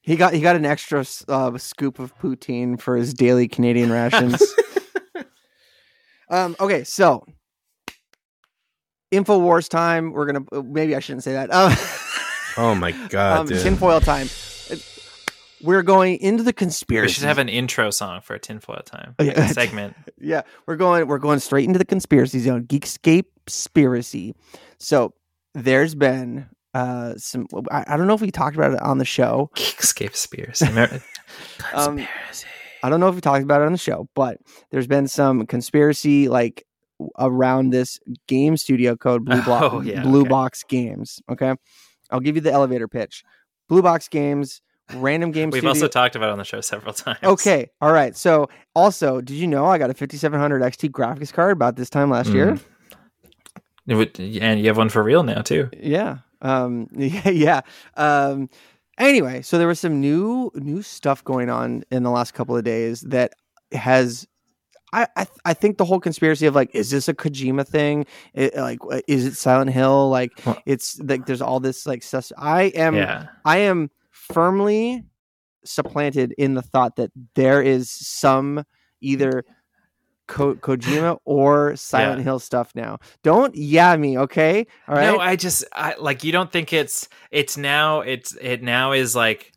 He 0.06 0.16
got 0.16 0.32
he 0.32 0.40
got 0.40 0.54
an 0.56 0.64
extra 0.64 1.04
uh, 1.28 1.58
scoop 1.58 1.98
of 1.98 2.16
poutine 2.16 2.80
for 2.80 2.96
his 2.96 3.12
daily 3.12 3.48
Canadian 3.48 3.90
rations. 3.92 4.40
um. 6.30 6.54
Okay, 6.60 6.84
so 6.84 7.24
Infowars 9.12 9.68
time. 9.68 10.12
We're 10.12 10.26
gonna 10.26 10.44
uh, 10.52 10.62
maybe 10.62 10.94
I 10.96 11.00
shouldn't 11.00 11.24
say 11.24 11.32
that. 11.32 11.50
Uh, 11.52 11.74
Oh 12.58 12.74
my 12.74 12.92
god, 13.10 13.40
um, 13.40 13.46
dude. 13.48 13.60
tinfoil 13.62 14.00
time. 14.00 14.28
We're 15.62 15.82
going 15.82 16.16
into 16.20 16.42
the 16.42 16.54
conspiracy. 16.54 17.08
We 17.10 17.12
should 17.12 17.24
have 17.24 17.36
an 17.36 17.50
intro 17.50 17.90
song 17.90 18.22
for 18.22 18.32
a 18.34 18.38
tinfoil 18.38 18.80
time 18.86 19.14
Oh, 19.18 19.24
like 19.24 19.36
yeah. 19.36 19.44
a 19.44 19.48
segment. 19.52 19.94
yeah, 20.18 20.40
we're 20.66 20.76
going 20.76 21.06
we're 21.06 21.18
going 21.18 21.38
straight 21.40 21.66
into 21.66 21.78
the 21.78 21.84
conspiracy 21.84 22.38
zone. 22.38 22.64
Geekscape 22.64 23.24
conspiracy. 23.44 24.34
So 24.78 25.12
there's 25.52 25.94
been 25.94 26.46
uh 26.76 27.14
some 27.16 27.46
I, 27.70 27.84
I 27.88 27.96
don't 27.96 28.06
know 28.06 28.14
if 28.14 28.20
we 28.20 28.30
talked 28.30 28.56
about 28.56 28.72
it 28.72 28.80
on 28.82 28.98
the 28.98 29.04
show. 29.04 29.50
Geekscape 29.56 30.14
Spears. 30.16 30.60
Remember- 30.62 31.02
Um, 31.74 32.06
I 32.82 32.88
don't 32.90 33.00
know 33.00 33.08
if 33.08 33.14
we 33.14 33.20
talked 33.20 33.42
about 33.42 33.62
it 33.62 33.66
on 33.66 33.72
the 33.72 33.78
show, 33.78 34.08
but 34.14 34.38
there's 34.70 34.86
been 34.86 35.08
some 35.08 35.46
conspiracy 35.46 36.28
like 36.28 36.64
around 37.18 37.70
this 37.70 37.98
game 38.28 38.56
studio 38.56 38.96
code 38.96 39.24
Blue, 39.24 39.42
Blo- 39.42 39.70
Oh, 39.72 39.80
yeah, 39.80 40.02
Blue 40.02 40.20
okay. 40.20 40.28
Box 40.28 40.62
Games. 40.64 41.20
Okay, 41.28 41.52
I'll 42.10 42.20
give 42.20 42.36
you 42.36 42.40
the 42.42 42.52
elevator 42.52 42.88
pitch. 42.88 43.22
Blue 43.68 43.82
Box 43.82 44.08
Games, 44.08 44.62
random 44.94 45.30
game 45.32 45.50
We've 45.50 45.60
studio. 45.60 45.70
also 45.70 45.88
talked 45.88 46.14
about 46.16 46.28
it 46.28 46.32
on 46.32 46.38
the 46.38 46.44
show 46.44 46.60
several 46.60 46.94
times. 46.94 47.18
okay, 47.24 47.68
all 47.80 47.92
right. 47.92 48.16
So 48.16 48.48
also, 48.74 49.20
did 49.20 49.34
you 49.34 49.46
know 49.48 49.66
I 49.66 49.78
got 49.78 49.90
a 49.90 49.94
5700 49.94 50.62
XT 50.62 50.90
graphics 50.90 51.32
card 51.32 51.52
about 51.52 51.76
this 51.76 51.90
time 51.90 52.10
last 52.10 52.30
year? 52.30 52.52
Mm. 52.52 52.60
It 53.88 53.94
would- 53.94 54.20
and 54.20 54.60
you 54.60 54.66
have 54.68 54.76
one 54.76 54.88
for 54.88 55.02
real 55.02 55.22
now 55.22 55.42
too. 55.42 55.68
Yeah. 55.76 56.18
Um 56.42 56.88
yeah, 56.96 57.28
yeah. 57.28 57.60
Um 57.96 58.48
anyway, 58.98 59.42
so 59.42 59.58
there 59.58 59.68
was 59.68 59.80
some 59.80 60.00
new 60.00 60.50
new 60.54 60.82
stuff 60.82 61.24
going 61.24 61.50
on 61.50 61.84
in 61.90 62.02
the 62.02 62.10
last 62.10 62.34
couple 62.34 62.56
of 62.56 62.64
days 62.64 63.02
that 63.02 63.32
has 63.72 64.26
I, 64.92 65.08
I 65.16 65.26
I 65.44 65.54
think 65.54 65.78
the 65.78 65.84
whole 65.84 66.00
conspiracy 66.00 66.46
of 66.46 66.54
like, 66.54 66.74
is 66.74 66.90
this 66.90 67.08
a 67.08 67.14
Kojima 67.14 67.66
thing? 67.66 68.06
It, 68.34 68.56
like, 68.56 68.78
uh, 68.90 69.00
is 69.08 69.26
it 69.26 69.36
Silent 69.36 69.72
Hill? 69.72 70.08
Like, 70.10 70.30
it's 70.64 70.98
like 71.00 71.26
there's 71.26 71.42
all 71.42 71.60
this 71.60 71.86
like 71.86 72.02
stuff. 72.02 72.30
I 72.38 72.64
am 72.74 72.94
yeah. 72.94 73.26
I 73.44 73.58
am 73.58 73.90
firmly 74.10 75.04
supplanted 75.64 76.34
in 76.38 76.54
the 76.54 76.62
thought 76.62 76.96
that 76.96 77.10
there 77.34 77.60
is 77.60 77.90
some 77.90 78.64
either 79.00 79.44
Ko- 80.26 80.54
Kojima 80.56 81.18
or 81.24 81.76
Silent 81.76 82.18
Yeah. 82.18 82.24
Hill 82.24 82.38
stuff 82.38 82.72
now. 82.74 82.98
Don't 83.22 83.54
yeah 83.54 83.96
me, 83.96 84.18
okay? 84.18 84.66
All 84.88 84.94
right. 84.94 85.04
No, 85.04 85.18
I 85.18 85.36
just 85.36 85.64
I 85.72 85.94
like 85.98 86.24
you 86.24 86.32
don't 86.32 86.50
think 86.50 86.72
it's 86.72 87.08
it's 87.30 87.56
now 87.56 88.00
it's 88.00 88.36
it 88.40 88.62
now 88.62 88.92
is 88.92 89.14
like 89.14 89.52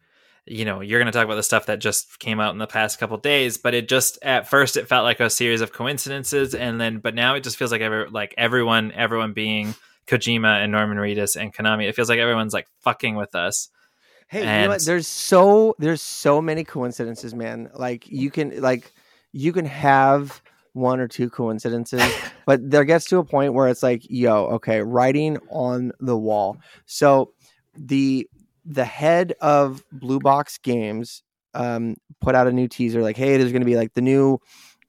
you 0.46 0.66
know 0.66 0.82
you're 0.82 1.00
going 1.00 1.12
to 1.12 1.16
talk 1.16 1.26
about 1.26 1.36
the 1.36 1.44
stuff 1.44 1.68
that 1.68 1.80
just 1.80 2.20
came 2.20 2.40
out 2.40 2.52
in 2.54 2.58
the 2.58 2.66
past 2.66 2.98
couple 2.98 3.16
days 3.18 3.58
but 3.58 3.76
it 3.76 3.88
just 3.88 4.18
at 4.24 4.50
first 4.50 4.78
it 4.78 4.88
felt 4.88 5.04
like 5.04 5.20
a 5.20 5.30
series 5.30 5.62
of 5.62 5.72
coincidences 5.72 6.56
and 6.56 6.82
then 6.82 6.98
but 6.98 7.14
now 7.14 7.36
it 7.36 7.44
just 7.44 7.56
feels 7.56 7.72
like 7.72 7.82
every 7.82 8.10
like 8.10 8.34
everyone 8.36 8.92
everyone 8.94 9.34
being 9.34 9.76
Kojima 10.08 10.64
and 10.64 10.72
Norman 10.72 10.98
Reedus 10.98 11.40
and 11.40 11.54
Konami 11.54 11.88
it 11.88 11.96
feels 11.96 12.10
like 12.10 12.18
everyone's 12.18 12.54
like 12.54 12.68
fucking 12.82 13.16
with 13.16 13.36
us 13.36 13.70
Hey, 14.30 14.42
you 14.42 14.46
know 14.68 14.74
what? 14.74 14.86
There's 14.86 15.08
so 15.08 15.76
there's 15.80 16.04
so 16.04 16.40
many 16.40 16.64
coincidences, 16.64 17.34
man. 17.34 17.72
Like 17.74 18.08
you 18.08 18.30
can 18.30 18.62
like 18.62 18.92
you 19.32 19.52
can 19.52 19.66
have 19.66 20.40
one 20.74 21.00
or 21.00 21.08
two 21.08 21.30
coincidences, 21.30 22.02
but 22.46 22.70
there 22.70 22.84
gets 22.84 23.06
to 23.06 23.18
a 23.18 23.24
point 23.24 23.54
where 23.54 23.68
it's 23.68 23.84
like, 23.84 24.04
yo, 24.10 24.46
okay, 24.46 24.82
writing 24.82 25.38
on 25.50 25.92
the 26.00 26.18
wall. 26.18 26.58
So 26.86 27.34
the 27.76 28.28
the 28.66 28.86
head 28.86 29.34
of 29.42 29.84
Blue 29.92 30.20
Box 30.20 30.58
Games 30.58 31.24
um, 31.54 31.96
put 32.22 32.36
out 32.36 32.48
a 32.48 32.52
new 32.52 32.68
teaser, 32.68 33.02
like, 33.02 33.18
hey, 33.18 33.38
there's 33.38 33.52
going 33.52 33.62
to 33.62 33.66
be 33.66 33.76
like 33.76 33.94
the 33.94 34.02
new 34.02 34.40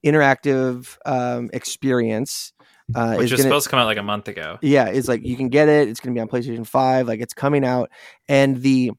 interactive 0.05 0.97
um, 1.07 1.51
experience. 1.53 2.53
Uh, 2.93 3.15
which 3.15 3.27
is 3.27 3.33
was 3.33 3.39
gonna- 3.39 3.43
supposed 3.51 3.65
to 3.65 3.71
come 3.71 3.79
out 3.79 3.87
like 3.87 3.99
a 3.99 4.03
month 4.03 4.27
ago 4.27 4.59
yeah, 4.63 4.87
it's 4.87 5.07
like 5.07 5.25
you 5.25 5.37
can 5.37 5.49
get 5.49 5.69
it. 5.69 5.89
It's 5.89 6.01
going 6.01 6.13
to 6.13 6.19
be 6.19 6.21
on 6.21 6.29
PlayStation 6.29 6.67
Five. 6.67 7.07
Like 7.07 7.21
it's 7.21 7.35
coming 7.35 7.65
out, 7.65 7.91
and 8.29 8.61
the 8.61 8.91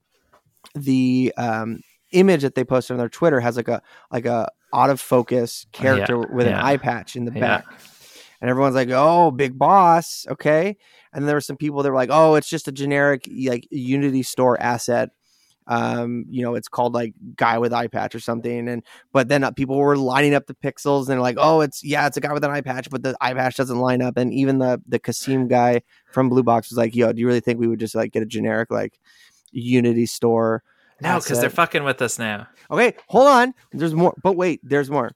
the 0.76 1.34
um, 1.38 1.82
image 2.12 2.44
that 2.44 2.56
they 2.56 2.64
posted 2.64 2.94
on 2.94 3.00
their 3.00 3.10
Twitter 3.10 3.40
has 3.40 3.58
like 3.58 3.68
a 3.68 3.82
like 4.12 4.26
a 4.26 4.48
out 4.74 4.90
of 4.90 5.00
focus 5.02 5.66
character 5.72 6.18
with 6.20 6.48
an 6.48 6.54
eye 6.56 6.78
patch 6.78 7.16
in 7.16 7.26
the 7.26 7.32
Yeah. 7.32 7.40
back, 7.40 7.66
and 8.42 8.50
everyone's 8.50 8.76
like, 8.76 8.90
"Oh, 8.92 9.32
big 9.32 9.58
boss, 9.58 10.26
okay." 10.30 10.78
And 11.14 11.28
there 11.28 11.36
were 11.36 11.42
some 11.42 11.58
people 11.58 11.84
that 11.84 11.90
were 11.90 11.96
like, 11.96 12.10
"Oh, 12.12 12.36
it's 12.36 12.50
just 12.50 12.68
a 12.68 12.72
generic 12.72 13.28
like 13.46 13.68
Unity 13.72 14.24
store 14.24 14.60
asset." 14.62 15.10
Um, 15.68 16.26
you 16.30 16.42
know, 16.42 16.56
it's 16.56 16.68
called 16.68 16.94
like 16.94 17.14
guy 17.36 17.58
with 17.60 17.72
eye 17.72 17.88
patch 17.88 18.16
or 18.16 18.20
something, 18.20 18.68
and 18.68 18.84
but 19.14 19.28
then 19.30 19.44
uh, 19.44 19.52
people 19.52 19.78
were 19.78 19.96
lining 19.96 20.34
up 20.34 20.48
the 20.48 20.56
pixels 20.56 21.02
and 21.02 21.10
they're 21.10 21.22
like, 21.22 21.38
"Oh, 21.40 21.62
it's 21.62 21.84
yeah, 21.84 22.08
it's 22.08 22.18
a 22.18 22.22
guy 22.22 22.34
with 22.34 22.44
an 22.44 22.52
eye 22.52 22.62
patch, 22.62 22.90
but 22.90 23.04
the 23.04 23.16
eye 23.22 23.34
patch 23.34 23.56
doesn't 23.58 23.80
line 23.80 24.02
up." 24.02 24.18
And 24.18 24.34
even 24.34 24.58
the 24.58 24.82
the 24.88 25.00
Kasim 25.00 25.48
guy 25.48 25.82
from 26.12 26.30
Blue 26.30 26.44
Box 26.44 26.70
was 26.72 26.78
like, 26.78 26.96
"Yo, 26.96 27.14
do 27.14 27.22
you 27.22 27.28
really 27.28 27.40
think 27.42 27.60
we 27.60 27.68
would 27.68 27.80
just 27.80 27.96
like 27.96 28.12
get 28.12 28.24
a 28.24 28.26
generic 28.26 28.72
like 28.72 29.00
Unity 29.52 30.08
store?" 30.08 30.64
No 31.02 31.20
because 31.20 31.42
they're 31.42 31.50
fucking 31.50 31.84
with 31.84 32.02
us 32.02 32.18
now 32.20 32.48
Okay, 32.72 32.96
hold 33.08 33.28
on. 33.28 33.54
There's 33.74 33.94
more, 33.94 34.14
but 34.24 34.38
wait, 34.38 34.62
there's 34.64 34.90
more. 34.90 35.12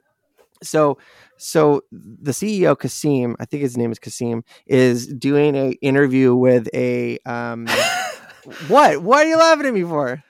So, 0.61 0.97
so 1.37 1.83
the 1.91 2.31
CEO 2.31 2.77
Kasim, 2.77 3.35
I 3.39 3.45
think 3.45 3.61
his 3.61 3.77
name 3.77 3.91
is 3.93 3.99
Kasim, 3.99 4.43
is 4.65 5.07
doing 5.07 5.55
a 5.55 5.71
interview 5.81 6.35
with 6.35 6.67
a 6.73 7.17
um. 7.25 7.67
what? 8.67 9.01
What 9.01 9.25
are 9.25 9.29
you 9.29 9.37
laughing 9.37 9.67
at 9.67 9.73
me 9.73 9.83
for? 9.83 10.21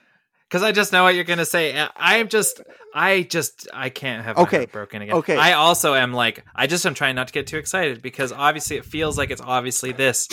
because 0.48 0.62
I 0.62 0.70
just 0.70 0.92
know 0.92 1.02
what 1.02 1.16
you're 1.16 1.24
gonna 1.24 1.44
say. 1.44 1.86
I'm 1.96 2.28
just, 2.28 2.60
I 2.94 3.22
just, 3.22 3.66
I 3.74 3.88
can't 3.88 4.24
have 4.24 4.38
Okay. 4.38 4.58
my 4.58 4.60
heart 4.62 4.72
broken 4.72 5.02
again. 5.02 5.16
Okay. 5.16 5.36
I 5.36 5.54
also 5.54 5.94
am 5.94 6.12
like, 6.12 6.44
I 6.54 6.68
just 6.68 6.86
am 6.86 6.94
trying 6.94 7.16
not 7.16 7.26
to 7.26 7.32
get 7.32 7.48
too 7.48 7.58
excited 7.58 8.00
because 8.00 8.30
obviously 8.30 8.76
it 8.76 8.84
feels 8.84 9.18
like 9.18 9.30
it's 9.30 9.42
obviously 9.42 9.90
this, 9.90 10.28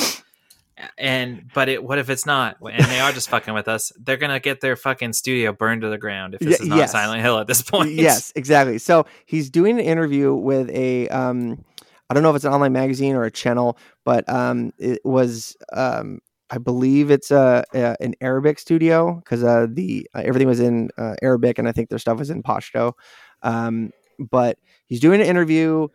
and 0.97 1.49
but 1.53 1.69
it, 1.69 1.83
what 1.83 1.99
if 1.99 2.09
it's 2.09 2.25
not? 2.25 2.57
And 2.61 2.85
they 2.85 2.99
are 2.99 3.11
just 3.11 3.29
fucking 3.29 3.53
with 3.53 3.67
us. 3.67 3.91
They're 3.99 4.17
gonna 4.17 4.39
get 4.39 4.61
their 4.61 4.75
fucking 4.75 5.13
studio 5.13 5.53
burned 5.53 5.81
to 5.81 5.89
the 5.89 5.97
ground 5.97 6.35
if 6.35 6.39
this 6.39 6.59
is 6.59 6.67
not 6.67 6.77
yes. 6.77 6.91
Silent 6.91 7.21
Hill 7.21 7.39
at 7.39 7.47
this 7.47 7.61
point. 7.61 7.91
Yes, 7.91 8.33
exactly. 8.35 8.77
So 8.79 9.05
he's 9.25 9.49
doing 9.49 9.79
an 9.79 9.85
interview 9.85 10.33
with 10.33 10.69
a 10.71 11.07
um 11.09 11.63
I 12.09 12.13
don't 12.13 12.23
know 12.23 12.29
if 12.29 12.35
it's 12.35 12.45
an 12.45 12.53
online 12.53 12.73
magazine 12.73 13.15
or 13.15 13.23
a 13.23 13.31
channel, 13.31 13.77
but 14.03 14.27
um 14.29 14.71
it 14.77 14.99
was 15.03 15.55
um 15.73 16.19
I 16.49 16.57
believe 16.57 17.11
it's 17.11 17.31
a, 17.31 17.63
a 17.73 17.95
an 18.01 18.15
Arabic 18.21 18.59
studio 18.59 19.15
because 19.15 19.43
uh 19.43 19.67
the 19.69 20.09
uh, 20.15 20.21
everything 20.25 20.47
was 20.47 20.59
in 20.59 20.89
uh, 20.97 21.15
Arabic 21.21 21.59
and 21.59 21.67
I 21.67 21.71
think 21.71 21.89
their 21.89 21.99
stuff 21.99 22.19
was 22.19 22.29
in 22.29 22.43
Pashto. 22.43 22.93
Um 23.41 23.91
but 24.19 24.57
he's 24.87 24.99
doing 24.99 25.21
an 25.21 25.27
interview 25.27 25.87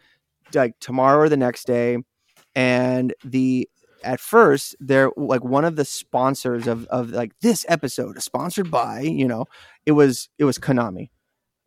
like 0.55 0.79
tomorrow 0.81 1.19
or 1.19 1.29
the 1.29 1.37
next 1.37 1.67
day 1.67 1.99
and 2.55 3.15
the 3.25 3.69
at 4.05 4.21
first 4.21 4.77
they're 4.81 5.11
like 5.17 5.45
one 5.45 5.65
of 5.65 5.77
the 5.77 5.85
sponsors 5.85 6.67
of 6.67 6.87
of 6.87 7.11
like 7.11 7.33
this 7.41 7.65
episode 7.69 8.21
sponsored 8.23 8.71
by 8.71 9.01
you 9.01 9.27
know 9.27 9.45
it 9.87 9.93
was 9.93 10.29
it 10.39 10.45
was 10.45 10.59
konami 10.59 11.11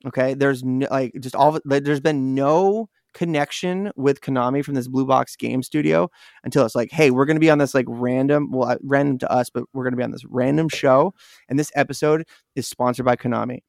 okay? 0.05 0.33
There's 0.33 0.63
no, 0.63 0.87
like 0.89 1.13
just 1.19 1.35
all 1.35 1.59
like, 1.65 1.83
there's 1.83 1.99
been 1.99 2.35
no 2.35 2.89
connection 3.13 3.91
with 3.97 4.21
konami 4.21 4.63
from 4.63 4.73
this 4.73 4.87
blue 4.87 5.05
box 5.05 5.35
game 5.35 5.61
studio 5.61 6.09
until 6.45 6.65
it's 6.65 6.75
like 6.75 6.89
hey 6.93 7.11
we're 7.11 7.25
going 7.25 7.35
to 7.35 7.41
be 7.41 7.49
on 7.49 7.57
this 7.57 7.73
like 7.73 7.85
random 7.89 8.49
well 8.53 8.77
random 8.83 9.17
to 9.17 9.29
us 9.29 9.49
but 9.49 9.65
we're 9.73 9.83
going 9.83 9.91
to 9.91 9.97
be 9.97 10.03
on 10.03 10.11
this 10.11 10.23
random 10.29 10.69
show 10.69 11.13
and 11.49 11.59
this 11.59 11.73
episode 11.75 12.25
is 12.55 12.67
sponsored 12.67 13.05
by 13.05 13.15
konami. 13.15 13.59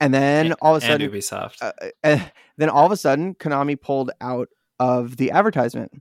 And 0.00 0.12
then 0.12 0.54
all 0.62 0.74
of 0.74 0.82
a 0.82 0.86
sudden 0.86 1.10
Ubisoft. 1.10 1.58
uh, 1.60 1.72
uh, 2.02 2.18
then 2.56 2.68
all 2.68 2.86
of 2.86 2.92
a 2.92 2.96
sudden 2.96 3.34
konami 3.34 3.80
pulled 3.80 4.10
out 4.20 4.48
of 4.80 5.16
the 5.16 5.30
advertisement 5.30 5.92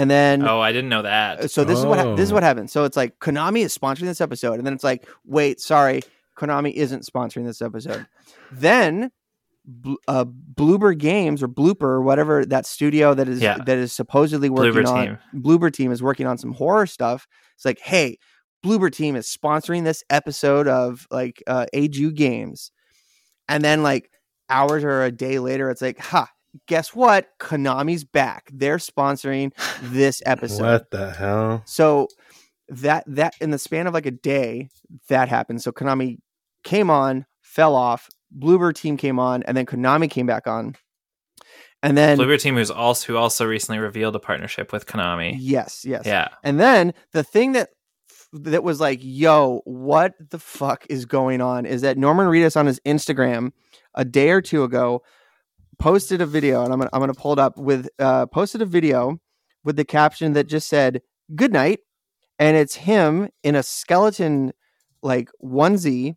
and 0.00 0.10
then 0.10 0.46
oh, 0.46 0.60
I 0.60 0.72
didn't 0.72 0.88
know 0.88 1.00
uh, 1.00 1.02
that. 1.02 1.50
so 1.50 1.64
this 1.64 1.78
is 1.78 1.84
what 1.86 1.98
ha- 1.98 2.14
this 2.14 2.24
is 2.24 2.32
Oh. 2.32 2.34
what 2.34 2.42
happened. 2.42 2.70
So 2.70 2.84
it's 2.84 2.96
like 2.96 3.18
Konami 3.18 3.60
is 3.64 3.76
sponsoring 3.76 4.06
this 4.06 4.20
episode, 4.20 4.54
and 4.54 4.66
then 4.66 4.72
it's 4.74 4.84
like, 4.84 5.06
wait, 5.24 5.60
sorry, 5.60 6.02
Konami 6.38 6.72
isn't 6.72 7.04
sponsoring 7.04 7.44
this 7.44 7.60
episode. 7.62 8.06
Then, 8.50 9.10
Bl- 9.66 9.94
uh, 10.08 10.24
Bloober 10.24 10.96
Games 10.96 11.42
or 11.42 11.48
Blooper 11.48 11.82
or 11.82 12.02
whatever 12.02 12.44
that 12.46 12.64
studio 12.66 13.12
that 13.14 13.28
is 13.28 13.40
Yeah. 13.40 13.58
that 13.66 13.78
is 13.78 13.92
supposedly 13.92 14.48
working 14.48 14.82
Bloober 14.82 14.86
on 14.88 15.06
team. 15.06 15.18
Bloober 15.34 15.72
Team 15.72 15.92
is 15.92 16.02
working 16.02 16.26
on 16.26 16.38
some 16.38 16.52
horror 16.52 16.86
stuff. 16.86 17.26
It's 17.56 17.64
like, 17.64 17.78
hey, 17.78 18.18
Bloober 18.64 18.90
Team 18.90 19.16
is 19.16 19.26
sponsoring 19.26 19.84
this 19.84 20.02
episode 20.10 20.66
of 20.66 21.06
like 21.10 21.42
uh, 21.46 21.66
Aju 21.74 22.10
Games, 22.12 22.72
and 23.48 23.62
then 23.62 23.82
like 23.82 24.10
hours 24.48 24.82
or 24.82 25.02
a 25.04 25.12
day 25.12 25.38
later, 25.38 25.70
it's 25.70 25.82
like, 25.82 25.98
ha. 25.98 26.28
Guess 26.66 26.94
what? 26.94 27.28
Konami's 27.38 28.04
back. 28.04 28.50
They're 28.52 28.78
sponsoring 28.78 29.52
this 29.82 30.22
episode. 30.26 30.62
What 30.62 30.90
the 30.90 31.12
hell? 31.12 31.62
So 31.64 32.08
that 32.68 33.04
that 33.06 33.34
in 33.40 33.50
the 33.50 33.58
span 33.58 33.86
of 33.86 33.94
like 33.94 34.06
a 34.06 34.10
day, 34.10 34.68
that 35.08 35.28
happened. 35.28 35.62
So 35.62 35.72
Konami 35.72 36.18
came 36.64 36.90
on, 36.90 37.26
fell 37.42 37.74
off. 37.74 38.08
Bloober 38.36 38.72
team 38.74 38.96
came 38.96 39.18
on, 39.18 39.42
and 39.42 39.56
then 39.56 39.66
Konami 39.66 40.08
came 40.08 40.26
back 40.26 40.46
on. 40.46 40.76
And 41.82 41.96
then 41.96 42.18
Bloober 42.18 42.40
team, 42.40 42.56
who's 42.56 42.70
also 42.70 43.12
who 43.12 43.16
also 43.18 43.46
recently 43.46 43.78
revealed 43.78 44.14
a 44.14 44.20
partnership 44.20 44.72
with 44.72 44.86
Konami. 44.86 45.36
yes, 45.38 45.84
yes, 45.84 46.04
Yeah, 46.04 46.28
And 46.44 46.60
then 46.60 46.94
the 47.12 47.24
thing 47.24 47.52
that 47.52 47.70
that 48.32 48.62
was 48.62 48.80
like, 48.80 49.00
yo, 49.02 49.62
what 49.64 50.14
the 50.30 50.38
fuck 50.38 50.86
is 50.88 51.04
going 51.04 51.40
on? 51.40 51.66
Is 51.66 51.80
that 51.82 51.98
Norman 51.98 52.26
Reedus 52.26 52.56
on 52.56 52.66
his 52.66 52.78
Instagram 52.80 53.52
a 53.94 54.04
day 54.04 54.30
or 54.30 54.40
two 54.40 54.62
ago 54.62 55.02
posted 55.80 56.20
a 56.20 56.26
video, 56.26 56.62
and 56.62 56.72
I'm 56.72 56.78
gonna 56.78 56.90
I'm 56.92 57.00
gonna 57.00 57.14
pull 57.14 57.32
it 57.32 57.38
up 57.40 57.58
with 57.58 57.88
uh 57.98 58.26
posted 58.26 58.62
a 58.62 58.66
video 58.66 59.18
with 59.64 59.76
the 59.76 59.84
caption 59.84 60.34
that 60.34 60.44
just 60.44 60.68
said 60.68 61.02
"Good 61.34 61.52
night," 61.52 61.80
and 62.38 62.56
it's 62.56 62.76
him 62.76 63.30
in 63.42 63.56
a 63.56 63.62
skeleton 63.62 64.52
like 65.02 65.30
onesie. 65.42 66.14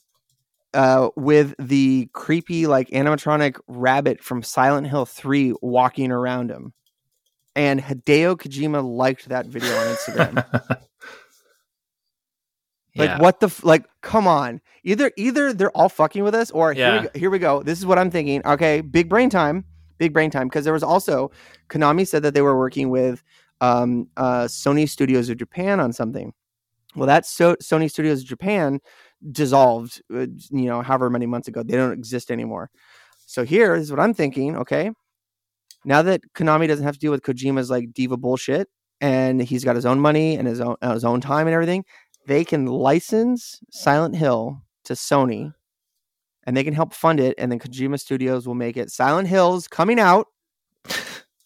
Uh, 0.76 1.10
with 1.16 1.54
the 1.60 2.10
creepy 2.14 2.66
like 2.66 2.90
animatronic 2.90 3.60
rabbit 3.68 4.24
from 4.24 4.42
Silent 4.42 4.88
Hill 4.88 5.06
3 5.06 5.54
walking 5.62 6.12
around 6.12 6.50
him. 6.50 6.74
And 7.56 7.80
Hideo 7.80 8.36
Kojima 8.36 8.84
liked 8.84 9.30
that 9.30 9.46
video 9.46 9.72
on 9.72 9.96
Instagram. 9.96 10.80
Like 12.96 13.10
yeah. 13.10 13.20
what 13.20 13.40
the 13.40 13.48
f- 13.48 13.64
like? 13.64 13.86
Come 14.02 14.28
on! 14.28 14.62
Either 14.84 15.12
either 15.18 15.52
they're 15.52 15.72
all 15.72 15.90
fucking 15.90 16.24
with 16.24 16.36
us, 16.36 16.52
or 16.52 16.74
here, 16.74 16.94
we 16.94 17.02
go, 17.02 17.20
here 17.20 17.30
we 17.32 17.40
go. 17.40 17.64
This 17.64 17.80
is 17.80 17.86
what 17.86 17.98
I'm 17.98 18.12
thinking. 18.12 18.46
Okay, 18.46 18.82
big 18.82 19.10
brain 19.10 19.32
time, 19.32 19.66
big 19.98 20.14
brain 20.14 20.30
time. 20.30 20.48
Because 20.48 20.64
there 20.64 20.74
was 20.74 20.84
also 20.84 21.32
Konami 21.70 22.08
said 22.08 22.22
that 22.22 22.36
they 22.36 22.44
were 22.44 22.58
working 22.58 22.92
with 22.92 23.24
um, 23.62 24.08
uh, 24.16 24.44
Sony 24.44 24.88
Studios 24.88 25.30
of 25.30 25.38
Japan 25.38 25.80
on 25.80 25.92
something. 25.92 26.34
Well, 26.96 27.08
that 27.08 27.26
so- 27.26 27.56
Sony 27.56 27.90
Studios 27.90 28.22
of 28.22 28.28
Japan 28.28 28.80
dissolved. 29.32 30.04
Uh, 30.14 30.28
you 30.52 30.66
know, 30.68 30.84
however 30.84 31.10
many 31.10 31.26
months 31.26 31.48
ago, 31.48 31.64
they 31.64 31.76
don't 31.76 31.94
exist 31.94 32.30
anymore. 32.30 32.70
So 33.26 33.44
here 33.44 33.74
is 33.74 33.90
what 33.90 34.00
I'm 34.00 34.14
thinking. 34.14 34.56
Okay, 34.58 34.92
now 35.84 36.04
that 36.04 36.22
Konami 36.36 36.68
doesn't 36.68 36.86
have 36.86 36.96
to 36.96 37.00
deal 37.00 37.12
with 37.12 37.24
Kojima's 37.24 37.72
like 37.72 37.92
diva 37.92 38.18
bullshit, 38.18 38.70
and 39.02 39.42
he's 39.42 39.64
got 39.64 39.76
his 39.76 39.86
own 39.88 40.00
money 40.00 40.36
and 40.36 40.48
his 40.48 40.62
own 40.62 40.76
uh, 40.84 40.94
his 40.94 41.04
own 41.04 41.22
time 41.22 41.48
and 41.48 41.56
everything 41.56 41.84
they 42.26 42.46
can 42.46 42.66
license 42.66 43.60
Silent 43.72 44.16
Hill 44.16 44.62
to 44.86 44.94
Sony 44.94 45.54
and 46.46 46.56
they 46.56 46.64
can 46.64 46.74
help 46.74 46.94
fund 46.94 47.20
it 47.20 47.36
and 47.38 47.52
then 47.52 47.60
Kojima 47.60 48.00
Studios 48.00 48.48
will 48.48 48.56
make 48.56 48.78
it 48.78 48.92
Silent 48.92 49.28
Hills 49.28 49.68
coming 49.68 50.00
out. 50.00 50.28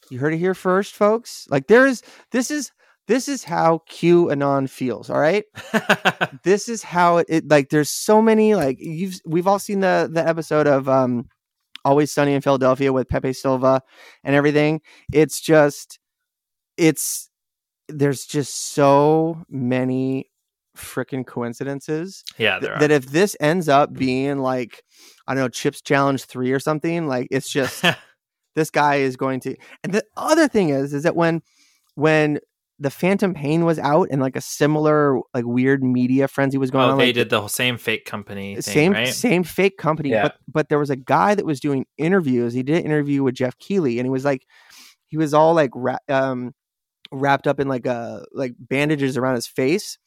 You 0.10 0.20
heard 0.20 0.34
it 0.34 0.38
here 0.38 0.54
first, 0.54 0.96
folks. 0.96 1.48
Like 1.50 1.68
there 1.68 1.86
is 1.86 2.02
this 2.32 2.50
is 2.50 2.72
this 3.08 3.28
is 3.28 3.44
how 3.44 3.82
QAnon 3.90 4.70
feels, 4.70 5.10
all 5.10 5.20
right? 5.20 5.46
This 6.44 6.70
is 6.70 6.84
how 6.84 7.18
it, 7.18 7.26
it 7.30 7.48
like 7.50 7.70
there's 7.70 7.90
so 7.90 8.22
many 8.22 8.56
like 8.56 8.78
you've 8.80 9.20
we've 9.26 9.48
all 9.48 9.60
seen 9.60 9.82
the 9.82 10.10
the 10.12 10.26
episode 10.26 10.68
of 10.68 10.88
um 10.88 11.28
Always 11.84 12.12
Sunny 12.12 12.34
in 12.34 12.42
Philadelphia 12.42 12.92
with 12.92 13.08
Pepe 13.08 13.34
Silvia 13.34 13.82
and 14.24 14.36
everything. 14.36 14.82
It's 15.12 15.40
just 15.40 16.00
it's 16.78 17.30
there's 17.88 18.26
just 18.26 18.74
so 18.74 19.44
many 19.50 20.30
freaking 20.78 21.26
coincidences 21.26 22.24
yeah, 22.38 22.60
th- 22.60 22.72
are. 22.72 22.80
that 22.80 22.92
if 22.92 23.08
this 23.08 23.36
ends 23.40 23.70
up 23.70 23.94
being 23.94 24.40
like 24.40 24.84
I 25.28 25.34
don't 25.34 25.44
know 25.44 25.50
Chips 25.50 25.82
Challenge 25.82 26.24
three 26.24 26.52
or 26.52 26.60
something, 26.60 27.08
like 27.08 27.28
it's 27.32 27.50
just 27.50 27.84
this 28.56 28.70
guy 28.70 28.96
is 28.96 29.16
going 29.16 29.40
to. 29.42 29.56
And 29.84 29.94
the 29.94 30.04
other 30.16 30.48
thing 30.48 30.70
is, 30.70 30.94
is 30.94 31.04
that 31.04 31.16
when 31.16 31.42
when 31.96 32.40
the 32.80 32.90
Phantom 32.92 33.34
Pain 33.34 33.66
was 33.66 33.80
out 33.80 34.10
and 34.12 34.22
like 34.22 34.36
a 34.36 34.42
similar 34.42 35.20
like 35.34 35.46
weird 35.46 35.84
media 35.84 36.28
frenzy 36.28 36.58
was 36.58 36.70
going 36.70 36.86
oh, 36.86 36.92
on, 36.92 36.98
they 36.98 37.08
like, 37.08 37.16
did 37.16 37.30
the 37.30 37.40
whole 37.40 37.50
same 37.50 37.78
fake 37.78 38.06
company 38.06 38.56
thing, 38.56 38.62
same 38.62 38.92
right? 38.94 39.08
same 39.08 39.44
fake 39.44 39.78
company, 39.78 40.10
Yeah. 40.10 40.24
but 40.24 40.36
but 40.48 40.70
there 40.70 40.80
was 40.80 40.90
a 40.90 40.96
guy 40.96 41.34
that 41.34 41.46
was 41.46 41.60
doing 41.60 41.86
interviews. 41.98 42.54
He 42.54 42.64
did 42.64 42.78
an 42.78 42.86
interview 42.86 43.24
with 43.24 43.36
Jeff 43.36 43.58
Keighley, 43.58 43.98
and 44.00 44.06
he 44.06 44.12
was 44.12 44.26
like, 44.26 44.46
he 45.08 45.18
was 45.18 45.34
all 45.34 45.54
like 45.54 45.72
wra- 45.74 46.00
um, 46.08 46.54
wrapped 47.12 47.48
up 47.48 47.60
in 47.60 47.68
like 47.68 47.88
uh 47.88 48.22
like 48.32 48.54
bandages 48.60 49.18
around 49.18 49.36
his 49.36 49.48
face. 49.48 49.98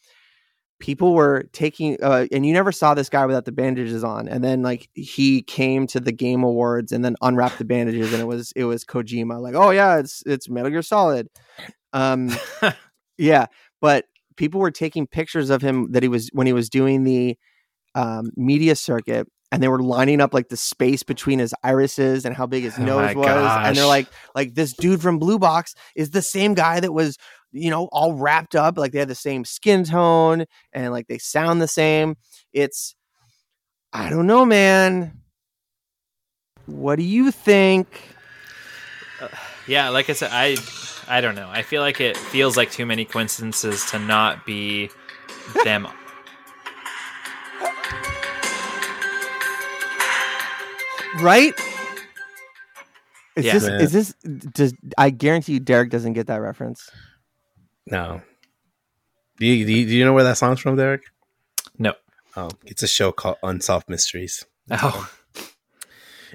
People 0.81 1.15
were 1.15 1.45
taking, 1.53 1.97
uh, 2.03 2.27
and 2.33 2.45
you 2.45 2.53
never 2.53 2.73
saw 2.73 2.95
this 2.95 3.09
guy 3.09 3.25
without 3.27 3.45
the 3.45 3.53
bandages 3.53 4.03
on. 4.03 4.27
And 4.29 4.43
then 4.43 4.63
like 4.63 4.89
he 4.95 5.43
came 5.43 5.87
to 5.89 6.01
the 6.01 6.13
Game 6.13 6.43
Awards 6.43 6.91
and 6.91 7.05
then 7.05 7.17
unwrapped 7.23 7.59
the 7.59 7.65
bandages, 7.65 8.13
and 8.13 8.21
it 8.21 8.27
was 8.27 8.53
it 8.57 8.65
was 8.65 8.85
Kojima. 8.85 9.41
Like, 9.41 9.55
oh 9.55 9.71
yeah, 9.71 9.99
it's 9.99 10.23
it's 10.27 10.49
Metal 10.49 10.71
Gear 10.71 10.83
Solid. 10.83 11.29
Um, 11.93 12.31
yeah, 13.19 13.47
but 13.81 14.07
people 14.37 14.61
were 14.61 14.71
taking 14.71 15.07
pictures 15.07 15.51
of 15.51 15.63
him 15.63 15.93
that 15.93 16.03
he 16.03 16.09
was 16.09 16.31
when 16.33 16.47
he 16.47 16.53
was 16.53 16.69
doing 16.69 17.05
the 17.05 17.37
um, 17.95 18.31
media 18.37 18.75
circuit, 18.75 19.29
and 19.53 19.63
they 19.63 19.69
were 19.69 19.83
lining 19.83 20.21
up 20.21 20.33
like 20.33 20.49
the 20.49 20.57
space 20.57 21.03
between 21.03 21.39
his 21.39 21.55
irises 21.63 22.25
and 22.25 22.37
how 22.37 22.47
big 22.47 22.65
his 22.65 22.79
Oh 22.79 22.85
nose 22.85 23.15
was, 23.15 23.27
and 23.27 23.77
they're 23.77 23.87
like, 23.87 24.07
like 24.35 24.55
this 24.55 24.73
dude 24.73 25.03
from 25.03 25.19
Blue 25.19 25.39
Box 25.39 25.75
is 25.97 26.11
the 26.11 26.23
same 26.23 26.55
guy 26.55 26.81
that 26.81 26.93
was, 26.93 27.17
you 27.53 27.71
know, 27.71 27.89
all 27.93 28.15
wrapped 28.15 28.55
up, 28.55 28.79
like 28.79 28.93
they 28.93 29.01
have 29.01 29.09
the 29.09 29.15
same 29.15 29.45
skin 29.45 29.85
tone 29.85 30.45
and 30.73 30.93
like 30.93 31.09
they 31.09 31.19
sound 31.19 31.61
the 31.61 31.69
same. 31.69 32.17
It's, 32.53 32.95
I 33.93 34.09
don't 34.09 34.27
know, 34.27 34.45
man. 34.45 35.21
What 36.67 36.97
do 36.97 37.03
you 37.03 37.33
think? 37.33 37.89
Uh, 39.21 39.29
yeah, 39.67 39.89
like 39.89 40.09
I 40.09 40.13
said, 40.13 40.31
I 40.33 40.57
I 41.09 41.21
don't 41.21 41.35
know. 41.35 41.49
I 41.51 41.63
feel 41.63 41.83
like 41.83 42.01
it 42.01 42.17
feels 42.17 42.57
like 42.57 42.71
too 42.71 42.87
many 42.87 43.05
coincidences 43.05 43.85
to 43.87 43.99
not 43.99 44.47
be 44.47 44.91
them. 45.65 45.89
Right? 51.19 51.55
Is 53.37 53.45
Yeah. 53.45 53.53
this 53.55 53.67
Man. 53.67 53.81
is 53.81 53.93
this 53.93 54.15
does 54.53 54.75
I 54.99 55.11
guarantee 55.11 55.53
you 55.55 55.61
Derek 55.61 55.91
doesn't 55.91 56.13
get 56.15 56.27
that 56.29 56.41
reference. 56.41 56.91
No. 57.87 58.23
Do 59.39 59.47
you, 59.47 59.65
do 59.65 59.73
you, 59.73 59.87
do 59.87 59.97
you 59.97 60.05
know 60.05 60.13
where 60.13 60.25
that 60.25 60.37
song's 60.37 60.61
from, 60.61 60.77
Derek? 60.77 61.03
No. 61.79 61.95
Oh, 62.37 62.51
it's 62.67 62.83
a 62.83 62.87
show 62.89 63.11
called 63.11 63.39
Unsolved 63.43 63.89
Mysteries. 63.89 64.45
Oh, 64.71 65.11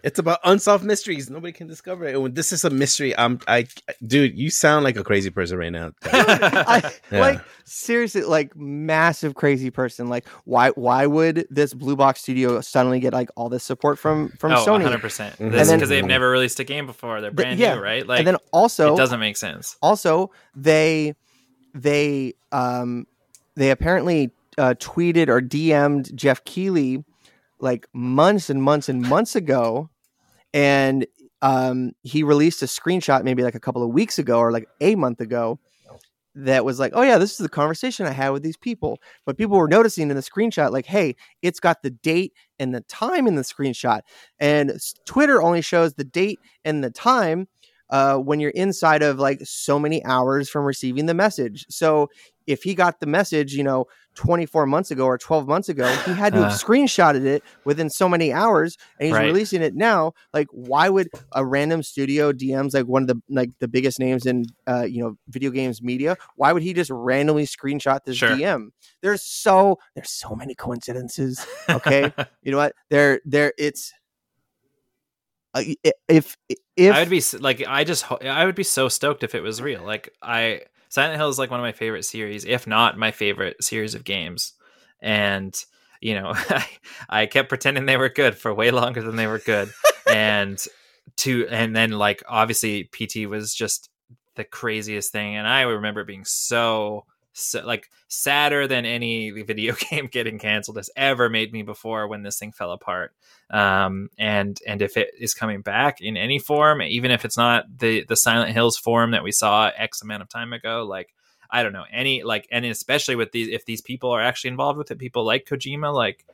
It's 0.06 0.19
about 0.19 0.40
unsolved 0.44 0.84
mysteries. 0.86 1.30
Nobody 1.32 1.52
can 1.52 1.65
discover 1.68 2.06
it. 2.06 2.14
And 2.14 2.22
when 2.22 2.34
this 2.36 2.52
is 2.52 2.64
a 2.64 2.69
mystery, 2.69 3.18
I'm 3.18 3.40
I 3.48 3.65
dude, 4.06 4.38
you 4.38 4.49
sound 4.52 4.84
like 4.84 4.98
a 4.98 5.03
crazy 5.03 5.32
person 5.32 5.57
right 5.57 5.72
now. 5.72 5.91
I, 6.03 6.91
Yeah. 7.11 7.19
Like 7.19 7.41
seriously, 7.65 8.22
like 8.22 8.56
massive 8.56 9.34
crazy 9.34 9.72
person. 9.72 10.07
Like 10.07 10.27
why 10.44 10.69
why 10.69 11.07
would 11.07 11.48
this 11.49 11.73
Blue 11.73 11.95
Box 11.95 12.22
Studio 12.22 12.61
suddenly 12.61 12.99
get 12.99 13.14
like 13.14 13.30
all 13.36 13.49
this 13.49 13.64
support 13.64 13.98
from 13.98 14.30
from 14.40 14.52
oh, 14.52 14.57
Sony? 14.65 14.84
100 14.84 15.02
percent. 15.02 15.34
Mhm. 15.40 15.52
This 15.52 15.61
And 15.61 15.69
then- 15.69 15.77
because 15.80 15.90
they've 15.90 16.06
never 16.06 16.30
released 16.30 16.60
a 16.60 16.64
game 16.64 16.86
before. 16.86 17.19
They're 17.19 17.32
The- 17.32 17.36
brand 17.36 17.60
yeah. 17.60 17.73
new, 17.76 17.82
right? 17.82 18.06
Like, 18.07 18.19
and 18.19 18.27
then 18.27 18.38
also 18.53 18.94
it 18.94 18.98
doesn't 18.98 19.19
make 19.19 19.38
sense. 19.38 19.76
also 19.82 20.32
they 20.56 21.15
they 21.73 22.34
um 22.52 23.07
they 23.56 23.72
apparently 23.72 24.32
uh, 24.57 24.73
tweeted 24.80 25.27
or 25.30 25.41
DM'd 25.41 26.15
Jeff 26.15 26.44
Keighley 26.45 27.03
like 27.60 27.88
months 27.94 28.49
and 28.49 28.61
months 28.61 28.88
and 28.90 29.02
months 29.02 29.36
ago, 29.36 29.90
and 30.56 31.06
um 31.44 31.91
he 32.02 32.23
released 32.23 32.64
a 32.64 32.65
screenshot 32.65 33.23
maybe 33.23 33.44
like 33.44 33.53
a 33.53 33.60
couple 33.60 33.84
of 33.84 33.90
weeks 33.91 34.18
ago 34.18 34.40
or 34.40 34.52
like 34.52 34.68
a 34.82 34.95
month 34.95 35.19
ago 35.19 35.60
that 36.36 36.65
was 36.65 36.80
like, 36.80 36.91
oh 36.95 37.02
yeah, 37.02 37.18
this 37.18 37.32
is 37.32 37.38
the 37.38 37.49
conversation 37.49 38.06
I 38.06 38.11
had 38.11 38.30
with 38.30 38.44
these 38.44 38.57
people. 38.57 38.99
But 39.26 39.38
people 39.38 39.57
were 39.57 39.69
noticing 39.69 40.10
in 40.10 40.15
the 40.15 40.22
screenshot, 40.22 40.72
like, 40.72 40.86
hey, 40.86 41.15
it's 41.41 41.61
got 41.61 41.82
the 41.82 41.91
date 41.91 42.34
and 42.60 42.76
the 42.76 42.82
time 42.82 43.26
in 43.26 43.36
the 43.36 43.41
screenshot, 43.41 44.02
and 44.40 44.73
Twitter 45.06 45.41
only 45.41 45.61
shows 45.61 45.94
the 45.94 46.03
date 46.03 46.40
and 46.65 46.84
the 46.84 46.91
time 46.91 47.48
uh, 47.95 48.17
when 48.27 48.39
you're 48.41 48.51
inside 48.65 49.01
of 49.09 49.13
like 49.19 49.39
so 49.43 49.76
many 49.80 49.99
hours 50.05 50.49
from 50.49 50.63
receiving 50.65 51.05
the 51.05 51.13
message. 51.13 51.65
So 51.69 52.09
if 52.47 52.61
he 52.63 52.76
got 52.76 52.99
the 52.99 53.07
message, 53.07 53.53
you 53.53 53.63
know, 53.63 53.85
24 54.15 54.65
months 54.65 54.91
ago 54.91 55.05
or 55.05 55.17
12 55.17 55.47
months 55.47 55.67
ago, 55.69 55.85
he 56.05 56.13
had 56.13 56.31
to 56.34 56.39
have 56.43 56.51
Uh. 56.51 56.55
screenshotted 56.63 57.26
it 57.26 57.41
within 57.65 57.89
so 57.89 58.07
many 58.07 58.31
hours, 58.41 58.77
and 58.99 59.07
he's 59.07 59.15
Right. 59.17 59.26
releasing 59.27 59.61
it 59.61 59.76
now. 59.76 60.13
Like, 60.34 60.47
why 60.51 60.89
would 60.89 61.07
a 61.34 61.43
random 61.45 61.81
studio 61.84 62.31
DMs 62.31 62.73
like 62.73 62.85
one 62.85 63.01
of 63.03 63.07
the 63.07 63.17
like 63.30 63.49
the 63.59 63.67
biggest 63.67 63.97
names 63.99 64.26
in 64.26 64.45
uh, 64.67 64.85
you 64.93 65.01
know 65.01 65.11
video 65.27 65.49
games 65.51 65.81
media? 65.81 66.15
Why 66.35 66.53
would 66.53 66.63
he 66.63 66.73
just 66.73 66.91
randomly 66.91 67.45
screenshot 67.45 67.99
this 68.05 68.17
Sure. 68.17 68.30
DM? 68.35 68.69
There's 69.01 69.23
so 69.23 69.77
there's 69.95 70.11
so 70.11 70.35
many 70.35 70.53
coincidences. 70.55 71.34
Okay. 71.69 72.13
you 72.43 72.51
know 72.51 72.57
what? 72.63 72.73
There 72.89 73.22
there 73.26 73.53
it's. 73.57 73.91
Uh, 75.56 75.64
i- 75.86 75.91
if 76.10 76.36
if 76.77 76.94
I 76.94 76.99
would 76.99 77.10
be 77.10 77.22
like, 77.40 77.64
I 77.68 77.84
just, 77.84 78.11
I 78.11 78.45
would 78.45 78.56
be 78.56 78.64
so 78.64 78.90
stoked 78.90 79.23
if 79.23 79.34
it 79.34 79.41
was 79.41 79.61
real. 79.61 79.84
Like, 79.84 80.10
I 80.22 80.61
Silent 80.90 81.18
Hill 81.18 81.30
is 81.30 81.40
like 81.40 81.49
one 81.52 81.60
of 81.60 81.64
my 81.64 81.72
favorite 81.72 82.03
series, 82.06 82.45
if 82.45 82.68
not 82.68 82.98
my 82.98 83.11
favorite 83.11 83.64
series 83.64 83.95
of 83.95 84.03
games. 84.03 84.53
And 85.02 85.56
you 86.02 86.14
know, 86.15 86.34
I, 86.36 86.65
I 87.10 87.26
kept 87.26 87.49
pretending 87.49 87.86
they 87.86 87.98
were 87.98 88.10
good 88.10 88.38
for 88.38 88.53
way 88.53 88.72
longer 88.72 89.02
than 89.02 89.15
they 89.15 89.27
were 89.27 89.40
good, 89.40 89.72
and 90.10 90.61
to, 91.18 91.48
and 91.49 91.76
then 91.76 91.91
like 91.91 92.22
obviously 92.27 92.90
PT 92.91 93.27
was 93.27 93.53
just 93.53 93.90
the 94.36 94.44
craziest 94.44 95.11
thing, 95.11 95.36
and 95.38 95.48
I 95.48 95.61
remember 95.61 96.03
being 96.03 96.26
so. 96.26 97.06
So, 97.38 97.66
like 97.66 97.90
sadder 98.07 98.68
than 98.68 98.86
any 98.86 99.30
video 99.44 99.76
game 99.76 100.07
getting 100.07 100.40
canceled 100.40 100.78
has 100.78 100.90
ever 100.95 101.30
made 101.30 101.52
me 101.52 101.64
before 101.64 102.07
when 102.07 102.24
this 102.24 102.40
thing 102.40 102.52
fell 102.52 102.72
apart 102.72 103.14
um, 103.49 104.10
and 104.18 104.60
and 104.66 104.82
if 104.82 104.98
it 104.98 105.12
is 105.20 105.34
coming 105.34 105.62
back 105.62 106.02
in 106.02 106.18
any 106.18 106.40
form, 106.40 106.82
even 106.82 107.12
if 107.12 107.26
it's 107.26 107.38
not 107.38 107.66
the 107.78 108.03
the 108.06 108.16
Silent 108.16 108.52
Hills 108.52 108.78
form 108.78 109.12
that 109.12 109.24
we 109.24 109.32
saw 109.32 109.72
X 109.76 110.02
amount 110.02 110.24
of 110.24 110.30
time 110.30 110.53
ago, 110.53 110.84
like 110.84 111.14
I 111.49 111.62
don't 111.62 111.74
know 111.74 111.86
any 111.91 112.24
like, 112.24 112.48
and 112.52 112.66
especially 112.66 113.16
with 113.16 113.32
these 113.32 113.48
if 113.48 113.66
these 113.66 113.82
people 113.82 114.12
are 114.12 114.22
actually 114.22 114.49
involved 114.49 114.78
with 114.78 114.90
it, 114.90 114.98
people 114.98 115.26
like 115.26 115.45
Kojima, 115.45 115.94
like 115.94 116.26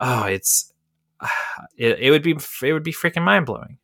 oh, 0.00 0.24
it's 0.24 0.72
it, 1.76 1.98
it 1.98 2.10
would 2.10 2.22
be 2.22 2.36
it 2.62 2.72
would 2.72 2.82
be 2.82 2.92
freaking 2.92 3.24
mind 3.24 3.46
blowing. 3.46 3.78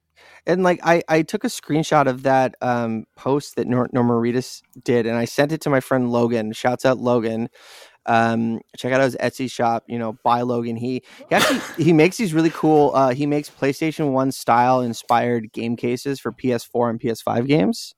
And 0.47 0.62
like 0.62 0.81
I, 0.83 1.03
I 1.09 1.23
took 1.23 1.45
a 1.45 1.49
screenshot 1.49 2.07
of 2.07 2.23
that 2.23 2.55
um, 2.61 3.05
post 3.17 3.57
that 3.57 3.67
Nor- 3.67 3.91
Norman 3.93 4.17
Reedus 4.17 4.62
did, 4.83 5.07
and 5.07 5.17
I 5.17 5.25
sent 5.25 5.53
it 5.53 5.61
to 5.62 5.71
my 5.71 5.81
friend 5.81 6.11
Logan. 6.11 6.53
Shouts 6.53 6.85
out 6.85 6.99
Logan. 6.99 7.49
Um, 8.07 8.61
check 8.77 8.93
out 8.93 9.01
his 9.03 9.17
Etsy 9.17 9.51
shop. 9.51 9.85
You 9.87 9.99
know, 9.99 10.17
buy 10.25 10.43
Logan. 10.43 10.77
He 10.77 11.03
he 11.29 11.35
actually 11.35 11.61
he 11.85 11.93
makes 11.93 12.17
these 12.17 12.35
really 12.35 12.51
cool. 12.51 12.93
Uh, 12.95 13.15
he 13.15 13.27
makes 13.27 13.51
PlayStation 13.51 14.12
One 14.12 14.33
style 14.33 14.81
inspired 14.81 15.53
game 15.53 15.77
cases 15.77 16.21
for 16.21 16.33
PS4 16.33 16.91
and 16.91 17.01
PS5 17.01 17.47
games. 17.47 17.95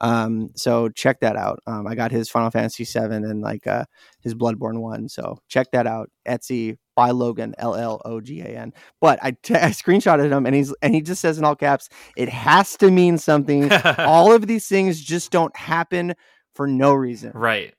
Um, 0.00 0.50
so 0.54 0.88
check 0.90 1.20
that 1.20 1.36
out. 1.36 1.60
Um, 1.66 1.86
I 1.86 1.94
got 1.94 2.12
his 2.12 2.28
Final 2.28 2.50
Fantasy 2.50 2.84
VII 2.84 3.14
and 3.14 3.40
like 3.40 3.66
uh, 3.66 3.84
his 4.20 4.34
Bloodborne 4.34 4.80
one. 4.80 5.08
So 5.08 5.38
check 5.48 5.68
that 5.72 5.86
out. 5.86 6.10
Etsy 6.28 6.76
by 6.96 7.12
Logan 7.12 7.54
L 7.58 7.76
L 7.76 8.02
O 8.04 8.20
G 8.20 8.40
A 8.40 8.46
N. 8.46 8.72
But 9.00 9.20
I, 9.22 9.30
t- 9.42 9.54
I 9.54 9.70
screenshotted 9.70 10.32
him 10.32 10.46
and 10.46 10.54
he's 10.54 10.74
and 10.82 10.92
he 10.92 11.00
just 11.00 11.20
says 11.20 11.38
in 11.38 11.44
all 11.44 11.54
caps, 11.54 11.88
it 12.16 12.28
has 12.28 12.76
to 12.78 12.90
mean 12.90 13.18
something. 13.18 13.70
all 13.98 14.32
of 14.32 14.48
these 14.48 14.66
things 14.66 15.00
just 15.00 15.30
don't 15.30 15.54
happen 15.56 16.14
for 16.54 16.66
no 16.66 16.94
reason. 16.94 17.30
right. 17.34 17.72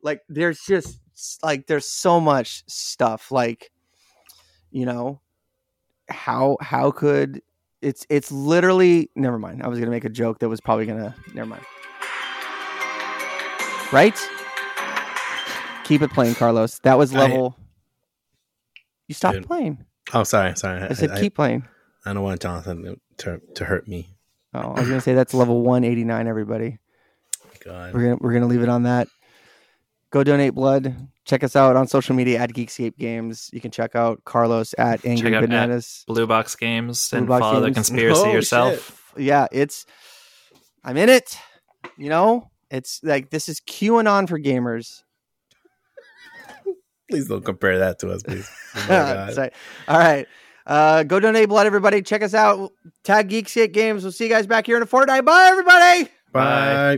Like 0.00 0.20
there's 0.28 0.60
just 0.60 1.00
like 1.42 1.66
there's 1.66 1.88
so 1.88 2.20
much 2.20 2.62
stuff. 2.68 3.32
Like 3.32 3.72
you 4.70 4.86
know 4.86 5.20
how 6.08 6.56
how 6.60 6.92
could 6.92 7.42
it's 7.82 8.06
it's 8.08 8.30
literally 8.30 9.10
never 9.16 9.38
mind. 9.38 9.62
I 9.62 9.68
was 9.68 9.78
gonna 9.80 9.90
make 9.90 10.04
a 10.04 10.10
joke 10.10 10.38
that 10.38 10.48
was 10.48 10.60
probably 10.60 10.86
gonna 10.86 11.16
never 11.34 11.48
mind. 11.48 11.64
Right? 13.90 14.16
Keep 15.84 16.02
it 16.02 16.10
playing, 16.12 16.34
Carlos. 16.34 16.78
That 16.80 16.98
was 16.98 17.14
I- 17.14 17.20
level. 17.20 17.56
You 19.08 19.14
stopped 19.14 19.36
Dude. 19.38 19.46
playing. 19.46 19.84
Oh, 20.14 20.22
sorry, 20.24 20.56
sorry. 20.56 20.82
I 20.82 20.92
said 20.94 21.10
I, 21.10 21.20
keep 21.20 21.34
playing. 21.34 21.66
I 22.06 22.12
don't 22.14 22.22
want 22.22 22.40
Jonathan 22.40 23.00
to 23.18 23.40
to 23.56 23.64
hurt 23.64 23.88
me. 23.88 24.14
Oh, 24.54 24.60
I 24.72 24.80
was 24.80 24.88
gonna 24.88 25.00
say 25.00 25.14
that's 25.14 25.34
level 25.34 25.62
one 25.62 25.84
eighty 25.84 26.04
nine. 26.04 26.26
Everybody, 26.28 26.78
God. 27.64 27.92
we're 27.92 28.02
gonna 28.02 28.16
we're 28.20 28.32
gonna 28.32 28.46
leave 28.46 28.62
it 28.62 28.68
on 28.68 28.84
that. 28.84 29.08
Go 30.10 30.24
donate 30.24 30.54
blood. 30.54 30.94
Check 31.26 31.44
us 31.44 31.54
out 31.54 31.76
on 31.76 31.86
social 31.86 32.14
media 32.16 32.38
at 32.38 32.50
Geekscape 32.54 32.96
Games. 32.96 33.50
You 33.52 33.60
can 33.60 33.70
check 33.70 33.94
out 33.94 34.24
Carlos 34.24 34.74
at 34.78 35.04
Angry 35.04 35.34
out 35.34 35.42
at- 35.42 35.50
Bananas. 35.50 36.04
Blue 36.06 36.26
Box 36.26 36.56
Games 36.56 37.10
Blue 37.10 37.18
and 37.18 37.28
Box 37.28 37.40
follow 37.40 37.60
the 37.60 37.72
conspiracy 37.72 38.22
Oh, 38.24 38.32
yourself. 38.32 39.12
Yeah, 39.18 39.46
it's 39.52 39.84
I'm 40.82 40.96
in 40.96 41.10
it. 41.10 41.36
You 41.98 42.08
know, 42.08 42.50
it's 42.70 43.00
like 43.02 43.28
this 43.28 43.50
is 43.50 43.60
QAnon 43.60 44.26
for 44.28 44.38
gamers. 44.38 45.02
Please 47.10 47.28
don't 47.28 47.44
compare 47.44 47.78
that 47.78 47.98
to 48.00 48.10
us, 48.10 48.22
please. 48.22 48.48
Oh 48.76 48.80
my 48.80 48.86
God. 49.36 49.50
All 49.88 49.98
right. 49.98 50.26
Uh, 50.66 51.02
go 51.02 51.18
donate 51.18 51.48
blood, 51.48 51.66
everybody. 51.66 52.02
Check 52.02 52.22
us 52.22 52.34
out. 52.34 52.72
Tag 53.02 53.30
Geekscape 53.30 53.72
Games. 53.72 54.02
We'll 54.02 54.12
see 54.12 54.24
you 54.24 54.30
guys 54.30 54.46
back 54.46 54.66
here 54.66 54.76
in 54.76 54.82
a 54.82 54.86
fortnight. 54.86 55.24
Bye, 55.24 55.48
everybody. 55.50 56.10
Bye. 56.32 56.96